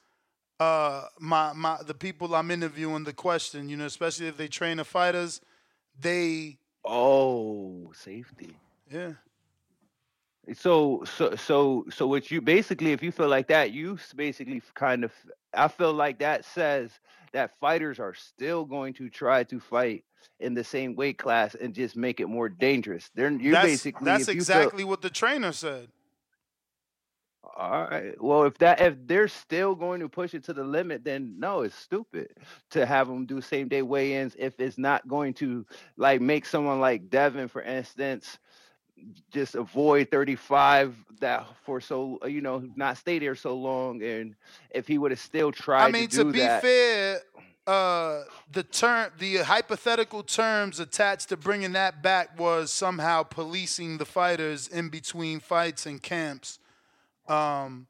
uh 0.60 1.06
my 1.18 1.52
my 1.54 1.78
the 1.84 1.92
people 1.92 2.36
I'm 2.36 2.52
interviewing 2.52 3.02
the 3.02 3.12
question, 3.12 3.68
you 3.68 3.76
know, 3.76 3.84
especially 3.86 4.28
if 4.28 4.36
they 4.36 4.46
train 4.46 4.76
the 4.76 4.84
fighters, 4.84 5.40
they 5.98 6.58
Oh, 6.84 7.90
safety. 7.92 8.56
yeah. 8.88 9.14
So, 10.54 11.02
so, 11.04 11.34
so, 11.34 11.84
so, 11.90 12.06
what 12.06 12.30
you 12.30 12.40
basically, 12.40 12.92
if 12.92 13.02
you 13.02 13.10
feel 13.10 13.28
like 13.28 13.48
that, 13.48 13.72
you 13.72 13.98
basically 14.14 14.62
kind 14.74 15.04
of, 15.04 15.12
I 15.54 15.68
feel 15.68 15.92
like 15.92 16.20
that 16.20 16.44
says 16.44 16.92
that 17.32 17.58
fighters 17.60 17.98
are 17.98 18.14
still 18.14 18.64
going 18.64 18.94
to 18.94 19.10
try 19.10 19.44
to 19.44 19.58
fight 19.58 20.04
in 20.40 20.54
the 20.54 20.64
same 20.64 20.94
weight 20.94 21.18
class 21.18 21.54
and 21.54 21.74
just 21.74 21.96
make 21.96 22.20
it 22.20 22.28
more 22.28 22.48
dangerous. 22.48 23.10
They're 23.14 23.30
you 23.30 23.52
that's 23.52 23.66
basically 23.66 24.04
that's 24.04 24.28
exactly 24.28 24.80
feel, 24.82 24.88
what 24.88 25.02
the 25.02 25.10
trainer 25.10 25.52
said. 25.52 25.88
all 27.56 27.84
right. 27.84 28.20
Well, 28.22 28.44
if 28.44 28.58
that 28.58 28.80
if 28.80 28.94
they're 29.06 29.28
still 29.28 29.74
going 29.74 30.00
to 30.00 30.08
push 30.08 30.34
it 30.34 30.44
to 30.44 30.52
the 30.52 30.64
limit, 30.64 31.04
then 31.04 31.34
no, 31.38 31.62
it's 31.62 31.74
stupid 31.74 32.28
to 32.70 32.86
have 32.86 33.08
them 33.08 33.26
do 33.26 33.40
same 33.40 33.68
day 33.68 33.82
weigh-ins 33.82 34.36
if 34.38 34.60
it's 34.60 34.78
not 34.78 35.08
going 35.08 35.34
to 35.34 35.66
like 35.96 36.20
make 36.20 36.46
someone 36.46 36.80
like 36.80 37.10
Devin, 37.10 37.48
for 37.48 37.62
instance, 37.62 38.38
just 39.30 39.54
avoid 39.54 40.10
35 40.10 40.94
that 41.20 41.46
for 41.64 41.80
so 41.80 42.18
you 42.26 42.40
know 42.40 42.62
not 42.76 42.96
stay 42.96 43.18
there 43.18 43.34
so 43.34 43.54
long 43.54 44.02
and 44.02 44.34
if 44.70 44.86
he 44.86 44.98
would 44.98 45.10
have 45.10 45.20
still 45.20 45.52
tried 45.52 45.86
I 45.86 45.90
mean, 45.90 46.08
to 46.08 46.24
to, 46.24 46.24
be 46.32 46.40
that 46.40 46.62
fair, 46.62 47.20
uh, 47.66 48.22
the 48.52 48.62
term, 48.62 49.10
the 49.18 49.38
hypothetical 49.38 50.22
terms 50.22 50.78
attached 50.78 51.30
to 51.30 51.36
bringing 51.36 51.72
that 51.72 52.00
back 52.02 52.38
was 52.38 52.72
somehow 52.72 53.24
policing 53.24 53.98
the 53.98 54.04
fighters 54.04 54.68
in 54.68 54.88
between 54.88 55.40
fights 55.40 55.84
and 55.84 56.00
camps, 56.00 56.60
um, 57.26 57.88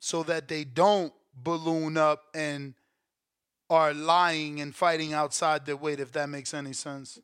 so 0.00 0.22
that 0.22 0.48
they 0.48 0.64
don't 0.64 1.14
balloon 1.34 1.96
up 1.96 2.24
and 2.34 2.74
are 3.70 3.94
lying 3.94 4.60
and 4.60 4.74
fighting 4.74 5.14
outside 5.14 5.64
their 5.64 5.76
weight. 5.76 5.98
If 5.98 6.12
that 6.12 6.28
makes 6.28 6.52
any 6.52 6.74
sense. 6.74 7.18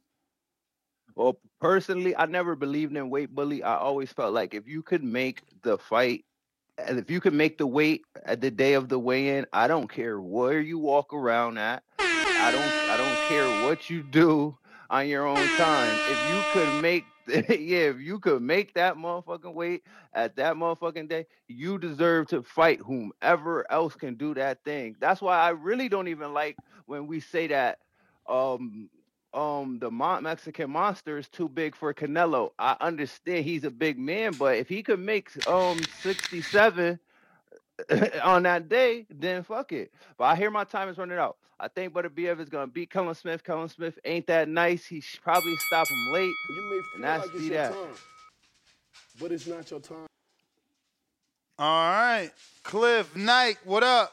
Well 1.16 1.38
personally 1.60 2.16
i 2.16 2.26
never 2.26 2.54
believed 2.56 2.96
in 2.96 3.10
weight 3.10 3.34
bully. 3.34 3.62
I 3.62 3.76
always 3.76 4.12
felt 4.12 4.34
like 4.34 4.54
if 4.54 4.66
you 4.68 4.82
could 4.82 5.04
make 5.04 5.42
the 5.62 5.78
fight 5.78 6.24
and 6.78 6.98
if 6.98 7.10
you 7.10 7.20
could 7.20 7.34
make 7.34 7.58
the 7.58 7.66
weight 7.66 8.02
at 8.24 8.40
the 8.40 8.50
day 8.50 8.74
of 8.74 8.88
the 8.88 8.98
weigh-in 8.98 9.46
i 9.52 9.68
don't 9.68 9.90
care 9.90 10.20
where 10.20 10.60
you 10.60 10.78
walk 10.78 11.12
around 11.12 11.58
at 11.58 11.82
i 11.98 12.50
don't 12.50 12.74
i 12.88 12.96
don't 12.96 13.20
care 13.28 13.50
what 13.52 13.90
you 13.90 14.02
do 14.02 14.56
on 14.90 15.06
your 15.08 15.26
own 15.26 15.50
time. 15.50 16.00
If 16.04 16.22
you 16.24 16.42
could 16.52 16.72
make 16.82 17.04
yeah 17.28 17.90
if 17.90 18.00
you 18.00 18.18
could 18.18 18.42
make 18.42 18.74
that 18.74 18.96
motherfucking 18.96 19.54
weight 19.54 19.84
at 20.14 20.34
that 20.36 20.56
motherfucking 20.56 21.08
day 21.08 21.26
you 21.46 21.78
deserve 21.78 22.26
to 22.28 22.42
fight 22.42 22.80
whomever 22.80 23.70
else 23.70 23.94
can 23.94 24.16
do 24.16 24.34
that 24.34 24.64
thing. 24.64 24.96
That's 25.00 25.20
why 25.20 25.38
i 25.38 25.50
really 25.50 25.88
don't 25.88 26.08
even 26.08 26.34
like 26.34 26.56
when 26.86 27.06
we 27.06 27.20
say 27.20 27.46
that 27.48 27.78
um 28.28 28.90
um 29.32 29.78
the 29.78 29.90
Mon- 29.90 30.22
Mexican 30.24 30.70
monster 30.70 31.18
is 31.18 31.28
too 31.28 31.48
big 31.48 31.74
for 31.76 31.92
Canelo. 31.94 32.50
I 32.58 32.76
understand 32.80 33.44
he's 33.44 33.64
a 33.64 33.70
big 33.70 33.98
man, 33.98 34.32
but 34.38 34.56
if 34.56 34.68
he 34.68 34.82
could 34.82 35.00
make 35.00 35.30
um 35.48 35.78
67 36.02 36.98
on 38.22 38.42
that 38.42 38.68
day, 38.68 39.06
then 39.10 39.42
fuck 39.42 39.72
it. 39.72 39.92
But 40.18 40.24
I 40.24 40.36
hear 40.36 40.50
my 40.50 40.64
time 40.64 40.88
is 40.88 40.98
running 40.98 41.18
out. 41.18 41.36
I 41.58 41.68
think 41.68 41.92
Beterbiev 41.92 42.40
is 42.40 42.48
gonna 42.48 42.66
beat 42.66 42.90
Callum 42.90 43.14
Smith. 43.14 43.44
Callum 43.44 43.68
Smith 43.68 43.98
ain't 44.04 44.26
that 44.28 44.48
nice. 44.48 44.84
He 44.86 45.00
should 45.00 45.20
probably 45.22 45.56
stop 45.68 45.86
him 45.88 46.12
late. 46.12 46.32
You 46.48 46.70
may 46.70 46.76
And 46.94 47.02
feel 47.02 47.02
that's 47.02 47.26
like 47.26 47.34
it's 47.34 47.48
your 47.48 47.58
that. 47.58 47.72
time, 47.72 47.94
but 49.20 49.32
it's 49.32 49.46
not 49.46 49.70
your 49.70 49.80
time. 49.80 50.06
All 51.58 51.90
right. 51.92 52.30
Cliff 52.62 53.14
Knight, 53.14 53.58
what 53.64 53.82
up? 53.82 54.12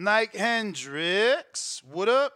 Nike 0.00 0.38
Hendricks, 0.38 1.82
what 1.90 2.08
up? 2.08 2.32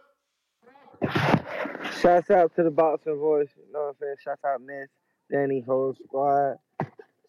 Shouts 2.01 2.29
out 2.29 2.53
to 2.57 2.63
the 2.63 2.69
boxing 2.69 3.17
voice. 3.17 3.47
You 3.55 3.71
know 3.71 3.79
what 3.79 3.87
I'm 3.87 3.95
saying? 4.01 4.15
Shouts 4.21 4.43
out 4.43 4.61
Miss 4.61 4.89
Danny 5.31 5.61
whole 5.61 5.95
squad. 6.03 6.57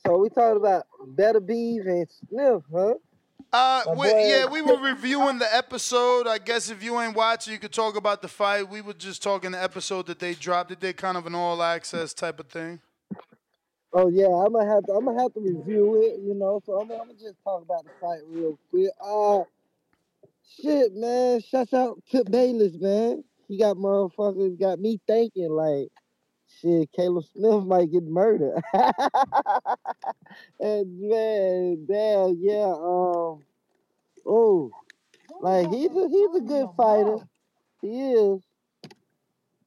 So 0.04 0.18
we 0.18 0.28
talked 0.30 0.56
about 0.56 0.86
Beterbiev 1.14 1.86
and 1.86 2.08
Smith, 2.10 2.64
huh? 2.72 2.94
Uh, 3.52 3.82
we, 3.96 4.08
yeah, 4.08 4.46
we 4.46 4.60
were 4.60 4.76
reviewing 4.78 5.38
the 5.38 5.54
episode. 5.54 6.26
I 6.26 6.38
guess 6.38 6.68
if 6.68 6.82
you 6.82 7.00
ain't 7.00 7.14
watching, 7.14 7.52
you 7.52 7.60
could 7.60 7.72
talk 7.72 7.94
about 7.94 8.20
the 8.20 8.26
fight. 8.26 8.68
We 8.68 8.80
were 8.80 8.92
just 8.92 9.22
talking 9.22 9.52
the 9.52 9.62
episode 9.62 10.06
that 10.06 10.18
they 10.18 10.34
dropped. 10.34 10.70
Did 10.70 10.80
they 10.80 10.88
did 10.88 10.96
kind 10.96 11.16
of 11.16 11.26
an 11.26 11.36
all 11.36 11.62
access 11.62 12.12
type 12.12 12.40
of 12.40 12.48
thing. 12.48 12.80
Oh 13.92 14.08
yeah, 14.08 14.26
I'm 14.26 14.52
gonna 14.52 14.68
have 14.68 14.84
to. 14.86 14.94
I'm 14.94 15.04
gonna 15.04 15.22
have 15.22 15.32
to 15.34 15.40
review 15.40 16.02
it. 16.02 16.18
You 16.20 16.34
know, 16.34 16.60
so 16.66 16.80
I'm, 16.80 16.90
I'm 16.90 16.98
gonna 16.98 17.12
just 17.12 17.36
talk 17.44 17.62
about 17.62 17.84
the 17.84 17.90
fight 18.00 18.18
real 18.28 18.58
quick. 18.72 18.90
Uh, 19.00 19.44
shit, 20.48 20.94
man. 20.94 21.40
Shouts 21.40 21.74
out 21.74 22.02
Tip 22.10 22.30
Bayless, 22.30 22.76
man. 22.80 23.24
He 23.48 23.58
got 23.58 23.76
motherfuckers 23.76 24.58
got 24.58 24.78
me 24.80 25.00
thinking 25.06 25.50
like, 25.50 25.88
shit, 26.60 26.90
Caleb 26.92 27.24
Smith 27.34 27.64
might 27.66 27.92
get 27.92 28.04
murdered. 28.04 28.62
and 30.60 31.00
man, 31.00 31.86
damn, 31.86 32.36
yeah. 32.40 32.72
Um, 32.72 33.44
oh, 34.26 34.70
like 35.40 35.68
he's 35.70 35.90
a 35.90 36.08
he's 36.08 36.34
a 36.36 36.40
good 36.40 36.68
fighter. 36.76 37.18
He 37.82 38.12
is. 38.12 38.40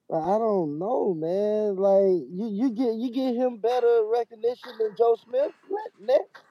But 0.09 0.21
I 0.21 0.37
don't 0.37 0.79
know, 0.79 1.13
man. 1.13 1.75
Like 1.75 2.25
you, 2.31 2.49
you 2.49 2.71
get 2.71 2.95
you 2.95 3.11
get 3.11 3.35
him 3.35 3.57
better 3.57 4.03
recognition 4.11 4.71
than 4.79 4.95
Joe 4.97 5.17
Smith. 5.23 5.51
Next? 5.99 6.46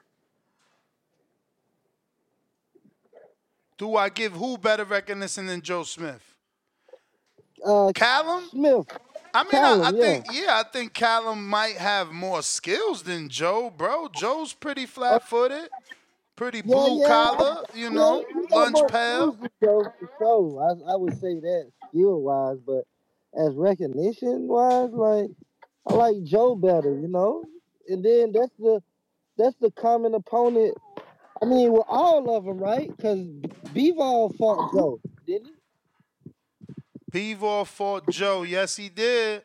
Do 3.78 3.96
I 3.96 4.08
give 4.08 4.32
who 4.34 4.58
better 4.58 4.84
recognition 4.84 5.46
than 5.46 5.62
Joe 5.62 5.84
Smith? 5.84 6.22
Uh, 7.66 7.92
Callum 7.94 8.50
Smith. 8.50 8.86
I 9.34 9.44
mean, 9.44 9.52
Callum, 9.52 9.64
I, 9.64 9.88
I 9.88 9.92
yeah. 9.92 10.00
think 10.00 10.26
yeah, 10.30 10.62
I 10.64 10.68
think 10.70 10.94
Callum 10.94 11.48
might 11.48 11.76
have 11.76 12.12
more 12.12 12.42
skills 12.42 13.04
than 13.04 13.28
Joe, 13.28 13.70
bro. 13.70 14.08
Joe's 14.08 14.54
pretty 14.54 14.86
flat-footed, 14.86 15.70
pretty 16.36 16.62
Yeah, 16.64 16.76
blue 16.76 17.00
yeah, 17.00 17.06
collar, 17.06 17.64
you 17.74 17.90
know, 17.90 18.22
yeah, 18.28 18.42
he 18.42 18.46
got 18.48 18.70
lunch 18.70 18.86
pail. 18.86 19.36
Joe 19.62 19.92
sure. 20.18 20.62
I, 20.62 20.92
I 20.92 20.96
would 20.96 21.14
say 21.14 21.40
that 21.40 21.72
skill 21.88 22.22
wise, 22.22 22.58
but 22.66 22.84
as 23.38 23.54
recognition 23.56 24.48
wise, 24.48 24.90
like 24.92 25.30
I 25.88 25.94
like 25.94 26.22
Joe 26.24 26.56
better, 26.56 26.92
you 26.94 27.08
know. 27.08 27.44
And 27.88 28.04
then 28.04 28.32
that's 28.32 28.52
the 28.58 28.82
that's 29.38 29.56
the 29.60 29.70
common 29.72 30.14
opponent. 30.14 30.76
I 31.42 31.44
mean, 31.44 31.72
with 31.72 31.84
all 31.88 32.34
of 32.34 32.44
them, 32.44 32.58
right? 32.58 32.88
Because 32.88 33.18
Bivol 33.74 34.36
fought 34.36 34.72
Joe, 34.72 35.00
didn't 35.26 35.50
he? 37.12 37.34
Bivol 37.34 37.66
fought 37.66 38.08
Joe. 38.10 38.42
Yes, 38.42 38.76
he 38.76 38.88
did. 38.88 39.42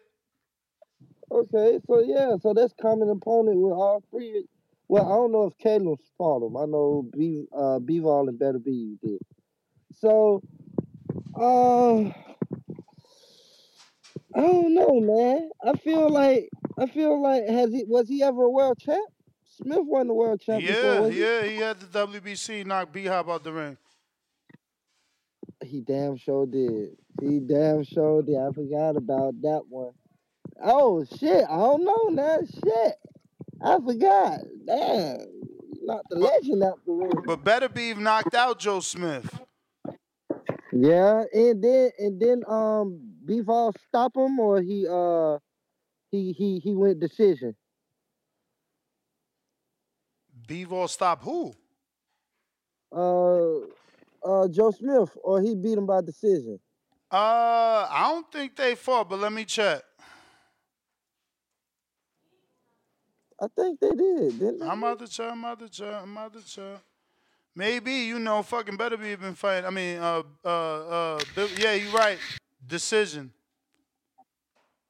Okay, 1.32 1.80
so 1.88 2.00
yeah, 2.00 2.36
so 2.42 2.54
that's 2.54 2.74
common 2.82 3.10
opponent 3.10 3.58
with 3.58 3.74
all 3.74 4.04
three. 4.10 4.46
Well, 4.88 5.06
I 5.06 5.16
don't 5.16 5.32
know 5.32 5.46
if 5.46 5.58
Caleb 5.58 6.00
fought 6.18 6.46
him. 6.46 6.58
I 6.58 6.66
know 6.66 7.10
B, 7.18 7.46
uh, 7.56 7.80
Bivol 7.80 8.28
and 8.28 8.38
Beterbiev 8.38 9.00
did. 9.02 9.22
So, 9.96 10.42
um, 11.36 12.14
I 14.36 14.42
don't 14.42 14.74
know, 14.74 15.00
man. 15.00 15.50
I 15.66 15.78
feel 15.78 16.10
like 16.10 16.50
I 16.78 16.88
feel 16.88 17.22
like 17.22 17.48
has 17.48 17.72
he 17.72 17.86
was 17.86 18.10
he 18.10 18.24
ever 18.24 18.44
a 18.44 18.50
world 18.50 18.78
champ? 18.80 19.00
Smith 19.64 19.80
wasn't 19.84 20.12
a 20.12 20.14
world 20.14 20.42
champ 20.42 20.62
before, 20.66 20.84
Yeah, 20.84 21.10
he? 21.10 21.20
yeah, 21.22 21.44
he 21.44 21.56
had 21.58 21.80
the 21.80 22.08
WBC 22.08 22.66
knock 22.66 22.92
B 22.92 23.06
Hop 23.06 23.30
out 23.30 23.44
the 23.44 23.52
ring. 23.54 23.78
He 25.64 25.82
damn 25.82 26.18
sure 26.18 26.46
did. 26.48 26.98
He 27.22 27.40
damn 27.40 27.84
sure 27.84 28.24
did. 28.24 28.38
I 28.38 28.52
forgot 28.52 28.96
about 28.96 29.40
that 29.42 29.62
one. 29.70 29.92
Oh 30.64 31.04
shit! 31.18 31.44
I 31.50 31.56
don't 31.58 31.84
know 31.84 32.10
now. 32.10 32.40
Shit, 32.42 32.96
I 33.62 33.78
forgot. 33.80 34.40
Damn, 34.66 35.20
knocked 35.84 36.10
the 36.10 36.18
legend 36.20 36.64
out 36.64 36.80
the 36.86 36.94
ring. 36.94 37.12
But 37.26 37.44
Beterbiev 37.44 37.98
knocked 37.98 38.34
out 38.36 38.60
Joe 38.60 38.80
Smith. 38.80 39.40
Yeah, 40.74 41.24
and 41.34 41.64
then 41.64 41.92
and 42.00 42.20
then 42.20 42.44
um, 42.48 43.00
Bivol 43.26 43.74
stop 43.88 44.16
him 44.16 44.40
or 44.40 44.62
he 44.62 44.88
uh 44.90 45.38
he 46.12 46.32
he 46.32 46.60
he 46.60 46.74
went 46.76 47.00
decision. 47.00 47.56
Bivol 50.48 50.90
stopped 50.90 51.24
who? 51.24 51.54
Uh, 52.92 53.60
uh, 54.24 54.48
Joe 54.50 54.72
Smith 54.72 55.18
or 55.24 55.42
he 55.42 55.56
beat 55.56 55.78
him 55.78 55.86
by 55.86 56.02
decision. 56.02 56.60
Uh, 57.12 57.88
I 57.90 58.08
don't 58.10 58.32
think 58.32 58.56
they 58.56 58.76
fought, 58.76 59.10
but 59.10 59.20
let 59.20 59.34
me 59.34 59.46
check. 59.46 59.82
I 63.42 63.48
think 63.56 63.80
they 63.80 63.90
did, 63.90 64.40
didn't 64.40 64.60
they? 64.60 64.66
I'm 64.66 64.84
out 64.84 65.00
to 65.00 65.08
check. 65.08 65.32
I'm 65.32 65.44
out 65.44 65.60
to 65.60 65.70
check. 65.70 65.94
I'm 66.04 66.18
out 66.18 66.34
to 66.34 66.46
check. 66.46 66.80
Maybe 67.56 67.94
you 67.94 68.20
know, 68.20 68.44
fucking 68.44 68.78
Beterbiev 68.78 69.20
been 69.20 69.36
fighting. 69.36 69.66
I 69.66 69.70
mean, 69.72 69.98
uh, 69.98 70.24
uh, 70.46 71.18
uh, 71.18 71.20
yeah, 71.58 71.74
you're 71.74 71.92
right. 71.92 72.18
Decision. 72.66 73.32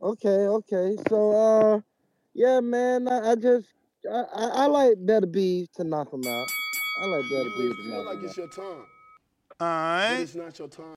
Okay, 0.01 0.29
okay. 0.29 0.95
So 1.09 1.31
uh, 1.31 1.79
yeah, 2.33 2.59
man. 2.59 3.07
I, 3.07 3.31
I 3.31 3.35
just 3.35 3.67
I, 4.09 4.23
I 4.33 4.45
I 4.63 4.65
like 4.67 4.97
Beterbiev 4.97 5.71
to 5.73 5.83
knock 5.83 6.13
him 6.13 6.25
out. 6.25 6.47
I 7.01 7.05
like 7.05 7.23
Better 7.29 7.49
You 7.49 7.75
Beef 7.75 7.85
may 7.85 7.91
to 7.91 7.91
feel 7.91 8.05
like 8.05 8.23
it's 8.23 8.37
your 8.37 8.47
time, 8.47 8.85
All 9.59 10.09
but 10.09 10.19
it's 10.21 10.35
not 10.35 10.57
your 10.59 10.67
time. 10.67 10.95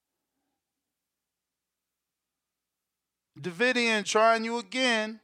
Davidian 3.41 4.05
trying 4.05 4.45
you 4.45 4.59
again. 4.59 5.21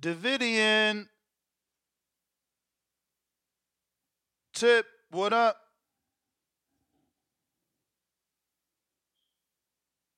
Davidian. 0.00 1.08
Tip, 4.52 4.86
what 5.10 5.32
up? 5.32 5.56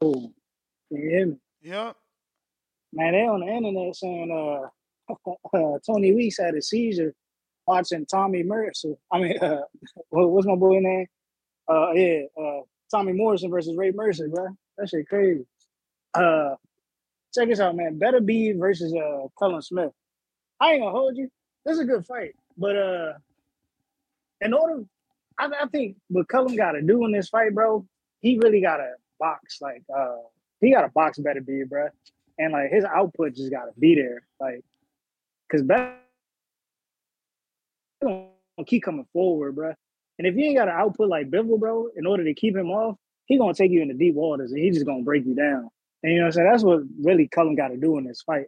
Can 0.02 0.32
you 0.90 1.10
hear 1.10 1.26
me? 1.26 1.36
Yep. 1.62 1.96
Man, 2.92 3.12
they 3.12 3.20
on 3.20 3.40
the 3.40 3.46
internet 3.46 3.96
saying 3.96 4.30
uh, 4.32 5.12
uh 5.56 5.78
Tony 5.86 6.14
Weeks 6.14 6.38
had 6.38 6.54
a 6.54 6.62
seizure 6.62 7.14
watching 7.66 8.06
Tommy 8.06 8.42
Mercer. 8.42 8.94
I 9.12 9.18
mean, 9.20 9.38
uh, 9.42 9.62
what, 10.10 10.30
what's 10.30 10.46
my 10.46 10.56
boy 10.56 10.78
name? 10.80 11.06
Uh, 11.68 11.92
yeah, 11.92 12.20
uh, 12.40 12.60
Tommy 12.90 13.12
Morrison 13.12 13.50
versus 13.50 13.76
Ray 13.76 13.92
Mercer, 13.92 14.28
bro. 14.28 14.48
That 14.78 14.88
shit 14.88 15.08
crazy. 15.08 15.46
Uh, 16.14 16.56
check 17.34 17.48
this 17.48 17.60
out, 17.60 17.76
man. 17.76 17.98
Beterbiev 17.98 18.58
versus 18.58 18.94
uh 18.94 19.28
Callum 19.38 19.62
Smith. 19.62 19.92
I 20.60 20.72
ain't 20.72 20.82
gonna 20.82 20.92
hold 20.92 21.16
you. 21.16 21.28
This 21.64 21.74
is 21.74 21.80
a 21.80 21.84
good 21.86 22.06
fight, 22.06 22.34
but 22.58 22.76
uh, 22.76 23.12
in 24.40 24.52
order, 24.52 24.84
I, 25.38 25.46
I 25.62 25.66
think 25.68 25.96
what 26.08 26.28
Callum 26.28 26.56
got 26.56 26.72
to 26.72 26.82
do 26.82 27.04
in 27.04 27.12
this 27.12 27.28
fight, 27.28 27.54
bro, 27.54 27.86
he 28.20 28.38
really 28.38 28.60
got 28.60 28.78
to 28.78 28.92
box. 29.18 29.58
Like, 29.60 29.82
uh, 29.94 30.16
he 30.60 30.72
got 30.72 30.82
to 30.82 30.88
box 30.88 31.18
Beterbiev, 31.18 31.68
bro, 31.68 31.88
and 32.38 32.52
like 32.52 32.70
his 32.70 32.84
output 32.84 33.34
just 33.34 33.50
got 33.50 33.64
to 33.66 33.72
be 33.78 33.94
there, 33.94 34.22
like, 34.40 34.62
cause 35.50 35.62
better 35.62 35.94
keep 38.66 38.82
coming 38.82 39.06
forward, 39.12 39.54
bro. 39.54 39.74
And 40.18 40.26
if 40.26 40.36
you 40.36 40.44
ain't 40.44 40.56
got 40.56 40.68
an 40.68 40.74
output 40.74 41.08
like 41.08 41.30
Bivol, 41.30 41.58
bro, 41.58 41.88
in 41.96 42.06
order 42.06 42.24
to 42.24 42.34
keep 42.34 42.56
him 42.56 42.70
off, 42.70 42.96
he 43.26 43.38
gonna 43.38 43.54
take 43.54 43.70
you 43.70 43.80
into 43.80 43.94
deep 43.94 44.14
waters 44.14 44.52
and 44.52 44.62
he 44.62 44.70
just 44.70 44.86
gonna 44.86 45.02
break 45.02 45.24
you 45.24 45.34
down. 45.34 45.68
And 46.02 46.12
you 46.12 46.18
know 46.18 46.24
what 46.24 46.26
I'm 46.26 46.32
saying? 46.32 46.50
That's 46.50 46.64
what 46.64 46.80
really 47.02 47.28
Callum 47.28 47.54
got 47.54 47.68
to 47.68 47.76
do 47.76 47.98
in 47.98 48.04
this 48.04 48.22
fight. 48.22 48.46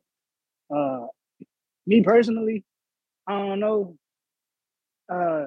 Uh, 0.74 1.06
me 1.86 2.02
personally, 2.02 2.64
I 3.26 3.38
don't 3.38 3.60
know. 3.60 3.96
Uh, 5.08 5.46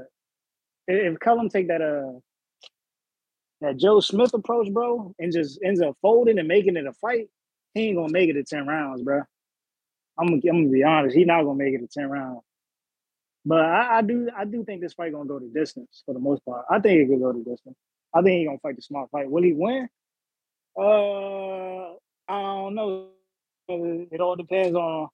if 0.88 1.20
Callum 1.20 1.50
take 1.50 1.68
that 1.70 1.82
uh 1.82 2.20
that 3.62 3.78
Joe 3.78 4.00
Smith 4.00 4.34
approach, 4.34 4.72
bro, 4.72 5.14
and 5.20 5.32
just 5.34 5.60
ends 5.64 5.82
up 5.82 5.98
folding 6.02 6.40
and 6.40 6.48
making 6.48 6.78
it 6.78 6.86
a 6.86 6.94
fight, 6.94 7.30
he 7.74 7.88
ain't 7.88 7.98
gonna 7.98 8.12
make 8.12 8.30
it 8.30 8.34
to 8.34 8.44
ten 8.44 8.68
rounds, 8.68 9.02
bro. 9.04 9.22
I'm 10.20 10.28
gonna, 10.28 10.42
I'm 10.50 10.64
gonna 10.64 10.70
be 10.70 10.84
honest. 10.84 11.16
He's 11.16 11.28
not 11.28 11.44
gonna 11.44 11.56
make 11.56 11.74
it 11.74 11.80
to 11.80 11.88
ten 11.88 12.10
rounds. 12.10 12.42
But 13.46 13.62
I, 13.62 13.98
I 14.00 14.02
do 14.02 14.30
I 14.36 14.46
do 14.46 14.64
think 14.64 14.82
this 14.82 14.94
fight 14.94 15.14
gonna 15.14 15.26
go 15.28 15.40
to 15.40 15.48
distance 15.50 16.04
for 16.06 16.14
the 16.14 16.20
most 16.20 16.44
part. 16.46 16.66
I 16.70 16.80
think 16.80 17.02
it 17.02 17.10
could 17.10 17.22
go 17.22 17.32
to 17.32 17.44
distance. 17.44 17.76
I 18.14 18.22
think 18.22 18.40
he 18.40 18.46
gonna 18.46 18.60
fight 18.60 18.76
the 18.76 18.82
smart 18.82 19.10
fight. 19.12 19.30
Will 19.30 19.44
he 19.44 19.54
win? 19.54 19.88
Uh, 20.78 21.94
I 22.28 22.42
don't 22.42 22.76
know. 22.76 23.08
It 23.68 24.22
all 24.22 24.36
depends 24.36 24.76
on 24.76 25.10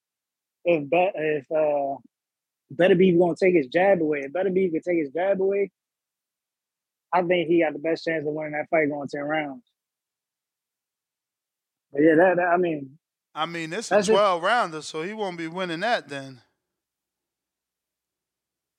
if 0.64 0.84
if 0.92 1.44
uh 1.50 1.96
Beterbiev 2.74 3.18
gonna 3.18 3.34
take 3.38 3.54
his 3.54 3.66
jab 3.68 4.00
away. 4.00 4.22
Beterbiev 4.34 4.72
can 4.72 4.82
take 4.82 4.98
his 4.98 5.10
jab 5.10 5.40
away, 5.40 5.70
I 7.12 7.22
think 7.22 7.48
he 7.48 7.60
got 7.62 7.74
the 7.74 7.78
best 7.78 8.04
chance 8.04 8.26
of 8.26 8.32
winning 8.32 8.52
that 8.52 8.68
fight 8.70 8.88
going 8.88 9.08
ten 9.08 9.22
rounds. 9.22 9.64
But 11.92 12.02
yeah, 12.02 12.14
that, 12.16 12.36
that 12.36 12.48
I 12.48 12.56
mean, 12.56 12.98
I 13.34 13.46
mean, 13.46 13.70
this 13.70 13.86
is 13.86 13.90
That's 13.90 14.08
it. 14.08 14.12
12 14.12 14.42
rounder, 14.42 14.82
so 14.82 15.02
he 15.02 15.12
won't 15.12 15.36
be 15.38 15.46
winning 15.46 15.80
that 15.80 16.08
then. 16.08 16.40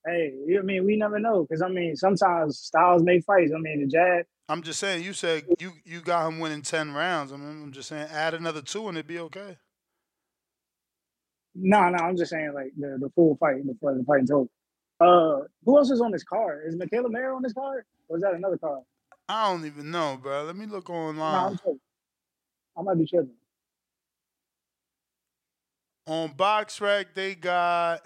hey, 0.05 0.33
you- 0.45 0.55
know 0.55 0.59
I 0.61 0.63
mean, 0.63 0.85
we 0.85 0.95
never 0.97 1.19
know 1.19 1.43
because 1.43 1.61
I 1.61 1.69
mean, 1.69 1.95
sometimes 1.95 2.59
styles 2.59 3.03
make 3.03 3.23
fights. 3.23 3.51
I 3.55 3.59
mean, 3.59 3.81
the 3.81 3.87
jab. 3.87 4.25
I'm 4.49 4.61
just 4.61 4.79
saying, 4.79 5.03
you 5.03 5.13
said 5.13 5.43
you, 5.59 5.71
you 5.85 6.01
got 6.01 6.27
him 6.27 6.39
winning 6.39 6.63
10 6.63 6.93
rounds. 6.93 7.31
I 7.31 7.37
mean, 7.37 7.63
I'm 7.63 7.71
just 7.71 7.87
saying, 7.87 8.07
add 8.11 8.33
another 8.33 8.61
two 8.61 8.87
and 8.89 8.97
it'd 8.97 9.07
be 9.07 9.19
okay. 9.19 9.57
No, 11.55 11.89
no, 11.89 11.97
I'm 11.97 12.17
just 12.17 12.31
saying 12.31 12.53
like 12.53 12.71
the, 12.77 12.97
the 12.99 13.09
full 13.15 13.35
fight 13.37 13.65
before 13.65 13.93
the 13.95 14.03
fight's 14.03 14.31
over. 14.31 14.49
Uh, 14.99 15.45
who 15.65 15.77
else 15.77 15.91
is 15.91 16.01
on 16.01 16.11
this 16.11 16.23
card? 16.23 16.63
Is 16.67 16.75
Mikaela 16.75 17.09
Mayer 17.09 17.33
on 17.33 17.41
this 17.43 17.53
card, 17.53 17.85
or 18.07 18.17
is 18.17 18.23
that 18.23 18.33
another 18.33 18.57
card? 18.57 18.83
I 19.29 19.51
don't 19.51 19.65
even 19.65 19.91
know, 19.91 20.17
bro. 20.21 20.43
Let 20.43 20.55
me 20.55 20.65
look 20.65 20.89
online. 20.89 21.51
I'm 21.51 21.57
tripping. 21.57 21.79
I 22.77 22.81
might 22.81 22.97
be 22.97 23.05
tripping. 23.05 23.35
On 26.07 26.29
BoxRec, 26.29 27.05
they 27.13 27.35
got 27.35 28.05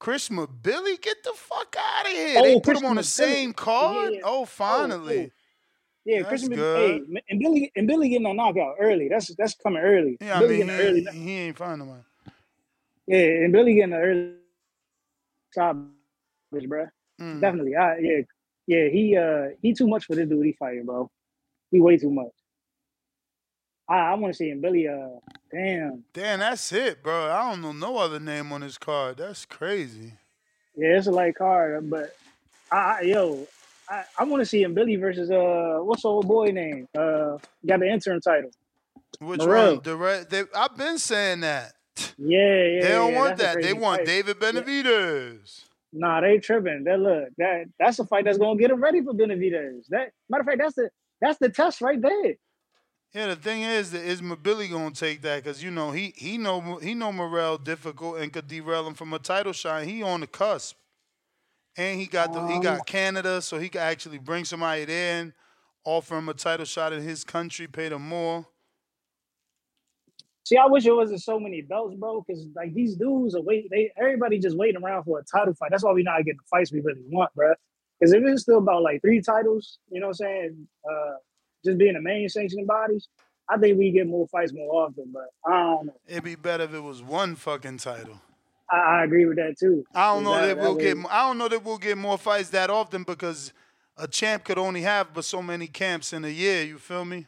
Chris 0.00 0.28
Billy. 0.28 0.96
Get 0.96 1.22
the 1.22 1.32
fuck 1.34 1.76
out 1.78 2.06
of 2.06 2.12
here. 2.12 2.42
they 2.42 2.54
Oh, 2.54 2.60
put 2.60 2.76
him 2.76 2.86
on 2.86 2.96
the 2.96 3.04
same 3.04 3.52
card? 3.52 4.12
Yeah, 4.12 4.18
yeah. 4.18 4.24
Oh, 4.24 4.44
finally. 4.44 5.30
Yeah, 6.08 6.20
That's 6.20 6.28
Christian. 6.30 6.54
good. 6.54 6.78
Hey, 6.78 7.20
and 7.28 7.42
Mbilli 7.42 7.70
and 7.76 7.86
Mbilli 7.86 8.08
getting 8.08 8.26
a 8.26 8.32
knockout 8.32 8.76
early. 8.80 9.08
That's 9.10 9.34
that's 9.36 9.54
coming 9.56 9.82
early. 9.82 10.16
Yeah, 10.22 10.38
I 10.38 10.40
mean, 10.40 10.66
getting 10.66 10.68
he, 10.68 10.80
early. 10.80 11.04
he 11.12 11.32
ain't 11.32 11.58
finding 11.58 11.86
one. 11.86 12.02
Yeah, 13.06 13.18
and 13.18 13.54
Mbilli 13.54 13.74
getting 13.74 13.92
an 13.92 14.00
early 14.00 14.32
stoppage, 15.50 16.66
bro. 16.66 16.86
Mm. 17.20 17.42
Definitely. 17.42 17.76
I 17.76 17.98
yeah, 17.98 18.20
yeah. 18.66 18.88
He 18.88 19.18
uh 19.18 19.48
he 19.60 19.74
too 19.74 19.86
much 19.86 20.06
for 20.06 20.14
this 20.14 20.26
dude. 20.26 20.46
He 20.46 20.52
fighting, 20.52 20.86
bro. 20.86 21.10
He 21.70 21.78
way 21.78 21.98
too 21.98 22.10
much. 22.10 22.32
I 23.86 23.98
I 23.98 24.14
want 24.14 24.32
to 24.32 24.36
see 24.38 24.48
him. 24.48 24.62
Mbilli. 24.62 24.88
Uh, 24.88 25.20
damn. 25.52 26.04
Damn, 26.14 26.38
that's 26.38 26.72
it, 26.72 27.02
bro. 27.02 27.30
I 27.30 27.50
don't 27.50 27.60
know 27.60 27.72
no 27.72 27.98
other 27.98 28.18
name 28.18 28.50
on 28.50 28.62
this 28.62 28.78
card. 28.78 29.18
That's 29.18 29.44
crazy. 29.44 30.14
Yeah, 30.74 30.96
it's 30.96 31.06
a 31.06 31.10
light 31.10 31.34
card, 31.34 31.90
but 31.90 32.16
I, 32.72 32.76
I 32.76 33.00
yo, 33.02 33.46
I, 33.90 34.04
I 34.18 34.24
want 34.24 34.40
to 34.40 34.46
see 34.46 34.62
him 34.62 34.74
Mbilli 34.74 35.00
versus 35.00 35.30
uh 35.30 35.78
what's 35.82 36.02
the 36.02 36.08
old 36.08 36.28
boy 36.28 36.50
name? 36.50 36.88
Uh, 36.96 37.38
got 37.66 37.80
the 37.80 37.90
interim 37.90 38.20
title. 38.20 38.50
Which 39.20 39.40
Morrell. 39.40 39.74
one? 39.74 39.82
The 39.82 39.96
red, 39.96 40.30
they, 40.30 40.44
I've 40.54 40.76
been 40.76 40.98
saying 40.98 41.40
that. 41.40 41.72
Yeah, 42.16 42.38
yeah. 42.38 42.82
they 42.82 42.88
don't 42.90 43.12
yeah, 43.12 43.18
want 43.18 43.38
that. 43.38 43.54
They 43.56 43.62
crazy 43.62 43.78
want 43.78 43.98
fight. 44.00 44.06
David 44.06 44.38
Benavidez. 44.38 45.64
Nah, 45.92 46.20
they 46.20 46.38
tripping. 46.38 46.84
That 46.84 47.00
look, 47.00 47.28
that 47.38 47.64
that's 47.78 47.98
a 47.98 48.04
fight 48.04 48.24
that's 48.24 48.38
gonna 48.38 48.58
get 48.58 48.70
him 48.70 48.82
ready 48.82 49.02
for 49.02 49.14
Benavidez. 49.14 49.86
That 49.88 50.12
matter 50.28 50.42
of 50.42 50.46
fact, 50.46 50.58
that's 50.58 50.74
the 50.74 50.90
that's 51.20 51.38
the 51.38 51.48
test 51.48 51.80
right 51.80 52.00
there. 52.00 52.34
Yeah, 53.14 53.28
the 53.28 53.36
thing 53.36 53.62
is, 53.62 53.90
that 53.92 54.02
is 54.02 54.20
Mbilli 54.20 54.70
gonna 54.70 54.90
take 54.90 55.22
that? 55.22 55.42
Cause 55.42 55.62
you 55.62 55.70
know 55.70 55.90
he 55.92 56.12
he 56.16 56.36
know 56.36 56.76
he 56.76 56.92
know 56.94 57.10
Morrell 57.10 57.56
difficult 57.56 58.18
and 58.18 58.32
could 58.32 58.46
derail 58.46 58.86
him 58.86 58.94
from 58.94 59.14
a 59.14 59.18
title 59.18 59.54
shot. 59.54 59.84
He 59.84 60.02
on 60.02 60.20
the 60.20 60.26
cusp, 60.26 60.76
and 61.78 61.98
he 61.98 62.06
got 62.06 62.32
the 62.32 62.44
he 62.48 62.60
got 62.60 62.84
Canada, 62.86 63.40
so 63.40 63.58
he 63.58 63.68
could 63.68 63.80
actually 63.80 64.18
bring 64.18 64.44
somebody 64.44 64.84
there 64.84 65.20
in, 65.20 65.32
offer 65.84 66.18
him 66.18 66.28
a 66.28 66.34
title 66.34 66.66
shot 66.66 66.92
in 66.92 67.02
his 67.02 67.24
country, 67.24 67.66
pay 67.68 67.88
them 67.88 68.02
more. 68.02 68.46
See, 70.44 70.56
I 70.56 70.66
wish 70.66 70.86
it 70.86 70.92
wasn't 70.92 71.22
so 71.22 71.38
many 71.38 71.62
belts, 71.62 71.94
bro. 71.94 72.24
Because 72.26 72.46
like 72.56 72.74
these 72.74 72.96
dudes 72.96 73.34
are 73.34 73.42
wait, 73.42 73.68
they 73.70 73.92
everybody 73.96 74.38
just 74.38 74.56
waiting 74.56 74.82
around 74.82 75.04
for 75.04 75.20
a 75.20 75.24
title 75.24 75.54
fight. 75.54 75.70
That's 75.70 75.84
why 75.84 75.92
we 75.92 76.02
not 76.02 76.18
getting 76.24 76.38
the 76.38 76.48
fights 76.50 76.72
we 76.72 76.80
really 76.80 77.02
want, 77.06 77.32
bro. 77.34 77.54
Because 77.98 78.12
if 78.12 78.22
it's 78.24 78.42
still 78.42 78.58
about 78.58 78.82
like 78.82 79.00
three 79.00 79.20
titles, 79.20 79.78
you 79.90 80.00
know 80.00 80.08
what 80.08 80.20
I'm 80.20 80.26
saying? 80.26 80.68
Uh, 80.88 81.14
just 81.64 81.78
being 81.78 81.94
the 81.94 82.00
main 82.00 82.28
sanctioning 82.28 82.66
bodies, 82.66 83.08
I 83.48 83.56
think 83.58 83.78
we 83.78 83.92
get 83.92 84.06
more 84.06 84.26
fights 84.28 84.52
more 84.52 84.84
often. 84.84 85.12
But 85.12 85.28
I 85.46 85.62
don't 85.62 85.86
know. 85.86 86.00
It'd 86.08 86.24
be 86.24 86.34
better 86.34 86.64
if 86.64 86.74
it 86.74 86.82
was 86.82 87.02
one 87.02 87.36
fucking 87.36 87.78
title. 87.78 88.20
I, 88.70 88.76
I 88.76 89.04
agree 89.04 89.24
with 89.26 89.36
that 89.36 89.56
too. 89.58 89.84
I 89.94 90.14
don't 90.14 90.24
know 90.24 90.34
That- 90.34 90.46
that, 90.46 90.56
that 90.56 90.62
we'll 90.62 90.76
way- 90.76 90.94
get. 90.94 90.96
I 91.10 91.26
don't 91.26 91.38
know 91.38 91.48
that 91.48 91.64
we'll 91.64 91.78
get 91.78 91.96
more 91.98 92.18
fights 92.18 92.50
that 92.50 92.70
often 92.70 93.02
because 93.02 93.52
a 93.96 94.06
champ 94.06 94.44
could 94.44 94.58
only 94.58 94.82
have 94.82 95.12
but 95.14 95.24
so 95.24 95.42
many 95.42 95.66
camps 95.66 96.12
in 96.12 96.24
a 96.24 96.28
year. 96.28 96.62
You 96.62 96.78
feel 96.78 97.04
me? 97.04 97.26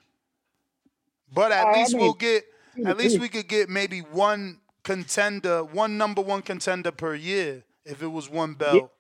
But 1.33 1.53
at 1.53 1.65
oh, 1.65 1.71
I 1.71 1.79
least 1.79 1.93
mean, 1.95 2.03
we'll 2.03 2.15
get. 2.15 2.45
At 2.85 2.97
least 2.97 3.19
we 3.19 3.29
could 3.29 3.49
get 3.49 3.69
maybe 3.69 4.01
one 4.01 4.61
contender, 4.85 5.63
one 5.65 5.99
number 5.99 6.23
one 6.23 6.41
contender 6.43 6.91
per 6.93 7.15
year 7.15 7.65
if 7.85 8.03
it 8.03 8.07
was 8.07 8.31
one 8.31 8.55
belt. 8.55 8.91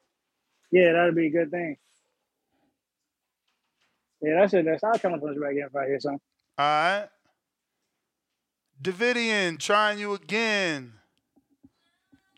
Yeah, 0.70 0.92
that'd 0.92 1.14
be 1.14 1.26
a 1.26 1.30
good 1.30 1.50
thing. 1.50 1.76
Yeah, 4.20 4.40
that's 4.40 4.54
it. 4.54 4.64
That's 4.66 5.00
come 5.00 5.18
punch 5.18 5.38
back 5.40 5.52
in 5.52 5.66
right 5.72 5.88
here, 5.88 6.00
son. 6.00 6.18
All 6.58 6.64
right. 6.66 7.08
Davidian, 8.82 9.58
trying 9.58 9.98
you 9.98 10.14
again. 10.14 10.92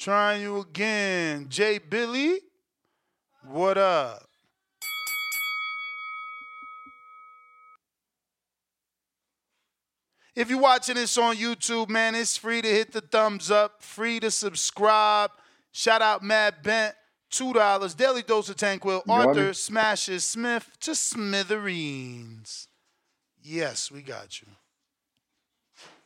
Trying 0.03 0.43
you 0.43 0.59
again. 0.59 1.47
Jay 1.49 1.79
Billy, 1.79 2.41
what 3.47 3.79
up? 3.79 4.27
If 10.35 10.51
you're 10.51 10.59
watching 10.59 10.97
this 10.97 11.17
on 11.17 11.37
YouTube, 11.37 11.89
man, 11.89 12.17
it's 12.17 12.37
free 12.37 12.61
to 12.63 12.69
hit 12.69 12.91
the 12.91 13.01
thumbs 13.01 13.49
up, 13.49 13.81
free 13.81 14.19
to 14.19 14.33
subscribe. 14.33 15.31
Shout 15.71 16.03
out 16.03 16.21
Mad 16.21 16.65
Bent, 16.65 16.97
$2. 17.33 17.97
Daily 17.97 18.23
Dose 18.23 18.49
of 18.49 18.57
Tanquil. 18.57 19.03
Arthur 19.09 19.55
smashes 19.55 20.27
Smith 20.27 20.69
to 20.81 20.97
smithereens. 20.97 22.67
Yes, 23.41 23.89
we 23.89 24.03
got 24.03 24.43
you. 24.43 24.49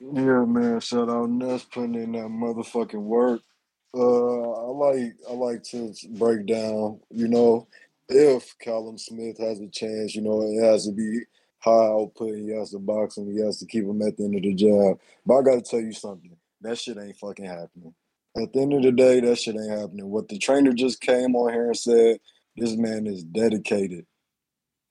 Yeah, 0.01 0.45
man. 0.45 0.81
Shout 0.81 1.09
out 1.09 1.31
Ness 1.31 1.65
putting 1.65 1.95
in 1.95 2.13
that 2.13 2.29
motherfucking 2.29 3.01
work. 3.01 3.41
Uh, 3.95 4.51
I 4.53 4.71
like 4.71 5.17
I 5.29 5.33
like 5.33 5.63
to 5.65 5.93
break 6.11 6.47
down. 6.47 7.01
You 7.11 7.29
know, 7.29 7.69
if 8.09 8.57
Callum 8.59 8.99
Smith 8.99 9.39
has 9.39 9.61
a 9.61 9.69
chance, 9.69 10.15
you 10.15 10.23
know, 10.23 10.43
it 10.43 10.63
has 10.63 10.87
to 10.87 10.93
be 10.93 11.21
high 11.59 11.71
output. 11.71 12.37
He 12.37 12.51
has 12.51 12.71
to 12.71 12.79
box 12.79 13.17
him. 13.17 13.33
He 13.33 13.41
has 13.41 13.59
to 13.59 13.67
keep 13.67 13.85
him 13.85 14.03
at 14.03 14.17
the 14.17 14.25
end 14.25 14.37
of 14.37 14.43
the 14.43 14.55
job. 14.55 14.99
But 15.25 15.39
I 15.39 15.43
got 15.43 15.55
to 15.55 15.63
tell 15.63 15.81
you 15.81 15.93
something. 15.93 16.37
That 16.61 16.79
shit 16.79 16.99
ain't 16.99 17.17
fucking 17.17 17.45
happening. 17.45 17.95
At 18.37 18.53
the 18.53 18.61
end 18.61 18.75
of 18.75 18.83
the 18.83 18.93
day, 18.93 19.21
that 19.21 19.39
shit 19.39 19.57
ain't 19.57 19.71
happening. 19.71 20.11
What 20.11 20.29
the 20.29 20.39
trainer 20.39 20.73
just 20.73 21.01
came 21.01 21.35
on 21.35 21.53
here 21.53 21.67
and 21.67 21.77
said, 21.77 22.19
this 22.57 22.77
man 22.77 23.07
is 23.07 23.25
dedicated. 23.25 24.07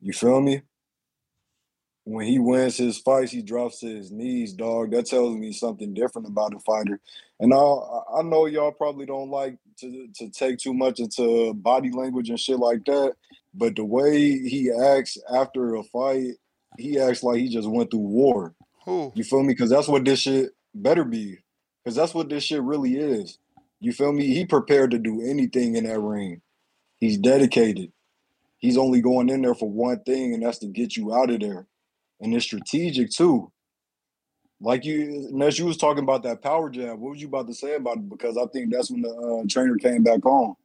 You 0.01 0.13
feel 0.13 0.41
me? 0.41 0.61
When 2.06 2.27
he 2.27 2.38
wins 2.38 2.77
his 2.77 2.99
fights, 2.99 3.32
he 3.32 3.41
drops 3.41 3.80
to 3.80 3.88
his 3.88 4.11
knees, 4.11 4.53
dog. 4.53 4.91
That 4.91 5.07
tells 5.07 5.36
me 5.36 5.52
something 5.52 5.94
different 5.94 6.27
about 6.27 6.53
a 6.53 6.60
fighter. 6.60 6.99
And 7.40 7.52
I 7.53 7.57
I 7.57 8.22
know 8.22 8.45
y'all 8.45 8.72
probably 8.72 9.07
don't 9.07 9.32
like 9.32 9.57
to 9.80 10.07
to 10.15 10.30
take 10.30 10.60
too 10.60 10.73
much 10.73 10.99
into 10.99 11.53
body 11.56 11.91
language 11.91 12.30
and 12.30 12.40
shit 12.40 12.60
like 12.60 12.86
that, 12.86 13.15
but 13.53 13.76
the 13.76 13.84
way 13.84 14.19
he 14.38 14.72
acts 14.72 15.18
after 15.34 15.76
a 15.76 15.84
fight, 15.84 16.36
he 16.77 16.99
acts 16.99 17.23
like 17.23 17.38
he 17.38 17.49
just 17.49 17.68
went 17.68 17.90
through 17.90 17.99
war. 18.02 18.53
Who? 18.86 19.11
You 19.15 19.23
feel 19.23 19.41
me? 19.41 19.53
Because 19.53 19.72
that's 19.72 19.88
what 19.88 20.06
this 20.06 20.19
shit 20.19 20.52
better 20.76 21.03
be. 21.03 21.40
Because 21.84 21.95
that's 21.95 22.14
what 22.14 22.30
this 22.30 22.44
shit 22.44 22.61
really 22.61 22.98
is. 22.98 23.40
You 23.80 23.91
feel 23.94 24.14
me? 24.14 24.27
He 24.27 24.45
prepared 24.45 24.91
to 24.91 24.99
do 24.99 25.22
anything 25.22 25.76
in 25.76 25.86
that 25.86 25.99
ring. 25.99 26.41
He's 26.99 27.18
dedicated. 27.18 27.91
He's 28.60 28.77
only 28.77 29.02
going 29.02 29.30
in 29.30 29.41
there 29.41 29.56
for 29.56 29.69
one 29.69 29.99
thing, 30.03 30.34
and 30.34 30.44
that's 30.44 30.60
to 30.60 30.68
get 30.68 30.95
you 30.95 31.14
out 31.14 31.30
of 31.30 31.40
there 31.40 31.68
and 32.19 32.33
it's 32.33 32.45
strategic 32.45 33.11
too. 33.11 33.51
Like 34.61 34.85
you, 34.85 35.27
Ness, 35.31 35.59
you 35.59 35.65
was 35.65 35.77
talking 35.77 36.03
about 36.03 36.23
that 36.23 36.41
power 36.41 36.69
jab. 36.69 36.97
What 36.97 37.11
was 37.11 37.21
you 37.21 37.27
about 37.27 37.47
to 37.47 37.53
say 37.53 37.75
about 37.75 37.97
it? 37.97 38.09
Because 38.09 38.37
I 38.37 38.45
think 38.47 38.71
that's 38.71 38.89
when 38.89 39.01
the 39.01 39.09
uh, 39.09 39.45
trainer 39.49 39.75
came 39.75 40.01
back 40.01 40.25
on. 40.25 40.55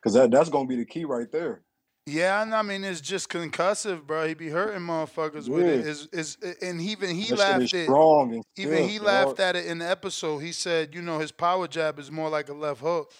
Because 0.00 0.14
that, 0.14 0.30
that's 0.30 0.48
gonna 0.48 0.68
be 0.68 0.76
the 0.76 0.84
key 0.84 1.04
right 1.04 1.30
there. 1.30 1.62
Yeah, 2.06 2.42
and 2.42 2.54
I 2.54 2.62
mean 2.62 2.82
it's 2.82 3.00
just 3.00 3.28
concussive, 3.28 4.06
bro. 4.06 4.26
He 4.26 4.34
be 4.34 4.48
hurting 4.48 4.80
motherfuckers 4.80 5.48
with 5.48 5.66
it. 5.66 5.86
Is 5.86 6.08
Is 6.12 6.38
and 6.62 6.80
even 6.80 7.14
he 7.14 7.30
That 7.30 7.38
laughed 7.38 7.74
at 7.74 7.84
strong 7.84 8.42
even 8.56 8.88
he 8.88 8.98
laughed 8.98 9.38
at 9.38 9.54
it 9.54 9.66
in 9.66 9.78
the 9.78 9.88
episode. 9.88 10.38
He 10.38 10.52
said, 10.52 10.94
you 10.94 11.02
know, 11.02 11.18
his 11.18 11.30
power 11.30 11.68
jab 11.68 11.98
is 11.98 12.10
more 12.10 12.30
like 12.30 12.48
a 12.48 12.54
left 12.54 12.80
hook. 12.80 13.12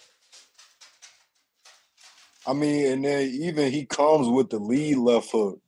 I 2.47 2.53
mean, 2.53 2.91
and 2.91 3.05
then 3.05 3.29
even 3.29 3.71
he 3.71 3.85
comes 3.85 4.27
with 4.27 4.49
the 4.49 4.57
lead 4.57 4.97
left 4.97 5.31
hook. 5.31 5.61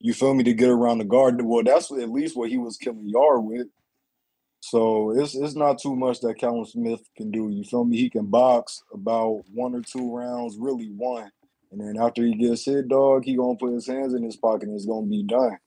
You 0.00 0.14
feel 0.14 0.34
me 0.34 0.44
to 0.44 0.54
get 0.54 0.70
around 0.70 0.98
the 0.98 1.04
guard. 1.04 1.40
Well, 1.42 1.62
that's 1.62 1.90
at 1.92 2.10
least 2.10 2.36
what 2.36 2.48
he 2.48 2.56
was 2.58 2.76
killing 2.78 3.08
Yarde 3.08 3.44
with. 3.44 3.66
So 4.60 5.10
it's 5.18 5.34
it's 5.34 5.54
not 5.54 5.78
too 5.78 5.94
much 5.96 6.20
that 6.20 6.38
Callum 6.38 6.64
Smith 6.64 7.00
can 7.16 7.30
do. 7.30 7.48
You 7.50 7.64
feel 7.64 7.84
me? 7.84 7.96
He 7.96 8.10
can 8.10 8.26
box 8.26 8.82
about 8.92 9.42
one 9.52 9.74
or 9.74 9.82
two 9.82 10.14
rounds, 10.14 10.56
really 10.58 10.88
one. 10.88 11.30
And 11.72 11.80
then 11.80 11.96
after 12.02 12.22
he 12.24 12.34
gets 12.34 12.64
hit, 12.64 12.88
dog, 12.88 13.24
he 13.24 13.36
gonna 13.36 13.56
put 13.56 13.72
his 13.72 13.86
hands 13.86 14.12
in 14.14 14.22
his 14.22 14.36
pocket 14.36 14.68
and 14.68 14.74
it's 14.74 14.86
gonna 14.86 15.06
be 15.06 15.22
done. 15.22 15.58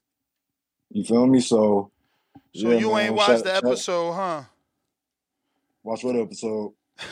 You 0.91 1.03
feel 1.03 1.25
me? 1.27 1.39
So 1.39 1.91
So 2.53 2.69
yeah, 2.69 2.77
you 2.77 2.91
man, 2.91 3.05
ain't 3.07 3.15
watched 3.15 3.43
the 3.45 3.55
episode, 3.55 4.13
huh? 4.13 4.43
Watch 5.83 6.03
what 6.03 6.15
episode? 6.15 6.73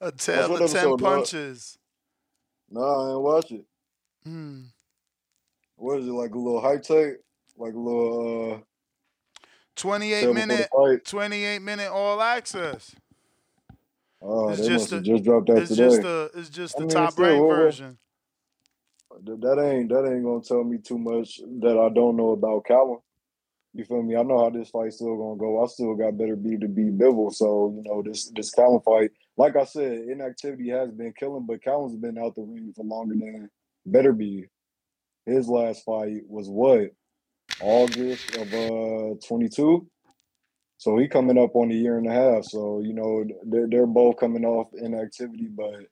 A 0.00 0.10
tale 0.12 0.56
of 0.56 0.58
ten 0.58 0.62
episode, 0.62 0.98
dog? 0.98 1.16
punches. 1.18 1.78
Nah, 2.70 2.80
I 2.80 3.12
ain't 3.12 3.20
watch 3.20 3.52
it. 3.52 3.64
Hmm. 4.24 4.62
What 5.76 6.00
is 6.00 6.06
it 6.06 6.12
like 6.12 6.34
a 6.34 6.38
little 6.38 6.60
high 6.60 6.76
tape? 6.78 7.16
Like 7.56 7.74
a 7.74 7.78
little 7.78 8.54
uh 8.54 8.58
28 9.76 10.10
Tell 10.20 10.34
before 10.34 10.46
the 10.46 10.46
minute, 10.88 11.04
28 11.06 11.62
minute 11.62 11.90
all 11.90 12.20
access. 12.20 12.94
Oh, 14.22 14.50
It's 14.50 14.60
they 14.60 14.68
just 14.68 14.82
must 14.84 14.90
have 14.90 15.00
a- 15.00 15.04
just 15.04 15.24
dropped 15.24 15.46
that 15.46 15.56
It's 15.58 15.68
today. 15.70 15.82
just 15.88 16.02
the 16.02 16.30
it's 16.34 16.48
just 16.50 16.76
I 16.76 16.80
the 16.80 16.86
mean, 16.86 16.94
top 16.94 17.12
still, 17.12 17.24
ranked 17.24 17.44
what- 17.46 17.56
version. 17.56 17.98
That 19.22 19.58
ain't 19.58 19.88
that 19.90 20.06
ain't 20.10 20.24
gonna 20.24 20.42
tell 20.42 20.64
me 20.64 20.78
too 20.78 20.98
much 20.98 21.38
that 21.60 21.76
I 21.78 21.92
don't 21.92 22.16
know 22.16 22.30
about 22.30 22.64
Callum. 22.64 22.98
You 23.74 23.84
feel 23.84 24.02
me? 24.02 24.16
I 24.16 24.22
know 24.22 24.38
how 24.38 24.50
this 24.50 24.70
fight's 24.70 24.96
still 24.96 25.16
gonna 25.16 25.36
go. 25.36 25.62
I 25.62 25.66
still 25.66 25.94
got 25.94 26.14
Beterbiev 26.14 26.60
to 26.62 26.68
beat 26.68 26.96
Bivol. 26.98 27.32
So, 27.32 27.72
you 27.76 27.82
know, 27.84 28.02
this 28.02 28.30
this 28.30 28.50
Callum 28.50 28.80
fight, 28.82 29.10
like 29.36 29.56
I 29.56 29.64
said, 29.64 29.92
inactivity 30.08 30.70
has 30.70 30.90
been 30.90 31.12
killing, 31.12 31.44
but 31.46 31.62
Callum's 31.62 31.96
been 31.96 32.18
out 32.18 32.34
the 32.34 32.42
ring 32.42 32.72
for 32.74 32.84
longer 32.84 33.14
than 33.14 33.50
Beterbiev. 33.88 34.48
His 35.26 35.48
last 35.48 35.84
fight 35.84 36.22
was 36.28 36.48
what? 36.48 36.90
August 37.60 38.36
of 38.36 38.52
uh 38.52 39.14
22. 39.26 39.86
So 40.78 40.96
he 40.96 41.08
coming 41.08 41.36
up 41.36 41.54
on 41.54 41.70
a 41.70 41.74
year 41.74 41.98
and 41.98 42.06
a 42.06 42.12
half. 42.12 42.44
So, 42.44 42.80
you 42.80 42.94
know, 42.94 43.24
they're 43.44 43.68
they're 43.68 43.86
both 43.86 44.16
coming 44.16 44.44
off 44.44 44.68
inactivity, 44.74 45.48
but 45.48 45.86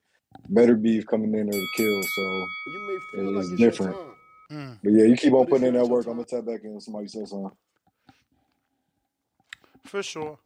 Beterbiev 0.50 1.06
coming 1.06 1.34
in 1.34 1.50
there 1.50 1.60
to 1.60 1.66
kill. 1.76 2.02
So 2.02 2.46
You 2.66 2.86
may 2.86 2.98
feel 3.12 3.32
like 3.32 3.42
it's 3.42 3.52
it's 3.52 3.60
different. 3.60 3.96
Mm. 4.50 4.78
But 4.82 4.92
yeah, 4.92 5.04
you 5.04 5.16
keep 5.16 5.34
on 5.34 5.46
putting 5.46 5.68
in 5.68 5.74
that 5.74 5.86
work. 5.86 6.06
I'm 6.06 6.14
gonna 6.14 6.24
tap 6.24 6.46
back 6.46 6.64
in. 6.64 6.80
Somebody 6.80 7.08
said 7.08 7.28
something. 7.28 7.50
For 9.84 10.02
sure. 10.02 10.38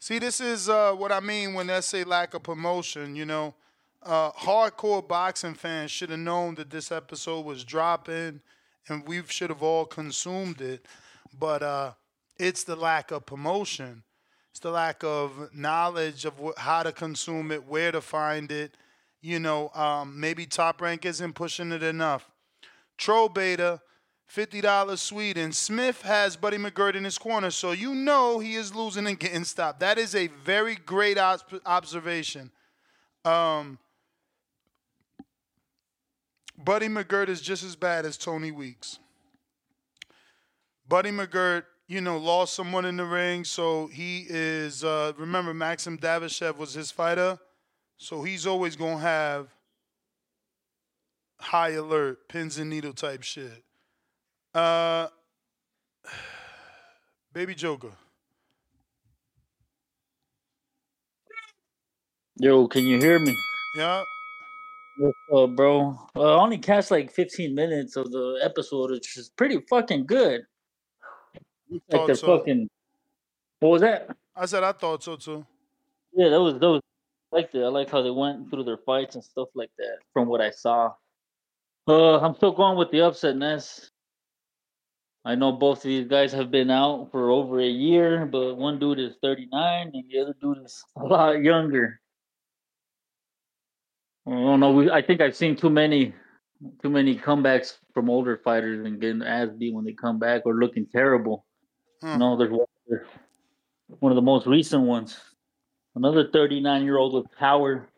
See, 0.00 0.18
this 0.18 0.40
is 0.40 0.68
uh, 0.68 0.92
what 0.92 1.12
I 1.12 1.20
mean 1.20 1.54
when 1.54 1.70
I 1.70 1.80
say 1.80 2.04
lack 2.04 2.34
of 2.34 2.42
promotion. 2.42 3.14
You 3.14 3.26
know, 3.26 3.54
uh, 4.02 4.32
hardcore 4.32 5.06
boxing 5.06 5.54
fans 5.54 5.90
should 5.90 6.10
have 6.10 6.18
known 6.18 6.54
that 6.56 6.70
this 6.70 6.92
episode 6.92 7.44
was 7.44 7.64
dropping, 7.64 8.40
and 8.88 9.06
we 9.06 9.22
should 9.26 9.50
have 9.50 9.62
all 9.62 9.84
consumed 9.84 10.60
it. 10.60 10.86
But 11.38 11.62
uh, 11.62 11.92
it's 12.38 12.64
the 12.64 12.76
lack 12.76 13.10
of 13.10 13.26
promotion. 13.26 14.02
It's 14.50 14.60
the 14.60 14.70
lack 14.70 15.04
of 15.04 15.50
knowledge 15.54 16.24
of 16.24 16.34
wh- 16.38 16.58
how 16.58 16.82
to 16.82 16.92
consume 16.92 17.52
it, 17.52 17.66
where 17.66 17.92
to 17.92 18.00
find 18.00 18.50
it. 18.50 18.76
You 19.20 19.40
know, 19.40 19.70
um, 19.70 20.18
maybe 20.18 20.46
Top 20.46 20.80
Rank 20.80 21.04
isn't 21.04 21.34
pushing 21.34 21.72
it 21.72 21.82
enough. 21.82 22.30
Troll 22.96 23.28
Beta, 23.28 23.80
$50 24.32 24.98
Sweden. 24.98 25.52
Smith 25.52 26.02
has 26.02 26.36
Buddy 26.36 26.56
McGirt 26.56 26.94
in 26.94 27.04
his 27.04 27.18
corner, 27.18 27.50
so 27.50 27.72
you 27.72 27.94
know 27.94 28.38
he 28.38 28.54
is 28.54 28.74
losing 28.74 29.06
and 29.06 29.18
getting 29.18 29.44
stopped. 29.44 29.80
That 29.80 29.98
is 29.98 30.14
a 30.14 30.28
very 30.28 30.76
great 30.76 31.18
observation. 31.18 32.50
Um, 33.24 33.78
Buddy 36.58 36.88
McGirt 36.88 37.28
is 37.28 37.40
just 37.40 37.62
as 37.62 37.76
bad 37.76 38.04
as 38.04 38.16
Tony 38.16 38.50
Weeks. 38.50 38.98
Buddy 40.88 41.10
McGirt, 41.10 41.64
you 41.86 42.00
know, 42.00 42.18
lost 42.18 42.54
someone 42.54 42.84
in 42.84 42.96
the 42.96 43.04
ring, 43.04 43.44
so 43.44 43.86
he 43.86 44.26
is. 44.28 44.82
Uh, 44.82 45.12
remember, 45.16 45.54
Maxim 45.54 45.96
Dadashev 45.96 46.56
was 46.56 46.74
his 46.74 46.90
fighter, 46.90 47.38
so 47.96 48.22
he's 48.24 48.44
always 48.44 48.74
gonna 48.74 48.98
have 48.98 49.48
high 51.38 51.70
alert, 51.70 52.28
pins 52.28 52.58
and 52.58 52.68
needle 52.68 52.92
type 52.92 53.22
shit. 53.22 53.62
Uh, 54.52 55.06
Baby 57.32 57.54
Joker. 57.54 57.92
Yo, 62.36 62.66
can 62.66 62.84
you 62.84 62.98
hear 62.98 63.18
me? 63.18 63.36
Yeah. 63.76 64.02
What's 65.00 65.16
up, 65.32 65.54
bro? 65.54 65.96
Uh, 66.16 66.22
I 66.22 66.40
only 66.42 66.58
catch 66.58 66.90
like 66.90 67.12
15 67.12 67.54
minutes 67.54 67.94
of 67.94 68.10
the 68.10 68.40
episode, 68.42 68.90
which 68.90 69.16
is 69.16 69.28
pretty 69.28 69.60
fucking 69.70 70.06
good. 70.06 70.42
Like 71.70 72.06
they're 72.06 72.16
so. 72.16 72.38
fucking. 72.38 72.68
What 73.60 73.68
was 73.68 73.82
that? 73.82 74.08
I 74.34 74.46
said 74.46 74.64
I 74.64 74.72
thought 74.72 75.04
so 75.04 75.14
too. 75.14 75.46
Yeah, 76.12 76.30
that 76.30 76.40
was 76.40 76.54
that 76.54 76.68
was 76.68 76.82
I 77.32 77.36
liked 77.36 77.54
it. 77.54 77.62
I 77.62 77.68
like 77.68 77.88
how 77.90 78.02
they 78.02 78.10
went 78.10 78.50
through 78.50 78.64
their 78.64 78.78
fights 78.78 79.14
and 79.14 79.22
stuff 79.22 79.46
like 79.54 79.70
that. 79.78 79.98
From 80.12 80.26
what 80.26 80.40
I 80.40 80.50
saw, 80.50 80.94
uh, 81.86 82.18
I'm 82.18 82.34
still 82.34 82.50
going 82.50 82.76
with 82.76 82.90
the 82.90 83.02
upset 83.02 83.36
Ness. 83.36 83.92
I 85.24 85.36
know 85.36 85.52
both 85.52 85.78
of 85.78 85.84
these 85.84 86.08
guys 86.08 86.32
have 86.32 86.50
been 86.50 86.72
out 86.72 87.12
for 87.12 87.30
over 87.30 87.60
a 87.60 87.68
year, 87.68 88.26
but 88.26 88.56
one 88.56 88.80
dude 88.80 88.98
is 88.98 89.14
39 89.22 89.92
and 89.94 90.04
the 90.10 90.18
other 90.18 90.34
dude 90.40 90.58
is 90.64 90.82
a 90.96 91.04
lot 91.04 91.40
younger. 91.40 92.00
I 94.28 94.30
don't 94.30 94.60
know. 94.60 94.72
We, 94.72 94.90
I 94.90 95.00
think 95.00 95.20
I've 95.20 95.34
seen 95.34 95.56
too 95.56 95.70
many, 95.70 96.14
too 96.82 96.90
many 96.90 97.16
comebacks 97.16 97.78
from 97.94 98.10
older 98.10 98.36
fighters 98.44 98.84
and 98.84 99.00
getting 99.00 99.22
ass 99.22 99.48
beat 99.56 99.74
when 99.74 99.84
they 99.84 99.92
come 99.92 100.18
back 100.18 100.42
or 100.44 100.54
looking 100.54 100.86
terrible. 100.86 101.46
Hmm. 102.02 102.12
You 102.12 102.18
know, 102.18 102.36
there's 102.36 102.50
one, 102.50 103.00
one 104.00 104.12
of 104.12 104.16
the 104.16 104.22
most 104.22 104.46
recent 104.46 104.82
ones. 104.82 105.18
Another 105.94 106.28
39 106.30 106.84
year 106.84 106.98
old 106.98 107.14
with 107.14 107.26
power. 107.38 107.88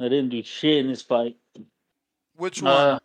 I 0.00 0.04
didn't 0.04 0.30
do 0.30 0.42
shit 0.42 0.78
in 0.78 0.88
this 0.88 1.02
fight. 1.02 1.36
Which 2.36 2.62
one? 2.62 2.72
Uh, 2.72 2.98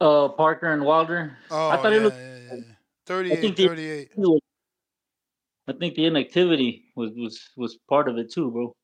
uh, 0.00 0.28
Parker 0.28 0.72
and 0.72 0.84
Wilder. 0.84 1.36
oh, 1.50 1.70
I 1.70 1.76
thought 1.76 1.92
yeah, 1.92 1.98
it 1.98 2.02
looked. 2.02 2.16
yeah, 2.16 2.54
yeah. 2.54 2.60
I 2.60 2.74
38, 3.06 3.40
think 3.40 3.56
the 3.56 4.40
I 5.66 5.72
think 5.72 5.94
the 5.94 6.06
inactivity 6.06 6.84
was 6.94 7.12
was 7.16 7.48
was 7.56 7.78
part 7.88 8.08
of 8.08 8.16
it 8.18 8.30
too, 8.30 8.50
bro. 8.50 8.74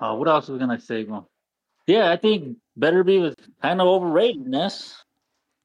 Uh, 0.00 0.14
what 0.14 0.28
else 0.28 0.48
was 0.48 0.58
gonna 0.58 0.80
say, 0.80 1.04
bro? 1.04 1.26
Yeah, 1.86 2.10
I 2.10 2.16
think 2.16 2.56
Beterbiev 2.78 3.22
was 3.22 3.34
kind 3.62 3.80
of 3.80 3.86
overrated, 3.86 4.46
Ness. 4.46 5.02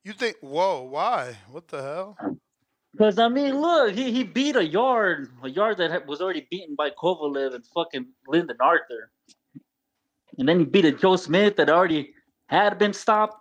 You 0.03 0.13
think? 0.13 0.37
Whoa, 0.41 0.83
why? 0.83 1.37
What 1.49 1.67
the 1.67 1.81
hell? 1.81 2.17
Because 2.91 3.19
I 3.19 3.27
mean, 3.27 3.59
look, 3.59 3.93
he, 3.93 4.11
he 4.11 4.23
beat 4.23 4.55
a 4.55 4.65
Yarde, 4.65 5.27
a 5.43 5.49
Yarde 5.49 5.77
that 5.77 6.07
was 6.07 6.21
already 6.21 6.47
beaten 6.49 6.75
by 6.75 6.91
Kovalev 6.91 7.53
and 7.53 7.65
fucking 7.67 8.07
Lyndon 8.27 8.57
Arthur, 8.61 9.11
and 10.37 10.47
then 10.47 10.59
he 10.59 10.65
beat 10.65 10.85
a 10.85 10.91
Joe 10.91 11.15
Smith 11.15 11.57
that 11.57 11.69
already 11.69 12.13
had 12.47 12.77
been 12.77 12.93
stopped. 12.93 13.37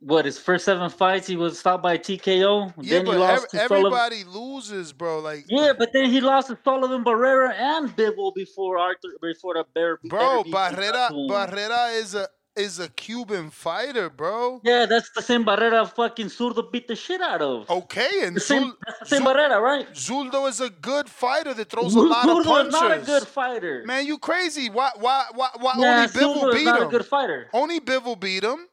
What 0.00 0.24
his 0.24 0.38
first 0.38 0.64
seven 0.64 0.88
fights, 0.90 1.26
he 1.26 1.36
was 1.36 1.58
stopped 1.58 1.82
by 1.82 1.98
TKO. 1.98 2.72
Yeah, 2.80 2.98
then 2.98 3.06
he 3.06 3.12
but 3.12 3.18
lost 3.20 3.46
ev- 3.54 3.60
Sullivan. 3.68 3.76
everybody 3.92 4.24
loses, 4.24 4.92
bro. 4.92 5.20
Like, 5.20 5.44
Yeah, 5.48 5.72
but 5.78 5.90
then 5.92 6.06
he 6.10 6.20
lost 6.20 6.48
to 6.48 6.58
Sullivan 6.64 7.04
Barrera 7.04 7.52
and 7.54 7.94
Bivol 7.96 8.34
before 8.34 8.78
Arthur 8.78 9.08
before 9.20 9.54
the 9.54 9.64
Bear. 9.74 9.98
bro, 10.04 10.44
Barrera. 10.44 11.10
Barrera 11.28 11.96
is 12.00 12.14
a 12.14 12.28
is 12.54 12.78
a 12.78 12.88
Cuban 12.90 13.48
fighter, 13.48 14.10
bro. 14.10 14.60
Yeah, 14.62 14.84
that's 14.84 15.10
the 15.16 15.22
same 15.22 15.42
Barrera 15.42 15.88
fucking 15.90 16.26
Zurdo 16.26 16.70
beat 16.70 16.86
the 16.86 16.94
shit 16.94 17.22
out 17.22 17.40
of. 17.40 17.70
Okay, 17.70 18.10
and 18.24 18.36
The 18.36 18.40
same, 18.40 18.64
Zul- 18.64 18.72
that's 18.86 18.98
the 19.00 19.06
same 19.06 19.22
Zul- 19.22 19.34
Barrera, 19.34 19.58
right? 19.62 19.90
Zuldo 19.94 20.46
is 20.50 20.60
a 20.60 20.68
good 20.68 21.08
fighter 21.08 21.54
that 21.54 21.70
throws 21.70 21.94
a 21.94 21.98
Zurdo 21.98 22.10
lot 22.10 22.28
of 22.28 22.66
is 22.66 22.72
not 22.72 22.92
a 22.92 22.98
good 22.98 23.26
fighter. 23.26 23.84
Man, 23.86 24.04
you 24.06 24.18
crazy? 24.18 24.68
Why? 24.68 24.90
Why? 24.96 25.24
Why? 25.34 25.48
Why 25.60 25.72
Yeah, 25.78 25.94
only 25.96 26.08
Bivol 26.08 26.52
beat 26.52 26.64
not 26.64 26.82
him? 26.82 26.88
a 26.88 26.90
good 26.90 27.06
fighter. 27.06 27.48
Only 27.54 27.80
Bivol 27.80 28.20
beat 28.20 28.44
him. 28.44 28.68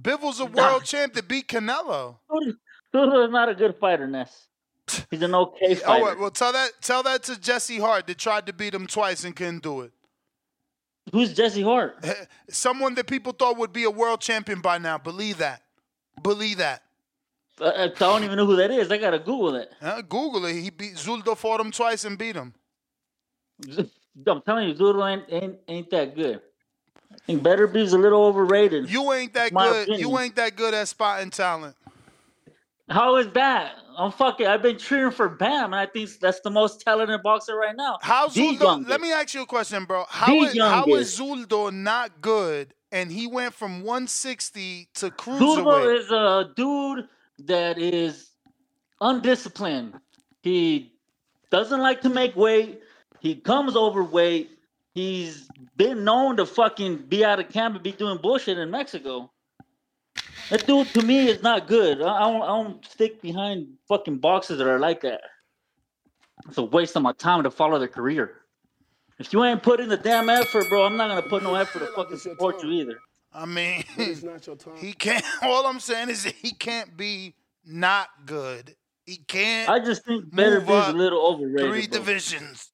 Bivol's 0.00 0.40
a 0.40 0.46
world 0.46 0.84
champ 0.84 1.14
that 1.14 1.28
beat 1.28 1.48
Canelo. 1.48 2.16
Zurdo 2.94 3.26
is 3.26 3.32
not 3.32 3.48
a 3.48 3.54
good 3.54 3.76
fighter, 3.80 4.06
Ness. 4.06 4.46
He's 5.10 5.22
an 5.22 5.34
okay 5.34 5.72
Oh, 5.72 5.74
fighter. 5.76 6.04
well, 6.04 6.18
well, 6.18 6.30
tell 6.30 6.52
that 6.52 6.70
tell 6.80 7.02
that 7.04 7.22
to 7.24 7.40
Jesse 7.40 7.78
Hart 7.78 8.06
that 8.06 8.18
tried 8.18 8.46
to 8.46 8.52
beat 8.52 8.74
him 8.74 8.86
twice 8.86 9.24
and 9.24 9.34
couldn't 9.34 9.62
do 9.62 9.82
it. 9.82 9.92
Who's 11.12 11.34
Jesse 11.34 11.62
Hart? 11.62 12.04
Someone 12.50 12.94
that 12.94 13.06
people 13.06 13.32
thought 13.32 13.56
would 13.58 13.72
be 13.72 13.84
a 13.84 13.90
world 13.90 14.20
champion 14.20 14.60
by 14.60 14.78
now. 14.78 14.98
Believe 14.98 15.38
that. 15.38 15.62
Believe 16.22 16.58
that. 16.58 16.82
I, 17.60 17.84
I 17.84 17.88
don't 17.88 18.24
even 18.24 18.36
know 18.36 18.46
who 18.46 18.56
that 18.56 18.70
is. 18.70 18.90
I 18.90 18.98
gotta 18.98 19.18
Google 19.18 19.56
it. 19.56 19.72
Uh, 19.80 20.00
Google 20.02 20.44
it. 20.46 20.54
He 20.60 20.70
beat 20.70 20.94
Zuldo 20.94 21.36
fought 21.36 21.60
him 21.60 21.70
twice 21.70 22.04
and 22.04 22.18
beat 22.18 22.36
him. 22.36 22.54
I'm 24.26 24.42
telling 24.42 24.68
you, 24.68 24.74
Zurdo 24.74 25.10
ain't, 25.10 25.24
ain't 25.28 25.56
ain't 25.68 25.90
that 25.90 26.14
good. 26.16 26.40
I 27.12 27.18
think 27.26 27.42
Beterbiev's 27.42 27.92
a 27.92 27.98
little 27.98 28.24
overrated. 28.24 28.90
You 28.90 29.12
ain't 29.12 29.34
that 29.34 29.52
good. 29.52 29.88
You 29.88 30.18
ain't 30.18 30.36
that 30.36 30.56
good 30.56 30.74
at 30.74 30.88
spotting 30.88 31.30
talent. 31.30 31.76
How 32.88 33.16
is 33.16 33.28
that? 33.32 33.76
I'm 33.96 34.12
fucking. 34.12 34.46
I've 34.46 34.62
been 34.62 34.78
cheering 34.78 35.12
for 35.12 35.28
Bam, 35.28 35.66
and 35.66 35.76
I 35.76 35.86
think 35.86 36.10
that's 36.20 36.40
the 36.40 36.50
most 36.50 36.80
talented 36.80 37.22
boxer 37.22 37.56
right 37.56 37.76
now. 37.76 37.98
How's 38.02 38.34
Zuldo? 38.34 38.86
Let 38.86 39.00
me 39.00 39.12
ask 39.12 39.34
you 39.34 39.42
a 39.42 39.46
question, 39.46 39.84
bro. 39.84 40.04
How 40.08 40.34
is, 40.42 40.58
how 40.58 40.84
is. 40.86 41.18
Zuldo 41.18 41.72
not 41.72 42.20
good? 42.20 42.74
And 42.90 43.10
he 43.10 43.26
went 43.26 43.54
from 43.54 43.82
160 43.82 44.88
to 44.94 45.10
cruiserweight. 45.10 46.00
is 46.00 46.10
a 46.10 46.50
dude 46.54 47.08
that 47.46 47.78
is 47.78 48.30
undisciplined. 49.00 49.94
He 50.42 50.92
doesn't 51.50 51.80
like 51.80 52.02
to 52.02 52.10
make 52.10 52.36
weight. 52.36 52.82
He 53.20 53.36
comes 53.36 53.76
overweight. 53.76 54.50
He's 54.94 55.48
been 55.76 56.04
known 56.04 56.36
to 56.36 56.46
fucking 56.46 57.06
be 57.08 57.24
out 57.24 57.40
of 57.40 57.48
camp 57.48 57.74
and 57.76 57.82
be 57.84 57.92
doing 57.92 58.18
bullshit 58.18 58.58
in 58.58 58.70
Mexico. 58.70 59.30
That 60.50 60.66
dude 60.66 60.88
to 60.88 61.02
me 61.02 61.28
is 61.28 61.42
not 61.42 61.66
good. 61.66 62.02
I, 62.02 62.14
I 62.14 62.20
don't, 62.30 62.42
I 62.42 62.46
don't 62.48 62.84
stick 62.86 63.22
behind 63.22 63.68
fucking 63.88 64.18
boxes 64.18 64.58
that 64.58 64.66
are 64.66 64.78
like 64.78 65.00
that. 65.02 65.22
It's 66.48 66.58
a 66.58 66.62
waste 66.62 66.94
of 66.96 67.02
my 67.02 67.12
time 67.12 67.42
to 67.44 67.50
follow 67.50 67.78
their 67.78 67.88
career. 67.88 68.38
If 69.18 69.32
you 69.32 69.42
ain't 69.44 69.62
putting 69.62 69.88
the 69.88 69.96
damn 69.96 70.28
effort, 70.28 70.68
bro, 70.68 70.84
I'm 70.84 70.96
not 70.96 71.08
gonna 71.08 71.22
put 71.22 71.42
no 71.42 71.54
effort 71.54 71.78
to 71.78 71.86
fucking 71.94 72.18
support 72.18 72.62
you 72.62 72.70
either. 72.72 72.98
I 73.32 73.46
mean, 73.46 73.84
But 73.96 74.08
it's 74.08 74.22
not 74.22 74.46
your 74.46 74.56
time. 74.56 74.76
he 74.76 74.92
can't. 74.92 75.24
All 75.42 75.66
I'm 75.66 75.80
saying 75.80 76.10
is 76.10 76.24
he 76.24 76.52
can't 76.52 76.96
be 76.96 77.34
not 77.64 78.08
good. 78.26 78.74
He 79.06 79.16
can't. 79.16 79.70
I 79.70 79.78
just 79.78 80.04
think 80.04 80.34
Better 80.34 80.58
move 80.58 80.66
B's 80.68 80.88
a 80.88 80.92
little 80.92 81.24
overrated. 81.24 81.70
Three 81.70 81.86
bro. 81.86 81.98
divisions. 81.98 82.71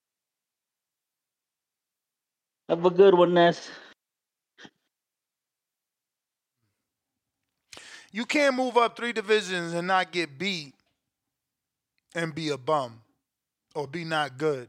Have 2.68 2.84
a 2.84 2.90
good 2.90 3.14
one, 3.14 3.32
Ness. 3.32 3.70
You 8.12 8.26
can't 8.26 8.54
move 8.54 8.76
up 8.76 8.96
three 8.96 9.12
divisions 9.12 9.72
and 9.72 9.86
not 9.86 10.12
get 10.12 10.38
beat 10.38 10.74
and 12.14 12.34
be 12.34 12.50
a 12.50 12.58
bum 12.58 13.00
or 13.74 13.86
be 13.86 14.04
not 14.04 14.36
good. 14.38 14.68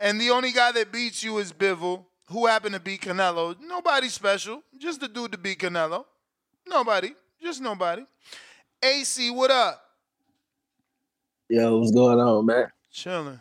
And 0.00 0.20
the 0.20 0.30
only 0.30 0.52
guy 0.52 0.72
that 0.72 0.92
beats 0.92 1.22
you 1.22 1.38
is 1.38 1.52
Bivol, 1.52 2.04
who 2.26 2.46
happened 2.46 2.74
to 2.74 2.80
beat 2.80 3.02
Canelo. 3.02 3.56
Nobody 3.60 4.08
special, 4.08 4.62
just 4.78 5.00
the 5.00 5.08
dude 5.08 5.32
to 5.32 5.38
beat 5.38 5.58
Canelo. 5.58 6.04
Nobody, 6.66 7.14
just 7.42 7.60
nobody. 7.60 8.04
AC, 8.82 9.30
what 9.30 9.50
up? 9.50 9.82
Yo, 11.48 11.78
what's 11.78 11.90
going 11.90 12.20
on, 12.20 12.46
man? 12.46 12.70
Chilling. 12.90 13.40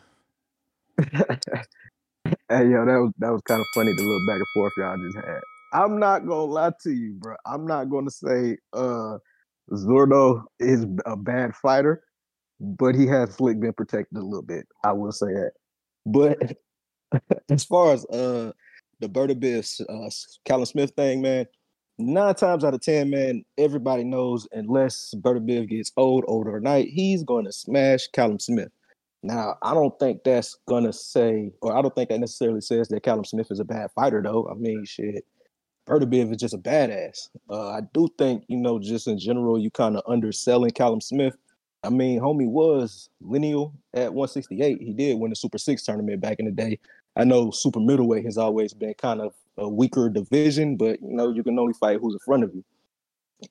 Hey, 2.49 2.69
yo, 2.69 2.85
that 2.85 2.97
was 3.01 3.11
that 3.19 3.31
was 3.31 3.41
kind 3.41 3.59
of 3.59 3.67
funny 3.75 3.91
the 3.93 4.03
little 4.03 4.25
back 4.25 4.37
and 4.37 4.47
forth 4.53 4.73
y'all 4.77 4.95
just 4.97 5.17
had. 5.17 5.41
I'm 5.73 5.99
not 5.99 6.25
gonna 6.25 6.43
lie 6.43 6.71
to 6.83 6.91
you, 6.91 7.13
bro. 7.15 7.35
I'm 7.45 7.67
not 7.67 7.89
gonna 7.89 8.09
say 8.09 8.57
uh 8.73 9.17
Zordo 9.73 10.43
is 10.59 10.85
a 11.05 11.17
bad 11.17 11.55
fighter, 11.55 12.03
but 12.61 12.95
he 12.95 13.05
has 13.07 13.33
Slick 13.35 13.59
been 13.59 13.73
protected 13.73 14.17
a 14.17 14.23
little 14.23 14.43
bit. 14.43 14.65
I 14.85 14.93
will 14.93 15.11
say 15.11 15.27
that. 15.27 15.51
But 16.05 16.57
as 17.49 17.65
far 17.65 17.93
as 17.93 18.05
uh 18.05 18.53
the 19.01 19.09
Berta 19.09 19.35
Biss, 19.35 19.81
uh 19.81 20.09
Callum 20.45 20.65
Smith 20.65 20.91
thing, 20.95 21.21
man, 21.21 21.45
nine 21.97 22.35
times 22.35 22.63
out 22.63 22.73
of 22.73 22.81
ten, 22.81 23.09
man, 23.09 23.43
everybody 23.57 24.05
knows 24.05 24.47
unless 24.53 25.13
Beterbiev 25.17 25.67
gets 25.67 25.91
old, 25.97 26.23
old 26.27 26.47
overnight, 26.47 26.87
he's 26.87 27.23
gonna 27.23 27.51
smash 27.51 28.07
Callum 28.13 28.39
Smith. 28.39 28.71
Now, 29.23 29.57
I 29.61 29.73
don't 29.73 29.97
think 29.99 30.23
that's 30.23 30.57
gonna 30.67 30.93
say, 30.93 31.51
or 31.61 31.75
I 31.75 31.81
don't 31.81 31.93
think 31.95 32.09
that 32.09 32.19
necessarily 32.19 32.61
says 32.61 32.87
that 32.89 33.03
Callum 33.03 33.25
Smith 33.25 33.51
is 33.51 33.59
a 33.59 33.65
bad 33.65 33.91
fighter, 33.91 34.21
though. 34.21 34.47
I 34.49 34.53
mean, 34.53 34.85
shit, 34.85 35.25
Beterbiev 35.87 36.31
is 36.31 36.37
just 36.37 36.53
a 36.53 36.57
badass. 36.57 37.29
Uh, 37.49 37.69
I 37.69 37.81
do 37.93 38.07
think, 38.17 38.43
you 38.47 38.57
know, 38.57 38.77
just 38.79 39.07
in 39.07 39.17
general, 39.17 39.57
you 39.57 39.71
kind 39.71 39.97
of 39.97 40.03
underselling 40.07 40.71
Callum 40.71 41.01
Smith. 41.01 41.35
I 41.83 41.89
mean, 41.89 42.19
homie 42.19 42.47
was 42.47 43.09
lineal 43.21 43.73
at 43.93 44.13
168. 44.13 44.81
He 44.81 44.93
did 44.93 45.19
win 45.19 45.29
the 45.29 45.35
Super 45.35 45.57
Six 45.57 45.83
tournament 45.83 46.21
back 46.21 46.39
in 46.39 46.45
the 46.45 46.51
day. 46.51 46.79
I 47.15 47.23
know 47.23 47.49
super 47.51 47.79
middleweight 47.79 48.25
has 48.25 48.37
always 48.37 48.73
been 48.73 48.93
kind 48.95 49.21
of 49.21 49.33
a 49.57 49.67
weaker 49.67 50.09
division, 50.09 50.75
but 50.75 51.01
you 51.01 51.13
know, 51.13 51.31
you 51.33 51.43
can 51.43 51.57
only 51.57 51.73
fight 51.73 51.99
who's 51.99 52.13
in 52.13 52.19
front 52.19 52.43
of 52.43 52.53
you. 52.53 52.63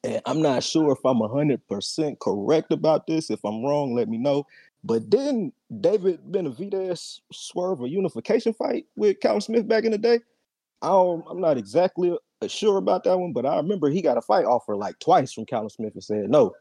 And 0.05 0.21
I'm 0.27 0.43
not 0.43 0.63
sure 0.63 0.93
if 0.93 1.05
I'm 1.05 1.19
100% 1.19 2.19
correct 2.19 2.73
about 2.73 3.07
this. 3.07 3.31
If 3.31 3.45
I'm 3.45 3.65
wrong, 3.65 3.95
let 3.95 4.09
me 4.09 4.19
know. 4.19 4.47
But 4.87 5.11
didn't 5.11 5.53
David 5.81 6.21
Benavidez 6.31 7.19
swerve 7.33 7.83
a 7.83 7.89
unification 7.89 8.55
fight 8.55 8.87
with 8.97 9.19
Callum 9.19 9.41
Smith 9.41 9.67
back 9.67 9.85
in 9.85 9.91
the 9.91 9.99
day? 9.99 10.21
I 10.81 10.91
I'm 11.29 11.41
not 11.41 11.59
exactly 11.59 12.17
uh, 12.41 12.47
sure 12.47 12.77
about 12.77 13.03
that 13.05 13.19
one, 13.19 13.33
but 13.33 13.45
I 13.45 13.57
remember 13.57 13.89
he 13.89 14.01
got 14.01 14.17
a 14.17 14.23
fight 14.23 14.45
offer 14.45 14.77
like 14.77 14.97
twice 15.01 15.33
from 15.33 15.47
Callum 15.47 15.71
Smith 15.71 15.95
and 15.95 16.05
said 16.05 16.31
no. 16.31 16.53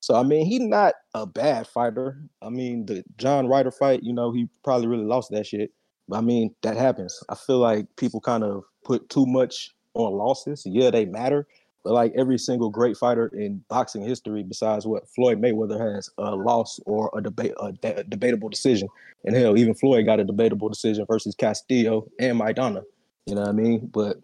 So 0.00 0.16
I 0.16 0.24
mean, 0.24 0.44
he's 0.44 0.60
not 0.60 0.94
a 1.14 1.24
bad 1.24 1.68
fighter. 1.68 2.20
I 2.42 2.48
mean, 2.48 2.86
the 2.86 3.04
John 3.16 3.46
Ryder 3.46 3.70
fight, 3.70 4.02
you 4.02 4.12
know, 4.12 4.32
he 4.32 4.48
probably 4.64 4.88
really 4.88 5.04
lost 5.04 5.30
that 5.30 5.46
shit. 5.46 5.70
But 6.08 6.18
I 6.18 6.20
mean, 6.22 6.52
that 6.62 6.76
happens. 6.76 7.22
I 7.28 7.36
feel 7.36 7.58
like 7.58 7.86
people 7.96 8.20
kind 8.20 8.42
of 8.42 8.64
put 8.84 9.08
too 9.08 9.24
much 9.24 9.70
on 9.94 10.14
losses. 10.14 10.64
Yeah, 10.66 10.90
they 10.90 11.04
matter, 11.04 11.46
like 11.84 12.12
every 12.16 12.38
single 12.38 12.70
great 12.70 12.96
fighter 12.96 13.26
in 13.28 13.64
boxing 13.68 14.02
history, 14.02 14.42
besides 14.42 14.86
what 14.86 15.08
Floyd 15.08 15.40
Mayweather 15.40 15.94
has 15.94 16.08
a 16.18 16.34
loss 16.34 16.78
or 16.86 17.10
a 17.16 17.22
debate, 17.22 17.52
a, 17.60 17.72
de- 17.72 18.04
debatable 18.04 18.48
decision. 18.48 18.88
And 19.24 19.34
hell, 19.34 19.58
even 19.58 19.74
Floyd 19.74 20.06
got 20.06 20.20
a 20.20 20.24
debatable 20.24 20.68
decision 20.68 21.04
versus 21.08 21.34
Castillo 21.34 22.08
and 22.20 22.40
Maidana. 22.40 22.82
You 23.26 23.34
know 23.34 23.42
what 23.42 23.50
I 23.50 23.52
mean? 23.52 23.90
But 23.92 24.18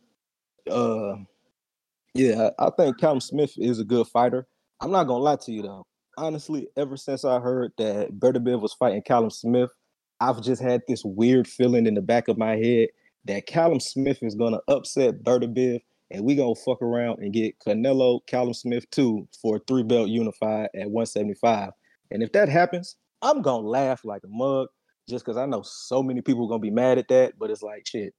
uh, 0.71 1.17
yeah, 2.15 2.51
I 2.59 2.71
think 2.71 2.99
Callum 2.99 3.21
Smith 3.21 3.53
is 3.57 3.81
a 3.81 3.85
good 3.85 4.07
fighter. 4.09 4.47
I'm 4.81 4.91
not 4.91 5.05
gonna 5.05 5.23
lie 5.23 5.37
to 5.37 5.53
you 5.53 5.63
though. 5.63 5.87
Honestly, 6.17 6.69
ever 6.77 6.97
since 6.97 7.25
I 7.25 7.39
heard 7.39 7.73
that 7.79 8.19
Beterbiev 8.19 8.61
was 8.61 8.75
fighting 8.75 9.03
Callum 9.03 9.31
Smith, 9.31 9.71
I've 10.21 10.43
just 10.43 10.61
had 10.63 10.83
this 10.89 11.05
weird 11.05 11.47
feeling 11.47 11.87
in 11.87 11.95
the 11.95 12.03
back 12.03 12.29
of 12.29 12.39
my 12.39 12.57
head 12.57 12.89
that 13.27 13.47
Callum 13.47 13.81
Smith 13.81 14.19
is 14.23 14.35
gonna 14.35 14.61
upset 14.69 15.23
Beterbiev, 15.23 15.81
and 16.11 16.25
we 16.25 16.35
gonna 16.35 16.55
fuck 16.55 16.83
around 16.83 17.19
and 17.21 17.33
get 17.33 17.59
Canelo, 17.61 18.21
Callum 18.27 18.55
Smith 18.55 18.89
too 18.91 19.29
for 19.41 19.57
a 19.57 19.61
three 19.61 19.83
belt 19.83 20.09
unified 20.09 20.71
at 20.75 20.91
175. 20.91 21.73
And 22.11 22.23
if 22.23 22.33
that 22.33 22.49
happens, 22.49 22.97
I'm 23.23 23.43
gonna 23.43 23.67
laugh 23.67 24.05
like 24.05 24.23
a 24.25 24.29
mug, 24.29 24.69
just 25.09 25.25
because 25.25 25.37
I 25.37 25.47
know 25.47 25.63
so 25.63 26.03
many 26.03 26.21
people 26.23 26.49
gonna 26.49 26.61
be 26.61 26.71
mad 26.71 26.99
at 26.99 27.09
that. 27.09 27.39
But 27.39 27.51
it's 27.51 27.63
like 27.63 27.87
shit, 27.87 28.15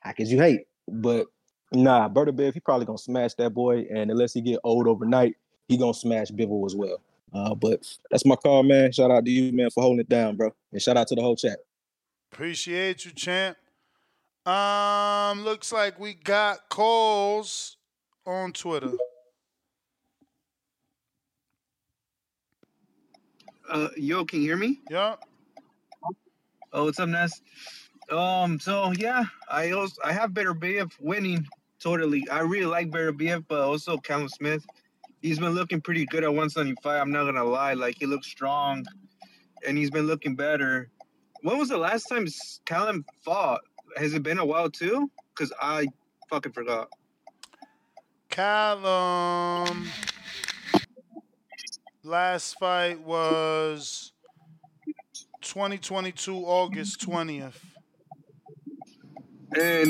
how 0.00 0.12
could 0.12 0.28
you 0.28 0.38
hate? 0.38 0.62
But 0.88 1.26
nah, 1.72 2.08
Beterbiev, 2.08 2.54
he 2.54 2.60
probably 2.60 2.86
gonna 2.86 2.98
smash 2.98 3.34
that 3.34 3.50
boy, 3.50 3.86
and 3.92 4.10
unless 4.10 4.32
he 4.32 4.40
get 4.40 4.60
old 4.64 4.86
overnight, 4.86 5.36
he 5.68 5.76
gonna 5.76 5.94
smash 5.94 6.30
Bivol 6.30 6.66
as 6.66 6.76
well. 6.76 7.00
Uh, 7.32 7.54
but 7.54 7.84
that's 8.10 8.24
my 8.24 8.36
call, 8.36 8.62
man. 8.62 8.92
Shout 8.92 9.10
out 9.10 9.24
to 9.24 9.30
you, 9.30 9.52
man, 9.52 9.70
for 9.70 9.82
holding 9.82 10.00
it 10.00 10.08
down, 10.08 10.36
bro, 10.36 10.54
and 10.72 10.80
shout 10.80 10.96
out 10.96 11.08
to 11.08 11.16
the 11.16 11.22
whole 11.22 11.36
chat. 11.36 11.58
Appreciate 12.32 13.04
you, 13.04 13.10
champ. 13.10 13.56
Um, 14.46 15.42
looks 15.42 15.72
like 15.72 15.98
we 15.98 16.14
got 16.14 16.68
calls 16.68 17.78
on 18.26 18.52
Twitter. 18.52 18.92
Uh, 23.70 23.88
yo, 23.96 24.26
can 24.26 24.40
you 24.40 24.48
hear 24.48 24.58
me? 24.58 24.80
Yeah. 24.90 25.16
Oh, 26.74 26.84
what's 26.84 27.00
up, 27.00 27.08
Ness? 27.08 27.40
Um, 28.10 28.60
so 28.60 28.92
yeah, 28.98 29.24
I 29.50 29.70
also 29.70 29.94
I 30.04 30.12
have 30.12 30.32
Beterbiev 30.32 30.92
winning 31.00 31.46
totally. 31.80 32.28
I 32.28 32.40
really 32.40 32.66
like 32.66 32.90
Beterbiev, 32.90 33.46
but 33.48 33.60
also 33.60 33.96
Callum 33.96 34.28
Smith. 34.28 34.66
He's 35.22 35.38
been 35.38 35.52
looking 35.52 35.80
pretty 35.80 36.04
good 36.04 36.22
at 36.22 36.28
175. 36.28 37.00
I'm 37.00 37.10
not 37.10 37.24
gonna 37.24 37.44
lie, 37.44 37.72
like 37.72 37.96
he 37.98 38.04
looks 38.04 38.26
strong, 38.26 38.84
and 39.66 39.78
he's 39.78 39.90
been 39.90 40.06
looking 40.06 40.36
better. 40.36 40.90
When 41.40 41.56
was 41.56 41.70
the 41.70 41.78
last 41.78 42.04
time 42.04 42.26
Callum 42.66 43.06
fought? 43.24 43.62
Has 43.96 44.14
it 44.14 44.22
been 44.22 44.38
a 44.38 44.44
while 44.44 44.70
too? 44.70 45.10
Cause 45.34 45.52
I 45.60 45.86
fucking 46.30 46.52
forgot. 46.52 46.88
Callum. 48.28 49.88
Last 52.02 52.58
fight 52.58 53.00
was 53.00 54.12
2022 55.40 56.36
August 56.36 57.00
20th. 57.06 57.54
And 59.56 59.88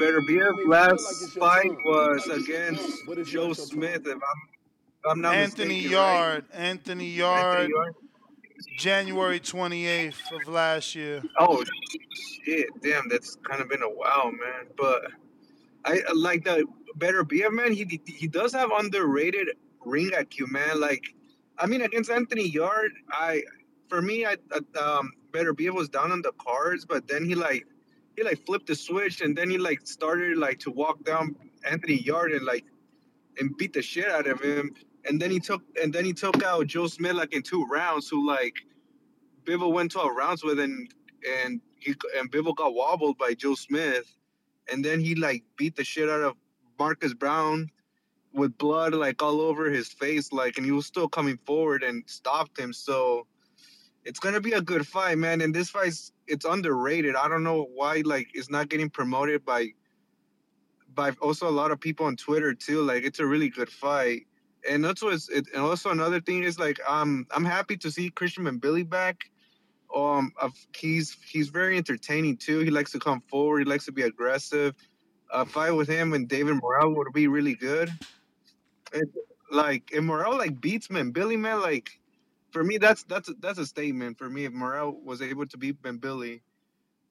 Beterbiev 0.00 0.66
last 0.66 1.38
fight 1.38 1.70
was 1.86 2.26
against 2.28 3.02
Joe 3.24 3.54
Smith. 3.54 4.06
If 4.06 4.14
I'm, 4.14 4.18
if 4.18 4.20
I'm 5.10 5.20
not 5.22 5.34
Anthony 5.34 5.68
mistaken, 5.68 5.90
Yarde. 5.92 6.44
Anthony 6.52 7.10
Yarde. 7.10 7.60
Anthony 7.62 7.74
Yarde. 7.74 7.94
January 8.76 9.40
28th 9.40 10.32
of 10.32 10.48
last 10.48 10.94
year. 10.94 11.22
Oh 11.38 11.64
shit! 12.44 12.68
Damn, 12.82 13.08
that's 13.08 13.36
kind 13.36 13.60
of 13.60 13.68
been 13.68 13.82
a 13.82 13.88
while, 13.88 14.30
man. 14.32 14.66
But 14.76 15.02
I 15.84 16.02
like 16.14 16.44
the 16.44 16.66
Beterbiev 16.98 17.52
man. 17.52 17.72
He 17.72 18.00
he 18.06 18.26
does 18.26 18.52
have 18.52 18.70
underrated 18.70 19.48
ring 19.84 20.10
IQ, 20.10 20.50
man. 20.50 20.80
Like, 20.80 21.14
I 21.58 21.66
mean, 21.66 21.82
against 21.82 22.10
Anthony 22.10 22.48
Yarde, 22.48 22.92
I 23.10 23.42
for 23.88 24.02
me, 24.02 24.26
I, 24.26 24.36
I 24.52 24.78
um 24.78 25.12
Beterbiev 25.32 25.74
was 25.74 25.88
down 25.88 26.12
on 26.12 26.22
the 26.22 26.32
cards, 26.32 26.84
but 26.84 27.06
then 27.06 27.24
he 27.24 27.34
like 27.34 27.66
he 28.16 28.22
like 28.22 28.44
flipped 28.46 28.66
the 28.66 28.74
switch, 28.74 29.20
and 29.20 29.36
then 29.36 29.50
he 29.50 29.58
like 29.58 29.86
started 29.86 30.38
like 30.38 30.58
to 30.60 30.70
walk 30.70 31.04
down 31.04 31.36
Anthony 31.68 32.02
Yarde 32.02 32.32
and 32.32 32.44
like 32.44 32.64
and 33.38 33.56
beat 33.56 33.72
the 33.72 33.82
shit 33.82 34.08
out 34.08 34.26
of 34.26 34.40
him. 34.40 34.74
And 35.08 35.20
then 35.20 35.30
he 35.30 35.40
took 35.40 35.62
and 35.80 35.92
then 35.92 36.04
he 36.04 36.12
took 36.12 36.42
out 36.42 36.66
Joe 36.66 36.86
Smith 36.86 37.14
like 37.14 37.32
in 37.32 37.42
two 37.42 37.64
rounds, 37.66 38.08
who 38.08 38.26
like 38.26 38.54
Bivol 39.44 39.72
went 39.72 39.92
12 39.92 40.14
rounds 40.14 40.44
with 40.44 40.58
and 40.58 40.92
and 41.44 41.60
he 41.78 41.94
and 42.18 42.30
Bivol 42.30 42.56
got 42.56 42.74
wobbled 42.74 43.18
by 43.18 43.34
Joe 43.34 43.54
Smith, 43.54 44.12
and 44.70 44.84
then 44.84 45.00
he 45.00 45.14
like 45.14 45.44
beat 45.56 45.76
the 45.76 45.84
shit 45.84 46.08
out 46.08 46.22
of 46.22 46.34
Marcus 46.78 47.14
Browne 47.14 47.70
with 48.32 48.56
blood 48.58 48.94
like 48.94 49.22
all 49.22 49.40
over 49.40 49.70
his 49.70 49.88
face, 49.88 50.30
like, 50.32 50.58
and 50.58 50.66
he 50.66 50.72
was 50.72 50.86
still 50.86 51.08
coming 51.08 51.38
forward 51.46 51.82
and 51.82 52.02
stopped 52.06 52.58
him. 52.58 52.72
So 52.72 53.26
it's 54.04 54.20
gonna 54.20 54.40
be 54.40 54.52
a 54.52 54.60
good 54.60 54.86
fight, 54.86 55.18
man. 55.18 55.40
And 55.40 55.54
this 55.54 55.70
fight's 55.70 56.12
it's 56.26 56.44
underrated. 56.44 57.16
I 57.16 57.28
don't 57.28 57.44
know 57.44 57.68
why 57.74 58.02
like 58.04 58.28
it's 58.34 58.50
not 58.50 58.68
getting 58.68 58.90
promoted 58.90 59.44
by 59.44 59.68
by 60.94 61.10
also 61.20 61.48
a 61.48 61.50
lot 61.50 61.70
of 61.70 61.80
people 61.80 62.06
on 62.06 62.16
Twitter 62.16 62.54
too. 62.54 62.82
Like 62.82 63.04
it's 63.04 63.20
a 63.20 63.26
really 63.26 63.48
good 63.48 63.70
fight. 63.70 64.26
And 64.68 64.84
also, 64.86 65.08
it's, 65.08 65.28
it, 65.28 65.46
and 65.54 65.62
also 65.62 65.90
another 65.90 66.20
thing 66.20 66.42
is 66.42 66.58
like 66.58 66.78
um 66.88 67.26
I'm 67.30 67.44
happy 67.44 67.76
to 67.78 67.90
see 67.90 68.10
Christian 68.10 68.44
Mbilli 68.44 68.88
back. 68.88 69.30
Um, 69.94 70.32
he's 70.76 71.16
he's 71.24 71.48
very 71.48 71.76
entertaining 71.76 72.36
too. 72.36 72.60
He 72.60 72.70
likes 72.70 72.92
to 72.92 72.98
come 72.98 73.22
forward. 73.28 73.60
He 73.60 73.64
likes 73.64 73.86
to 73.86 73.92
be 73.92 74.02
aggressive. 74.02 74.74
A 75.32 75.46
fight 75.46 75.72
with 75.72 75.88
him 75.88 76.12
and 76.12 76.28
David 76.28 76.56
Morrell 76.60 76.94
would 76.94 77.12
be 77.12 77.28
really 77.28 77.54
good. 77.54 77.90
And, 78.92 79.06
like 79.50 79.90
and 79.94 80.06
Morrell 80.06 80.36
like 80.36 80.60
beats 80.60 80.90
man 80.90 81.12
Mbilli 81.12 81.38
man 81.38 81.60
like 81.60 81.90
for 82.50 82.64
me 82.64 82.78
that's 82.78 83.04
that's 83.04 83.30
that's 83.40 83.58
a 83.58 83.66
statement 83.66 84.18
for 84.18 84.28
me 84.28 84.44
if 84.44 84.52
Morrell 84.52 85.00
was 85.04 85.22
able 85.22 85.46
to 85.46 85.56
beat 85.56 85.80
Ben 85.82 85.98
Mbilli. 85.98 86.40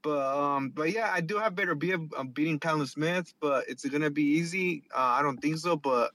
But 0.01 0.37
um, 0.37 0.69
but 0.69 0.91
yeah, 0.91 1.11
I 1.11 1.21
do 1.21 1.37
have 1.37 1.55
Beterbiev 1.55 2.09
um, 2.17 2.27
beating 2.29 2.59
Callum 2.59 2.85
Smith, 2.85 3.33
but 3.41 3.65
it's 3.67 3.85
gonna 3.85 4.11
be 4.11 4.23
easy. 4.23 4.83
Uh, 4.93 4.99
I 4.99 5.21
don't 5.23 5.37
think 5.37 5.57
so, 5.57 5.75
but 5.75 6.11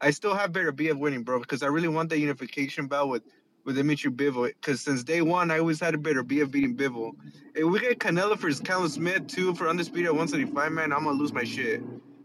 I 0.00 0.10
still 0.10 0.34
have 0.34 0.52
Beterbiev 0.52 0.98
winning, 0.98 1.22
bro, 1.22 1.40
because 1.40 1.62
I 1.62 1.66
really 1.68 1.88
want 1.88 2.10
that 2.10 2.18
unification 2.18 2.86
bout 2.86 3.08
with 3.08 3.22
with 3.64 3.76
Dimitri 3.76 4.10
Bivol. 4.10 4.48
Because 4.48 4.80
since 4.80 5.02
day 5.02 5.22
one, 5.22 5.50
I 5.50 5.58
always 5.58 5.80
had 5.80 5.94
a 5.94 5.98
Beterbiev 5.98 6.50
beating 6.50 6.76
Bivol. 6.76 7.12
If 7.54 7.64
we 7.64 7.80
get 7.80 7.98
Canelo 7.98 8.38
for 8.38 8.50
Callum 8.62 8.88
Smith 8.88 9.26
too 9.26 9.54
for 9.54 9.68
undisputed 9.68 10.06
at 10.06 10.12
175, 10.14 10.72
man, 10.72 10.92
I'm 10.92 11.04
gonna 11.04 11.18
lose 11.18 11.32
my 11.32 11.44
shit. 11.44 11.82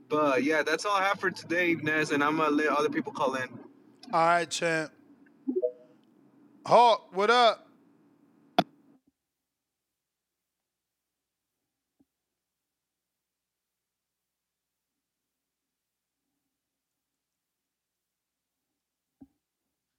But 0.09 0.43
yeah, 0.43 0.61
that's 0.63 0.85
all 0.85 0.95
I 0.95 1.03
have 1.03 1.19
for 1.19 1.31
today, 1.31 1.75
Nez, 1.75 2.11
and 2.11 2.23
I'm 2.23 2.37
gonna 2.37 2.51
let 2.51 2.67
other 2.67 2.89
people 2.89 3.11
call 3.11 3.35
in. 3.35 3.49
All 4.13 4.25
right, 4.25 4.49
champ. 4.49 4.91
Hawk, 6.65 7.09
what 7.15 7.29
up? 7.29 7.67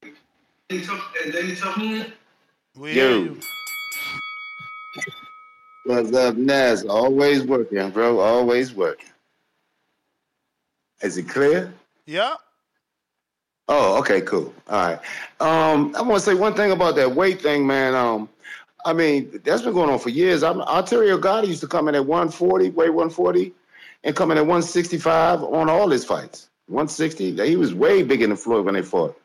And 0.03 0.11
then 0.11 0.13
you 0.13 0.17
tell 0.17 0.43
me. 0.43 0.53
We 2.79 2.93
hear 2.93 3.11
Yo. 3.11 3.23
you. 3.25 3.41
What's 5.85 6.15
up, 6.15 6.37
Nas? 6.37 6.85
Always 6.87 7.43
working, 7.43 7.91
bro. 7.91 8.21
Always 8.21 8.73
working. 8.73 9.11
Is 11.03 11.19
it 11.19 11.29
clear? 11.29 11.75
Yeah. 12.07 12.37
Oh, 13.69 13.99
okay, 13.99 14.23
cool. 14.23 14.55
All 14.69 14.81
right. 14.81 14.99
Um, 15.41 15.95
I 15.95 16.01
want 16.01 16.21
to 16.23 16.31
say 16.31 16.35
one 16.35 16.55
thing 16.55 16.73
about 16.73 16.97
that 16.97 17.15
weight 17.15 17.43
thing, 17.43 17.67
man. 17.67 17.95
Um, 17.95 18.31
I 18.87 18.95
mean, 18.95 19.41
that's 19.45 19.61
been 19.61 19.75
going 19.75 19.91
on 19.91 19.99
for 19.99 20.09
years. 20.09 20.43
I'm, 20.43 20.63
Arturo 20.63 21.19
Gatti 21.19 21.49
used 21.49 21.61
to 21.61 21.69
come 21.69 21.89
in 21.89 21.95
at 21.95 22.07
140, 22.07 22.71
weigh 22.71 22.89
140, 22.89 23.53
and 24.05 24.17
come 24.17 24.31
in 24.31 24.39
at 24.39 24.47
165 24.47 25.43
on 25.43 25.69
all 25.69 25.91
his 25.91 26.05
fights. 26.05 26.49
160. 26.69 27.47
He 27.47 27.57
was 27.57 27.75
way 27.75 28.03
bigger 28.03 28.27
than 28.27 28.37
Floyd 28.37 28.65
when 28.65 28.75
they 28.75 28.83
fought. 28.83 29.19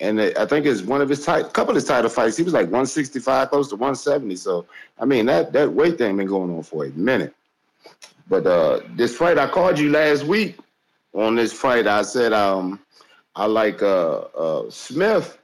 And 0.00 0.20
I 0.20 0.46
think 0.46 0.64
it's 0.64 0.80
one 0.80 1.02
of 1.02 1.10
his 1.10 1.24
tight, 1.24 1.52
couple 1.52 1.72
of 1.72 1.74
his 1.76 1.84
title 1.84 2.08
fights. 2.08 2.36
He 2.36 2.42
was 2.42 2.54
like 2.54 2.64
165, 2.64 3.50
close 3.50 3.68
to 3.68 3.76
170. 3.76 4.34
So 4.36 4.66
I 4.98 5.04
mean, 5.04 5.26
that 5.26 5.52
that 5.52 5.72
weight 5.72 5.98
thing 5.98 6.16
been 6.16 6.26
going 6.26 6.54
on 6.54 6.62
for 6.62 6.86
a 6.86 6.90
minute. 6.90 7.34
But 8.28 8.46
uh, 8.46 8.80
this 8.94 9.16
fight, 9.16 9.38
I 9.38 9.46
called 9.48 9.78
you 9.78 9.90
last 9.90 10.24
week 10.24 10.56
on 11.12 11.34
this 11.34 11.52
fight. 11.52 11.86
I 11.86 12.02
said 12.02 12.32
um, 12.32 12.80
I 13.36 13.44
like 13.44 13.82
uh, 13.82 14.20
uh, 14.20 14.70
Smith 14.70 15.36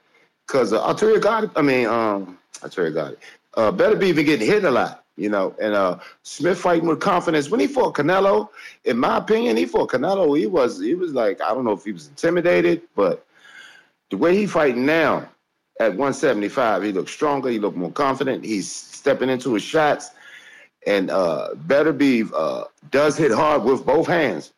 because 0.47 0.73
uh, 0.73 0.83
Arturo 0.83 1.21
Gatti. 1.21 1.49
I 1.55 1.63
mean, 1.63 1.87
um, 1.87 2.39
Arturo 2.63 2.91
Gatti. 2.91 3.17
Uh, 3.55 3.71
better 3.71 3.97
be 3.97 4.09
even 4.09 4.25
getting 4.25 4.47
hit 4.47 4.65
a 4.65 4.71
lot, 4.71 5.05
you 5.17 5.29
know. 5.29 5.55
And 5.61 5.75
uh, 5.75 5.99
Smith 6.23 6.59
fighting 6.59 6.89
with 6.89 7.01
confidence. 7.01 7.51
When 7.51 7.61
he 7.61 7.67
fought 7.67 7.95
Canelo, 7.95 8.49
in 8.85 8.99
my 8.99 9.19
opinion, 9.19 9.57
he 9.57 9.67
fought 9.67 9.91
Canelo. 9.91 10.39
He 10.39 10.47
was 10.47 10.81
he 10.81 10.95
was 10.95 11.13
like 11.13 11.43
I 11.43 11.53
don't 11.53 11.65
know 11.65 11.73
if 11.73 11.85
he 11.85 11.93
was 11.93 12.07
intimidated, 12.09 12.83
but 12.95 13.26
the 14.11 14.17
way 14.17 14.37
he 14.37 14.47
fighting 14.47 14.87
now 14.87 15.29
at 15.81 15.91
175, 15.91 16.83
he 16.83 16.93
looks 16.93 17.13
stronger. 17.13 17.49
He 17.49 17.59
look 17.59 17.77
more 17.77 17.93
confident. 17.93 18.45
He's 18.45 18.71
stepping 18.71 19.29
into 19.29 19.55
his 19.55 19.63
shots. 19.63 20.11
And 20.87 21.11
uh, 21.11 21.51
Beterbiev 21.67 22.31
uh, 22.35 22.65
does 22.91 23.17
hit 23.17 23.33
hard 23.33 23.65
with 23.65 23.85
both 23.85 24.07
hands. 24.07 24.53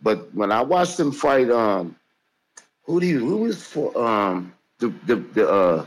But 0.00 0.32
when 0.34 0.50
I 0.50 0.62
watched 0.62 0.98
him 0.98 1.12
fight, 1.12 1.50
um, 1.50 1.96
who 2.84 3.00
do 3.00 3.06
you, 3.06 3.20
who 3.20 3.52
for 3.52 3.96
um, 3.98 4.52
the 4.78 4.88
the 5.06 5.16
the 5.16 5.48
uh, 5.48 5.86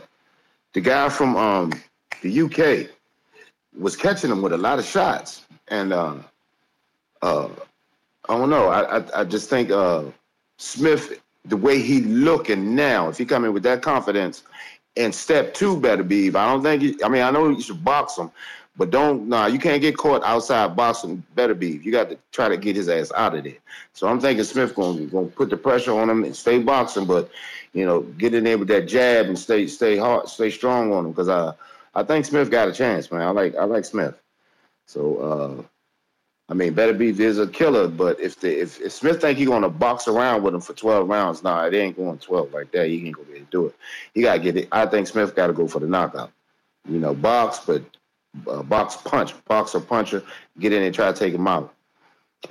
the 0.73 0.81
guy 0.81 1.09
from 1.09 1.35
um, 1.35 1.73
the 2.21 2.41
UK 2.41 2.89
was 3.77 3.95
catching 3.95 4.31
him 4.31 4.41
with 4.41 4.53
a 4.53 4.57
lot 4.57 4.79
of 4.79 4.85
shots, 4.85 5.45
and 5.67 5.91
uh, 5.91 6.15
uh, 7.21 7.49
I 8.29 8.37
don't 8.37 8.49
know. 8.49 8.67
I 8.67 8.99
I, 8.99 9.21
I 9.21 9.23
just 9.25 9.49
think 9.49 9.69
uh, 9.71 10.03
Smith, 10.57 11.21
the 11.45 11.57
way 11.57 11.79
he 11.79 12.01
looking 12.01 12.75
now, 12.75 13.09
if 13.09 13.17
he 13.17 13.25
come 13.25 13.45
in 13.45 13.53
with 13.53 13.63
that 13.63 13.81
confidence, 13.81 14.43
and 14.97 15.13
step 15.13 15.53
two 15.53 15.79
Beterbiev. 15.79 16.35
I 16.35 16.51
don't 16.51 16.63
think. 16.63 16.81
He, 16.81 17.03
I 17.03 17.09
mean, 17.09 17.21
I 17.21 17.31
know 17.31 17.49
you 17.49 17.61
should 17.61 17.83
box 17.83 18.17
him, 18.17 18.31
but 18.77 18.91
don't. 18.91 19.27
Nah, 19.27 19.47
you 19.47 19.59
can't 19.59 19.81
get 19.81 19.97
caught 19.97 20.23
outside 20.23 20.75
boxing. 20.75 21.23
Beterbiev. 21.35 21.83
You 21.83 21.91
got 21.91 22.09
to 22.09 22.17
try 22.31 22.47
to 22.47 22.57
get 22.57 22.75
his 22.75 22.89
ass 22.89 23.11
out 23.15 23.35
of 23.35 23.43
there. 23.43 23.57
So 23.93 24.07
I'm 24.07 24.19
thinking 24.19 24.43
Smith 24.43 24.75
going 24.75 25.09
to 25.09 25.25
put 25.35 25.49
the 25.49 25.57
pressure 25.57 25.93
on 25.93 26.09
him 26.09 26.23
and 26.23 26.35
stay 26.35 26.59
boxing, 26.59 27.05
but 27.05 27.29
you 27.73 27.85
know, 27.85 28.01
get 28.01 28.33
in 28.33 28.45
there 28.45 28.57
with 28.57 28.69
that 28.69 28.87
jab 28.87 29.25
and 29.25 29.37
stay 29.37 29.67
stay 29.67 29.97
hard, 29.97 30.29
stay 30.29 30.49
strong 30.49 30.93
on 30.93 31.05
him 31.05 31.11
because 31.11 31.29
I 31.29 31.53
I 31.93 32.03
think 32.03 32.25
Smith 32.25 32.49
got 32.49 32.69
a 32.69 32.73
chance, 32.73 33.11
man. 33.11 33.21
I 33.21 33.31
like 33.31 33.55
I 33.55 33.65
like 33.65 33.85
Smith. 33.85 34.15
So 34.87 35.17
uh, 35.17 35.63
I 36.47 36.53
mean, 36.53 36.75
Beterbiev 36.75 37.19
is 37.19 37.39
a 37.39 37.47
killer, 37.47 37.87
but 37.87 38.19
if 38.19 38.39
the 38.39 38.61
if, 38.61 38.79
if 38.79 38.91
Smith 38.91 39.21
think 39.21 39.39
he 39.39 39.45
gonna 39.45 39.69
box 39.69 40.07
around 40.07 40.43
with 40.43 40.53
him 40.53 40.61
for 40.61 40.73
12 40.73 41.09
rounds, 41.09 41.41
nah, 41.41 41.65
it 41.65 41.73
ain't 41.73 41.97
going 41.97 42.19
12 42.19 42.53
like 42.53 42.71
that. 42.71 42.87
He 42.87 43.07
ain't 43.07 43.15
gonna 43.15 43.27
be 43.27 43.35
able 43.35 43.45
to 43.45 43.51
do 43.51 43.65
it. 43.67 43.75
He 44.13 44.21
gotta 44.21 44.39
get 44.39 44.55
it. 44.55 44.67
I 44.71 44.85
think 44.85 45.07
Smith 45.07 45.35
got 45.35 45.47
to 45.47 45.53
go 45.53 45.67
for 45.67 45.79
the 45.79 45.87
knockout. 45.87 46.31
You 46.87 46.99
know, 46.99 47.15
box, 47.15 47.61
but 47.65 47.83
uh, 48.47 48.61
box 48.61 48.97
punch, 48.97 49.33
box 49.45 49.73
or 49.73 49.81
puncher, 49.81 50.23
get 50.59 50.71
in 50.71 50.83
and 50.83 50.93
try 50.93 51.11
to 51.11 51.17
take 51.17 51.33
him 51.33 51.47
out. 51.47 51.73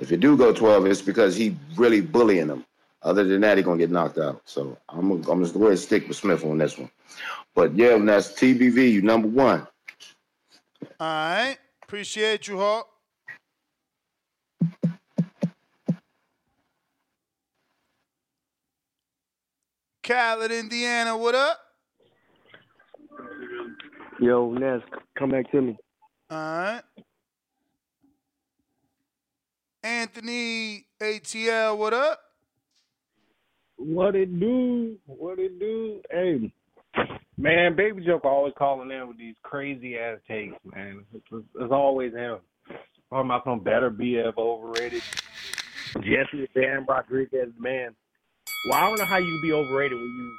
If 0.01 0.11
you 0.11 0.17
do 0.17 0.35
go 0.35 0.51
12, 0.51 0.87
it's 0.87 1.01
because 1.01 1.37
he 1.37 1.55
really 1.77 2.01
bullying 2.01 2.49
him. 2.49 2.65
Other 3.01 3.23
than 3.23 3.39
that, 3.41 3.57
he 3.57 3.63
gonna 3.63 3.77
get 3.77 3.91
knocked 3.91 4.17
out. 4.17 4.41
So 4.43 4.77
I'm 4.89 5.07
gonna, 5.07 5.31
I'm 5.31 5.41
just 5.41 5.53
to 5.53 5.77
stick 5.77 6.07
with 6.09 6.17
Smith 6.17 6.43
on 6.43 6.57
this 6.57 6.77
one. 6.77 6.89
But 7.53 7.73
yeah, 7.75 7.97
that's 7.99 8.33
TBV, 8.33 8.91
you 8.91 9.01
number 9.01 9.29
one. 9.29 9.65
All 10.99 11.07
right. 11.07 11.57
Appreciate 11.83 12.47
you, 12.47 12.57
Hawk. 12.57 12.94
Khaled, 20.05 20.51
Indiana, 20.51 21.17
what 21.17 21.33
up? 21.33 21.57
Yo, 24.19 24.51
Ness, 24.51 24.81
come 25.17 25.31
back 25.31 25.49
to 25.51 25.61
me. 25.61 25.77
All 26.29 26.37
right. 26.37 26.81
Anthony 29.83 30.85
ATL, 31.01 31.77
what 31.79 31.93
up? 31.93 32.19
What 33.77 34.15
it 34.15 34.39
do? 34.39 34.95
What 35.07 35.39
it 35.39 35.59
do? 35.59 36.01
Hey, 36.11 36.51
man, 37.35 37.75
Baby 37.75 38.05
Joker 38.05 38.27
always 38.27 38.53
calling 38.57 38.91
in 38.91 39.07
with 39.07 39.17
these 39.17 39.35
crazy 39.41 39.97
ass 39.97 40.19
takes, 40.27 40.55
man. 40.65 41.03
It's, 41.15 41.25
it's, 41.31 41.45
it's 41.59 41.71
always 41.71 42.13
him. 42.13 42.37
Talking 43.09 43.31
about 43.31 43.43
some 43.43 43.61
Beterbiev 43.61 44.37
overrated. 44.37 45.01
Jesse 45.95 46.47
Bam 46.53 46.85
Rodriguez, 46.87 47.49
man. 47.57 47.95
Well, 48.67 48.79
I 48.79 48.89
don't 48.89 48.97
know 48.97 49.05
how 49.05 49.17
you 49.17 49.39
be 49.41 49.53
overrated 49.53 49.97
when 49.97 50.07
you 50.07 50.31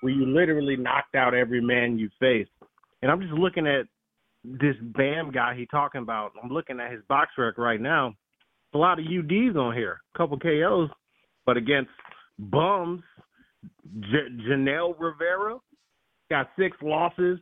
when 0.00 0.14
you 0.14 0.26
literally 0.26 0.76
knocked 0.76 1.14
out 1.14 1.34
every 1.34 1.60
man 1.60 1.98
you 1.98 2.10
faced. 2.20 2.50
And 3.00 3.10
I'm 3.10 3.20
just 3.20 3.32
looking 3.32 3.66
at 3.66 3.86
this 4.44 4.74
Bam 4.82 5.30
guy 5.30 5.54
he 5.56 5.66
talking 5.66 6.02
about. 6.02 6.32
I'm 6.42 6.50
looking 6.50 6.80
at 6.80 6.90
his 6.90 7.00
BoxRec 7.08 7.56
right 7.56 7.80
now. 7.80 8.14
A 8.74 8.78
lot 8.78 8.98
of 8.98 9.04
UDs 9.06 9.56
on 9.56 9.74
here, 9.74 10.00
a 10.14 10.18
couple 10.18 10.38
KOs, 10.38 10.90
but 11.46 11.56
against 11.56 11.90
bums. 12.38 13.02
J- 14.00 14.34
Janelle 14.48 14.94
Rivera 14.98 15.58
got 16.28 16.50
six 16.58 16.76
losses. 16.82 17.38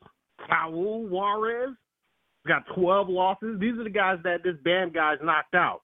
Saul 0.47 1.07
Juarez 1.09 1.75
got 2.47 2.63
12 2.75 3.09
losses. 3.09 3.59
These 3.61 3.79
are 3.79 3.85
the 3.85 3.91
guys 3.91 4.19
that 4.25 4.43
this 4.45 4.57
Bam 4.63 4.93
guy's 4.93 5.19
knocked 5.23 5.55
out. 5.55 5.81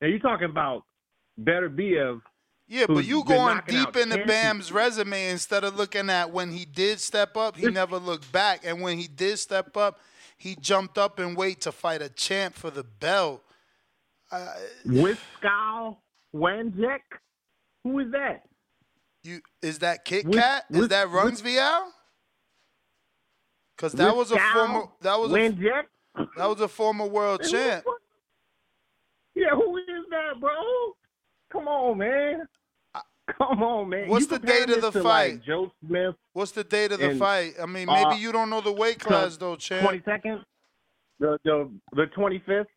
Now 0.00 0.08
you're 0.08 0.18
talking 0.18 0.50
about 0.50 0.84
Beterbiev 1.40 2.20
Yeah, 2.68 2.86
but 2.88 3.04
you 3.04 3.22
going 3.24 3.60
deep 3.68 3.96
into 3.96 4.16
10 4.16 4.26
Bam's 4.26 4.72
resume 4.72 5.30
instead 5.30 5.62
of 5.62 5.76
looking 5.76 6.10
at 6.10 6.32
when 6.32 6.50
he 6.50 6.64
did 6.64 7.00
step 7.00 7.36
up, 7.36 7.56
he 7.56 7.68
never 7.68 7.98
looked 7.98 8.30
back. 8.32 8.62
And 8.64 8.80
when 8.80 8.98
he 8.98 9.06
did 9.06 9.38
step 9.38 9.76
up, 9.76 10.00
he 10.36 10.56
jumped 10.56 10.98
up 10.98 11.18
and 11.18 11.36
wait 11.36 11.60
to 11.62 11.72
fight 11.72 12.02
a 12.02 12.08
champ 12.08 12.54
for 12.54 12.70
the 12.70 12.82
belt. 12.82 13.42
Uh, 14.32 14.52
Wisaksil 14.84 15.96
Wangek. 16.34 17.00
Who 17.84 18.00
is 18.00 18.10
that? 18.10 18.42
you 19.22 19.40
is 19.62 19.80
that 19.80 20.04
Kit 20.04 20.24
With- 20.24 20.38
Kat? 20.38 20.64
Is 20.70 20.78
with- 20.80 20.90
that 20.90 21.08
Runs 21.10 21.42
VL? 21.42 21.88
Cause 23.76 23.92
that 23.92 24.16
was 24.16 24.32
a 24.32 24.38
former 24.38 24.84
that 25.02 25.20
was 25.20 25.30
a, 25.32 25.50
that 26.36 26.46
was 26.46 26.60
a 26.62 26.68
former 26.68 27.06
world 27.06 27.42
champ. 27.42 27.84
Yeah, 29.34 29.50
who 29.50 29.76
is 29.76 29.84
that, 30.08 30.40
bro? 30.40 30.50
Come 31.52 31.68
on, 31.68 31.98
man. 31.98 32.46
Come 33.38 33.62
on, 33.62 33.88
man. 33.88 34.08
What's 34.08 34.30
You 34.30 34.38
the 34.38 34.46
date 34.46 34.70
of 34.70 34.82
the 34.82 34.90
to, 34.92 35.02
like, 35.02 35.32
fight? 35.32 35.42
Joe 35.44 35.72
Smith. 35.84 36.14
What's 36.32 36.52
the 36.52 36.62
date 36.62 36.92
of 36.92 37.00
the 37.00 37.10
and, 37.10 37.18
fight? 37.18 37.54
I 37.60 37.66
mean, 37.66 37.86
maybe 37.86 38.10
uh, 38.10 38.14
you 38.14 38.30
don't 38.30 38.50
know 38.50 38.60
the 38.60 38.72
weight 38.72 39.00
class 39.00 39.36
though, 39.36 39.56
champ. 39.56 39.82
Twenty 39.82 40.02
seconds. 40.04 40.42
The 41.18 41.38
the 41.44 41.70
the 41.92 42.06
twenty 42.14 42.42
fifth. 42.46 42.68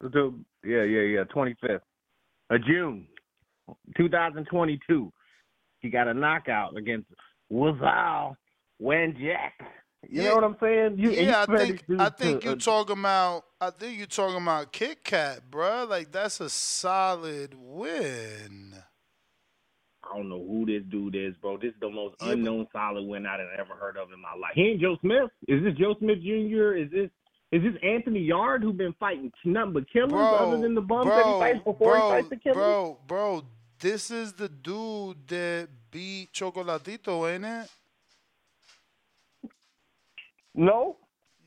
The 0.00 0.34
yeah 0.64 0.82
yeah 0.82 1.00
yeah 1.00 1.24
twenty 1.24 1.54
fifth 1.60 1.82
of 2.50 2.62
June, 2.66 3.06
two 3.96 4.08
thousand 4.08 4.46
twenty 4.46 4.78
two. 4.86 5.10
He 5.80 5.88
got 5.88 6.08
a 6.08 6.14
knockout 6.14 6.76
against 6.76 7.06
Wisaksil 7.50 8.36
Wangek. 8.82 9.52
You 10.10 10.22
Yeah. 10.22 10.28
know 10.30 10.34
what 10.36 10.44
I'm 10.44 10.56
saying? 10.60 10.98
You, 10.98 11.08
and 11.10 11.18
you 11.18 11.22
yeah, 11.26 11.42
I 11.42 11.56
think 11.56 11.84
I 11.98 12.08
think 12.10 12.40
to, 12.42 12.46
you 12.48 12.52
uh, 12.52 12.56
talking 12.56 12.98
about 12.98 13.44
I 13.60 13.70
think 13.70 13.98
you're 13.98 14.06
talking 14.06 14.42
about 14.42 14.72
Kit 14.72 15.02
Kat, 15.04 15.40
bro. 15.50 15.84
Like 15.88 16.12
that's 16.12 16.40
a 16.40 16.48
solid 16.50 17.54
win. 17.56 18.74
I 20.04 20.16
don't 20.16 20.28
know 20.28 20.38
who 20.38 20.64
this 20.66 20.82
dude 20.88 21.16
is, 21.16 21.34
bro. 21.42 21.56
This 21.58 21.70
is 21.70 21.80
the 21.80 21.90
most 21.90 22.14
Yeah, 22.20 22.28
but- 22.28 22.32
unknown 22.38 22.68
solid 22.72 23.02
win 23.06 23.26
I've 23.26 23.40
ever 23.58 23.74
heard 23.74 23.96
of 23.96 24.12
in 24.12 24.20
my 24.20 24.34
life. 24.40 24.52
He 24.54 24.62
ain't 24.62 24.80
Joe 24.80 24.96
Smith. 25.00 25.30
Is 25.48 25.64
this 25.64 25.74
Joe 25.74 25.94
Smith 25.98 26.18
Jr.? 26.22 26.74
Is 26.76 26.90
this 26.90 27.10
is 27.52 27.62
this 27.62 27.74
Anthony 27.82 28.20
Yard 28.20 28.62
who 28.62 28.72
been 28.72 28.94
fighting 28.98 29.32
nothing 29.44 29.72
but 29.72 29.90
killers 29.90 30.12
other 30.12 30.58
than 30.58 30.74
the 30.74 30.80
bums 30.80 31.06
that 31.08 31.24
he 31.24 31.32
fights 31.38 31.58
before 31.64 31.92
bro, 31.94 32.08
he 32.08 32.14
fights 32.16 32.28
the 32.30 32.36
killers? 32.36 32.56
bro, 32.56 32.98
bro, 33.06 33.44
this 33.80 34.10
is 34.10 34.32
the 34.34 34.48
dude 34.48 35.26
that 35.28 35.68
beat 35.90 36.32
Chocolatito, 36.32 37.32
ain't 37.32 37.44
it? 37.44 37.70
No. 40.56 40.96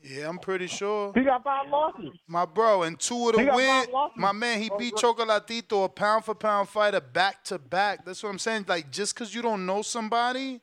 Yeah, 0.02 0.28
I'm 0.28 0.38
pretty 0.38 0.66
sure. 0.66 1.12
He 1.14 1.22
got 1.22 1.44
five 1.44 1.68
losses. 1.68 2.10
My 2.26 2.46
bro, 2.46 2.84
and 2.84 2.98
two 2.98 3.28
of 3.28 3.34
He 3.34 3.44
the 3.44 3.52
win. 3.52 3.84
My 4.16 4.32
man, 4.32 4.62
he 4.62 4.70
Oh, 4.70 4.78
beat. 4.78 4.94
Chocolatito, 4.94 5.84
a 5.84 5.88
pound 5.90 6.24
for 6.24 6.34
pound 6.34 6.70
fighter, 6.70 7.00
back 7.00 7.44
to 7.44 7.58
back. 7.58 8.06
That's 8.06 8.22
what 8.22 8.30
I'm 8.30 8.38
saying. 8.38 8.64
Like, 8.66 8.90
just 8.90 9.14
because 9.14 9.34
you 9.34 9.42
don't 9.42 9.66
know 9.66 9.82
somebody, 9.82 10.60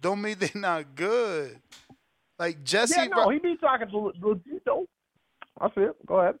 don't 0.00 0.22
mean 0.22 0.36
they're 0.38 0.50
not 0.54 0.94
good. 0.94 1.58
Like 2.38 2.62
Jesse, 2.62 2.94
yeah, 2.96 3.06
no, 3.08 3.28
he 3.30 3.38
beat 3.38 3.60
talking 3.60 3.88
to. 3.90 4.86
I 5.60 5.68
see 5.74 5.80
it. 5.82 6.06
Go 6.06 6.20
ahead. 6.20 6.36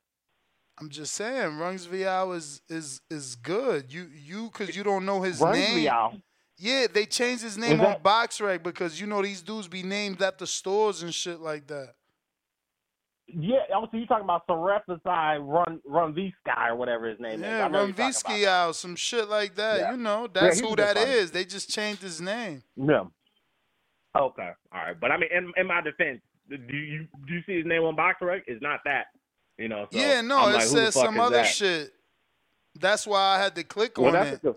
I'm 0.80 0.88
just 0.88 1.12
saying, 1.12 1.58
Rungs 1.58 1.84
Vial 1.84 2.32
is 2.32 2.62
is 2.68 3.02
is 3.10 3.34
good. 3.34 3.92
You 3.92 4.08
you 4.14 4.50
because 4.50 4.74
you 4.74 4.82
don't 4.82 5.04
know 5.04 5.20
his 5.20 5.40
Rungs 5.40 5.58
name. 5.58 5.84
Vial? 5.84 6.14
Yeah, 6.62 6.86
they 6.92 7.06
changed 7.06 7.42
his 7.42 7.56
name 7.56 7.72
Is 7.72 7.78
on 7.80 7.84
that- 7.84 8.02
BoxRec 8.02 8.62
because 8.62 9.00
you 9.00 9.06
know 9.06 9.22
these 9.22 9.40
dudes 9.40 9.66
be 9.66 9.82
named 9.82 10.20
at 10.20 10.36
the 10.38 10.46
stores 10.46 11.02
and 11.02 11.12
shit 11.14 11.40
like 11.40 11.66
that. 11.68 11.94
Yeah, 13.26 13.58
also 13.74 13.96
you 13.96 14.06
talking 14.06 14.24
about 14.24 14.46
Sarefasai 14.46 15.38
Run 15.40 15.80
Run 15.86 16.12
V 16.14 16.34
Sky 16.44 16.68
or 16.68 16.76
whatever 16.76 17.08
his 17.08 17.18
name 17.18 17.36
is. 17.36 17.40
Yeah, 17.40 17.64
I 17.64 17.68
know 17.68 17.84
you're 17.84 17.94
talking 17.94 18.12
Runvisky 18.12 18.44
out, 18.44 18.76
some 18.76 18.94
shit 18.96 19.28
like 19.28 19.54
that. 19.54 19.80
Yeah. 19.80 19.90
You 19.92 19.96
know, 19.98 20.26
that's 20.26 20.58
he's 20.58 20.68
who 20.68 20.76
that 20.76 20.96
fighter. 20.96 21.10
is. 21.10 21.30
They 21.30 21.44
just 21.44 21.70
changed 21.70 22.02
his 22.02 22.20
name. 22.20 22.62
Yeah. 22.76 23.04
Okay. 24.18 24.50
All 24.72 24.82
right. 24.82 25.00
But 25.00 25.12
I 25.12 25.16
mean, 25.16 25.30
in, 25.32 25.52
in 25.56 25.66
my 25.66 25.80
defense, 25.80 26.20
do 26.48 26.56
you 26.76 27.06
do 27.26 27.34
you 27.34 27.42
see 27.46 27.56
his 27.58 27.66
name 27.66 27.82
on 27.84 27.96
BoxRec? 27.96 28.42
It's 28.48 28.60
not 28.60 28.80
that. 28.84 29.06
You 29.56 29.68
know. 29.68 29.86
So 29.92 29.98
yeah, 29.98 30.20
no, 30.20 30.38
I'm 30.40 30.50
it 30.50 30.54
like, 30.54 30.62
says 30.64 30.94
some 30.94 31.20
other 31.20 31.36
that? 31.36 31.46
shit. 31.46 31.94
That's 32.78 33.06
why 33.06 33.36
I 33.36 33.38
had 33.38 33.54
to 33.54 33.62
click 33.64 33.96
Well, 33.96 34.08
on 34.08 34.12
that's 34.12 34.44
it. 34.44 34.56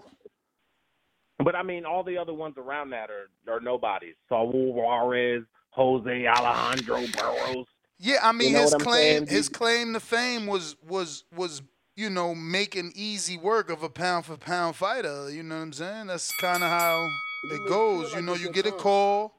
A 1.44 1.46
good- 1.46 1.52
But 1.52 1.56
I 1.56 1.64
mean, 1.64 1.86
all 1.86 2.04
the 2.04 2.18
other 2.18 2.34
ones 2.34 2.56
around 2.58 2.90
that 2.92 3.10
are 3.10 3.30
are 3.48 3.60
nobodies. 3.60 4.16
Saul 4.30 4.52
Juarez, 4.52 5.44
Jose 5.72 6.28
Alejandro 6.28 7.06
Burrows. 7.18 7.66
Yeah, 7.98 8.18
I 8.24 8.32
mean 8.32 8.50
You 8.50 8.54
know 8.56 8.62
his 8.64 8.76
claim 8.76 9.26
saying? 9.26 9.28
his 9.28 9.50
claim 9.50 9.94
to 9.94 10.00
fame 10.00 10.48
was 10.48 10.76
was 10.88 11.24
was 11.36 11.62
you 11.96 12.10
know 12.10 12.34
making 12.36 12.92
easy 12.96 13.38
work 13.38 13.70
of 13.70 13.84
a 13.84 13.90
pound 13.90 14.26
for 14.26 14.36
pound 14.38 14.76
fighter. 14.76 15.30
You 15.30 15.44
know 15.44 15.56
what 15.56 15.62
I'm 15.62 15.74
saying? 15.74 16.08
That's 16.08 16.32
kind 16.42 16.64
of 16.64 16.70
how 16.70 17.08
it 17.52 17.70
goes. 17.70 18.14
You 18.14 18.22
know, 18.22 18.34
you 18.36 18.52
get 18.52 18.66
a 18.66 18.72
call 18.72 19.36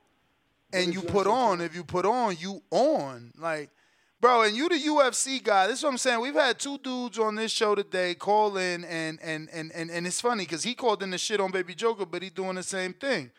and 0.72 0.94
you 0.94 1.02
put 1.02 1.26
on. 1.26 1.60
If 1.60 1.74
you 1.74 1.84
put 1.84 2.06
on, 2.06 2.36
you 2.38 2.62
on. 2.70 3.32
Like, 3.38 3.70
bro, 4.24 4.40
and 4.40 4.56
you 4.56 4.70
the 4.70 4.76
UFC 4.76 5.44
guy. 5.44 5.66
This 5.66 5.80
is 5.80 5.84
what 5.84 5.90
I'm 5.90 5.98
saying. 5.98 6.18
We've 6.18 6.32
had 6.32 6.58
two 6.58 6.78
dudes 6.78 7.18
on 7.18 7.34
this 7.34 7.52
show 7.52 7.74
today 7.74 8.14
call 8.14 8.56
in 8.56 8.82
and 8.84 9.18
and 9.22 9.50
and 9.52 9.70
and, 9.70 9.90
and 9.90 10.06
it's 10.06 10.18
funny 10.18 10.44
because 10.44 10.62
he 10.62 10.74
called 10.74 11.02
in 11.02 11.10
the 11.10 11.18
shit 11.18 11.40
on 11.40 11.50
Baby 11.50 11.74
Joker, 11.74 12.06
but 12.06 12.22
he 12.22 12.30
doing 12.30 12.54
the 12.54 12.62
same 12.62 12.94
thing. 12.94 13.30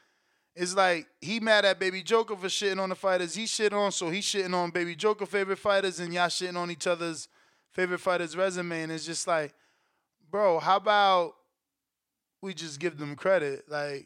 It's 0.55 0.75
like 0.75 1.07
he 1.21 1.39
mad 1.39 1.65
at 1.65 1.79
Baby 1.79 2.03
Joker 2.03 2.35
for 2.35 2.45
shitting 2.45 2.79
on 2.79 2.89
the 2.89 2.95
fighters 2.95 3.33
he 3.33 3.47
shit 3.47 3.73
on, 3.73 3.91
so 3.91 4.11
he 4.11 4.19
shitting 4.19 4.53
on 4.53 4.69
Baby 4.69 4.95
Joker 4.95 5.25
favorite 5.25 5.57
fighters, 5.57 5.99
and 5.99 6.13
y'all 6.13 6.27
shitting 6.27 6.55
on 6.55 6.69
each 6.69 6.85
other's 6.85 7.29
favorite 7.71 7.97
fighters' 7.97 8.37
resume, 8.37 8.83
and 8.83 8.91
it's 8.91 9.07
just 9.07 9.25
like, 9.25 9.55
bro, 10.29 10.59
how 10.59 10.77
about 10.77 11.33
we 12.43 12.53
just 12.53 12.79
give 12.79 12.99
them 12.99 13.15
credit? 13.15 13.63
Like, 13.67 14.05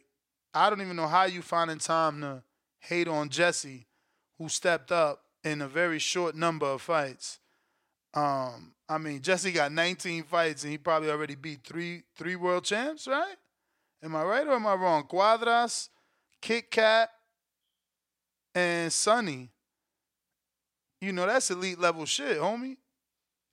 I 0.54 0.70
don't 0.70 0.80
even 0.80 0.96
know 0.96 1.08
how 1.08 1.26
you 1.26 1.42
finding 1.42 1.80
time 1.80 2.22
to 2.22 2.42
hate 2.80 3.10
on 3.10 3.28
Jesse, 3.28 3.86
who 4.38 4.48
stepped 4.48 4.94
up 4.94 5.24
in 5.44 5.62
a 5.62 5.68
very 5.68 6.00
short 6.00 6.36
number 6.36 6.66
of 6.66 6.82
fights. 6.82 7.40
Um, 8.14 8.74
I 8.88 8.98
mean, 8.98 9.22
Jesse 9.22 9.52
got 9.52 9.72
19 9.72 10.24
fights, 10.24 10.64
and 10.64 10.72
he 10.72 10.78
probably 10.78 11.10
already 11.10 11.36
beat 11.36 11.64
three 11.64 12.04
three 12.18 12.36
world 12.36 12.64
champs, 12.64 13.08
right? 13.08 13.36
Am 14.04 14.16
I 14.16 14.24
right 14.24 14.48
or 14.48 14.54
am 14.54 14.66
I 14.68 14.74
wrong? 14.74 15.04
Cuadras. 15.04 15.90
Kit 16.42 16.72
Kat, 16.72 17.10
and 18.56 18.92
Sunny. 18.92 19.50
You 21.02 21.14
know, 21.14 21.26
that's 21.26 21.52
elite 21.52 21.80
level 21.80 22.06
shit, 22.06 22.38
homie. 22.38 22.78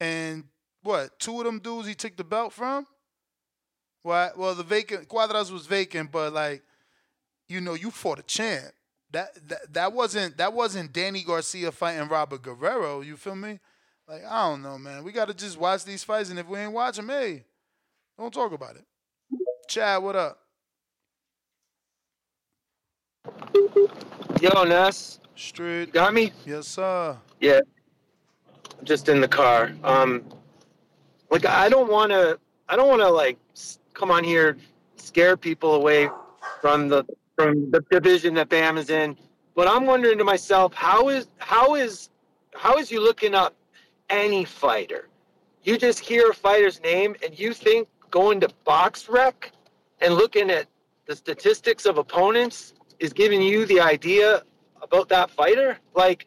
And 0.01 0.45
what, 0.83 1.19
two 1.19 1.39
of 1.39 1.47
them 1.47 1.59
dudes 1.59 1.89
he 1.89 1.95
took 1.95 2.17
the 2.17 2.25
belt 2.25 2.53
from? 2.53 2.87
Well, 4.05 4.33
well, 4.37 4.55
the 4.55 4.63
vacant 4.63 5.09
Cuadras 5.09 5.51
was 5.51 5.67
vacant, 5.67 6.13
but 6.13 6.33
like, 6.33 6.63
you 7.49 7.61
know, 7.61 7.75
you 7.75 7.91
fought 7.91 8.19
a 8.19 8.23
champ. 8.23 8.73
That 9.13 9.49
that 9.49 9.73
that 9.73 9.93
wasn't 9.93 10.37
that 10.37 10.53
wasn't 10.53 10.93
Danny 10.93 11.23
Garcia 11.23 11.71
fighting 11.73 12.09
Robert 12.09 12.43
Guerrero. 12.43 13.01
You 13.01 13.17
feel 13.17 13.37
me? 13.37 13.61
Like, 14.09 14.25
I 14.25 14.49
don't 14.49 14.63
know, 14.63 14.79
man. 14.79 15.05
We 15.05 15.13
gotta 15.13 15.35
just 15.35 15.59
watch 15.59 15.85
these 15.85 16.05
fights, 16.05 16.31
and 16.31 16.39
if 16.39 16.47
we 16.47 16.59
ain't 16.59 16.73
watch 16.73 16.97
them, 16.97 17.09
hey, 17.09 17.45
don't 18.19 18.33
talk 18.33 18.53
about 18.53 18.77
it. 18.77 18.85
Chad, 19.69 20.03
what 20.03 20.15
up? 20.15 20.39
Yo, 24.41 24.65
Ness. 24.65 25.19
Street. 25.35 25.93
Got 25.93 26.15
me? 26.15 26.33
Yes, 26.47 26.67
sir. 26.67 27.17
Yeah. 27.41 27.61
Just 28.85 29.09
in 29.09 29.21
the 29.21 29.29
car. 29.29 29.73
Um, 29.85 30.25
like 31.31 31.45
I 31.45 31.69
don't 31.69 31.91
want 31.91 32.11
to. 32.11 32.39
I 32.69 32.77
don't 32.77 32.89
want 32.89 33.03
to 33.03 33.09
like 33.09 33.39
come 33.93 34.11
on 34.11 34.25
here, 34.25 34.57
scare 34.97 35.37
people 35.37 35.75
away 35.75 36.09
from 36.61 36.89
the 36.89 37.05
from 37.37 37.71
the 37.71 37.85
division 37.91 38.35
that 38.35 38.49
Bam 38.49 38.79
is 38.79 38.91
in. 38.91 39.17
But 39.55 39.69
I'm 39.69 39.87
wondering 39.87 40.19
to 40.19 40.25
myself, 40.25 40.75
how 40.75 41.09
is 41.09 41.29
how 41.39 41.77
is 41.77 42.11
how 42.55 42.77
is 42.79 42.91
you 42.91 43.03
looking 43.03 43.35
up 43.35 43.55
any 44.11 44.45
fighter? 44.45 45.09
You 45.63 45.79
just 45.79 46.01
hear 46.01 46.31
a 46.31 46.35
fighter's 46.35 46.81
name 46.83 47.15
and 47.25 47.39
you 47.39 47.53
think 47.53 47.89
going 48.11 48.41
to 48.41 48.49
BoxRec 48.67 49.51
and 50.01 50.15
looking 50.15 50.51
at 50.51 50.67
the 51.07 51.15
statistics 51.15 51.87
of 51.87 51.99
opponents 51.99 52.75
is 52.99 53.13
giving 53.13 53.43
you 53.43 53.67
the 53.67 53.81
idea 53.81 54.43
about 54.83 55.09
that 55.09 55.31
fighter? 55.31 55.79
Like 55.95 56.27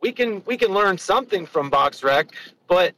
we 0.00 0.12
can 0.12 0.42
we 0.46 0.56
can 0.56 0.72
learn 0.72 0.98
something 0.98 1.46
from 1.46 1.70
BoxRec, 1.70 2.30
but 2.66 2.94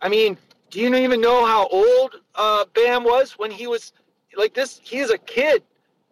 I 0.00 0.08
mean, 0.08 0.36
do 0.70 0.80
you 0.80 0.94
even 0.94 1.20
know 1.20 1.46
how 1.46 1.66
old 1.68 2.20
uh, 2.34 2.64
Bam 2.74 3.04
was 3.04 3.32
when 3.32 3.50
he 3.50 3.66
was 3.66 3.92
like 4.36 4.54
this? 4.54 4.80
He 4.82 4.98
is 4.98 5.10
a 5.10 5.18
kid 5.18 5.62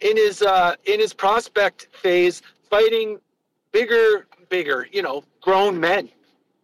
in 0.03 0.17
his 0.17 0.43
uh, 0.43 0.77
in 0.85 1.01
his 1.01 1.13
prospect 1.13 1.89
phase, 1.93 2.43
fighting 2.69 3.19
bigger, 3.73 4.27
bigger, 4.49 4.87
you 4.93 5.03
know, 5.03 5.25
grown 5.41 5.79
men, 5.79 6.09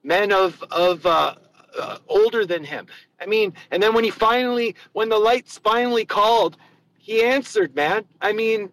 men 0.03 0.33
of 0.33 0.63
of 0.71 1.05
uh, 1.07 1.35
uh, 1.79 1.99
older 2.09 2.45
than 2.45 2.65
him. 2.65 2.87
I 3.21 3.27
mean, 3.27 3.53
and 3.71 3.83
then 3.83 3.95
when 3.95 4.05
he 4.05 4.11
finally, 4.11 4.75
when 4.93 5.09
the 5.09 5.19
lights 5.19 5.59
finally 5.59 6.05
called, 6.05 6.57
he 6.99 7.23
answered, 7.23 7.75
man. 7.75 8.05
I 8.21 8.33
mean, 8.33 8.71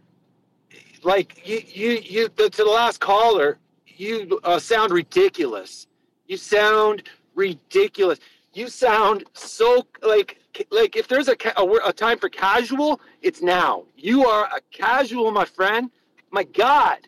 like 1.03 1.47
you, 1.47 1.61
you, 1.67 1.91
you 2.03 2.29
the, 2.35 2.49
to 2.49 2.63
the 2.63 2.69
last 2.69 2.99
caller, 2.99 3.57
you 3.85 4.39
uh, 4.43 4.59
sound 4.59 4.91
ridiculous. 4.91 5.87
You 6.27 6.37
sound 6.37 7.03
ridiculous. 7.35 8.19
You 8.53 8.67
sound 8.67 9.25
so 9.33 9.85
like 10.01 10.39
like 10.71 10.95
if 10.95 11.07
there's 11.07 11.27
a, 11.27 11.35
a, 11.57 11.89
a 11.89 11.93
time 11.93 12.17
for 12.17 12.29
casual, 12.29 12.99
it's 13.21 13.41
now. 13.41 13.83
You 13.95 14.25
are 14.25 14.45
a 14.45 14.61
casual, 14.71 15.31
my 15.31 15.45
friend. 15.45 15.89
My 16.31 16.43
God, 16.43 17.07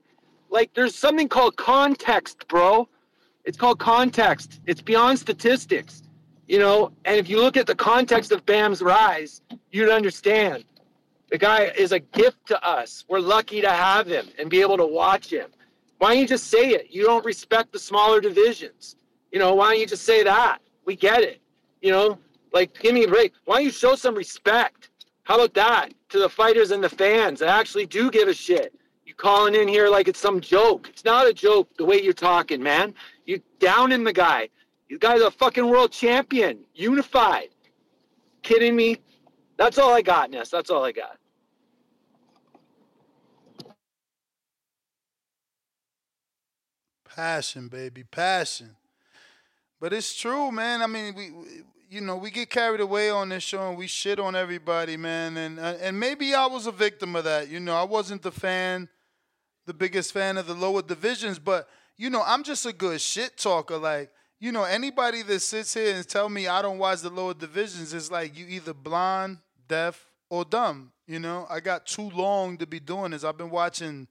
like 0.50 0.74
there's 0.74 0.96
something 0.96 1.28
called 1.28 1.58
context, 1.58 2.48
bro. 2.48 2.88
It's 3.46 3.58
called 3.58 3.80
context. 3.80 4.60
It's 4.66 4.82
beyond 4.82 5.20
statistics, 5.20 6.04
you 6.48 6.60
know. 6.60 6.92
And 7.06 7.18
if 7.18 7.30
you 7.30 7.42
look 7.42 7.58
at 7.58 7.68
the 7.68 7.76
context 7.76 8.32
of 8.32 8.46
Bam's 8.46 8.82
rise, 8.82 9.42
you'd 9.72 9.90
understand. 9.90 10.66
The 11.30 11.38
guy 11.38 11.72
is 11.78 11.92
a 11.92 12.00
gift 12.00 12.46
to 12.48 12.66
us. 12.66 13.04
We're 13.10 13.20
lucky 13.20 13.60
to 13.62 13.70
have 13.70 14.08
him 14.08 14.28
and 14.40 14.50
be 14.50 14.62
able 14.62 14.78
to 14.78 14.86
watch 14.86 15.30
him. 15.30 15.50
Why 15.98 16.14
don't 16.14 16.22
you 16.22 16.28
just 16.28 16.48
say 16.48 16.70
it? 16.70 16.88
You 16.90 17.04
don't 17.04 17.26
respect 17.26 17.74
the 17.74 17.80
smaller 17.80 18.22
divisions. 18.22 18.96
You 19.32 19.40
know, 19.40 19.54
why 19.56 19.72
don't 19.72 19.80
you 19.80 19.88
just 19.88 20.06
say 20.06 20.24
that? 20.24 20.60
We 20.86 20.96
get 20.96 21.22
it. 21.24 21.42
You 21.82 21.92
know, 21.92 22.18
like 22.54 22.80
give 22.80 22.94
me 22.94 23.04
a 23.06 23.08
break. 23.08 23.34
Why 23.46 23.58
don't 23.58 23.66
you 23.66 23.72
show 23.72 23.96
some 23.96 24.16
respect? 24.16 24.90
How 25.24 25.36
about 25.36 25.54
that 25.56 25.94
to 26.10 26.20
the 26.20 26.30
fighters 26.30 26.72
and 26.72 26.84
the 26.84 26.90
fans 26.90 27.40
that 27.42 27.50
actually 27.50 27.86
do 27.88 28.12
give 28.12 28.28
a 28.30 28.34
shit? 28.34 28.74
You 29.06 29.14
calling 29.16 29.56
in 29.56 29.68
here 29.68 29.90
like 29.90 30.08
it's 30.08 30.20
some 30.20 30.42
joke. 30.42 30.90
It's 30.90 31.06
not 31.06 31.28
a 31.28 31.34
joke 31.34 31.70
the 31.78 31.86
way 31.86 32.02
you're 32.02 32.14
talking, 32.14 32.64
man. 32.64 32.94
You 33.26 33.42
down 33.60 33.92
in 33.92 34.04
the 34.04 34.14
guy. 34.14 34.50
You 34.90 35.00
guy's 35.00 35.22
a 35.22 35.32
fucking 35.32 35.68
world 35.68 35.92
champion, 35.92 36.60
unified. 36.76 37.50
Kidding 38.44 38.76
me? 38.76 38.98
That's 39.58 39.78
all 39.78 39.94
I 39.94 40.02
got, 40.02 40.32
Ness. 40.32 40.50
That's 40.50 40.70
all 40.72 40.86
I 40.86 40.92
got. 40.94 41.18
Passion, 47.06 47.68
baby, 47.70 48.04
passion. 48.04 48.78
But 49.82 49.94
it's 49.94 50.16
true, 50.16 50.52
man. 50.52 50.82
I 50.82 50.88
mean, 50.88 51.16
we, 51.16 51.32
we- 51.32 51.64
you 51.90 52.02
know, 52.02 52.18
we 52.18 52.32
get 52.32 52.50
carried 52.50 52.82
away 52.82 53.10
on 53.10 53.30
this 53.30 53.44
show 53.44 53.70
and 53.70 53.78
we 53.78 53.88
shit 53.88 54.20
on 54.20 54.36
everybody, 54.36 54.98
man. 54.98 55.38
And 55.38 55.60
uh, 55.60 55.76
and 55.82 56.00
maybe 56.00 56.34
I 56.34 56.46
was 56.46 56.68
a 56.68 56.72
victim 56.72 57.16
of 57.16 57.24
that. 57.24 57.50
You 57.50 57.60
know, 57.60 57.76
I 57.76 57.84
wasn't 57.84 58.22
the 58.22 58.32
fan, 58.32 58.90
the 59.66 59.74
biggest 59.74 60.12
fan 60.14 60.38
of 60.38 60.48
the 60.48 60.54
lower 60.54 60.82
divisions, 60.82 61.40
but 61.40 61.68
you 61.98 62.10
know, 62.10 62.24
I'm 62.26 62.44
just 62.44 62.66
a 62.66 62.74
good 62.74 63.02
shit 63.02 63.38
talker. 63.38 63.78
Like, 63.78 64.12
you 64.40 64.52
know, 64.52 64.64
anybody 64.64 65.24
that 65.24 65.40
sits 65.40 65.74
here 65.74 65.96
and 65.96 66.08
tell 66.08 66.30
me 66.30 66.48
I 66.48 66.62
don't 66.62 66.78
watch 66.78 67.02
the 67.02 67.10
lower 67.10 67.34
divisions 67.34 67.94
is 67.94 68.12
like 68.12 68.38
you 68.38 68.46
either 68.48 68.74
blind, 68.74 69.40
deaf, 69.68 70.06
or 70.30 70.46
dumb. 70.46 70.92
You 71.08 71.20
know, 71.20 71.48
I 71.50 71.60
got 71.60 71.86
too 71.86 72.10
long 72.10 72.58
to 72.58 72.68
be 72.68 72.80
doing 72.80 73.12
this. 73.12 73.24
I've 73.24 73.38
been 73.38 73.50
watching 73.50 74.08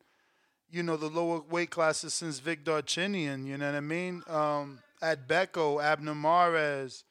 you 0.70 0.82
know, 0.82 0.96
the 0.96 1.08
lower 1.08 1.40
weight 1.40 1.70
classes 1.70 2.14
since 2.14 2.38
Vic 2.38 2.64
Darchinyan, 2.64 3.46
you 3.46 3.56
know 3.56 3.66
what 3.66 3.76
I 3.76 3.80
mean? 3.80 4.22
Um, 4.26 4.78
at 5.00 5.28
Becco, 5.28 5.82
Abner 5.82 6.14
Mares, 6.14 7.04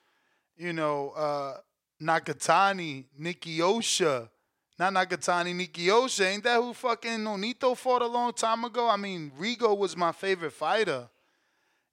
you 0.58 0.74
know, 0.74 1.10
uh, 1.12 1.58
Nakatani, 2.02 3.06
Nikki 3.18 3.60
Osha. 3.60 4.30
Not 4.78 4.94
Nakatani, 4.94 5.56
Nikki 5.56 5.88
Osha. 5.88 6.26
Ain't 6.26 6.44
that 6.44 6.58
who 6.62 6.74
fucking 6.74 7.20
Nonito 7.20 7.76
fought 7.78 8.02
a 8.02 8.08
long 8.08 8.34
time 8.34 8.66
ago? 8.66 8.90
I 8.90 8.98
mean, 8.98 9.32
Rigo 9.40 9.78
was 9.78 9.96
my 9.96 10.12
favorite 10.12 10.52
fighter. 10.52 11.08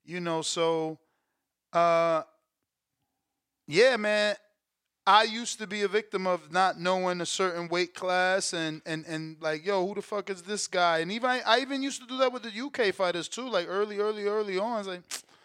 You 0.05 0.19
know, 0.19 0.41
so 0.41 0.99
uh 1.71 2.23
yeah, 3.67 3.97
man. 3.97 4.35
I 5.05 5.23
used 5.23 5.59
to 5.59 5.67
be 5.67 5.81
a 5.81 5.87
victim 5.89 6.25
of 6.25 6.53
not 6.53 6.79
knowing 6.79 7.19
a 7.19 7.25
certain 7.25 7.67
weight 7.67 7.93
class 7.93 8.53
and 8.53 8.81
and 8.85 9.05
and 9.05 9.35
like, 9.41 9.65
yo, 9.65 9.85
who 9.85 9.95
the 9.95 10.01
fuck 10.01 10.29
is 10.29 10.41
this 10.41 10.67
guy? 10.67 10.99
And 10.99 11.11
even 11.11 11.29
I 11.45 11.59
even 11.59 11.83
used 11.83 12.01
to 12.01 12.07
do 12.07 12.17
that 12.19 12.31
with 12.31 12.43
the 12.43 12.61
UK 12.61 12.93
fighters 12.93 13.27
too, 13.27 13.49
like 13.49 13.67
early, 13.67 13.99
early, 13.99 14.25
early 14.25 14.57
on. 14.57 14.85
Like, 14.85 15.01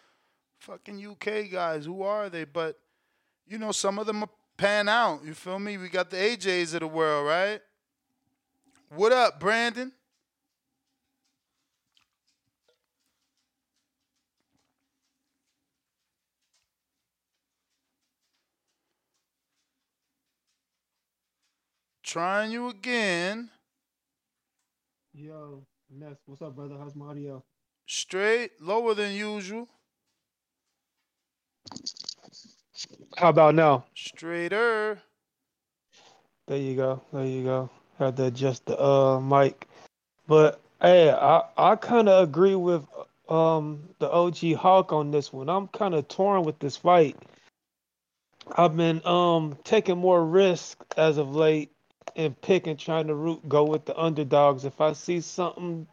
fucking 0.59 1.05
UK 1.05 1.51
guys, 1.51 1.85
who 1.85 2.03
are 2.03 2.29
they? 2.29 2.45
But 2.45 2.79
you 3.49 3.57
know, 3.57 3.71
some 3.71 3.97
of 3.97 4.05
them 4.05 4.23
pan 4.57 4.87
out. 4.87 5.25
You 5.25 5.33
feel 5.33 5.57
me? 5.57 5.77
We 5.77 5.89
got 5.89 6.11
the 6.11 6.17
AJs 6.17 6.75
of 6.75 6.81
the 6.81 6.87
world, 6.87 7.27
right? 7.27 7.59
What 8.89 9.11
up, 9.11 9.39
Brandon? 9.39 9.91
Trying 22.03 22.51
you 22.51 22.69
again. 22.69 23.49
Yo, 25.13 25.63
Ness, 25.91 26.17
what's 26.25 26.41
up, 26.41 26.55
brother? 26.55 26.75
How's 26.79 26.95
my 26.95 27.07
audio? 27.07 27.43
Straight, 27.85 28.61
lower 28.61 28.93
than 28.93 29.13
usual. 29.13 29.67
How 33.17 33.29
about 33.29 33.55
now? 33.55 33.85
Straighter. 33.95 34.99
There 36.47 36.57
you 36.57 36.75
go. 36.75 37.01
There 37.13 37.25
you 37.25 37.43
go. 37.43 37.69
Had 37.97 38.17
to 38.17 38.25
adjust 38.25 38.65
the 38.65 38.81
uh 38.81 39.19
mic. 39.19 39.67
But 40.27 40.61
hey, 40.81 41.11
I 41.11 41.43
I 41.57 41.75
kind 41.75 42.09
of 42.09 42.23
agree 42.27 42.55
with 42.55 42.85
um 43.29 43.89
the 43.99 44.09
OG 44.09 44.53
Hawk 44.55 44.93
on 44.93 45.11
this 45.11 45.33
one. 45.33 45.49
I'm 45.49 45.67
kind 45.69 45.95
of 45.95 46.07
torn 46.07 46.43
with 46.43 46.59
this 46.59 46.77
fight. 46.77 47.17
I've 48.57 48.75
been 48.77 49.05
um 49.05 49.57
taking 49.63 49.97
more 49.97 50.25
risk 50.25 50.83
as 50.97 51.17
of 51.17 51.35
late 51.35 51.71
and 52.15 52.39
picking 52.41 52.77
trying 52.77 53.07
to 53.07 53.15
root 53.15 53.47
go 53.49 53.63
with 53.63 53.85
the 53.85 53.97
underdogs. 53.99 54.65
If 54.65 54.81
I 54.81 54.93
see 54.93 55.21
something 55.21 55.87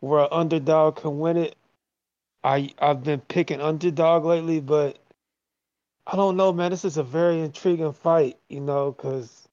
where 0.00 0.22
an 0.22 0.28
underdog 0.32 0.96
can 0.96 1.18
win 1.18 1.36
it, 1.38 1.56
I 2.44 2.70
I've 2.78 3.04
been 3.04 3.20
picking 3.20 3.60
underdog 3.60 4.24
lately, 4.24 4.60
but 4.60 4.98
I 6.06 6.16
don't 6.16 6.36
know, 6.36 6.52
man. 6.52 6.70
This 6.70 6.84
is 6.84 6.96
a 6.96 7.02
very 7.02 7.40
intriguing 7.40 7.92
fight, 7.92 8.38
you 8.48 8.60
know, 8.60 8.92
because 8.92 9.48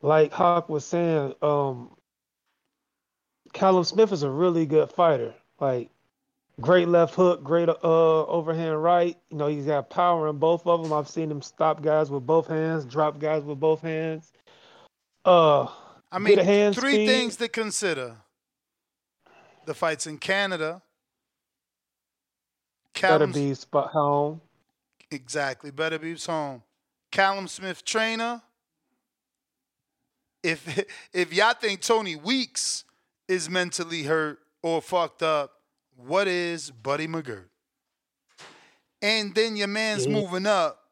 like 0.00 0.32
Hawk 0.32 0.68
was 0.68 0.84
saying, 0.84 1.34
um, 1.42 1.90
Callum 3.52 3.84
Smith 3.84 4.12
is 4.12 4.22
a 4.22 4.30
really 4.30 4.66
good 4.66 4.90
fighter. 4.90 5.34
Like, 5.60 5.90
great 6.60 6.88
left 6.88 7.14
hook, 7.14 7.42
great 7.42 7.68
uh 7.68 8.24
overhand 8.24 8.82
right. 8.82 9.16
You 9.30 9.36
know, 9.36 9.46
he's 9.46 9.66
got 9.66 9.90
power 9.90 10.28
in 10.28 10.38
both 10.38 10.66
of 10.66 10.82
them. 10.82 10.92
I've 10.92 11.08
seen 11.08 11.30
him 11.30 11.42
stop 11.42 11.82
guys 11.82 12.10
with 12.10 12.26
both 12.26 12.46
hands, 12.46 12.84
drop 12.84 13.18
guys 13.18 13.42
with 13.42 13.60
both 13.60 13.80
hands. 13.80 14.32
Uh, 15.24 15.66
I 16.12 16.18
mean, 16.18 16.36
three 16.72 16.72
speed. 16.72 17.06
things 17.06 17.36
to 17.36 17.48
consider. 17.48 18.16
The 19.66 19.74
fights 19.74 20.06
in 20.06 20.18
Canada. 20.18 20.82
Better 22.94 23.18
Callum, 23.18 23.32
be 23.32 23.52
spot 23.52 23.90
home. 23.90 24.40
Exactly. 25.10 25.70
Better 25.70 25.98
be 25.98 26.14
home. 26.16 26.62
Callum 27.12 27.48
Smith 27.48 27.84
trainer. 27.84 28.42
If 30.42 30.84
if 31.12 31.32
y'all 31.32 31.54
think 31.54 31.80
Tony 31.80 32.16
Weeks 32.16 32.84
is 33.28 33.48
mentally 33.48 34.04
hurt 34.04 34.38
or 34.62 34.80
fucked 34.82 35.22
up, 35.22 35.52
what 35.96 36.28
is 36.28 36.70
Buddy 36.70 37.06
McGirt? 37.06 37.48
And 39.02 39.34
then 39.34 39.56
your 39.56 39.68
man's 39.68 40.06
Yeah. 40.06 40.14
moving 40.14 40.46
up 40.46 40.82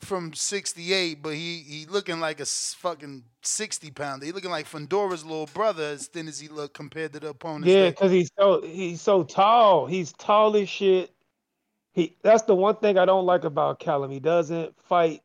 from 0.00 0.34
68, 0.34 1.22
but 1.22 1.34
he 1.34 1.58
he 1.60 1.86
looking 1.86 2.20
like 2.20 2.40
a 2.40 2.46
fucking 2.46 3.24
60 3.42 3.90
pounder. 3.90 4.26
He 4.26 4.32
looking 4.32 4.50
like 4.50 4.66
Fundora's 4.66 5.24
little 5.24 5.46
brother 5.46 5.84
as 5.84 6.08
thin 6.08 6.28
as 6.28 6.38
he 6.38 6.48
look 6.48 6.74
compared 6.74 7.12
to 7.14 7.20
the 7.20 7.28
opponent. 7.28 7.66
Yeah, 7.66 7.90
because 7.90 8.12
he's 8.12 8.30
so 8.38 8.60
he's 8.62 9.00
so 9.00 9.24
tall. 9.24 9.86
He's 9.86 10.12
tall 10.12 10.56
as 10.56 10.68
shit. 10.68 11.13
He 11.94 12.16
that's 12.22 12.42
the 12.42 12.54
one 12.54 12.76
thing 12.76 12.98
I 12.98 13.06
don't 13.06 13.26
like 13.26 13.44
about 13.44 13.80
Callum. 13.80 14.10
He 14.10 14.20
doesn't 14.20 14.78
fight, 14.82 15.22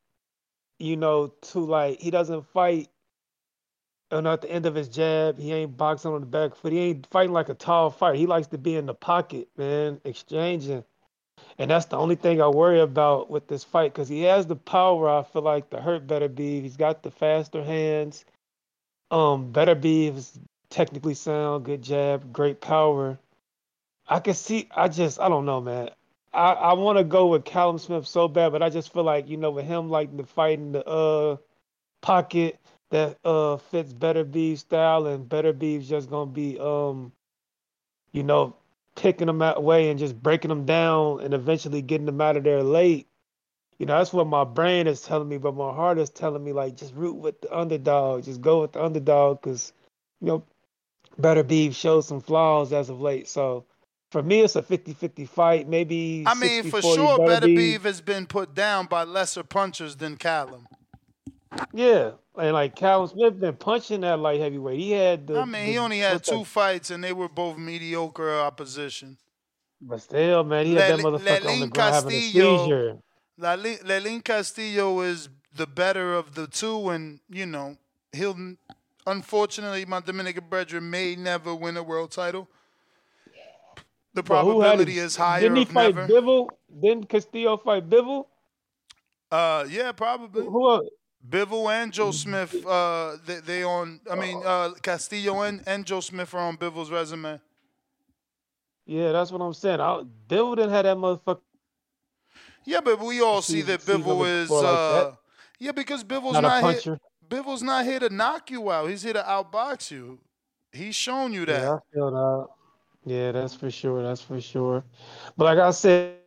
you 0.80 0.98
know, 0.98 1.28
to 1.54 1.60
like 1.60 2.00
he 2.00 2.12
doesn't 2.12 2.48
fight 2.48 2.90
and 4.12 4.28
at 4.28 4.42
the 4.42 4.52
end 4.52 4.66
of 4.66 4.76
his 4.76 4.90
jab, 4.90 5.38
he 5.40 5.54
ain't 5.54 5.78
boxing 5.78 6.12
on 6.12 6.22
the 6.22 6.28
back 6.28 6.56
foot. 6.56 6.72
He 6.72 6.80
ain't 6.80 7.08
fighting 7.08 7.34
like 7.34 7.50
a 7.50 7.54
tall 7.54 7.90
fighter. 7.92 8.16
He 8.18 8.26
likes 8.26 8.48
to 8.48 8.58
be 8.58 8.76
in 8.76 8.86
the 8.88 8.94
pocket, 8.94 9.50
man, 9.58 10.02
exchanging. 10.04 10.84
And 11.58 11.72
that's 11.72 11.86
the 11.86 11.98
only 11.98 12.16
thing 12.16 12.42
I 12.42 12.48
worry 12.48 12.80
about 12.80 13.30
with 13.30 13.48
this 13.48 13.64
fight 13.64 13.94
because 13.94 14.10
he 14.10 14.24
has 14.24 14.48
the 14.48 14.56
power. 14.56 15.10
I 15.10 15.24
feel 15.24 15.44
like 15.44 15.70
the 15.70 15.82
hurt 15.82 16.08
Beterbiev. 16.08 16.64
He's 16.64 16.78
got 16.78 17.04
the 17.04 17.12
faster 17.12 17.64
hands. 17.64 18.26
Um, 19.12 19.54
Beterbiev 19.54 20.18
is 20.18 20.40
technically 20.70 21.14
sound, 21.14 21.66
good 21.66 21.82
jab, 21.84 22.34
great 22.34 22.62
power. 22.62 23.20
I 24.08 24.20
can 24.20 24.34
see. 24.34 24.70
I 24.76 24.88
just, 24.88 25.20
I 25.20 25.30
don't 25.30 25.46
know, 25.46 25.62
man. 25.62 25.90
I 26.34 26.54
I 26.54 26.74
want 26.74 26.98
to 26.98 27.04
go 27.04 27.28
with 27.28 27.46
Callum 27.46 27.78
Smith 27.80 28.08
so 28.08 28.28
bad, 28.28 28.52
but 28.52 28.64
I 28.64 28.70
just 28.70 28.94
feel 28.94 29.04
like 29.04 29.30
you 29.30 29.38
know, 29.38 29.52
with 29.52 29.66
him 29.66 29.90
like 29.90 30.16
the 30.16 30.24
fight 30.26 30.60
in 30.60 30.72
the 30.74 30.86
uh 30.88 31.38
pocket 32.02 32.60
that 32.92 33.18
uh 33.26 33.58
fits 33.58 33.94
Beterbiev 33.94 34.60
style, 34.60 35.08
and 35.08 35.30
Beterbiev's 35.30 35.90
just 35.90 36.10
gonna 36.10 36.32
be 36.32 36.60
um, 36.60 37.12
you 38.12 38.24
know, 38.24 38.56
picking 38.96 39.28
them 39.28 39.42
out 39.42 39.58
away 39.58 39.90
and 39.90 40.00
just 40.00 40.22
breaking 40.22 40.50
them 40.50 40.66
down, 40.66 41.22
and 41.22 41.34
eventually 41.34 41.82
getting 41.82 42.06
them 42.06 42.22
out 42.22 42.38
of 42.38 42.44
there 42.44 42.64
late. 42.64 43.08
You 43.80 43.86
know, 43.86 43.98
that's 43.98 44.14
what 44.14 44.28
my 44.28 44.44
brain 44.44 44.88
is 44.88 45.02
telling 45.02 45.30
me, 45.30 45.38
but 45.38 45.56
my 45.56 45.74
heart 45.74 46.00
is 46.00 46.10
telling 46.10 46.44
me 46.44 46.54
like 46.54 46.76
just 46.78 46.94
root 46.96 47.16
with 47.16 47.42
the 47.42 47.58
underdog, 47.58 48.26
just 48.26 48.42
go 48.42 48.62
with 48.62 48.74
the 48.74 48.84
underdog, 48.84 49.42
because 49.42 49.74
you 50.22 50.28
know, 50.28 50.44
Beterbiev 51.20 51.76
shows 51.76 52.08
some 52.08 52.22
flaws 52.22 52.74
as 52.74 52.90
of 52.90 53.02
late. 53.02 53.28
So 53.28 53.66
for 54.10 54.24
me, 54.24 54.42
it's 54.42 54.56
a 54.56 54.62
50-50 54.62 55.28
fight. 55.28 55.68
Maybe 55.68 56.24
I 56.26 56.34
mean, 56.34 56.64
for 56.64 56.82
60-40 56.82 56.96
sure, 56.96 57.18
Beterbiev 57.20 57.82
has 57.82 58.02
been 58.02 58.26
put 58.26 58.56
down 58.56 58.88
by 58.88 59.04
lesser 59.04 59.44
punchers 59.44 59.96
than 59.96 60.18
Callum. 60.18 60.68
Yeah, 61.74 62.12
and 62.38 62.54
like 62.54 62.76
Callum 62.76 63.08
Smith 63.08 63.40
been 63.40 63.56
punching 63.56 64.02
that 64.02 64.20
light 64.20 64.40
heavyweight. 64.40 64.80
He 64.80 64.92
had 64.92 65.28
the. 65.28 65.40
I 65.40 65.46
mean, 65.46 65.66
he 65.66 65.78
only 65.78 66.00
had 66.00 66.14
what's 66.14 66.30
that- 66.30 66.36
two 66.36 66.44
fights, 66.44 66.92
and 66.92 67.04
they 67.04 67.14
were 67.14 67.30
both 67.30 67.58
mediocre 67.58 68.40
opposition. 68.40 69.18
But 69.82 70.02
still, 70.02 70.44
man, 70.44 70.66
he 70.66 70.76
had 70.76 71.00
that 71.00 71.04
Lel- 71.04 71.14
motherfucker 71.20 71.54
on 71.54 71.60
the 71.62 71.68
ground 71.68 71.96
having 71.96 72.12
a 72.12 72.22
seizure. 72.22 72.98
Lenin 73.38 73.78
Lenin 73.86 74.22
Castillo 74.22 75.00
is 75.02 75.30
the 75.56 75.66
better 75.66 76.14
of 76.14 76.36
the 76.36 76.48
two, 76.48 76.90
and 76.90 77.20
you 77.30 77.46
know 77.46 77.78
he'll. 78.12 78.38
Unfortunately, 79.08 79.86
my 79.86 80.02
Dominican 80.02 80.44
brethren 80.50 80.90
may 80.90 81.16
never 81.16 81.56
win 81.56 81.78
a 81.78 81.84
world 81.84 82.12
title. 82.12 82.48
The 84.22 84.36
who 84.44 84.54
probability 84.60 84.98
it? 84.98 85.04
is 85.04 85.16
higher 85.16 85.42
Didn't 85.42 85.58
he 85.58 85.66
fight 85.66 85.96
never. 85.96 86.08
Bivol? 86.08 86.50
Didn't 86.82 87.10
Castillo 87.10 87.58
fight 87.58 87.90
Bivol? 87.90 88.26
Uh, 89.32 89.66
yeah, 89.70 89.92
probably. 89.92 90.44
Who 90.46 90.70
else? 90.70 90.88
Bivol 91.28 91.70
and 91.72 91.92
Joe 91.92 92.12
Smith. 92.12 92.66
Uh, 92.66 93.18
they, 93.26 93.40
they 93.42 93.64
on. 93.64 94.00
I 94.10 94.16
mean, 94.16 94.42
uh, 94.46 94.72
Castillo 94.82 95.42
and, 95.42 95.62
and 95.68 95.86
Joe 95.86 96.00
Smith 96.00 96.34
are 96.34 96.40
on 96.40 96.58
Bivol's 96.58 96.90
resume. 96.92 97.40
Yeah, 98.86 99.12
that's 99.12 99.32
what 99.32 99.42
I'm 99.42 99.54
saying. 99.54 99.82
I, 99.82 100.02
Bivol 100.28 100.56
didn't 100.56 100.72
have 100.72 100.86
that 100.86 100.98
motherfucker. 100.98 101.42
Yeah, 102.66 102.82
but 102.82 103.00
we 103.00 103.22
all 103.22 103.42
see 103.42 103.62
that 103.64 103.82
Bivol 103.82 104.28
is. 104.28 104.50
like 104.50 104.64
Uh, 104.66 105.04
that. 105.04 105.18
yeah, 105.60 105.72
because 105.72 106.04
Bivol's 106.04 106.34
Not 106.34 106.44
not, 106.62 106.76
here. 106.76 107.00
Bivol's 107.30 107.62
not 107.62 107.86
here 107.86 108.00
to 108.00 108.10
knock 108.10 108.50
you 108.50 108.72
out. 108.72 108.90
He's 108.90 109.04
here 109.04 109.14
to 109.14 109.22
outbox 109.22 109.92
you. 109.92 110.20
He's 110.72 110.96
shown 110.96 111.34
you 111.34 111.46
that. 111.46 111.62
Yeah, 111.62 111.74
I 111.76 111.80
feel 111.94 112.12
that. 112.12 112.48
Yeah, 113.10 113.32
that's 113.32 113.56
for 113.56 113.72
sure. 113.72 114.04
That's 114.04 114.22
for 114.22 114.40
sure. 114.40 114.84
But 115.36 115.46
like 115.46 115.58
I 115.58 115.72
said, 115.72 116.18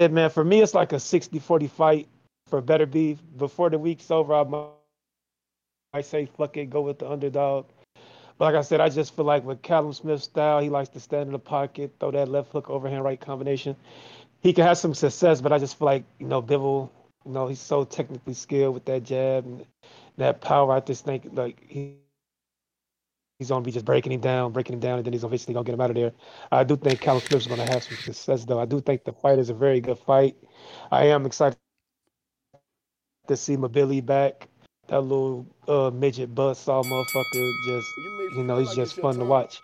man, 0.00 0.30
for 0.30 0.42
me, 0.42 0.62
it's 0.62 0.72
like 0.72 0.92
a 0.92 0.96
60-40 0.96 1.68
fight 1.68 2.08
for 2.46 2.62
Beterbiev. 2.62 3.18
Before 3.36 3.68
the 3.68 3.78
week's 3.78 4.10
over, 4.10 4.32
I 4.34 4.44
might, 4.44 4.68
might 5.92 6.06
say, 6.06 6.24
fuck 6.24 6.56
it, 6.56 6.70
go 6.70 6.80
with 6.80 7.00
the 7.00 7.10
underdog. 7.10 7.66
But 8.38 8.46
like 8.46 8.54
I 8.54 8.62
said, 8.62 8.80
I 8.80 8.88
just 8.88 9.14
feel 9.14 9.26
like 9.26 9.44
with 9.44 9.60
Callum 9.60 9.92
Smith's 9.92 10.24
style, 10.24 10.60
he 10.60 10.70
likes 10.70 10.88
to 10.90 11.00
stand 11.00 11.26
in 11.26 11.32
the 11.32 11.38
pocket, 11.38 11.92
throw 12.00 12.10
that 12.12 12.28
left 12.28 12.52
hook, 12.52 12.70
overhand 12.70 13.04
right 13.04 13.20
combination. 13.20 13.76
He 14.40 14.54
can 14.54 14.64
have 14.64 14.78
some 14.78 14.94
success, 14.94 15.42
but 15.42 15.52
I 15.52 15.58
just 15.58 15.78
feel 15.78 15.86
like, 15.86 16.04
you 16.18 16.26
know, 16.26 16.40
Bivol, 16.40 16.88
you 17.26 17.32
know, 17.32 17.46
he's 17.46 17.60
so 17.60 17.84
technically 17.84 18.34
skilled 18.34 18.72
with 18.72 18.86
that 18.86 19.04
jab 19.04 19.44
and 19.44 19.66
that 20.16 20.40
power. 20.40 20.72
I 20.72 20.80
just 20.80 21.04
think, 21.04 21.28
like, 21.34 21.62
he 21.68 21.96
he's 23.38 23.48
gonna 23.48 23.64
be 23.64 23.72
just 23.72 23.84
breaking 23.84 24.12
him 24.12 24.20
down, 24.20 24.52
breaking 24.52 24.74
him 24.74 24.80
down, 24.80 24.98
and 24.98 25.06
then 25.06 25.12
he's 25.12 25.24
eventually 25.24 25.54
gonna 25.54 25.64
get 25.64 25.74
him 25.74 25.80
out 25.80 25.90
of 25.90 25.96
there. 25.96 26.12
I 26.52 26.64
do 26.64 26.76
think 26.76 27.00
Callum 27.00 27.20
Smith's 27.20 27.46
gonna 27.46 27.70
have 27.70 27.82
some 27.82 27.96
success, 27.98 28.44
though. 28.44 28.60
I 28.60 28.64
do 28.64 28.80
think 28.80 29.04
the 29.04 29.12
fight 29.12 29.38
is 29.38 29.50
a 29.50 29.54
very 29.54 29.80
good 29.80 29.98
fight. 29.98 30.36
I 30.90 31.06
am 31.06 31.26
excited 31.26 31.58
to 33.28 33.36
see 33.36 33.56
Mbilli 33.56 34.04
back. 34.04 34.48
That 34.88 35.00
little 35.00 35.46
uh, 35.66 35.90
midget 35.90 36.34
buzzsaw 36.34 36.84
motherfucker, 36.84 37.50
just 37.66 37.88
you 38.36 38.44
know, 38.44 38.58
he's 38.58 38.74
just 38.74 38.96
fun 39.00 39.18
to 39.18 39.24
watch. 39.24 39.62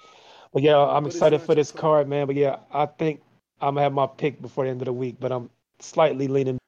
But 0.53 0.63
yeah, 0.63 0.79
I'm 0.79 1.07
excited 1.07 1.43
for 1.43 1.55
this 1.55 1.71
card, 1.71 2.09
man. 2.09 2.27
But 2.27 2.37
yeah, 2.37 2.57
I 2.73 2.87
think 2.87 3.21
I'm 3.61 3.75
gonna 3.75 3.83
have 3.83 3.93
my 3.93 4.07
pick 4.07 4.41
before 4.41 4.65
the 4.65 4.71
end 4.71 4.81
of 4.81 4.87
the 4.87 4.93
week, 4.95 5.17
but 5.21 5.31
I'm 5.31 5.51
slightly 5.79 6.27
leaning. 6.27 6.59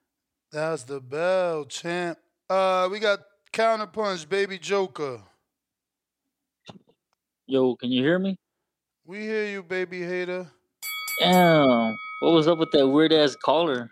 That's 0.53 0.83
the 0.83 1.01
bell, 1.01 1.65
champ. 1.65 2.19
Uh, 2.51 2.89
we 2.93 2.99
got 2.99 3.21
counterpunch, 3.55 4.29
baby 4.29 4.59
Joker. 4.59 5.23
Yo, 7.47 7.75
can 7.77 7.91
you 7.91 8.03
hear 8.03 8.19
me? 8.19 8.39
We 9.05 9.21
hear 9.21 9.47
you, 9.47 9.63
baby 9.63 10.03
hater. 10.03 10.49
Damn. 11.19 11.97
What 12.21 12.33
was 12.33 12.47
up 12.49 12.59
with 12.59 12.71
that 12.73 12.87
weird 12.87 13.13
ass 13.13 13.37
caller? 13.37 13.91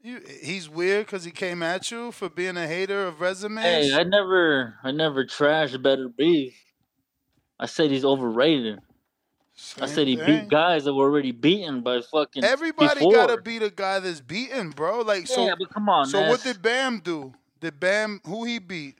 You, 0.00 0.20
he's 0.42 0.68
weird 0.68 1.06
because 1.06 1.24
he 1.24 1.30
came 1.30 1.62
at 1.62 1.90
you 1.90 2.12
for 2.12 2.28
being 2.28 2.56
a 2.56 2.66
hater 2.66 3.06
of 3.06 3.20
resumes. 3.20 3.64
Hey, 3.64 3.94
I 3.94 4.04
never 4.04 4.74
I 4.82 4.90
never 4.90 5.24
trashed 5.24 5.76
Beterbiev. 5.76 6.54
I 7.58 7.66
said 7.66 7.90
he's 7.90 8.04
overrated. 8.04 8.78
I 9.80 9.86
said 9.86 10.06
he 10.06 10.16
thing. 10.16 10.42
beat 10.42 10.48
guys 10.48 10.84
that 10.84 10.94
were 10.94 11.04
already 11.04 11.32
beaten 11.32 11.80
by 11.80 12.00
fucking 12.00 12.44
Everybody 12.44 13.00
before. 13.00 13.12
gotta 13.12 13.42
beat 13.42 13.62
a 13.62 13.70
guy 13.70 13.98
that's 13.98 14.20
beaten, 14.20 14.70
bro. 14.70 15.00
Like 15.00 15.26
so. 15.26 15.46
Yeah, 15.46 15.54
but 15.58 15.68
come 15.70 15.88
on, 15.88 16.06
So 16.06 16.28
what 16.28 16.42
did 16.44 16.62
Bam 16.62 17.00
do? 17.00 17.32
Did 17.60 17.80
Bam 17.80 18.20
who 18.24 18.44
he 18.44 18.60
beat? 18.60 18.98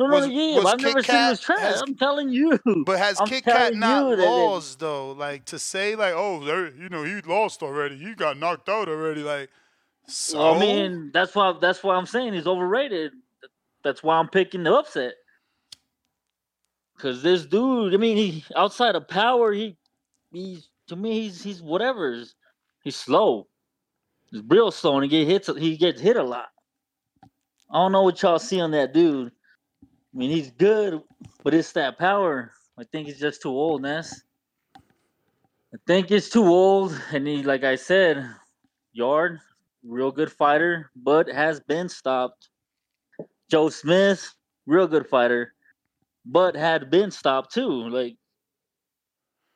No, 0.00 0.06
no, 0.06 0.16
Was- 0.16 0.28
yeah, 0.28 0.54
was 0.56 0.64
I've 0.64 0.78
Kit 0.78 0.86
never 0.86 1.02
seen 1.02 1.14
Kat- 1.14 1.30
this 1.32 1.40
trash. 1.40 1.60
has- 1.60 1.82
I'm 1.82 1.94
telling 1.94 2.30
you. 2.30 2.58
But 2.86 2.98
has 2.98 3.20
I'm 3.20 3.26
Kit 3.28 3.44
Kat 3.44 3.74
not 3.74 4.12
it- 4.12 4.18
lost 4.20 4.78
though? 4.78 5.12
Like 5.12 5.44
to 5.46 5.58
say 5.58 5.94
like, 5.94 6.14
oh, 6.16 6.42
there, 6.42 6.74
you 6.74 6.88
know, 6.88 7.02
he 7.04 7.20
lost 7.20 7.62
already. 7.62 7.96
He 7.98 8.14
got 8.14 8.38
knocked 8.38 8.68
out 8.70 8.88
already. 8.88 9.22
Like, 9.22 9.50
so 10.06 10.38
Well, 10.38 10.54
I 10.54 10.58
mean, 10.58 11.10
that's 11.12 11.34
why 11.34 11.52
that's 11.60 11.82
why 11.82 11.96
I'm 11.96 12.06
saying 12.06 12.32
he's 12.32 12.46
overrated. 12.46 13.12
That's 13.84 14.02
why 14.02 14.16
I'm 14.16 14.28
picking 14.28 14.62
the 14.64 14.74
upset. 14.74 15.14
Cause 16.98 17.22
this 17.22 17.46
dude, 17.46 17.94
I 17.94 17.96
mean, 17.96 18.16
he 18.16 18.44
outside 18.56 18.94
of 18.94 19.08
power, 19.08 19.52
he 19.52 19.76
he's 20.32 20.68
to 20.88 20.96
me 20.96 21.12
he's 21.22 21.42
he's 21.42 21.62
whatever. 21.62 22.14
He's, 22.14 22.34
he's 22.84 22.96
slow. 22.96 23.46
He's 24.30 24.42
real 24.48 24.70
slow, 24.70 24.94
and 24.96 25.04
he 25.04 25.08
get 25.10 25.26
hits. 25.26 25.50
He 25.58 25.76
gets 25.76 26.00
hit 26.00 26.16
a 26.16 26.22
lot. 26.22 26.48
I 27.24 27.74
don't 27.78 27.92
know 27.92 28.02
what 28.02 28.20
y'all 28.22 28.38
see 28.38 28.60
on 28.60 28.70
that 28.72 28.92
dude. 28.92 29.32
I 30.12 30.18
mean, 30.18 30.30
he's 30.30 30.50
good, 30.50 31.00
but 31.44 31.54
it's 31.54 31.72
that 31.72 31.98
power. 31.98 32.52
I 32.78 32.84
think 32.84 33.06
he's 33.06 33.20
just 33.20 33.42
too 33.42 33.50
old, 33.50 33.82
Ness. 33.82 34.22
I 34.76 35.78
think 35.86 36.08
he's 36.08 36.28
too 36.28 36.46
old, 36.46 37.00
and 37.12 37.26
he, 37.26 37.44
like 37.44 37.62
I 37.62 37.76
said, 37.76 38.28
Yarde, 38.92 39.38
real 39.84 40.10
good 40.10 40.32
fighter, 40.32 40.90
but 40.96 41.28
has 41.28 41.60
been 41.60 41.88
stopped. 41.88 42.48
Joe 43.48 43.68
Smith, 43.68 44.34
real 44.66 44.88
good 44.88 45.06
fighter, 45.06 45.54
but 46.26 46.56
had 46.56 46.90
been 46.90 47.12
stopped 47.12 47.54
too. 47.54 47.88
Like, 47.88 48.16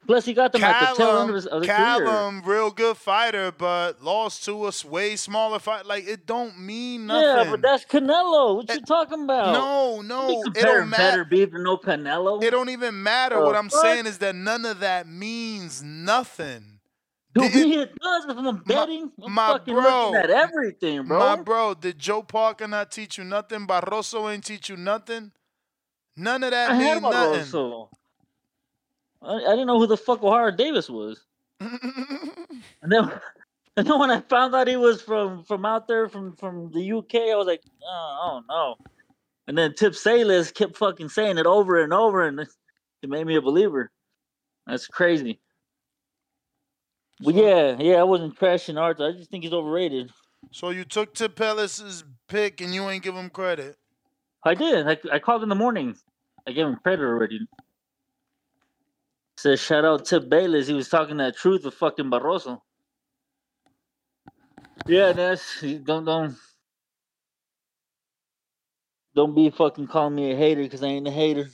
plus 0.06 0.24
he 0.24 0.35
got 0.35 0.52
them 0.52 0.62
at 0.62 0.90
the 0.90 0.97
tail 0.97 1.18
end 1.18 1.31
of 1.31 1.36
his, 1.36 1.47
of 1.47 1.62
his 1.62 1.70
career. 1.70 1.78
Callum, 1.78 2.43
real 2.44 2.70
good 2.70 2.97
fighter, 2.97 3.52
but 3.52 4.02
lost 4.02 4.44
to 4.44 4.66
a 4.66 4.72
way 4.89 5.16
smaller 5.16 5.59
fight. 5.59 5.86
Like 5.86 6.06
it 6.06 6.26
don't 6.26 6.59
mean 6.59 7.06
nothing. 7.06 7.47
Yeah, 7.47 7.51
but 7.51 7.62
that's 7.62 7.85
Canelo. 7.85 8.56
What 8.56 8.70
eh, 8.70 8.74
you 8.74 8.81
talking 8.82 9.24
about? 9.24 9.52
No, 9.52 10.01
no, 10.02 10.28
it 10.28 10.55
don't 10.55 10.55
better 10.55 10.86
matter. 10.86 11.24
beef 11.24 11.51
to 11.51 11.62
no 11.62 11.76
Canelo. 11.76 12.43
It 12.43 12.51
don't 12.51 12.70
even 12.70 13.02
matter. 13.02 13.36
The 13.36 13.43
what 13.43 13.56
I'm 13.56 13.68
fuck? 13.68 13.82
saying 13.82 14.06
is 14.06 14.18
that 14.18 14.35
none 14.35 14.64
of 14.64 14.81
that 14.81 15.09
means 15.09 15.82
nothing. 15.82 16.81
To 17.35 17.40
me, 17.40 17.74
it 17.78 17.93
does. 18.01 18.24
If 18.26 18.36
I'm 18.36 18.59
betting, 18.59 19.10
I'm 19.22 19.32
my 19.32 19.52
fucking 19.52 19.74
bro, 19.74 20.10
looking 20.10 20.14
at 20.16 20.31
everything, 20.31 21.05
bro. 21.05 21.18
My 21.18 21.36
bro, 21.36 21.74
did 21.74 21.98
Joe 21.98 22.22
Parker 22.22 22.68
not 22.68 22.93
teach 22.93 23.18
you 23.18 23.24
nothing? 23.24 23.66
Barroso 23.66 24.32
ain't 24.32 24.44
teach 24.44 24.68
you 24.68 24.76
nothing. 24.76 25.32
None 26.16 26.44
of 26.44 26.52
that 26.52 26.70
I 26.70 26.78
mean 26.78 27.02
nothing. 27.02 27.40
Barroso. 27.40 27.89
I, 29.25 29.37
I 29.37 29.51
didn't 29.51 29.67
know 29.67 29.79
who 29.79 29.87
the 29.87 29.97
fuck 29.97 30.21
Ohara 30.21 30.57
Davies 30.57 30.91
was. 30.91 31.25
and 31.61 31.73
then, 32.83 33.11
and 33.77 33.87
then 33.87 33.99
when 33.99 34.11
I 34.11 34.21
found 34.21 34.55
out 34.55 34.69
he 34.69 34.77
was 34.77 35.03
from 35.03 35.45
from 35.45 35.65
out 35.65 35.89
there 35.89 36.09
from 36.09 36.37
from 36.37 36.71
the 36.73 36.93
UK, 36.93 37.15
I 37.15 37.37
was 37.37 37.47
like, 37.47 37.63
uh, 37.83 37.87
oh, 37.91 38.43
I 38.49 38.53
don't. 38.53 38.81
And 39.47 39.59
then 39.59 39.75
Tip 39.75 39.95
Salas 39.95 40.51
kept 40.53 40.77
fucking 40.77 41.11
saying 41.11 41.39
it 41.39 41.47
over 41.47 41.83
and 41.83 41.93
over, 41.93 42.27
and 42.27 42.41
it 42.41 43.09
made 43.09 43.27
me 43.27 43.37
a 43.37 43.43
believer. 43.43 43.91
That's 44.67 44.87
crazy. 44.87 45.41
But 47.21 47.35
yeah, 47.35 47.77
yeah, 47.79 47.97
I 47.97 48.03
wasn't 48.05 48.39
trashing 48.39 48.81
Arthur. 48.81 49.09
I 49.09 49.13
just 49.13 49.31
think 49.31 49.45
he's 49.45 49.53
overrated. 49.53 50.11
So 50.51 50.71
you 50.71 50.85
took 50.85 51.15
Tip 51.15 51.41
Ellis's 51.41 52.05
pick 52.29 52.61
and 52.61 52.75
you 52.75 52.89
ain't 52.89 53.03
give 53.03 53.15
him 53.15 53.31
credit. 53.31 53.77
I 54.45 54.55
did. 54.55 54.87
I, 54.87 54.99
I 55.13 55.19
called 55.19 55.43
in 55.43 55.49
the 55.49 55.55
morning. 55.55 55.97
I 56.47 56.53
gave 56.53 56.67
him 56.67 56.77
credit 56.83 57.05
already. 57.05 57.41
Says 59.36 59.61
shout 59.61 59.85
out 59.85 60.05
Tip 60.05 60.28
Bayless. 60.28 60.66
He 60.66 60.74
was 60.74 60.89
talking 60.89 61.16
that 61.19 61.36
truth 61.36 61.65
with 61.65 61.74
fucking 61.74 62.11
Barroso. 62.11 62.61
Yeah, 64.86 65.12
that's 65.12 65.61
don't 65.61 66.05
don't 66.05 66.36
don't 69.15 69.35
be 69.35 69.51
fucking 69.51 69.86
calling 69.89 70.15
me 70.15 70.32
a 70.32 70.36
hater 70.36 70.62
because 70.62 70.82
I 70.82 70.89
ain't 70.89 71.09
a 71.09 71.11
hater. 71.11 71.51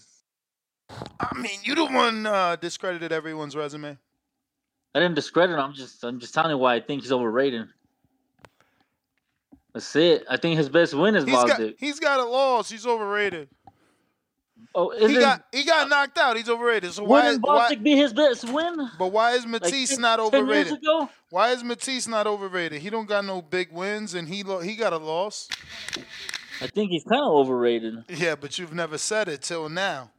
I 1.20 1.36
mean, 1.38 1.60
you 1.62 1.74
the 1.74 1.86
one 1.86 2.26
uh, 2.26 2.56
discredited 2.56 3.12
everyone's 3.12 3.54
resume. 3.54 3.96
I 4.94 4.98
didn't 4.98 5.14
discredit 5.14 5.54
him. 5.54 5.60
I'm 5.60 5.74
just 5.74 6.02
I'm 6.04 6.18
just 6.18 6.34
telling 6.34 6.50
you 6.50 6.58
why 6.58 6.74
I 6.74 6.80
think 6.80 7.02
he's 7.02 7.12
overrated. 7.12 7.68
That's 9.72 9.94
it. 9.94 10.24
I 10.28 10.36
think 10.36 10.58
his 10.58 10.68
best 10.68 10.94
win 10.94 11.14
is 11.14 11.24
He's 11.24 11.34
got 11.34 11.60
he's 11.78 12.00
got 12.00 12.20
a 12.20 12.24
loss. 12.24 12.70
He's 12.70 12.86
overrated. 12.86 13.48
Oh, 14.72 14.90
He 15.06 15.14
got 15.14 15.44
he 15.52 15.64
got 15.64 15.88
knocked 15.88 16.16
out. 16.16 16.36
He's 16.36 16.48
overrated. 16.48 16.92
So 16.92 17.02
why 17.04 17.24
wouldn't 17.24 17.42
why 17.42 17.74
be 17.74 17.96
his 17.96 18.12
best 18.12 18.48
win? 18.52 18.76
but 18.98 19.08
why 19.08 19.32
is 19.32 19.44
Matias 19.44 19.90
ten- 19.90 20.00
not 20.00 20.18
10 20.18 20.46
years 20.46 20.66
overrated? 20.66 20.72
ago? 20.74 21.10
Why 21.30 21.50
is 21.50 21.64
Matias 21.64 22.06
not 22.06 22.26
overrated? 22.28 22.80
He 22.80 22.88
don't 22.90 23.08
got 23.08 23.24
no 23.24 23.42
big 23.42 23.72
wins 23.72 24.14
and 24.14 24.28
he 24.28 24.42
lo- 24.44 24.60
he 24.60 24.76
got 24.76 24.92
a 24.92 24.98
loss. 24.98 25.48
I 26.60 26.66
think 26.68 26.90
he's 26.92 27.04
kind 27.04 27.22
of 27.22 27.32
overrated. 27.32 28.04
Yeah, 28.08 28.36
but 28.36 28.58
you've 28.58 28.72
never 28.74 28.96
said 28.98 29.28
it 29.28 29.42
till 29.42 29.68
now. 29.68 30.10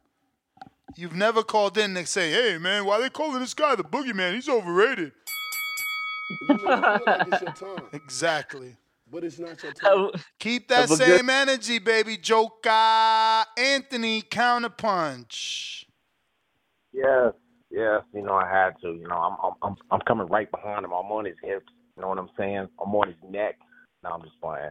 You've 0.96 1.14
never 1.16 1.42
called 1.42 1.78
in 1.78 1.96
and 1.96 2.06
say, 2.06 2.30
"Hey, 2.30 2.58
man, 2.58 2.84
why 2.84 3.00
they 3.00 3.08
calling 3.08 3.40
this 3.40 3.54
guy 3.54 3.74
the 3.74 3.84
boogeyman? 3.84 4.34
He's 4.34 4.48
overrated." 4.48 5.12
You 6.48 6.48
may 6.48 6.64
like 6.64 7.00
it's 7.32 7.42
your 7.42 7.52
time, 7.76 7.84
Exactly. 7.92 8.76
But 9.12 9.22
it's 9.24 9.38
not 9.38 9.62
your 9.62 9.72
time. 9.72 10.10
Keep 10.40 10.68
that 10.68 10.88
Have 10.88 10.92
a 10.92 10.96
good- 10.96 11.18
same 11.18 11.30
energy, 11.30 11.78
baby. 11.78 12.16
Joker 12.16 12.70
Anthony 13.58 14.22
counterpunch. 14.22 15.84
Yes, 16.92 17.32
yes. 17.70 18.02
You 18.14 18.22
know, 18.22 18.34
I 18.34 18.48
had 18.48 18.70
to. 18.82 18.88
You 18.88 19.06
know, 19.08 19.16
I'm 19.16 19.36
I'm 19.42 19.52
I'm, 19.62 19.76
I'm 19.90 20.00
coming 20.00 20.26
right 20.28 20.50
behind 20.50 20.84
him. 20.84 20.92
I'm 20.92 21.10
on 21.12 21.24
his 21.26 21.36
hips. 21.42 21.66
You 21.96 22.02
know 22.02 22.08
what 22.08 22.18
I'm 22.18 22.30
saying? 22.38 22.68
I'm 22.84 22.94
on 22.94 23.08
his 23.08 23.16
neck. 23.30 23.58
No, 24.02 24.10
I'm 24.10 24.22
just 24.22 24.40
playing. 24.40 24.70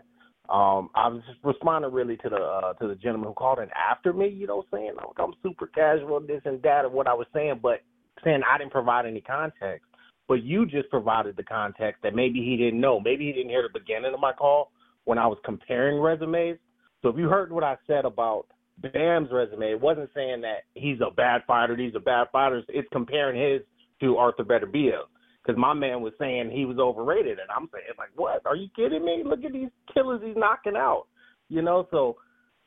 Um, 0.50 0.90
I 0.96 1.08
was 1.08 1.22
just 1.28 1.40
responding 1.44 1.92
really 1.94 2.18
to 2.18 2.30
the 2.30 2.36
uh, 2.36 2.74
to 2.74 2.88
the 2.88 2.96
gentleman 2.96 3.30
who 3.30 3.34
called 3.34 3.60
in 3.60 3.70
after 3.72 4.12
me. 4.12 4.28
You 4.28 4.48
know, 4.48 4.58
what 4.58 4.66
I'm 4.74 4.80
saying 4.80 4.92
I'm, 5.00 5.24
I'm 5.26 5.34
super 5.44 5.68
casual, 5.68 6.20
this 6.20 6.42
and 6.46 6.62
that, 6.64 6.86
of 6.86 6.92
what 6.92 7.08
I 7.08 7.14
was 7.14 7.28
saying, 7.34 7.60
but 7.62 7.82
saying 8.24 8.42
I 8.52 8.58
didn't 8.58 8.72
provide 8.72 9.06
any 9.06 9.22
context. 9.22 9.86
But 10.32 10.46
you 10.46 10.66
just 10.66 10.90
provided 10.90 11.36
the 11.36 11.44
context 11.44 12.02
that 12.04 12.16
maybe 12.16 12.40
he 12.40 12.56
didn't 12.56 12.80
know. 12.80 13.02
Maybe 13.02 13.26
he 13.26 13.34
didn't 13.34 13.50
hear 13.50 13.64
the 13.64 13.78
beginning 13.78 14.14
of 14.14 14.22
my 14.22 14.32
call 14.32 14.72
when 15.04 15.18
I 15.18 15.28
was 15.28 15.38
comparing 15.44 16.00
resumes. 16.00 16.58
So 17.02 17.10
if 17.10 17.18
you 17.18 17.28
heard 17.28 17.52
what 17.52 17.66
I 17.66 17.76
said 17.86 18.06
about 18.06 18.46
Bam's 18.78 19.28
resume, 19.30 19.72
it 19.72 19.82
wasn't 19.82 20.10
saying 20.16 20.40
that 20.40 20.60
he's 20.74 21.00
a 21.06 21.14
bad 21.14 21.42
fighter, 21.46 21.76
these 21.76 21.96
are 21.96 22.00
bad 22.00 22.28
fighters. 22.32 22.64
It's 22.70 22.88
comparing 22.94 23.42
his 23.42 23.62
to 24.00 24.16
Arthur 24.16 24.46
Beterbiev. 24.46 25.02
Because 25.44 25.60
my 25.60 25.74
man 25.74 26.00
was 26.00 26.14
saying 26.18 26.50
he 26.50 26.64
was 26.64 26.80
overrated, 26.80 27.38
and 27.38 27.52
I'm 27.54 27.68
saying 27.74 27.84
like, 27.98 28.12
what? 28.16 28.42
Are 28.46 28.56
you 28.56 28.70
kidding 28.74 29.04
me? 29.04 29.24
Look 29.26 29.44
at 29.44 29.52
these 29.52 29.68
killers 29.94 30.22
he's 30.24 30.38
knocking 30.38 30.78
out. 30.78 31.08
You 31.50 31.62
know, 31.62 31.90
so 31.92 32.16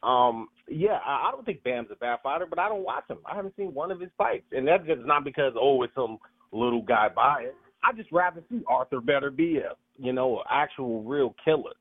um, 0.06 0.48
yeah, 0.68 0.98
I, 1.02 1.28
I 1.28 1.30
don't 1.32 1.46
think 1.46 1.62
Bam's 1.62 1.88
a 1.90 1.96
bad 1.96 2.18
fighter, 2.22 2.44
but 2.44 2.58
I 2.58 2.68
don't 2.68 2.84
watch 2.84 3.04
him. 3.08 3.20
I 3.24 3.34
haven't 3.34 3.56
seen 3.56 3.72
one 3.72 3.90
of 3.90 4.00
his 4.00 4.10
fights, 4.18 4.44
and 4.52 4.68
that's 4.68 4.86
just 4.86 5.06
not 5.06 5.24
because 5.24 5.54
oh, 5.58 5.82
it's 5.82 5.94
some 5.94 6.18
little 6.54 6.82
guy 6.82 7.08
bias. 7.14 7.54
I 7.82 7.92
just 7.92 8.10
rather 8.12 8.42
see 8.50 8.62
Arthur 8.66 9.00
Beterbiev 9.00 9.64
a 9.72 9.74
you 9.98 10.12
know, 10.12 10.38
an 10.38 10.44
actual 10.50 11.02
real 11.02 11.34
killer. 11.44 11.72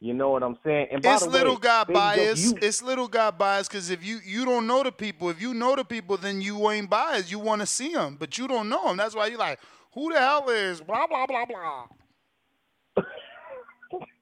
You 0.00 0.14
know 0.14 0.30
what 0.30 0.42
I'm 0.42 0.58
saying? 0.64 0.88
And 0.90 1.04
It's 1.06 1.22
the 1.22 1.28
way, 1.30 1.32
little 1.38 1.56
guy 1.56 1.84
bias. 1.84 2.44
you- 2.44 2.58
It's 2.60 2.82
little 2.82 3.06
guy 3.08 3.30
bias 3.30 3.68
because 3.68 3.90
if 3.90 4.04
you 4.04 4.18
you 4.24 4.44
don't 4.44 4.66
know 4.66 4.82
the 4.82 4.90
people, 4.90 5.30
if 5.30 5.40
you 5.40 5.54
know 5.54 5.76
the 5.76 5.84
people, 5.84 6.16
then 6.16 6.40
you 6.40 6.68
ain't 6.70 6.90
biased. 6.90 7.30
You 7.30 7.38
want 7.38 7.60
to 7.60 7.66
see 7.66 7.92
them, 7.94 8.16
but 8.18 8.36
you 8.36 8.48
don't 8.48 8.68
know 8.68 8.88
them. 8.88 8.96
That's 8.96 9.14
why 9.14 9.26
you're 9.28 9.38
like, 9.38 9.60
who 9.94 10.12
the 10.12 10.18
hell 10.18 10.48
is 10.50 10.80
blah 10.80 11.06
blah 11.06 11.26
blah 11.26 11.44
blah. 11.46 11.86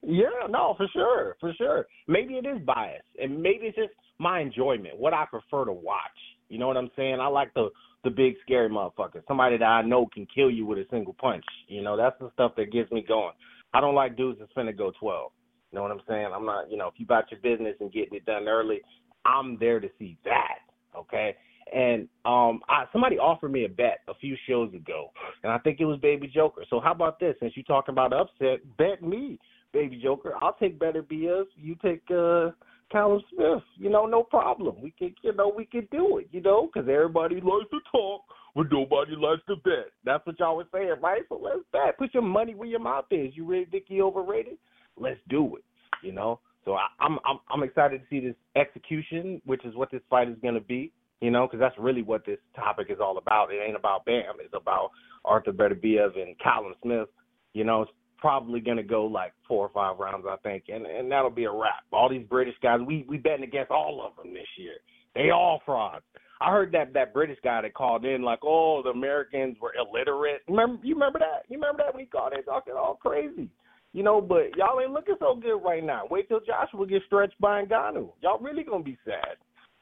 Yeah, 0.03 0.47
no, 0.49 0.73
for 0.77 0.87
sure, 0.91 1.37
for 1.39 1.53
sure. 1.53 1.87
Maybe 2.07 2.33
it 2.33 2.45
is 2.45 2.59
bias, 2.65 3.03
and 3.21 3.41
maybe 3.41 3.67
it's 3.67 3.77
just 3.77 3.93
my 4.19 4.39
enjoyment, 4.41 4.97
what 4.97 5.13
I 5.13 5.25
prefer 5.25 5.65
to 5.65 5.71
watch. 5.71 6.17
You 6.49 6.57
know 6.57 6.67
what 6.67 6.75
I'm 6.75 6.91
saying? 6.95 7.19
I 7.21 7.27
like 7.27 7.53
the 7.53 7.69
the 8.03 8.09
big 8.09 8.35
scary 8.41 8.69
motherfucker, 8.69 9.21
somebody 9.27 9.57
that 9.57 9.65
I 9.65 9.81
know 9.81 10.07
can 10.11 10.27
kill 10.33 10.49
you 10.49 10.65
with 10.65 10.79
a 10.79 10.85
single 10.89 11.13
punch. 11.13 11.45
You 11.67 11.81
know, 11.83 11.95
that's 11.95 12.17
the 12.19 12.31
stuff 12.33 12.53
that 12.57 12.71
gets 12.71 12.91
me 12.91 13.03
going. 13.07 13.33
I 13.73 13.81
don't 13.81 13.95
like 13.95 14.17
dudes 14.17 14.39
that's 14.39 14.51
finna 14.53 14.75
go 14.75 14.91
12. 14.99 15.31
You 15.71 15.77
know 15.77 15.83
what 15.83 15.91
I'm 15.91 16.01
saying? 16.07 16.27
I'm 16.33 16.45
not, 16.45 16.69
you 16.69 16.77
know, 16.77 16.87
if 16.87 16.95
you 16.97 17.05
about 17.05 17.31
your 17.31 17.39
business 17.39 17.75
and 17.79 17.91
getting 17.91 18.15
it 18.15 18.25
done 18.25 18.47
early, 18.47 18.81
I'm 19.25 19.57
there 19.59 19.79
to 19.79 19.89
see 19.97 20.17
that. 20.25 20.59
Okay. 20.97 21.35
And 21.73 22.09
um 22.25 22.59
I 22.67 22.85
somebody 22.91 23.17
offered 23.17 23.51
me 23.51 23.63
a 23.63 23.69
bet 23.69 23.99
a 24.09 24.13
few 24.15 24.35
shows 24.49 24.73
ago, 24.73 25.11
and 25.43 25.53
I 25.53 25.57
think 25.59 25.79
it 25.79 25.85
was 25.85 25.99
Baby 25.99 26.27
Joker. 26.27 26.65
So 26.69 26.81
how 26.81 26.91
about 26.91 27.17
this? 27.19 27.35
Since 27.39 27.53
you're 27.55 27.63
talking 27.63 27.93
about 27.93 28.11
upset, 28.11 28.59
bet 28.77 29.01
me, 29.01 29.39
Baby 29.71 30.01
Joker. 30.03 30.33
I'll 30.41 30.57
take 30.59 30.77
Beterbiev. 30.77 31.45
You 31.55 31.75
take 31.81 32.01
uh 32.11 32.49
Callum 32.91 33.21
Smith. 33.33 33.63
You 33.77 33.89
know, 33.89 34.05
no 34.05 34.23
problem. 34.23 34.81
We 34.81 34.91
can, 34.91 35.15
you 35.23 35.33
know, 35.33 35.51
we 35.55 35.65
can 35.65 35.87
do 35.91 36.17
it. 36.17 36.27
You 36.31 36.41
know, 36.41 36.69
because 36.71 36.89
everybody 36.89 37.35
likes 37.35 37.69
to 37.71 37.79
talk, 37.91 38.21
but 38.55 38.67
nobody 38.71 39.15
likes 39.15 39.41
to 39.47 39.55
bet. 39.57 39.91
That's 40.03 40.25
what 40.25 40.39
y'all 40.39 40.57
was 40.57 40.67
saying, 40.73 40.95
right? 41.01 41.21
So 41.29 41.39
let's 41.41 41.59
bet. 41.71 41.97
Put 41.97 42.13
your 42.13 42.23
money 42.23 42.55
where 42.55 42.67
your 42.67 42.79
mouth 42.79 43.05
is. 43.11 43.31
You 43.35 43.45
really 43.45 43.65
think 43.65 43.85
he 43.87 44.01
overrated? 44.01 44.57
Let's 44.97 45.19
do 45.29 45.55
it. 45.55 45.63
You 46.03 46.11
know. 46.11 46.39
So 46.65 46.73
I, 46.73 46.87
I'm 46.99 47.17
I'm 47.25 47.39
I'm 47.49 47.63
excited 47.63 48.01
to 48.01 48.07
see 48.09 48.25
this 48.25 48.35
execution, 48.55 49.41
which 49.45 49.65
is 49.65 49.75
what 49.75 49.91
this 49.91 50.01
fight 50.09 50.29
is 50.29 50.37
going 50.41 50.55
to 50.55 50.61
be. 50.61 50.91
You 51.21 51.29
know, 51.29 51.45
because 51.45 51.59
that's 51.59 51.77
really 51.77 52.01
what 52.01 52.25
this 52.25 52.39
topic 52.55 52.87
is 52.89 52.97
all 52.99 53.17
about. 53.19 53.51
It 53.51 53.61
ain't 53.65 53.75
about 53.75 54.05
Bam. 54.05 54.35
It's 54.39 54.55
about 54.55 54.89
Arthur 55.23 55.51
Beterbiev 55.51 56.19
and 56.19 56.37
Callum 56.39 56.73
Smith. 56.81 57.07
You 57.53 57.63
know, 57.63 57.85
probably 58.21 58.59
going 58.59 58.77
to 58.77 58.83
go 58.83 59.05
like 59.05 59.33
four 59.47 59.65
or 59.65 59.71
five 59.73 59.99
rounds, 59.99 60.25
I 60.29 60.37
think, 60.37 60.65
and 60.69 60.85
and 60.85 61.11
that'll 61.11 61.29
be 61.29 61.45
a 61.45 61.51
wrap. 61.51 61.83
All 61.91 62.09
these 62.09 62.25
British 62.29 62.55
guys, 62.61 62.79
we 62.85 63.05
we 63.09 63.17
betting 63.17 63.43
against 63.43 63.71
all 63.71 64.05
of 64.05 64.23
them 64.23 64.33
this 64.33 64.47
year. 64.57 64.75
They 65.15 65.31
all 65.31 65.61
frauds. 65.65 66.05
I 66.39 66.51
heard 66.51 66.71
that 66.71 66.93
that 66.93 67.13
British 67.13 67.37
guy 67.43 67.61
that 67.61 67.73
called 67.73 68.05
in 68.05 68.21
like, 68.21 68.39
oh, 68.43 68.81
the 68.83 68.89
Americans 68.89 69.57
were 69.61 69.73
illiterate. 69.75 70.41
Remember, 70.47 70.79
you 70.83 70.95
remember 70.95 71.19
that? 71.19 71.43
You 71.49 71.57
remember 71.57 71.83
that 71.83 71.93
when 71.93 72.05
he 72.05 72.09
called 72.09 72.33
in 72.33 72.43
talking 72.43 72.73
all 72.77 72.95
crazy. 72.95 73.49
You 73.93 74.03
know, 74.03 74.21
but 74.21 74.55
y'all 74.55 74.79
ain't 74.79 74.93
looking 74.93 75.17
so 75.19 75.35
good 75.35 75.57
right 75.57 75.83
now. 75.83 76.03
Wait 76.09 76.29
till 76.29 76.39
Joshua 76.39 76.87
gets 76.87 77.05
stretched 77.05 77.39
by 77.41 77.63
Ngannou. 77.65 78.13
Y'all 78.21 78.39
really 78.39 78.63
gonna 78.63 78.83
be 78.83 78.97
sad. 79.03 79.35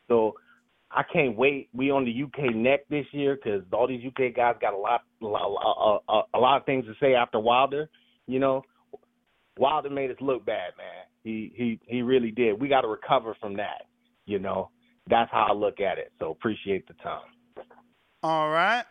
So 0.07 0.33
I 0.91 1.03
can't 1.03 1.37
wait. 1.37 1.69
We 1.73 1.91
on 1.91 2.05
the 2.05 2.23
UK 2.23 2.55
neck 2.55 2.81
this 2.89 3.05
year 3.11 3.35
because 3.35 3.61
all 3.71 3.87
these 3.87 4.03
UK 4.05 4.35
guys 4.35 4.55
got 4.59 4.73
a 4.73 4.77
lot, 4.77 5.01
a 5.21 5.25
a, 5.25 5.99
a, 6.09 6.21
a 6.33 6.39
lot 6.39 6.57
of 6.57 6.65
things 6.65 6.85
to 6.85 6.93
say 6.99 7.13
after 7.13 7.39
Wilder. 7.39 7.87
You 8.29 8.37
know, 8.37 8.61
Wilder 9.57 9.89
made 9.89 10.11
us 10.11 10.17
look 10.21 10.45
bad, 10.45 10.73
man. 10.77 11.05
He 11.23 11.51
he 11.55 11.79
he 11.87 12.03
really 12.03 12.29
did. 12.29 12.61
We 12.61 12.67
got 12.67 12.81
to 12.81 12.87
recover 12.87 13.35
from 13.41 13.57
that. 13.57 13.87
You 14.27 14.37
know, 14.37 14.69
that's 15.09 15.31
how 15.31 15.47
I 15.49 15.53
look 15.53 15.79
at 15.79 15.97
it. 15.97 16.11
So 16.19 16.29
appreciate 16.29 16.87
the 16.87 16.93
time. 17.01 17.23
All 18.21 18.51
right. 18.51 18.85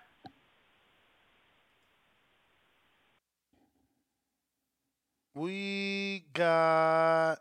We 5.35 6.25
got 6.35 7.37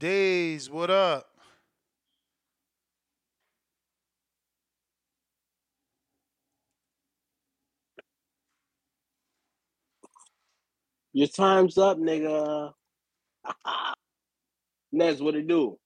Days. 0.00 0.68
What 0.68 0.90
up? 0.90 1.33
Your 11.14 11.28
time's 11.28 11.78
up, 11.78 11.96
nigga. 11.96 12.72
Nez, 14.92 15.22
what 15.22 15.36
it 15.36 15.46
do? 15.46 15.78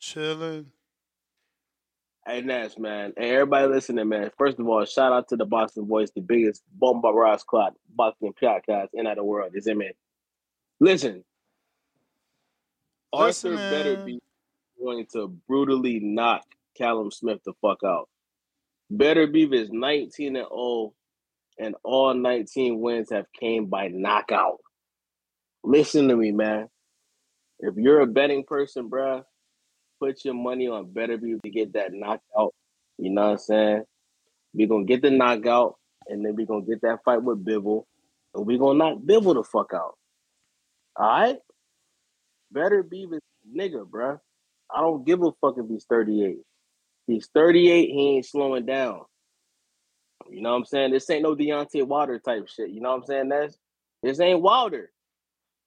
Chilling. 0.00 0.66
Hey, 2.26 2.40
Nez, 2.40 2.78
man. 2.78 3.12
Hey, 3.14 3.32
everybody 3.34 3.68
listening, 3.68 4.08
man. 4.08 4.30
First 4.38 4.58
of 4.58 4.66
all, 4.66 4.82
shout 4.86 5.12
out 5.12 5.28
to 5.28 5.36
the 5.36 5.44
Boxing 5.44 5.86
Voice, 5.86 6.10
the 6.14 6.22
biggest 6.22 6.62
bomba 6.72 7.08
Ross 7.08 7.44
clock 7.44 7.74
boxing 7.94 8.32
podcast 8.42 8.88
in 8.94 9.04
the 9.04 9.22
world. 9.22 9.52
Is 9.54 9.66
it, 9.66 9.76
man? 9.76 9.92
Listen, 10.80 11.22
Arthur 13.12 13.50
Listening. 13.50 13.58
Beterbiev 13.58 14.18
going 14.82 15.06
to 15.12 15.28
brutally 15.46 16.00
knock 16.00 16.46
Callum 16.74 17.10
Smith 17.10 17.40
the 17.44 17.52
fuck 17.60 17.80
out. 17.84 18.08
Beterbiev 18.90 19.52
is 19.52 19.68
19 19.70 20.36
and 20.36 20.46
0, 20.48 20.94
and 21.58 21.74
all 21.84 22.14
19 22.14 22.80
wins 22.80 23.10
have 23.10 23.26
came 23.38 23.66
by 23.66 23.88
knockout. 23.88 24.58
Listen 25.62 26.08
to 26.08 26.16
me, 26.16 26.32
man. 26.32 26.68
If 27.60 27.76
you're 27.76 28.00
a 28.00 28.06
betting 28.06 28.44
person, 28.44 28.90
bruh, 28.90 29.22
put 30.00 30.24
your 30.24 30.34
money 30.34 30.68
on 30.68 30.86
Beterbiev 30.86 31.42
to 31.42 31.50
get 31.50 31.72
that 31.74 31.92
knockout. 31.92 32.54
You 32.98 33.10
know 33.10 33.22
what 33.22 33.32
I'm 33.32 33.38
saying? 33.38 33.84
We're 34.52 34.68
gonna 34.68 34.84
get 34.84 35.02
the 35.02 35.10
knockout, 35.10 35.76
and 36.06 36.24
then 36.24 36.36
we're 36.36 36.46
gonna 36.46 36.64
get 36.64 36.82
that 36.82 37.00
fight 37.04 37.22
with 37.22 37.44
Bivol, 37.44 37.84
and 38.34 38.46
we're 38.46 38.58
gonna 38.58 38.78
knock 38.78 38.98
Bivol 38.98 39.34
the 39.34 39.44
fuck 39.44 39.72
out. 39.74 39.96
All 40.96 41.06
right? 41.06 41.38
Beterbiev 42.54 43.10
this 43.10 43.20
nigga, 43.56 43.88
bruh. 43.88 44.18
I 44.74 44.80
don't 44.80 45.04
give 45.04 45.22
a 45.22 45.32
fuck 45.40 45.56
if 45.58 45.68
he's 45.68 45.84
38. 45.84 46.38
He's 47.06 47.28
38, 47.34 47.90
he 47.90 48.16
ain't 48.16 48.26
slowing 48.26 48.66
down. 48.66 49.02
You 50.30 50.40
know 50.40 50.50
what 50.50 50.58
I'm 50.58 50.64
saying? 50.64 50.92
This 50.92 51.08
ain't 51.10 51.22
no 51.22 51.34
Deontay 51.34 51.86
Wilder 51.86 52.18
type 52.18 52.48
shit. 52.48 52.70
You 52.70 52.80
know 52.80 52.90
what 52.90 53.02
I'm 53.02 53.06
saying? 53.06 53.28
That's 53.28 53.58
this 54.02 54.20
ain't 54.20 54.42
Wilder. 54.42 54.90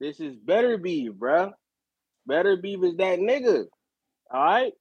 This 0.00 0.20
is 0.20 0.36
Beterbiev, 0.36 1.10
bruh. 1.10 1.52
Beterbiev 2.28 2.84
is 2.84 2.96
that 2.96 3.18
nigga. 3.18 3.66
All 4.30 4.44
right? 4.44 4.72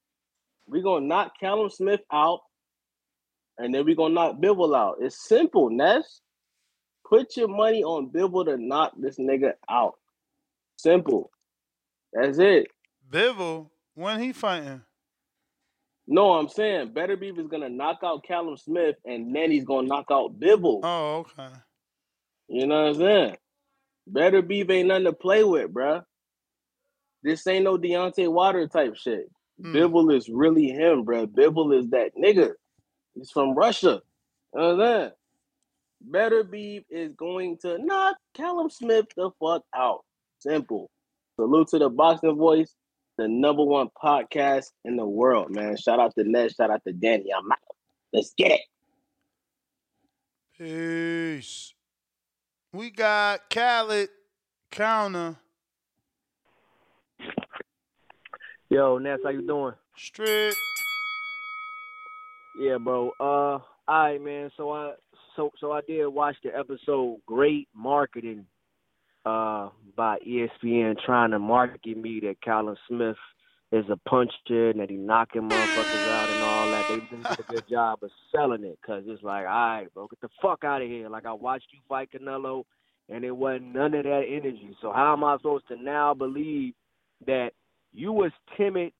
we 0.68 0.82
gonna 0.82 1.06
knock 1.06 1.40
Callum 1.40 1.70
Smith 1.70 2.02
out, 2.12 2.42
and 3.58 3.74
then 3.74 3.86
we 3.86 3.96
gonna 3.96 4.14
knock 4.14 4.38
Bivol 4.38 4.76
out. 4.76 4.98
It's 5.00 5.28
simple, 5.28 5.70
Ness. 5.70 6.22
Put 7.10 7.38
your 7.38 7.48
money 7.48 7.84
on 7.84 8.10
Bivol 8.10 8.46
to 8.46 8.58
knock 8.58 8.94
this 8.98 9.18
nigga 9.18 9.54
out. 9.70 9.96
Simple. 10.78 11.32
That's 12.14 12.38
it. 12.38 12.68
Bivol, 13.10 13.70
when 13.96 14.20
he 14.20 14.34
fighting? 14.34 14.82
No, 16.08 16.34
I'm 16.34 16.48
saying 16.48 16.94
Beterbiev 16.94 17.38
is 17.38 17.48
gonna 17.48 17.70
knock 17.70 18.00
out 18.04 18.24
Callum 18.24 18.56
Smith, 18.58 18.96
and 19.06 19.36
then 19.36 19.52
he's 19.52 19.66
gonna 19.66 19.88
knock 19.88 20.06
out 20.10 20.40
Bivol. 20.40 20.80
Oh, 20.84 21.18
okay. 21.18 21.54
You 22.48 22.66
know 22.66 22.84
what 22.84 22.90
I'm 22.90 22.96
saying? 22.96 23.38
Beterbiev 24.12 24.72
ain't 24.72 24.88
nothing 24.88 25.04
to 25.06 25.14
play 25.14 25.44
with, 25.44 25.74
bruh. 25.74 26.04
This 27.24 27.46
ain't 27.48 27.66
no 27.66 27.78
Deontay 27.78 28.32
Wilder 28.32 28.68
type 28.68 28.96
shit. 28.96 29.30
Hmm. 29.62 29.76
Bivol 29.76 30.16
is 30.16 30.30
really 30.30 30.70
him, 30.70 31.04
bruh. 31.06 31.28
Bivol 31.28 31.78
is 31.78 31.90
that 31.90 32.12
nigga. 32.18 32.54
He's 33.14 33.32
from 33.32 33.54
Russia. 33.54 34.02
You 34.54 34.62
know 34.62 34.76
what 34.76 34.88
I'm 34.88 35.02
saying? 35.02 35.12
Beterbiev 36.10 36.86
is 36.90 37.12
going 37.14 37.58
to 37.64 37.84
knock 37.84 38.18
Callum 38.34 38.70
Smith 38.70 39.08
the 39.18 39.32
fuck 39.42 39.64
out. 39.76 40.06
Simple. 40.40 40.90
Salute 41.36 41.68
to 41.70 41.80
the 41.80 41.90
Boxing 41.90 42.36
Voice, 42.36 42.76
the 43.18 43.28
number 43.28 43.64
one 43.64 43.90
podcast 44.02 44.72
in 44.86 44.96
the 44.96 45.06
world, 45.06 45.50
man. 45.50 45.76
Shout 45.78 46.00
out 46.00 46.14
to 46.16 46.24
Ned. 46.24 46.54
Shout 46.56 46.72
out 46.72 46.84
to 46.86 46.94
Danny. 46.94 47.30
I'm 47.36 47.52
out. 47.52 47.58
Let's 48.14 48.34
get 48.38 48.52
it. 48.52 48.62
Peace. 50.58 51.74
We 52.74 52.90
got 52.90 53.50
Khaled 53.50 54.10
counter. 54.72 55.36
Yo, 58.70 58.98
Ness, 58.98 59.20
how 59.24 59.30
you 59.30 59.48
doing? 59.48 59.74
Straight. 59.96 60.56
Yeah, 62.60 62.78
bro. 62.78 63.12
Uh, 63.20 63.24
all 63.24 63.64
right, 63.88 64.22
man. 64.22 64.52
So 64.58 64.72
I 64.72 64.94
so 65.36 65.52
so 65.60 65.72
I 65.72 65.82
did 65.88 66.08
watch 66.08 66.36
the 66.44 66.56
episode 66.58 67.20
Great 67.26 67.70
Marketing 67.74 68.46
uh 69.28 69.70
by 69.96 70.18
ESPN 70.28 70.96
trying 71.06 71.32
to 71.32 71.40
market 71.40 71.98
me 71.98 72.20
that 72.22 72.42
Callum 72.42 72.76
Smith 72.88 73.16
is 73.72 73.86
a 73.90 73.98
puncher 74.10 74.70
and 74.70 74.80
that 74.80 74.90
he 74.90 74.96
knocking 74.96 75.42
motherfuckers 75.42 76.08
out 76.08 76.30
and 76.30 76.42
all 76.42 76.70
that. 76.70 76.88
They 76.88 77.00
didn't 77.00 77.26
a 77.26 77.52
good 77.52 77.64
job 77.70 78.00
of 78.04 78.12
selling 78.32 78.64
it 78.64 78.78
because 78.82 79.04
it's 79.08 79.24
like, 79.24 79.46
all 79.46 79.52
right, 79.52 79.88
bro, 79.94 80.08
get 80.08 80.22
the 80.22 80.30
fuck 80.42 80.64
out 80.64 80.82
of 80.82 80.88
here. 80.88 81.10
Like 81.10 81.26
I 81.26 81.34
watched 81.34 81.68
you 81.72 81.80
fight 81.90 82.10
Canelo 82.12 82.64
and 83.10 83.26
it 83.26 83.36
wasn't 83.36 83.74
none 83.74 83.94
of 83.94 84.04
that 84.04 84.24
energy. 84.28 84.76
So 84.82 84.92
how 84.94 85.14
am 85.14 85.24
I 85.24 85.36
supposed 85.38 85.68
to 85.70 85.82
now 85.82 86.14
believe 86.14 86.74
that 87.26 87.52
you 87.94 88.12
was 88.12 88.32
timid 88.56 88.94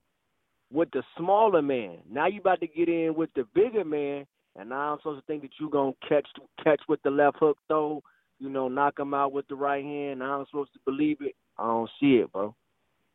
with 0.72 0.90
the 0.92 1.04
smaller 1.18 1.62
man? 1.62 2.00
Now 2.10 2.28
you 2.28 2.40
about 2.40 2.60
to 2.62 2.68
get 2.68 2.90
in 2.90 3.14
with 3.16 3.30
the 3.36 3.46
bigger 3.54 3.86
man, 3.86 4.26
and 4.56 4.70
now 4.70 4.94
I'm 4.94 4.98
supposed 5.00 5.22
to 5.22 5.26
think 5.28 5.44
that 5.44 5.52
you 5.60 5.70
gonna 5.70 5.92
catch 6.08 6.28
catch 6.64 6.82
with 6.90 7.02
the 7.04 7.12
left 7.12 7.38
hook 7.40 7.58
throw, 7.68 8.02
you 8.40 8.50
know, 8.50 8.68
knock 8.68 9.00
him 9.00 9.14
out 9.14 9.34
with 9.34 9.48
the 9.48 9.56
right 9.56 9.84
hand. 9.84 10.24
I'm 10.24 10.46
supposed 10.46 10.74
to 10.74 10.80
believe 10.86 11.18
it. 11.22 11.36
I 11.58 11.64
don't 11.64 11.90
see 12.00 12.18
it, 12.18 12.32
bro. 12.32 12.56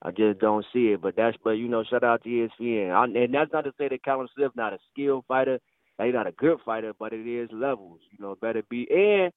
I 0.03 0.11
just 0.11 0.41
don't 0.41 0.67
see 0.73 0.89
it. 0.89 1.01
But 1.01 1.15
that's 1.17 1.37
but 1.45 1.53
you 1.53 1.69
know, 1.69 1.85
shout 1.85 2.05
out 2.05 2.23
to 2.25 2.29
ESPN. 2.29 2.91
I, 2.91 3.05
and 3.05 3.35
that's 3.35 3.53
not 3.53 3.65
to 3.65 3.73
say 3.79 3.89
that 3.89 4.05
Callum 4.05 4.29
Smith 4.35 4.53
not 4.57 4.73
a 4.73 4.79
skilled 4.93 5.25
fighter. 5.29 5.59
He's 6.03 6.15
not 6.15 6.27
a 6.27 6.33
good 6.33 6.59
fighter, 6.65 6.93
but 6.99 7.13
it 7.13 7.29
is 7.29 7.49
levels. 7.53 8.01
You 8.11 8.25
know, 8.25 8.35
Beterbiev 8.35 8.93
and 8.93 9.33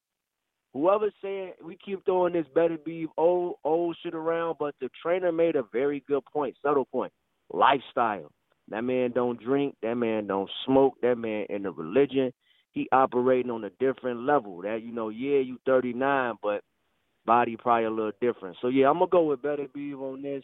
whoever's 0.73 1.13
saying 1.21 1.53
we 1.63 1.77
keep 1.83 2.03
throwing 2.05 2.33
this 2.33 2.47
Beterbiev 2.55 3.07
old 3.17 3.55
old 3.63 3.95
shit 4.01 4.15
around, 4.15 4.55
but 4.59 4.73
the 4.81 4.89
trainer 5.01 5.31
made 5.31 5.55
a 5.55 5.63
very 5.71 6.03
good 6.07 6.23
point, 6.25 6.55
subtle 6.63 6.85
point. 6.85 7.11
Lifestyle. 7.51 8.31
That 8.69 8.83
man 8.83 9.11
don't 9.11 9.39
drink, 9.39 9.75
that 9.83 9.93
man 9.95 10.25
don't 10.25 10.49
smoke, 10.65 10.95
that 11.03 11.17
man 11.17 11.45
in 11.49 11.61
the 11.63 11.71
religion. 11.71 12.33
He 12.75 12.89
operating 12.91 13.51
on 13.51 13.63
a 13.63 13.69
different 13.79 14.19
level. 14.25 14.61
That 14.61 14.83
you 14.83 14.93
know, 14.93 15.09
yeah, 15.09 15.39
you 15.39 15.57
thirty 15.65 15.93
nine, 15.93 16.35
but 16.43 16.61
body 17.25 17.57
probably 17.57 17.85
a 17.85 17.89
little 17.89 18.11
different. 18.21 18.57
So 18.61 18.67
yeah, 18.67 18.89
I'm 18.89 18.99
gonna 18.99 19.09
go 19.09 19.23
with 19.23 19.41
Beterbiev 19.41 19.99
on 19.99 20.21
this. 20.21 20.43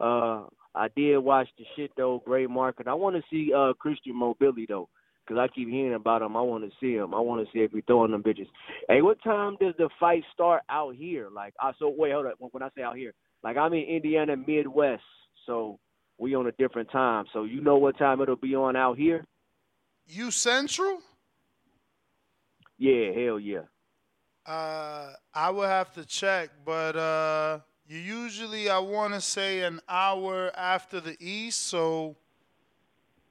Uh, 0.00 0.44
I 0.74 0.88
did 0.96 1.18
watch 1.18 1.48
the 1.58 1.64
shit 1.76 1.90
though, 1.96 2.22
great 2.24 2.48
market. 2.48 2.88
I 2.88 2.94
want 2.94 3.16
to 3.16 3.22
see 3.28 3.52
uh 3.52 3.72
Christian 3.74 4.14
Mbilli 4.14 4.68
though, 4.68 4.88
cause 5.28 5.36
I 5.38 5.48
keep 5.48 5.68
hearing 5.68 5.94
about 5.94 6.22
him. 6.22 6.36
I 6.36 6.42
want 6.42 6.64
to 6.64 6.70
see 6.80 6.94
him. 6.94 7.12
I 7.12 7.20
want 7.20 7.44
to 7.44 7.52
see 7.52 7.64
if 7.64 7.72
he 7.72 7.80
throwing 7.82 8.12
them 8.12 8.22
bitches. 8.22 8.48
Hey, 8.88 9.02
what 9.02 9.22
time 9.24 9.56
does 9.60 9.74
the 9.76 9.88
fight 9.98 10.22
start 10.32 10.62
out 10.70 10.94
here? 10.94 11.28
Like, 11.28 11.54
I 11.60 11.72
so 11.80 11.92
wait, 11.96 12.12
hold 12.12 12.26
up. 12.26 12.34
When 12.38 12.62
I 12.62 12.68
say 12.76 12.82
out 12.82 12.96
here, 12.96 13.14
like 13.42 13.56
I'm 13.56 13.72
in 13.72 13.82
Indiana 13.82 14.36
Midwest, 14.36 15.02
so 15.44 15.80
we 16.18 16.36
on 16.36 16.46
a 16.46 16.52
different 16.52 16.90
time. 16.92 17.24
So 17.32 17.42
you 17.42 17.60
know 17.60 17.78
what 17.78 17.98
time 17.98 18.20
it'll 18.20 18.36
be 18.36 18.54
on 18.54 18.76
out 18.76 18.96
here? 18.96 19.24
You 20.06 20.30
Central? 20.30 21.00
Yeah, 22.84 23.12
hell 23.18 23.40
yeah. 23.40 23.62
Uh, 24.44 25.14
I 25.32 25.48
would 25.48 25.68
have 25.70 25.94
to 25.94 26.04
check, 26.04 26.50
but 26.66 26.96
uh, 26.96 27.60
you 27.88 27.96
usually 27.98 28.68
I 28.68 28.78
want 28.78 29.14
to 29.14 29.22
say 29.22 29.60
an 29.62 29.80
hour 29.88 30.50
after 30.54 31.00
the 31.00 31.16
East, 31.18 31.62
so 31.62 32.14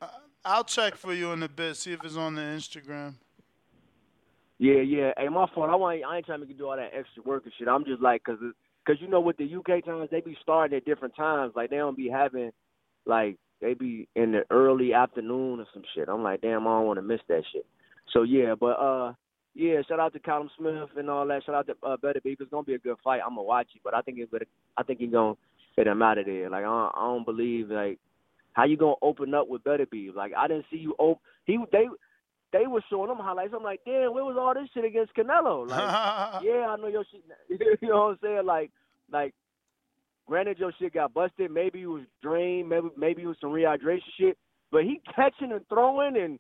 uh, 0.02 0.08
I'll 0.44 0.64
check 0.64 0.96
for 0.96 1.14
you 1.14 1.34
in 1.34 1.44
a 1.44 1.48
bit, 1.48 1.76
see 1.76 1.92
if 1.94 2.04
it's 2.04 2.16
on 2.18 2.34
the 2.34 2.42
Instagram. 2.42 3.14
Yeah, 4.58 4.82
yeah. 4.82 5.12
Hey, 5.18 5.30
my 5.30 5.46
fault. 5.54 5.70
I 5.70 5.76
want. 5.76 6.02
I 6.04 6.18
ain't 6.18 6.26
trying 6.26 6.40
to 6.40 6.52
do 6.52 6.68
all 6.68 6.76
that 6.76 6.90
extra 6.98 7.22
work 7.24 7.44
and 7.44 7.54
shit. 7.60 7.68
I'm 7.68 7.86
just 7.86 8.02
like, 8.02 8.24
cause, 8.24 8.40
it- 8.42 8.56
cause 8.88 8.96
you 9.02 9.08
know, 9.08 9.22
with 9.22 9.38
the 9.38 9.46
UK 9.56 9.86
times, 9.86 10.10
they 10.10 10.22
be 10.22 10.36
starting 10.42 10.76
at 10.76 10.84
different 10.86 11.16
times. 11.16 11.54
Like 11.56 11.70
they 11.70 11.78
don't 11.78 11.96
be 11.96 12.10
having, 12.10 12.50
like 13.06 13.38
they 13.62 13.76
be 13.76 14.08
in 14.16 14.32
the 14.32 14.46
early 14.50 14.96
afternoon 14.96 15.60
or 15.60 15.68
some 15.76 15.84
shit. 15.94 16.10
I'm 16.10 16.24
like, 16.24 16.42
damn, 16.42 16.66
I 16.66 16.72
don't 16.72 16.88
want 16.88 16.98
to 16.98 17.04
miss 17.04 17.22
that 17.30 17.44
shit. 17.54 17.68
So 18.14 18.24
yeah, 18.24 18.56
but 18.60 18.80
uh, 18.80 19.14
yeah. 19.54 19.82
Shout 19.88 20.00
out 20.00 20.14
to 20.14 20.20
Callum 20.20 20.50
Smith 20.58 20.90
and 20.98 21.10
all 21.10 21.28
that. 21.28 21.44
Shout 21.46 21.56
out 21.56 21.68
to 21.68 21.76
uh, 21.86 21.98
Beterbiev. 21.98 22.38
It's 22.40 22.52
gonna 22.52 22.64
be 22.64 22.76
a 22.76 22.80
good 22.80 22.98
fight. 23.04 23.22
I'm 23.24 23.32
gonna 23.32 23.44
watch 23.44 23.68
it, 23.76 23.82
but 23.84 23.94
I 23.94 24.02
think 24.02 24.20
it's 24.20 24.32
gonna. 24.32 24.46
I 24.78 24.84
think 24.84 25.00
he's 25.00 25.12
gonna 25.12 25.36
get 25.76 25.88
him 25.88 26.02
out 26.02 26.18
of 26.18 26.26
there. 26.26 26.50
Like 26.50 26.64
I 26.64 26.68
don't, 26.68 26.92
I 26.96 27.02
don't 27.02 27.26
believe 27.26 27.70
like 27.70 28.00
how 28.54 28.66
you 28.66 28.78
gonna 28.78 28.96
open 29.02 29.34
up 29.34 29.48
with 29.48 29.64
Beterbiev. 29.64 30.16
Like 30.16 30.34
I 30.38 30.48
didn't 30.48 30.66
see 30.72 30.78
you 30.78 30.96
open. 31.00 31.22
He 31.46 31.58
they 31.72 31.86
they 32.54 32.68
were 32.68 32.84
showing 32.90 33.10
them 33.10 33.18
highlights. 33.18 33.54
I'm 33.56 33.64
like, 33.64 33.82
damn, 33.84 34.14
where 34.14 34.24
was 34.24 34.38
all 34.40 34.54
this 34.54 34.70
shit 34.74 34.86
against 34.86 35.16
Canelo? 35.16 35.68
Like, 35.68 35.80
yeah, 36.44 36.68
I 36.70 36.76
know 36.78 36.88
your 36.88 37.04
shit. 37.12 37.24
you 37.82 37.90
know 37.90 37.96
what 37.96 38.12
I'm 38.12 38.18
saying? 38.22 38.46
Like, 38.46 38.72
like, 39.12 39.34
granted 40.28 40.60
your 40.60 40.72
shit 40.80 40.94
got 40.94 41.14
busted. 41.14 41.52
Maybe 41.52 41.82
it 41.82 41.88
was 41.88 42.04
drained. 42.22 42.70
Maybe 42.70 42.90
maybe 42.96 43.24
it 43.24 43.28
was 43.28 43.38
some 43.42 43.52
rehydration 43.52 44.02
shit. 44.20 44.38
But 44.72 44.84
he 44.84 45.02
catching 45.16 45.52
and 45.52 45.68
throwing 45.68 46.18
and 46.18 46.40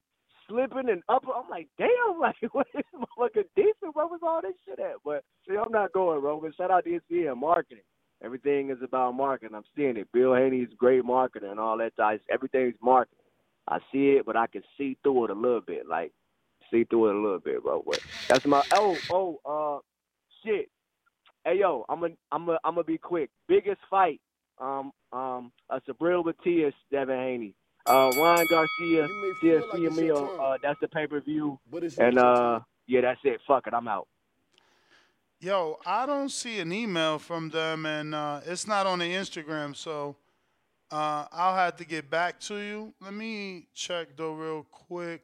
slipping 0.53 0.89
and 0.89 1.03
up. 1.09 1.23
I'm 1.27 1.49
like, 1.49 1.67
damn, 1.77 1.89
like, 2.19 2.35
what 2.51 2.67
is 2.75 2.83
motherfucker 2.93 3.43
decent? 3.55 3.95
Where 3.95 4.07
was 4.07 4.19
all 4.23 4.41
this 4.41 4.53
shit 4.65 4.79
at? 4.79 4.95
But 5.03 5.23
see, 5.47 5.55
I'm 5.55 5.71
not 5.71 5.93
going, 5.93 6.21
bro. 6.21 6.39
But 6.39 6.55
shout 6.55 6.71
out 6.71 6.85
to 6.85 6.99
ESPN 7.11 7.37
marketing. 7.37 7.83
Everything 8.23 8.69
is 8.69 8.77
about 8.81 9.15
marketing. 9.15 9.55
I'm 9.55 9.63
seeing 9.75 9.97
it. 9.97 10.07
Bill 10.13 10.33
Haney's 10.33 10.69
great 10.77 11.03
marketing 11.03 11.49
and 11.49 11.59
all 11.59 11.77
that. 11.77 11.91
I, 11.99 12.19
everything's 12.31 12.75
marketing. 12.81 13.17
I 13.67 13.79
see 13.91 14.11
it, 14.11 14.25
but 14.25 14.37
I 14.37 14.47
can 14.47 14.63
see 14.77 14.97
through 15.03 15.25
it 15.25 15.31
a 15.31 15.33
little 15.33 15.61
bit. 15.61 15.87
Like 15.87 16.11
see 16.71 16.83
through 16.85 17.09
it 17.09 17.15
a 17.15 17.19
little 17.19 17.39
bit, 17.39 17.63
bro. 17.63 17.83
But 17.85 17.99
that's 18.27 18.45
my 18.45 18.63
oh 18.73 18.97
oh 19.09 19.39
uh 19.45 19.79
shit. 20.43 20.69
Hey 21.45 21.59
yo, 21.59 21.85
I'm 21.89 21.99
gonna 22.01 22.13
I'm 22.31 22.45
gonna 22.45 22.59
I'm 22.63 22.75
gonna 22.75 22.83
be 22.83 22.97
quick. 22.97 23.29
Biggest 23.47 23.79
fight, 23.89 24.19
um 24.59 24.91
um, 25.11 25.51
uh, 25.69 25.79
Subriel 25.87 26.25
Matias, 26.25 26.73
Devin 26.91 27.17
Haney, 27.17 27.55
uh, 27.85 28.11
Ryan 28.17 28.47
Garcia, 28.49 29.07
CSC 29.41 29.87
Emil. 29.87 30.41
Uh, 30.41 30.57
that's 30.61 30.79
the 30.79 30.87
pay 30.87 31.07
per 31.07 31.19
view, 31.21 31.59
and 31.97 32.17
uh 32.17 32.59
yeah, 32.87 33.01
that's 33.01 33.19
it. 33.23 33.39
Fuck 33.47 33.67
it, 33.67 33.73
I'm 33.73 33.87
out. 33.87 34.07
Yo, 35.39 35.77
I 35.85 36.05
don't 36.05 36.29
see 36.29 36.59
an 36.59 36.71
email 36.71 37.19
from 37.19 37.49
them, 37.49 37.85
and 37.85 38.15
uh, 38.15 38.39
it's 38.45 38.65
not 38.65 38.85
on 38.85 38.99
the 38.99 39.13
Instagram, 39.13 39.75
so 39.75 40.15
uh, 40.91 41.25
I'll 41.31 41.55
have 41.55 41.75
to 41.77 41.85
get 41.85 42.09
back 42.09 42.39
to 42.41 42.55
you. 42.55 42.93
Let 43.01 43.13
me 43.13 43.67
check 43.73 44.15
though, 44.15 44.33
real 44.33 44.65
quick, 44.71 45.23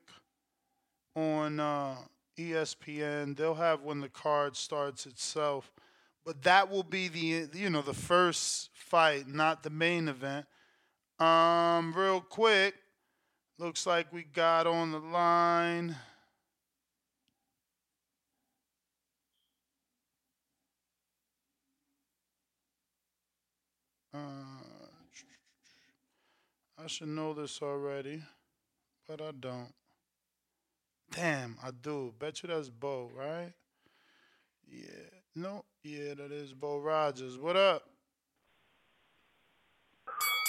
on 1.16 1.60
uh, 1.60 1.96
ESPN. 2.38 3.38
They'll 3.38 3.56
have 3.56 3.84
when 3.84 4.02
the 4.02 4.10
card 4.10 4.58
starts 4.58 5.06
itself, 5.06 5.72
but 6.26 6.42
that 6.44 6.70
will 6.70 6.84
be 6.84 7.08
the 7.08 7.58
you 7.58 7.70
know 7.70 7.82
the 7.82 7.94
first 7.94 8.72
fight, 8.74 9.28
not 9.28 9.64
the 9.64 9.70
main 9.70 10.10
event. 10.10 10.46
Um, 11.20 11.94
real 11.94 12.22
quick, 12.22 12.76
looks 13.60 13.86
like 13.86 14.12
we 14.14 14.24
got 14.24 14.68
on 14.68 14.92
the 14.92 15.00
line. 15.00 15.96
Uh, 24.14 24.20
I 26.80 26.88
should 26.88 27.10
know 27.10 27.36
this 27.36 27.62
already, 27.62 28.24
but 29.08 29.22
I 29.22 29.32
don't. 29.32 29.74
Damn, 31.12 31.58
I 31.62 31.70
do. 31.72 32.16
Bet 32.18 32.42
you 32.42 32.50
that's 32.50 32.70
Bo, 32.70 33.12
right? 33.14 33.54
Yeah. 34.68 35.10
No, 35.36 35.66
yeah, 35.84 36.14
that 36.16 36.32
is 36.32 36.54
Bo 36.54 36.80
Rogers. 36.80 37.38
What 37.38 37.56
up? 37.56 37.89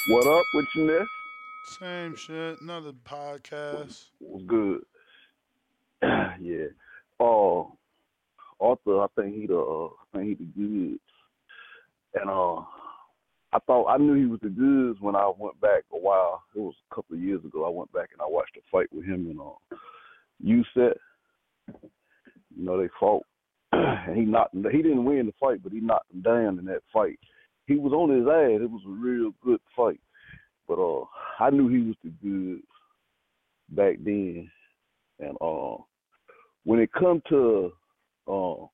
What 0.07 0.27
up 0.27 0.47
with 0.55 0.65
you, 0.75 0.85
miss? 0.85 1.09
Same 1.79 2.17
shit. 2.17 2.61
Another 2.63 2.93
podcast. 2.93 4.07
What's 4.19 4.45
good? 4.47 4.81
yeah. 6.41 6.69
Uh, 7.21 7.65
Arthur, 8.61 9.03
I 9.03 9.07
think 9.15 9.35
he 9.35 9.47
the, 9.47 9.59
uh, 9.59 9.89
I 9.89 10.19
think 10.19 10.29
he 10.29 10.35
the 10.45 10.51
goods, 10.57 11.01
and 12.15 12.31
uh, 12.31 12.63
I 13.53 13.59
thought 13.67 13.89
I 13.89 13.99
knew 13.99 14.15
he 14.15 14.25
was 14.25 14.41
the 14.43 14.49
goods 14.49 14.99
when 15.01 15.15
I 15.17 15.31
went 15.39 15.61
back 15.61 15.85
a 15.93 15.99
while. 15.99 16.45
It 16.55 16.61
was 16.61 16.75
a 16.91 16.95
couple 16.95 17.17
of 17.17 17.23
years 17.23 17.45
ago. 17.45 17.67
I 17.67 17.71
went 17.71 17.93
back 17.93 18.09
and 18.13 18.23
I 18.23 18.27
watched 18.27 18.57
a 18.57 18.61
fight 18.73 18.89
with 18.93 19.05
him 19.05 19.27
and 19.31 19.41
uh, 19.41 19.77
Usyk. 20.43 20.95
You 22.57 22.65
know 22.65 22.81
they 22.81 22.89
fought, 22.99 23.27
and 23.73 24.17
he 24.17 24.23
knocked. 24.23 24.55
Him, 24.55 24.65
he 24.73 24.83
didn't 24.83 25.05
win 25.05 25.27
the 25.27 25.35
fight, 25.39 25.63
but 25.63 25.73
he 25.73 25.81
knocked 25.81 26.11
him 26.11 26.23
down 26.23 26.59
in 26.59 26.65
that 26.65 26.83
fight. 26.91 27.19
He 27.71 27.77
was 27.77 27.93
on 27.93 28.11
his 28.11 28.27
ass. 28.27 28.61
It 28.61 28.69
was 28.69 28.83
a 28.85 28.91
real 28.91 29.31
good 29.45 29.61
fight, 29.77 30.01
but 30.67 30.81
uh, 30.81 31.05
I 31.39 31.51
knew 31.51 31.69
he 31.69 31.87
was 31.87 31.95
the 32.03 32.11
good 32.21 32.63
back 33.69 33.95
then, 34.05 34.51
and 35.21 35.37
uh, 35.41 35.77
when 36.65 36.81
it 36.81 36.91
come 36.93 37.23
to 37.29 37.73
uh, 38.27 38.67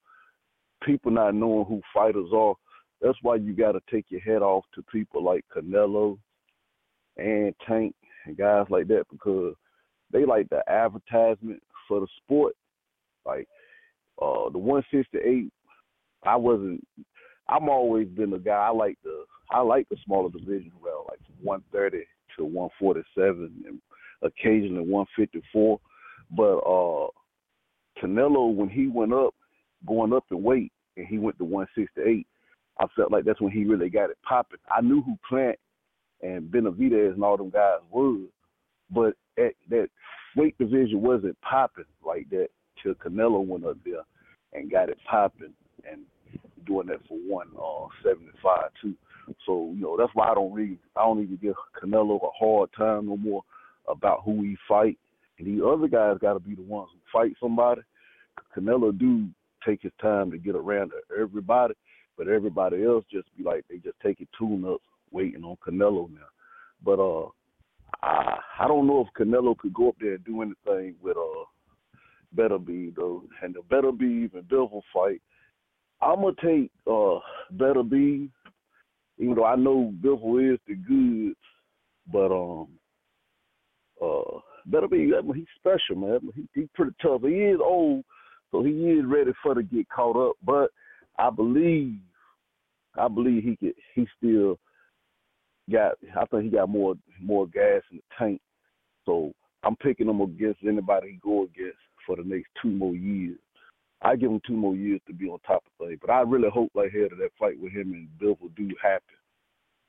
people 0.83 1.11
not 1.11 1.35
knowing 1.35 1.67
who 1.67 1.83
fighters 1.93 2.31
are, 2.35 2.55
that's 3.03 3.19
why 3.21 3.35
you 3.35 3.53
got 3.53 3.73
to 3.73 3.83
take 3.91 4.07
your 4.09 4.23
head 4.23 4.41
off 4.41 4.65
to 4.75 4.83
people 4.85 5.23
like 5.23 5.45
Canelo 5.55 6.17
and 7.19 7.55
Tank 7.69 7.95
and 8.25 8.35
guys 8.35 8.65
like 8.71 8.89
that 8.89 9.05
because 9.13 9.55
they 10.11 10.25
like 10.25 10.49
the 10.49 10.63
advertisement 10.71 11.63
for 11.87 12.01
the 12.01 12.09
sport. 12.25 12.55
Like 13.27 13.47
uh, 14.23 14.49
the 14.49 14.59
168, 14.59 15.53
I 16.25 16.37
wasn't. 16.37 16.83
I'm 17.49 17.69
always 17.69 18.09
been 18.09 18.31
the 18.31 18.39
guy. 18.39 18.53
I 18.53 18.71
like 18.71 18.99
the 19.05 19.25
I 19.51 19.61
like 19.61 19.89
the 19.89 19.97
smaller 20.05 20.31
division 20.31 20.73
well, 20.83 21.07
like 21.09 21.21
from 21.25 21.45
130 21.45 22.05
to 22.37 22.45
147 22.45 23.65
and 23.67 23.81
occasionally 24.23 24.85
154. 24.85 25.81
But 26.37 26.59
uh, 26.59 27.09
Canelo 28.03 28.53
when 28.55 28.69
he 28.69 28.89
went 28.89 29.13
up, 29.13 29.35
going 29.87 30.13
up 30.13 30.25
in 30.31 30.43
weight, 30.43 30.73
and 30.97 31.07
he 31.07 31.19
went 31.19 31.39
to 31.39 31.45
168. 31.45 32.27
I 32.79 32.87
felt 32.95 33.13
like 33.13 33.25
that's 33.25 33.41
when 33.41 33.53
he 33.53 33.65
really 33.65 33.89
got 33.89 34.11
it 34.11 34.19
popping. 34.27 34.59
I 34.71 34.81
knew 34.81 35.03
who 35.03 35.17
Plant 35.29 35.59
and 36.23 36.51
Benavidez 36.51 37.15
and 37.15 37.23
all 37.23 37.37
them 37.37 37.51
guys 37.51 37.81
was, 37.91 38.29
but 38.91 39.15
at 39.39 39.55
that 39.71 39.89
weight 40.37 40.57
division 40.59 41.01
wasn't 41.01 41.41
popping 41.41 41.85
like 42.05 42.29
that 42.31 42.49
till 42.83 42.95
Canelo 42.95 43.45
went 43.45 43.65
up 43.65 43.77
there 43.85 44.03
and 44.53 44.71
got 44.71 44.91
it 44.91 44.99
popping 45.09 45.55
and 45.91 46.03
doing 46.67 46.87
that 46.89 47.07
for 47.09 47.19
one 47.19 47.49
uh 47.57 47.87
seventy 48.03 48.33
five 48.43 48.71
too. 48.83 48.95
So, 49.45 49.73
you 49.75 49.83
know, 49.83 49.97
that's 49.99 50.15
why 50.15 50.31
I 50.31 50.35
don't 50.35 50.53
really 50.53 50.79
I 50.97 51.03
don't 51.05 51.23
even 51.23 51.37
give 51.37 51.55
Canelo 51.83 52.17
a 52.17 52.31
hard 52.39 52.71
time 52.77 53.07
no 53.07 53.17
more 53.17 53.43
about 53.89 54.23
who 54.25 54.43
he 54.43 54.57
fight. 54.69 54.99
And 55.39 55.47
these 55.47 55.61
other 55.65 55.89
guys 55.89 56.19
gotta 56.21 56.41
be 56.41 56.55
the 56.55 56.63
ones 56.63 56.91
who 56.93 56.99
fight 57.13 57.35
somebody. 57.41 57.83
Canelo 58.57 58.97
do 58.97 59.29
take 59.67 59.83
his 59.83 59.93
time 60.01 60.31
to 60.31 60.39
get 60.39 60.55
around 60.55 60.91
to 60.91 60.97
everybody, 61.21 61.75
but 62.17 62.29
everybody 62.29 62.85
else 62.85 63.05
just 63.11 63.29
be 63.37 63.43
like 63.43 63.65
they 63.69 63.77
just 63.79 63.99
taking 64.03 64.29
tune 64.39 64.65
ups 64.65 64.85
waiting 65.11 65.45
on 65.45 65.57
Canelo 65.67 66.09
now. 66.11 66.29
But 66.85 67.01
uh 67.01 67.29
I 68.03 68.39
I 68.59 68.69
don't 68.69 68.87
know 68.87 69.07
if 69.07 69.21
Canelo 69.21 69.57
could 69.57 69.75
go 69.75 69.91
up 69.91 69.97
there 70.01 70.15
and 70.15 70.25
do 70.25 70.43
anything 70.43 70.95
with 71.03 71.17
uh 71.17 71.45
Beterbiev 72.35 72.97
though. 72.97 73.25
And 73.43 73.55
the 73.55 73.61
Beterbiev 73.61 74.35
and 74.35 74.45
Bivol 74.49 74.83
fight, 74.93 75.21
I'm 76.01 76.21
gonna 76.21 76.33
take 76.43 76.71
uh 76.87 77.19
Beterbiev, 77.57 78.31
even 79.19 79.35
though 79.35 79.45
I 79.45 79.57
know 79.57 79.93
Bivol 80.03 80.55
is 80.55 80.61
the 80.67 80.75
goods, 80.75 81.37
but 82.13 82.33
um 82.33 82.69
uh 84.01 84.41
Beterbiev 84.71 85.35
he's 85.35 85.47
special, 85.57 85.97
man. 85.97 86.21
He, 86.35 86.49
he's 86.55 86.69
pretty 86.75 86.93
tough. 87.01 87.23
He 87.23 87.29
is 87.29 87.61
old, 87.63 88.05
so 88.51 88.63
he 88.63 88.73
is 88.73 89.05
ready 89.07 89.33
for 89.43 89.55
to 89.55 89.63
get 89.63 89.89
caught 89.89 90.17
up. 90.17 90.37
But 90.45 90.71
I 91.19 91.31
believe, 91.31 91.99
I 92.97 93.09
believe 93.09 93.43
he 93.43 93.57
could. 93.57 93.75
He 93.95 94.07
still 94.19 94.59
got. 95.71 95.95
I 96.17 96.27
think 96.27 96.45
he 96.45 96.51
got 96.51 96.69
more 96.69 96.95
more 97.21 97.47
gas 97.47 97.83
in 97.91 97.99
the 97.99 98.03
tank. 98.19 98.41
So 99.07 99.33
I'm 99.63 99.77
picking 99.77 100.09
him 100.09 100.21
against 100.21 100.61
anybody 100.67 101.13
he 101.13 101.19
go 101.23 101.45
against 101.45 101.79
for 102.07 102.17
the 102.17 102.23
next 102.23 102.49
two 102.61 102.71
more 102.71 102.95
years. 102.95 103.39
I 104.03 104.17
give 104.17 104.31
him 104.31 104.41
two 104.47 104.57
more 104.57 104.75
years 104.75 105.01
to 105.07 105.15
be 105.15 105.29
on 105.29 105.39
top 105.41 105.65
of 105.67 105.87
things, 105.87 105.99
but 106.01 106.11
I 106.11 106.21
really 106.21 106.51
hope 106.53 106.71
like 106.75 106.93
hell 106.93 107.09
that 107.11 107.17
that 107.19 107.31
fight 107.39 107.59
with 107.59 107.73
him 107.73 107.93
and 107.93 108.09
Bivol 108.21 108.55
do 108.57 108.71
happen, 108.83 109.03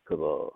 cause 0.07 0.51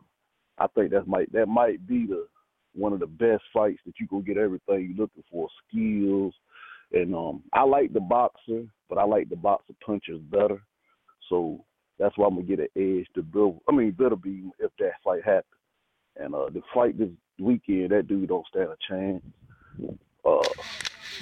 uh, 0.60 0.64
I 0.64 0.68
think 0.68 0.92
that 0.92 1.08
might 1.08 1.32
that 1.34 1.48
might 1.48 1.86
be 1.88 2.06
the 2.06 2.28
one 2.74 2.94
of 2.94 3.00
the 3.02 3.08
best 3.08 3.44
fights 3.54 3.82
that 3.86 4.00
you 4.00 4.08
go 4.08 4.20
get 4.20 4.38
everything 4.38 4.96
you're 4.96 5.06
looking 5.06 5.24
for, 5.30 5.50
skills, 5.68 6.34
and 6.94 7.14
um, 7.14 7.44
I 7.54 7.64
like 7.64 7.92
the 7.92 8.00
boxer, 8.00 8.66
but 8.90 8.98
I 8.98 9.04
like 9.04 9.30
the 9.30 9.36
boxer 9.36 9.74
punchers 9.86 10.22
better, 10.22 10.62
so 11.30 11.64
that's 12.00 12.18
why 12.18 12.28
I'm 12.28 12.36
gonna 12.36 12.48
get 12.48 12.60
an 12.60 12.68
edge 12.76 13.08
to 13.16 13.22
Bill. 13.22 13.62
I 13.70 13.74
mean, 13.74 13.92
Beterbiev 13.92 14.52
if 14.60 14.72
that 14.80 14.94
fight 15.04 15.24
happens. 15.24 15.46
And 16.18 16.36
uh, 16.36 16.50
the 16.50 16.62
fight 16.74 16.98
this 16.98 17.10
weekend, 17.40 17.92
that 17.92 18.08
dude 18.08 18.30
don't 18.30 18.46
stand 18.48 18.70
a 18.70 18.78
chance. 18.88 19.24
Uh, 20.26 20.40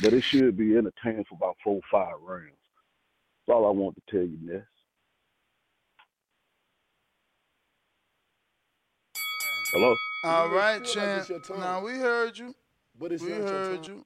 but 0.01 0.13
it 0.13 0.21
should 0.21 0.57
be 0.57 0.77
entertaining 0.77 1.25
for 1.25 1.35
about 1.35 1.57
four, 1.63 1.75
or 1.75 1.81
five 1.91 2.15
rounds. 2.21 2.53
That's 3.47 3.55
all 3.55 3.67
I 3.67 3.71
want 3.71 3.95
to 3.95 4.11
tell 4.11 4.25
you, 4.25 4.37
Ness. 4.41 4.63
Hello. 9.71 9.95
All 10.23 10.49
right, 10.49 10.51
may 10.51 10.57
right, 10.57 10.87
feel 10.87 11.03
like 11.03 11.27
champ. 11.27 11.59
Now 11.59 11.83
we 11.83 11.93
heard 11.93 12.37
you. 12.37 12.55
But 12.99 13.11
it's 13.11 13.23
we 13.23 13.29
not 13.29 13.41
heard 13.41 13.83
time. 13.83 13.93
you. 13.93 14.05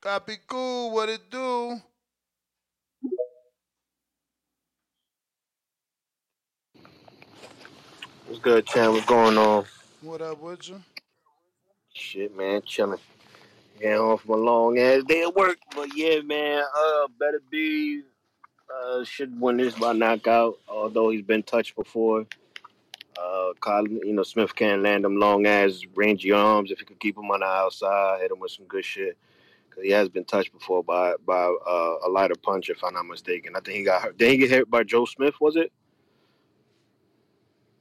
Copy 0.00 0.36
cool. 0.46 0.92
What 0.92 1.08
it 1.08 1.30
do? 1.30 1.76
What's 8.26 8.40
good, 8.40 8.66
Chan? 8.66 8.92
What's 8.92 9.06
going 9.06 9.36
on? 9.38 9.64
What 10.00 10.22
up 10.22 10.40
with 10.40 10.68
you? 10.68 10.82
Shit, 11.92 12.36
man, 12.36 12.62
chilling. 12.66 12.98
Home 13.82 14.18
from 14.18 14.34
a 14.34 14.36
long 14.36 14.78
ass 14.78 15.02
day 15.04 15.22
of 15.22 15.34
work, 15.34 15.58
but 15.74 15.88
yeah, 15.96 16.20
man. 16.20 16.62
Uh, 16.76 17.08
Beterbiev. 17.20 18.02
Uh, 18.74 19.04
should 19.04 19.38
win 19.40 19.58
this 19.58 19.74
by 19.74 19.92
knockout. 19.92 20.58
Although 20.68 21.10
he's 21.10 21.22
been 21.22 21.42
touched 21.42 21.76
before. 21.76 22.26
Uh, 23.18 23.52
Callum, 23.62 24.00
you 24.02 24.12
know, 24.12 24.22
Smith 24.22 24.54
can't 24.54 24.82
land 24.82 25.04
them 25.04 25.16
long 25.16 25.46
ass 25.46 25.80
rangy 25.94 26.32
arms. 26.32 26.70
If 26.70 26.80
he 26.80 26.84
could 26.84 26.98
keep 26.98 27.16
him 27.16 27.30
on 27.30 27.40
the 27.40 27.46
outside, 27.46 28.20
hit 28.20 28.32
him 28.32 28.40
with 28.40 28.50
some 28.50 28.66
good 28.66 28.84
shit. 28.84 29.16
Cause 29.70 29.84
he 29.84 29.90
has 29.90 30.08
been 30.08 30.24
touched 30.24 30.52
before 30.52 30.82
by 30.84 31.14
by 31.26 31.44
uh, 31.44 31.96
a 32.06 32.08
lighter 32.08 32.36
punch, 32.40 32.70
if 32.70 32.82
I'm 32.82 32.94
not 32.94 33.06
mistaken. 33.06 33.54
I 33.56 33.60
think 33.60 33.78
he 33.78 33.84
got 33.84 34.02
hurt. 34.02 34.18
Did 34.18 34.30
he 34.30 34.36
get 34.36 34.50
hit 34.50 34.70
by 34.70 34.84
Joe 34.84 35.04
Smith? 35.04 35.34
Was 35.40 35.56
it? 35.56 35.72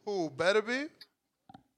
Who 0.05 0.29
Beterbiev? 0.29 0.89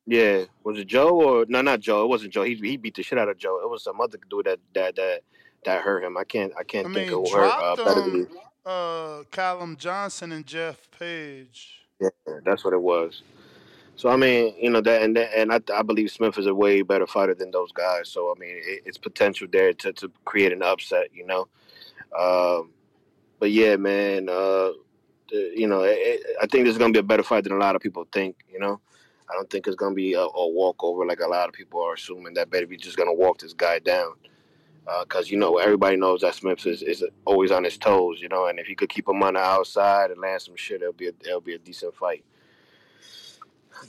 Yeah, 0.08 0.46
was 0.64 0.78
it 0.78 0.88
Joe 0.88 1.10
or 1.10 1.46
no? 1.48 1.62
Not 1.62 1.80
Joe. 1.80 2.04
It 2.04 2.08
wasn't 2.08 2.34
Joe. 2.34 2.44
He 2.44 2.56
he 2.56 2.78
beat 2.78 2.96
the 2.96 3.04
shit 3.04 3.18
out 3.18 3.30
of 3.30 3.38
Joe. 3.38 3.60
It 3.64 3.70
was 3.70 3.84
some 3.84 4.00
other 4.00 4.20
dude 4.30 4.46
that 4.46 4.60
that 4.74 4.96
that 4.96 5.22
that 5.66 5.82
hurt 5.82 6.04
him. 6.04 6.16
I 6.16 6.24
can't 6.24 6.54
I 6.58 6.64
can't 6.64 6.88
I 6.88 6.94
think 6.94 7.12
mean, 7.12 7.20
of 7.20 7.30
who 7.30 7.38
hurt. 7.38 7.80
Uh, 7.80 8.06
be. 8.06 8.22
um, 8.22 8.28
uh, 8.66 9.24
Callum 9.32 9.78
Johnson 9.78 10.32
and 10.32 10.46
Jeff 10.46 10.90
Page. 10.98 11.82
Yeah, 12.00 12.10
that's 12.44 12.64
what 12.64 12.74
it 12.74 12.82
was. 12.82 13.24
So 13.96 14.10
I 14.10 14.18
mean, 14.18 14.54
you 14.60 14.70
know 14.70 14.82
that, 14.82 15.02
and 15.02 15.18
and 15.18 15.52
I, 15.52 15.60
I 15.74 15.82
believe 15.82 16.12
Smith 16.12 16.38
is 16.38 16.48
a 16.48 16.54
way 16.54 16.82
better 16.82 17.08
fighter 17.08 17.34
than 17.34 17.50
those 17.52 17.72
guys. 17.72 18.10
So 18.10 18.34
I 18.36 18.40
mean, 18.40 18.58
it, 18.58 18.84
it's 18.86 18.98
potential 18.98 19.48
there 19.52 19.74
to, 19.74 19.94
to 19.94 20.12
create 20.26 20.52
an 20.52 20.62
upset. 20.62 21.08
You 21.14 21.26
know, 21.26 21.48
um, 22.18 22.72
but 23.40 23.52
yeah, 23.52 23.76
man. 23.78 24.30
Uh, 24.30 24.72
the, 25.32 25.52
you 25.56 25.68
know, 25.68 25.82
it, 25.84 26.22
I 26.42 26.46
think 26.46 26.66
this 26.66 26.74
is 26.74 26.78
gonna 26.78 26.94
be 26.94 27.00
a 27.00 27.04
better 27.04 27.24
fight 27.24 27.44
than 27.44 27.54
a 27.54 27.58
lot 27.58 27.76
of 27.76 27.82
people 27.82 28.06
think. 28.12 28.36
You 28.52 28.60
know, 28.60 28.80
I 29.30 29.34
don't 29.34 29.50
think 29.50 29.68
it's 29.68 29.76
gonna 29.76 29.96
be 29.96 30.14
a, 30.14 30.22
a 30.22 30.50
walkover 30.50 31.06
like 31.06 31.20
a 31.20 31.28
lot 31.28 31.48
of 31.48 31.54
people 31.54 31.82
are 31.82 31.94
assuming 31.94 32.34
that 32.36 32.50
Baby 32.50 32.78
just 32.78 32.98
gonna 32.98 33.14
walk 33.14 33.40
this 33.40 33.54
guy 33.54 33.80
down. 33.80 34.14
Because 35.02 35.32
you 35.32 35.38
know 35.38 35.58
everybody 35.58 35.98
knows 35.98 36.22
that 36.22 36.36
Smith 36.36 36.66
is, 36.68 36.84
is 36.84 37.04
always 37.26 37.50
on 37.50 37.64
his 37.64 37.78
toes, 37.78 38.22
you 38.22 38.30
know, 38.30 38.46
and 38.46 38.60
if 38.60 38.68
he 38.68 38.76
could 38.76 38.90
keep 38.90 39.08
him 39.10 39.24
on 39.24 39.34
the 39.34 39.40
outside 39.40 40.12
and 40.12 40.22
land 40.22 40.44
some 40.44 40.56
shit, 40.56 40.82
it'll 40.82 40.94
be 40.94 41.08
a, 41.08 41.12
it'll 41.22 41.42
be 41.42 41.56
a 41.56 41.58
decent 41.58 41.96
fight. 41.96 42.24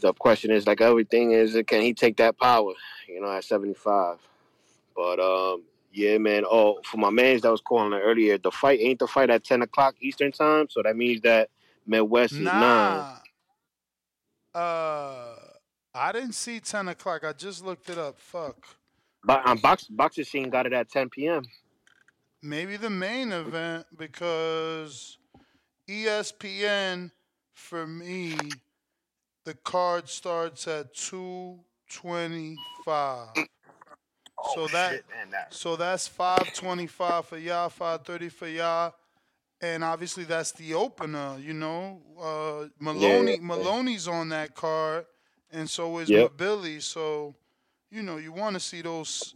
The 0.00 0.14
question 0.14 0.50
is, 0.50 0.66
like 0.66 0.80
everything, 0.80 1.32
is 1.32 1.56
can 1.66 1.82
he 1.82 1.92
take 1.92 2.16
that 2.16 2.38
power? 2.38 2.72
You 3.06 3.20
know, 3.20 3.30
at 3.30 3.44
seventy 3.44 3.74
five. 3.74 4.18
But 4.96 5.20
um, 5.20 5.64
yeah, 5.92 6.16
man. 6.18 6.44
Oh, 6.50 6.80
for 6.84 6.96
my 6.96 7.10
man's 7.10 7.42
that 7.42 7.50
was 7.50 7.60
calling 7.60 7.92
earlier, 7.92 8.38
the 8.38 8.50
fight 8.50 8.80
ain't 8.80 8.98
the 8.98 9.06
fight 9.06 9.30
at 9.30 9.44
ten 9.44 9.62
o'clock 9.62 9.96
Eastern 10.00 10.32
time, 10.32 10.66
so 10.70 10.82
that 10.82 10.96
means 10.96 11.20
that 11.22 11.50
Midwest 11.86 12.32
is 12.34 12.40
nine. 12.54 13.04
Uh, 14.57 15.35
I 15.95 16.12
didn't 16.12 16.33
see 16.33 16.61
ten 16.61 16.89
o'clock. 16.89 17.24
I 17.24 17.33
just 17.35 17.65
looked 17.65 17.91
it 17.91 17.99
up. 17.99 18.19
Fuck. 18.19 18.57
But 19.24 19.47
um, 19.47 19.59
box 19.59 19.85
boxing 19.85 20.24
scene 20.24 20.49
got 20.51 20.65
it 20.66 20.73
at 20.73 20.89
ten 20.91 21.11
p.m. 21.11 21.45
Maybe 22.43 22.77
the 22.77 22.89
main 22.91 23.33
event 23.33 23.87
because 23.97 25.19
ESPN 25.89 27.11
for 27.55 27.87
me, 27.87 28.39
the 29.45 29.55
card 29.55 30.09
starts 30.09 30.66
at 30.69 30.95
two 30.95 31.59
twenty 31.91 32.57
five. 32.85 33.28
so 34.55 34.66
that 34.69 34.93
shit, 34.93 35.05
man, 35.11 35.31
that- 35.33 35.53
so 35.53 35.77
that's 35.77 36.09
five 36.09 36.53
twenty 36.55 36.87
five 36.87 37.27
for 37.27 37.37
y'all, 37.37 37.69
five 37.69 38.05
thirty 38.05 38.31
for 38.31 38.49
y'all. 38.49 38.95
And 39.61 39.83
obviously 39.83 40.24
that's 40.24 40.53
the 40.53 40.74
opener, 40.74 41.37
you 41.41 41.55
know. 41.55 42.01
Uh 42.20 42.69
Moloney 42.78 43.33
yeah. 43.33 43.39
Moloney's 43.39 44.07
on 44.09 44.28
that 44.31 44.55
card 44.55 45.07
and 45.51 45.69
so 45.69 45.99
is 45.99 46.11
Yep. 46.11 46.33
Mbilli. 46.37 46.83
So, 46.83 47.35
you 47.91 48.03
know, 48.03 48.19
you 48.19 48.33
want 48.33 48.55
to 48.55 48.61
see 48.61 48.83
those 48.83 49.35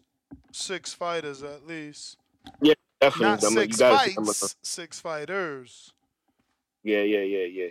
six 0.53 0.93
fighters 0.93 1.43
at 1.43 1.67
least. 1.67 2.19
Yeah, 2.61 2.75
definitely. 3.01 3.27
Not 3.29 3.45
I'm- 3.45 3.53
six 3.53 3.77
gotta 3.79 4.11
fights, 4.13 4.57
six 4.63 5.01
fighters. 5.01 5.93
Yeah, 6.83 7.03
yeah, 7.03 7.21
yeah, 7.21 7.45
yeah. 7.45 7.67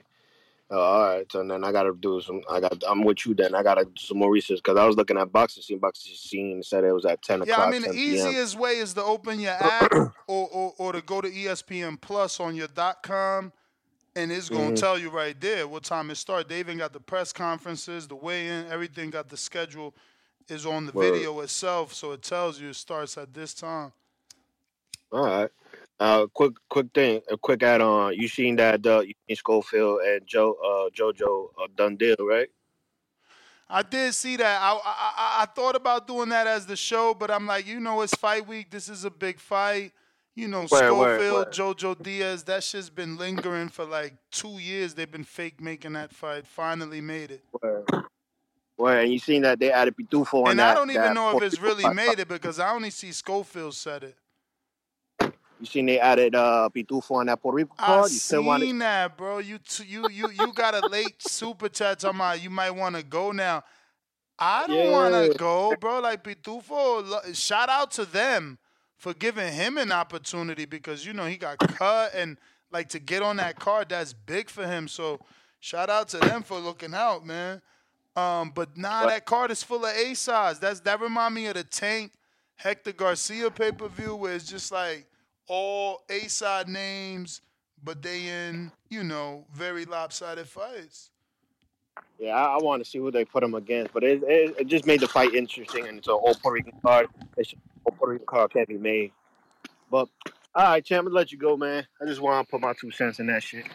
Uh, 0.72 0.80
all 0.80 1.02
right, 1.02 1.32
so 1.32 1.44
then 1.44 1.64
I 1.64 1.72
gotta 1.72 1.94
do 1.94 2.22
some. 2.22 2.42
I 2.50 2.60
got. 2.60 2.84
I'm 2.88 3.04
with 3.04 3.26
you. 3.26 3.34
Then 3.34 3.56
I 3.56 3.64
gotta 3.64 3.86
do 3.86 3.92
some 3.98 4.20
more 4.20 4.30
research 4.32 4.60
because 4.64 4.78
I 4.78 4.86
was 4.86 4.96
looking 4.96 5.18
at 5.18 5.32
boxing 5.32 5.64
scene. 5.64 5.80
Boxing 5.80 6.14
scene 6.14 6.62
said 6.62 6.84
it 6.84 6.92
was 6.94 7.06
at 7.06 7.24
ten 7.24 7.42
o'clock. 7.42 7.58
Yeah. 7.58 7.64
I 7.66 7.72
mean 7.72 7.82
the 7.82 7.94
easiest 7.94 8.56
way 8.58 8.74
is 8.74 8.94
to 8.94 9.04
open 9.04 9.40
your 9.40 9.52
app 9.60 9.92
or, 10.28 10.48
or, 10.52 10.74
or 10.78 10.92
to 10.92 11.02
go 11.02 11.22
to 11.22 11.28
ESPN 11.30 12.00
Plus 12.00 12.40
on 12.40 12.54
your 12.56 12.68
dot 12.68 13.02
com 13.02 13.52
and 14.16 14.32
it's 14.32 14.48
gonna 14.50 14.72
Mhm. 14.72 14.80
tell 14.80 15.00
you 15.00 15.10
right 15.10 15.40
there 15.42 15.68
what 15.68 15.84
time 15.84 16.12
it 16.12 16.16
starts. 16.18 16.48
They 16.50 16.60
even 16.60 16.78
got 16.78 16.94
the 16.94 17.00
press 17.00 17.34
conferences, 17.34 18.08
the 18.08 18.16
weigh-in, 18.16 18.68
everything 18.68 19.10
got 19.10 19.30
the 19.30 19.38
schedule 19.38 19.96
is 20.50 20.66
on 20.68 20.86
the 20.86 20.92
Word. 20.92 21.14
video 21.14 21.40
itself, 21.40 21.94
so 21.96 22.12
it 22.12 22.22
tells 22.22 22.60
you 22.60 22.70
it 22.70 22.76
starts 22.76 23.18
at 23.18 23.34
this 23.34 23.54
time. 23.56 23.92
All 25.12 25.26
right. 25.26 25.50
Uh, 26.00 26.28
quick, 26.28 26.54
quick 26.70 26.88
thing, 26.94 27.22
a 27.30 27.38
quick 27.38 27.62
add 27.62 27.82
on. 27.82 28.14
You 28.14 28.30
seen 28.30 28.56
that 28.56 28.86
uh, 28.86 29.02
you 29.02 29.14
seen 29.28 29.36
Schofield 29.36 30.00
and 30.02 30.26
Joe, 30.26 30.56
uh, 30.64 30.90
JoJo 30.92 31.50
uh, 31.62 31.68
done 31.76 31.98
deal, 31.98 32.16
right? 32.22 32.48
I 33.70 33.84
did 33.84 34.14
see 34.14 34.38
that. 34.38 34.62
I, 34.62 34.72
I 34.74 34.80
I 34.86 35.44
I 35.44 35.46
thought 35.46 35.76
about 35.76 36.08
doing 36.08 36.30
that 36.30 36.48
as 36.48 36.66
the 36.66 36.76
show, 36.78 37.14
but 37.14 37.30
I'm 37.30 37.46
like, 37.46 37.68
you 37.68 37.80
know, 37.80 38.02
it's 38.02 38.16
fight 38.16 38.48
week. 38.48 38.70
This 38.72 38.88
is 38.90 39.04
a 39.04 39.12
big 39.12 39.40
fight. 39.40 39.92
you 40.36 40.48
know, 40.48 40.68
Word, 40.72 40.94
word, 40.94 41.22
Schofield, 41.22 41.36
word. 41.48 41.52
Jojo 41.78 42.02
Diaz, 42.02 42.44
that 42.46 42.64
shit's 42.64 42.90
been 42.90 43.18
lingering 43.18 43.68
for 43.68 43.84
like 43.84 44.14
two 44.32 44.58
years. 44.58 44.94
They've 44.94 45.12
been 45.12 45.26
fake 45.26 45.60
making 45.62 45.94
that 45.94 46.14
fight. 46.16 46.48
Finally 46.48 47.02
made 47.02 47.32
it. 47.32 47.44
Where, 47.52 47.84
where 48.78 49.02
and 49.02 49.12
you 49.12 49.20
seen 49.20 49.42
that 49.42 49.60
they 49.60 49.70
added 49.72 49.96
Pitufo 49.98 50.46
on 50.46 50.52
And 50.52 50.60
that. 50.60 50.72
I 50.72 50.74
don't 50.76 50.90
even 50.90 51.02
that 51.02 51.14
know 51.14 51.38
if 51.38 51.44
it's 51.44 51.60
really 51.60 51.88
made 51.94 52.20
it 52.20 52.30
because 52.30 52.58
I 52.58 52.72
only 52.72 52.90
see 52.90 53.12
Schofield 53.12 53.76
said 53.76 54.04
it. 54.04 54.16
You 55.60 55.66
seen 55.66 55.86
they 55.88 56.00
added 56.00 56.36
uh 56.36 56.70
Pitufo 56.74 57.12
on 57.12 57.26
that 57.26 57.42
Puerto 57.42 57.58
Rico 57.58 57.76
I 57.78 57.86
card? 57.86 58.12
You 58.12 58.42
want 58.42 58.64
it? 58.64 58.66
seen 58.68 58.80
that, 58.80 59.18
bro. 59.18 59.40
You 59.40 59.58
t- 59.58 59.84
you 59.86 60.10
you 60.10 60.30
you 60.32 60.54
got 60.54 60.74
a 60.74 60.88
late 60.88 61.22
super 61.22 61.68
chat 61.68 62.00
talking 62.00 62.18
about 62.18 62.42
you 62.42 62.50
might 62.50 62.72
want 62.72 62.96
to 62.96 63.04
go 63.04 63.32
now. 63.32 63.64
I 64.38 64.68
don't 64.68 64.92
want 64.92 65.32
to 65.32 65.38
go, 65.38 65.76
bro. 65.80 66.00
Like 66.00 66.24
Pitufo, 66.24 67.36
shout 67.36 67.70
out 67.70 67.92
to 67.92 68.06
them 68.06 68.58
for 68.96 69.14
giving 69.14 69.52
him 69.52 69.78
an 69.78 69.92
opportunity 69.92 70.66
because 70.66 71.06
you 71.06 71.12
know 71.14 71.26
he 71.26 71.36
got 71.36 71.60
cut 71.60 72.14
and 72.16 72.38
like 72.72 72.90
to 72.90 73.00
get 73.00 73.22
on 73.22 73.38
that 73.38 73.60
card 73.60 73.90
that's 73.90 74.14
big 74.14 74.50
for 74.50 74.66
him. 74.66 74.88
So 74.88 75.20
shout 75.60 75.90
out 75.90 76.08
to 76.10 76.18
them 76.20 76.44
for 76.44 76.58
looking 76.58 76.94
out, 76.94 77.26
man. 77.26 77.62
Um, 78.16 78.52
but 78.56 78.78
nah, 78.78 79.06
that 79.08 79.26
card 79.26 79.52
is 79.52 79.62
full 79.62 79.86
of 79.86 79.96
A 79.96 80.14
sides. 80.14 80.60
That's 80.60 80.80
that 80.82 81.02
remind 81.02 81.36
me 81.36 81.48
of 81.48 81.56
the 81.56 81.64
Tank 81.64 82.14
Hector 82.56 82.92
Garcia 82.94 83.52
pay 83.52 83.72
per 83.72 83.88
view 83.88 84.16
where 84.16 84.34
it's 84.34 84.50
just 84.50 84.72
like 84.72 85.06
all 85.50 86.04
A 86.10 86.22
side 86.30 86.70
names, 86.70 87.42
but 87.84 88.02
they 88.02 88.28
in 88.28 88.72
you 88.90 89.04
know 89.04 89.46
very 89.54 89.84
lopsided 89.86 90.48
fights. 90.48 91.12
Yeah, 92.18 92.36
I, 92.36 92.56
I 92.56 92.58
want 92.62 92.84
to 92.84 92.90
see 92.90 92.98
who 92.98 93.12
they 93.12 93.26
put 93.26 93.44
him 93.44 93.56
against, 93.56 93.94
but 93.94 94.04
it, 94.04 94.24
it 94.24 94.56
it 94.60 94.68
just 94.68 94.86
made 94.86 95.02
the 95.02 95.08
fight 95.08 95.34
interesting, 95.34 95.88
and 95.88 95.98
it's 95.98 96.08
an 96.08 96.14
old 96.14 96.40
Puerto 96.42 96.54
Rican 96.54 96.80
card. 96.82 97.08
It's 97.36 97.54
old 97.86 97.98
Puerto 97.98 98.14
Rican 98.14 98.28
card 98.28 98.52
can't 98.52 98.68
be 98.68 98.78
made. 98.78 99.12
But 99.92 100.08
all 100.56 100.64
right, 100.64 100.84
champ, 100.84 101.08
I'm 101.08 101.14
let 101.14 101.32
you 101.32 101.38
go, 101.38 101.58
man. 101.58 101.86
I 102.02 102.06
just 102.06 102.22
want 102.22 102.48
to 102.48 102.52
put 102.52 102.62
my 102.62 102.74
two 102.80 102.92
cents 102.92 103.20
in 103.20 103.28
that 103.28 103.44
shit. 103.44 103.66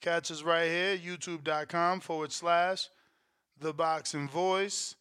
catch 0.00 0.30
us 0.30 0.42
right 0.42 0.68
here, 0.68 0.96
youtube.com 0.96 2.00
forward 2.00 2.32
slash 2.32 2.88
the 3.60 3.72
boxing 3.72 4.28
voice. 4.28 4.94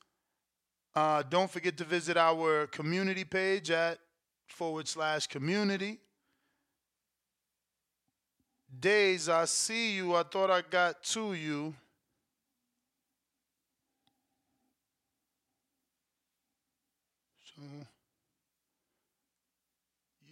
Uh, 0.95 1.23
don't 1.29 1.49
forget 1.49 1.77
to 1.77 1.83
visit 1.83 2.17
our 2.17 2.67
community 2.67 3.23
page 3.23 3.69
at 3.69 3.99
forward 4.47 4.87
slash 4.87 5.27
community. 5.27 5.99
Days, 8.79 9.29
I 9.29 9.45
see 9.45 9.95
you. 9.95 10.15
I 10.15 10.23
thought 10.23 10.51
I 10.51 10.61
got 10.61 11.03
to 11.03 11.33
you. 11.33 11.73
So, 17.55 17.61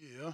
yeah. 0.02 0.34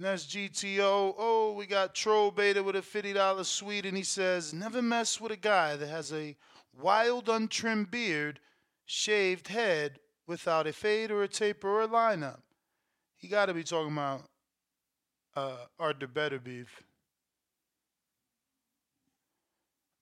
Next 0.00 0.30
GTO. 0.30 1.14
Oh, 1.18 1.54
we 1.56 1.66
got 1.66 1.94
Troll 1.94 2.30
Beta 2.30 2.62
with 2.62 2.76
a 2.76 2.80
$50 2.80 3.44
suite, 3.44 3.84
and 3.84 3.96
he 3.96 4.04
says, 4.04 4.54
Never 4.54 4.80
mess 4.80 5.20
with 5.20 5.32
a 5.32 5.36
guy 5.36 5.74
that 5.74 5.88
has 5.88 6.12
a 6.12 6.36
wild, 6.80 7.28
untrimmed 7.28 7.90
beard, 7.90 8.38
shaved 8.86 9.48
head 9.48 9.98
without 10.26 10.68
a 10.68 10.72
fade 10.72 11.10
or 11.10 11.24
a 11.24 11.28
taper 11.28 11.68
or 11.68 11.82
a 11.82 11.88
lineup. 11.88 12.40
He 13.16 13.26
got 13.26 13.46
to 13.46 13.54
be 13.54 13.64
talking 13.64 13.92
about 13.92 14.22
uh, 15.34 15.56
Art 15.80 15.98
the 15.98 16.06
Beterbiev. 16.06 16.68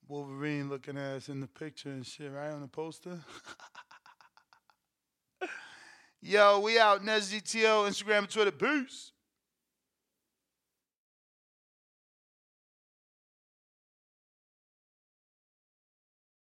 Wolverine 0.09 0.68
looking 0.68 0.98
ass 0.98 1.28
in 1.31 1.40
the 1.40 1.48
picture 1.48 1.89
and 1.89 2.06
shit, 2.06 2.31
right 2.31 2.52
on 2.52 2.60
the 2.60 2.68
poster. 2.68 3.18
Yo, 6.20 6.60
we 6.60 6.78
out. 6.78 7.05
Nes 7.05 7.32
GTO, 7.32 7.89
Instagram 7.89 8.18
and 8.18 8.31
Twitter. 8.31 8.52
Peace. 8.52 9.12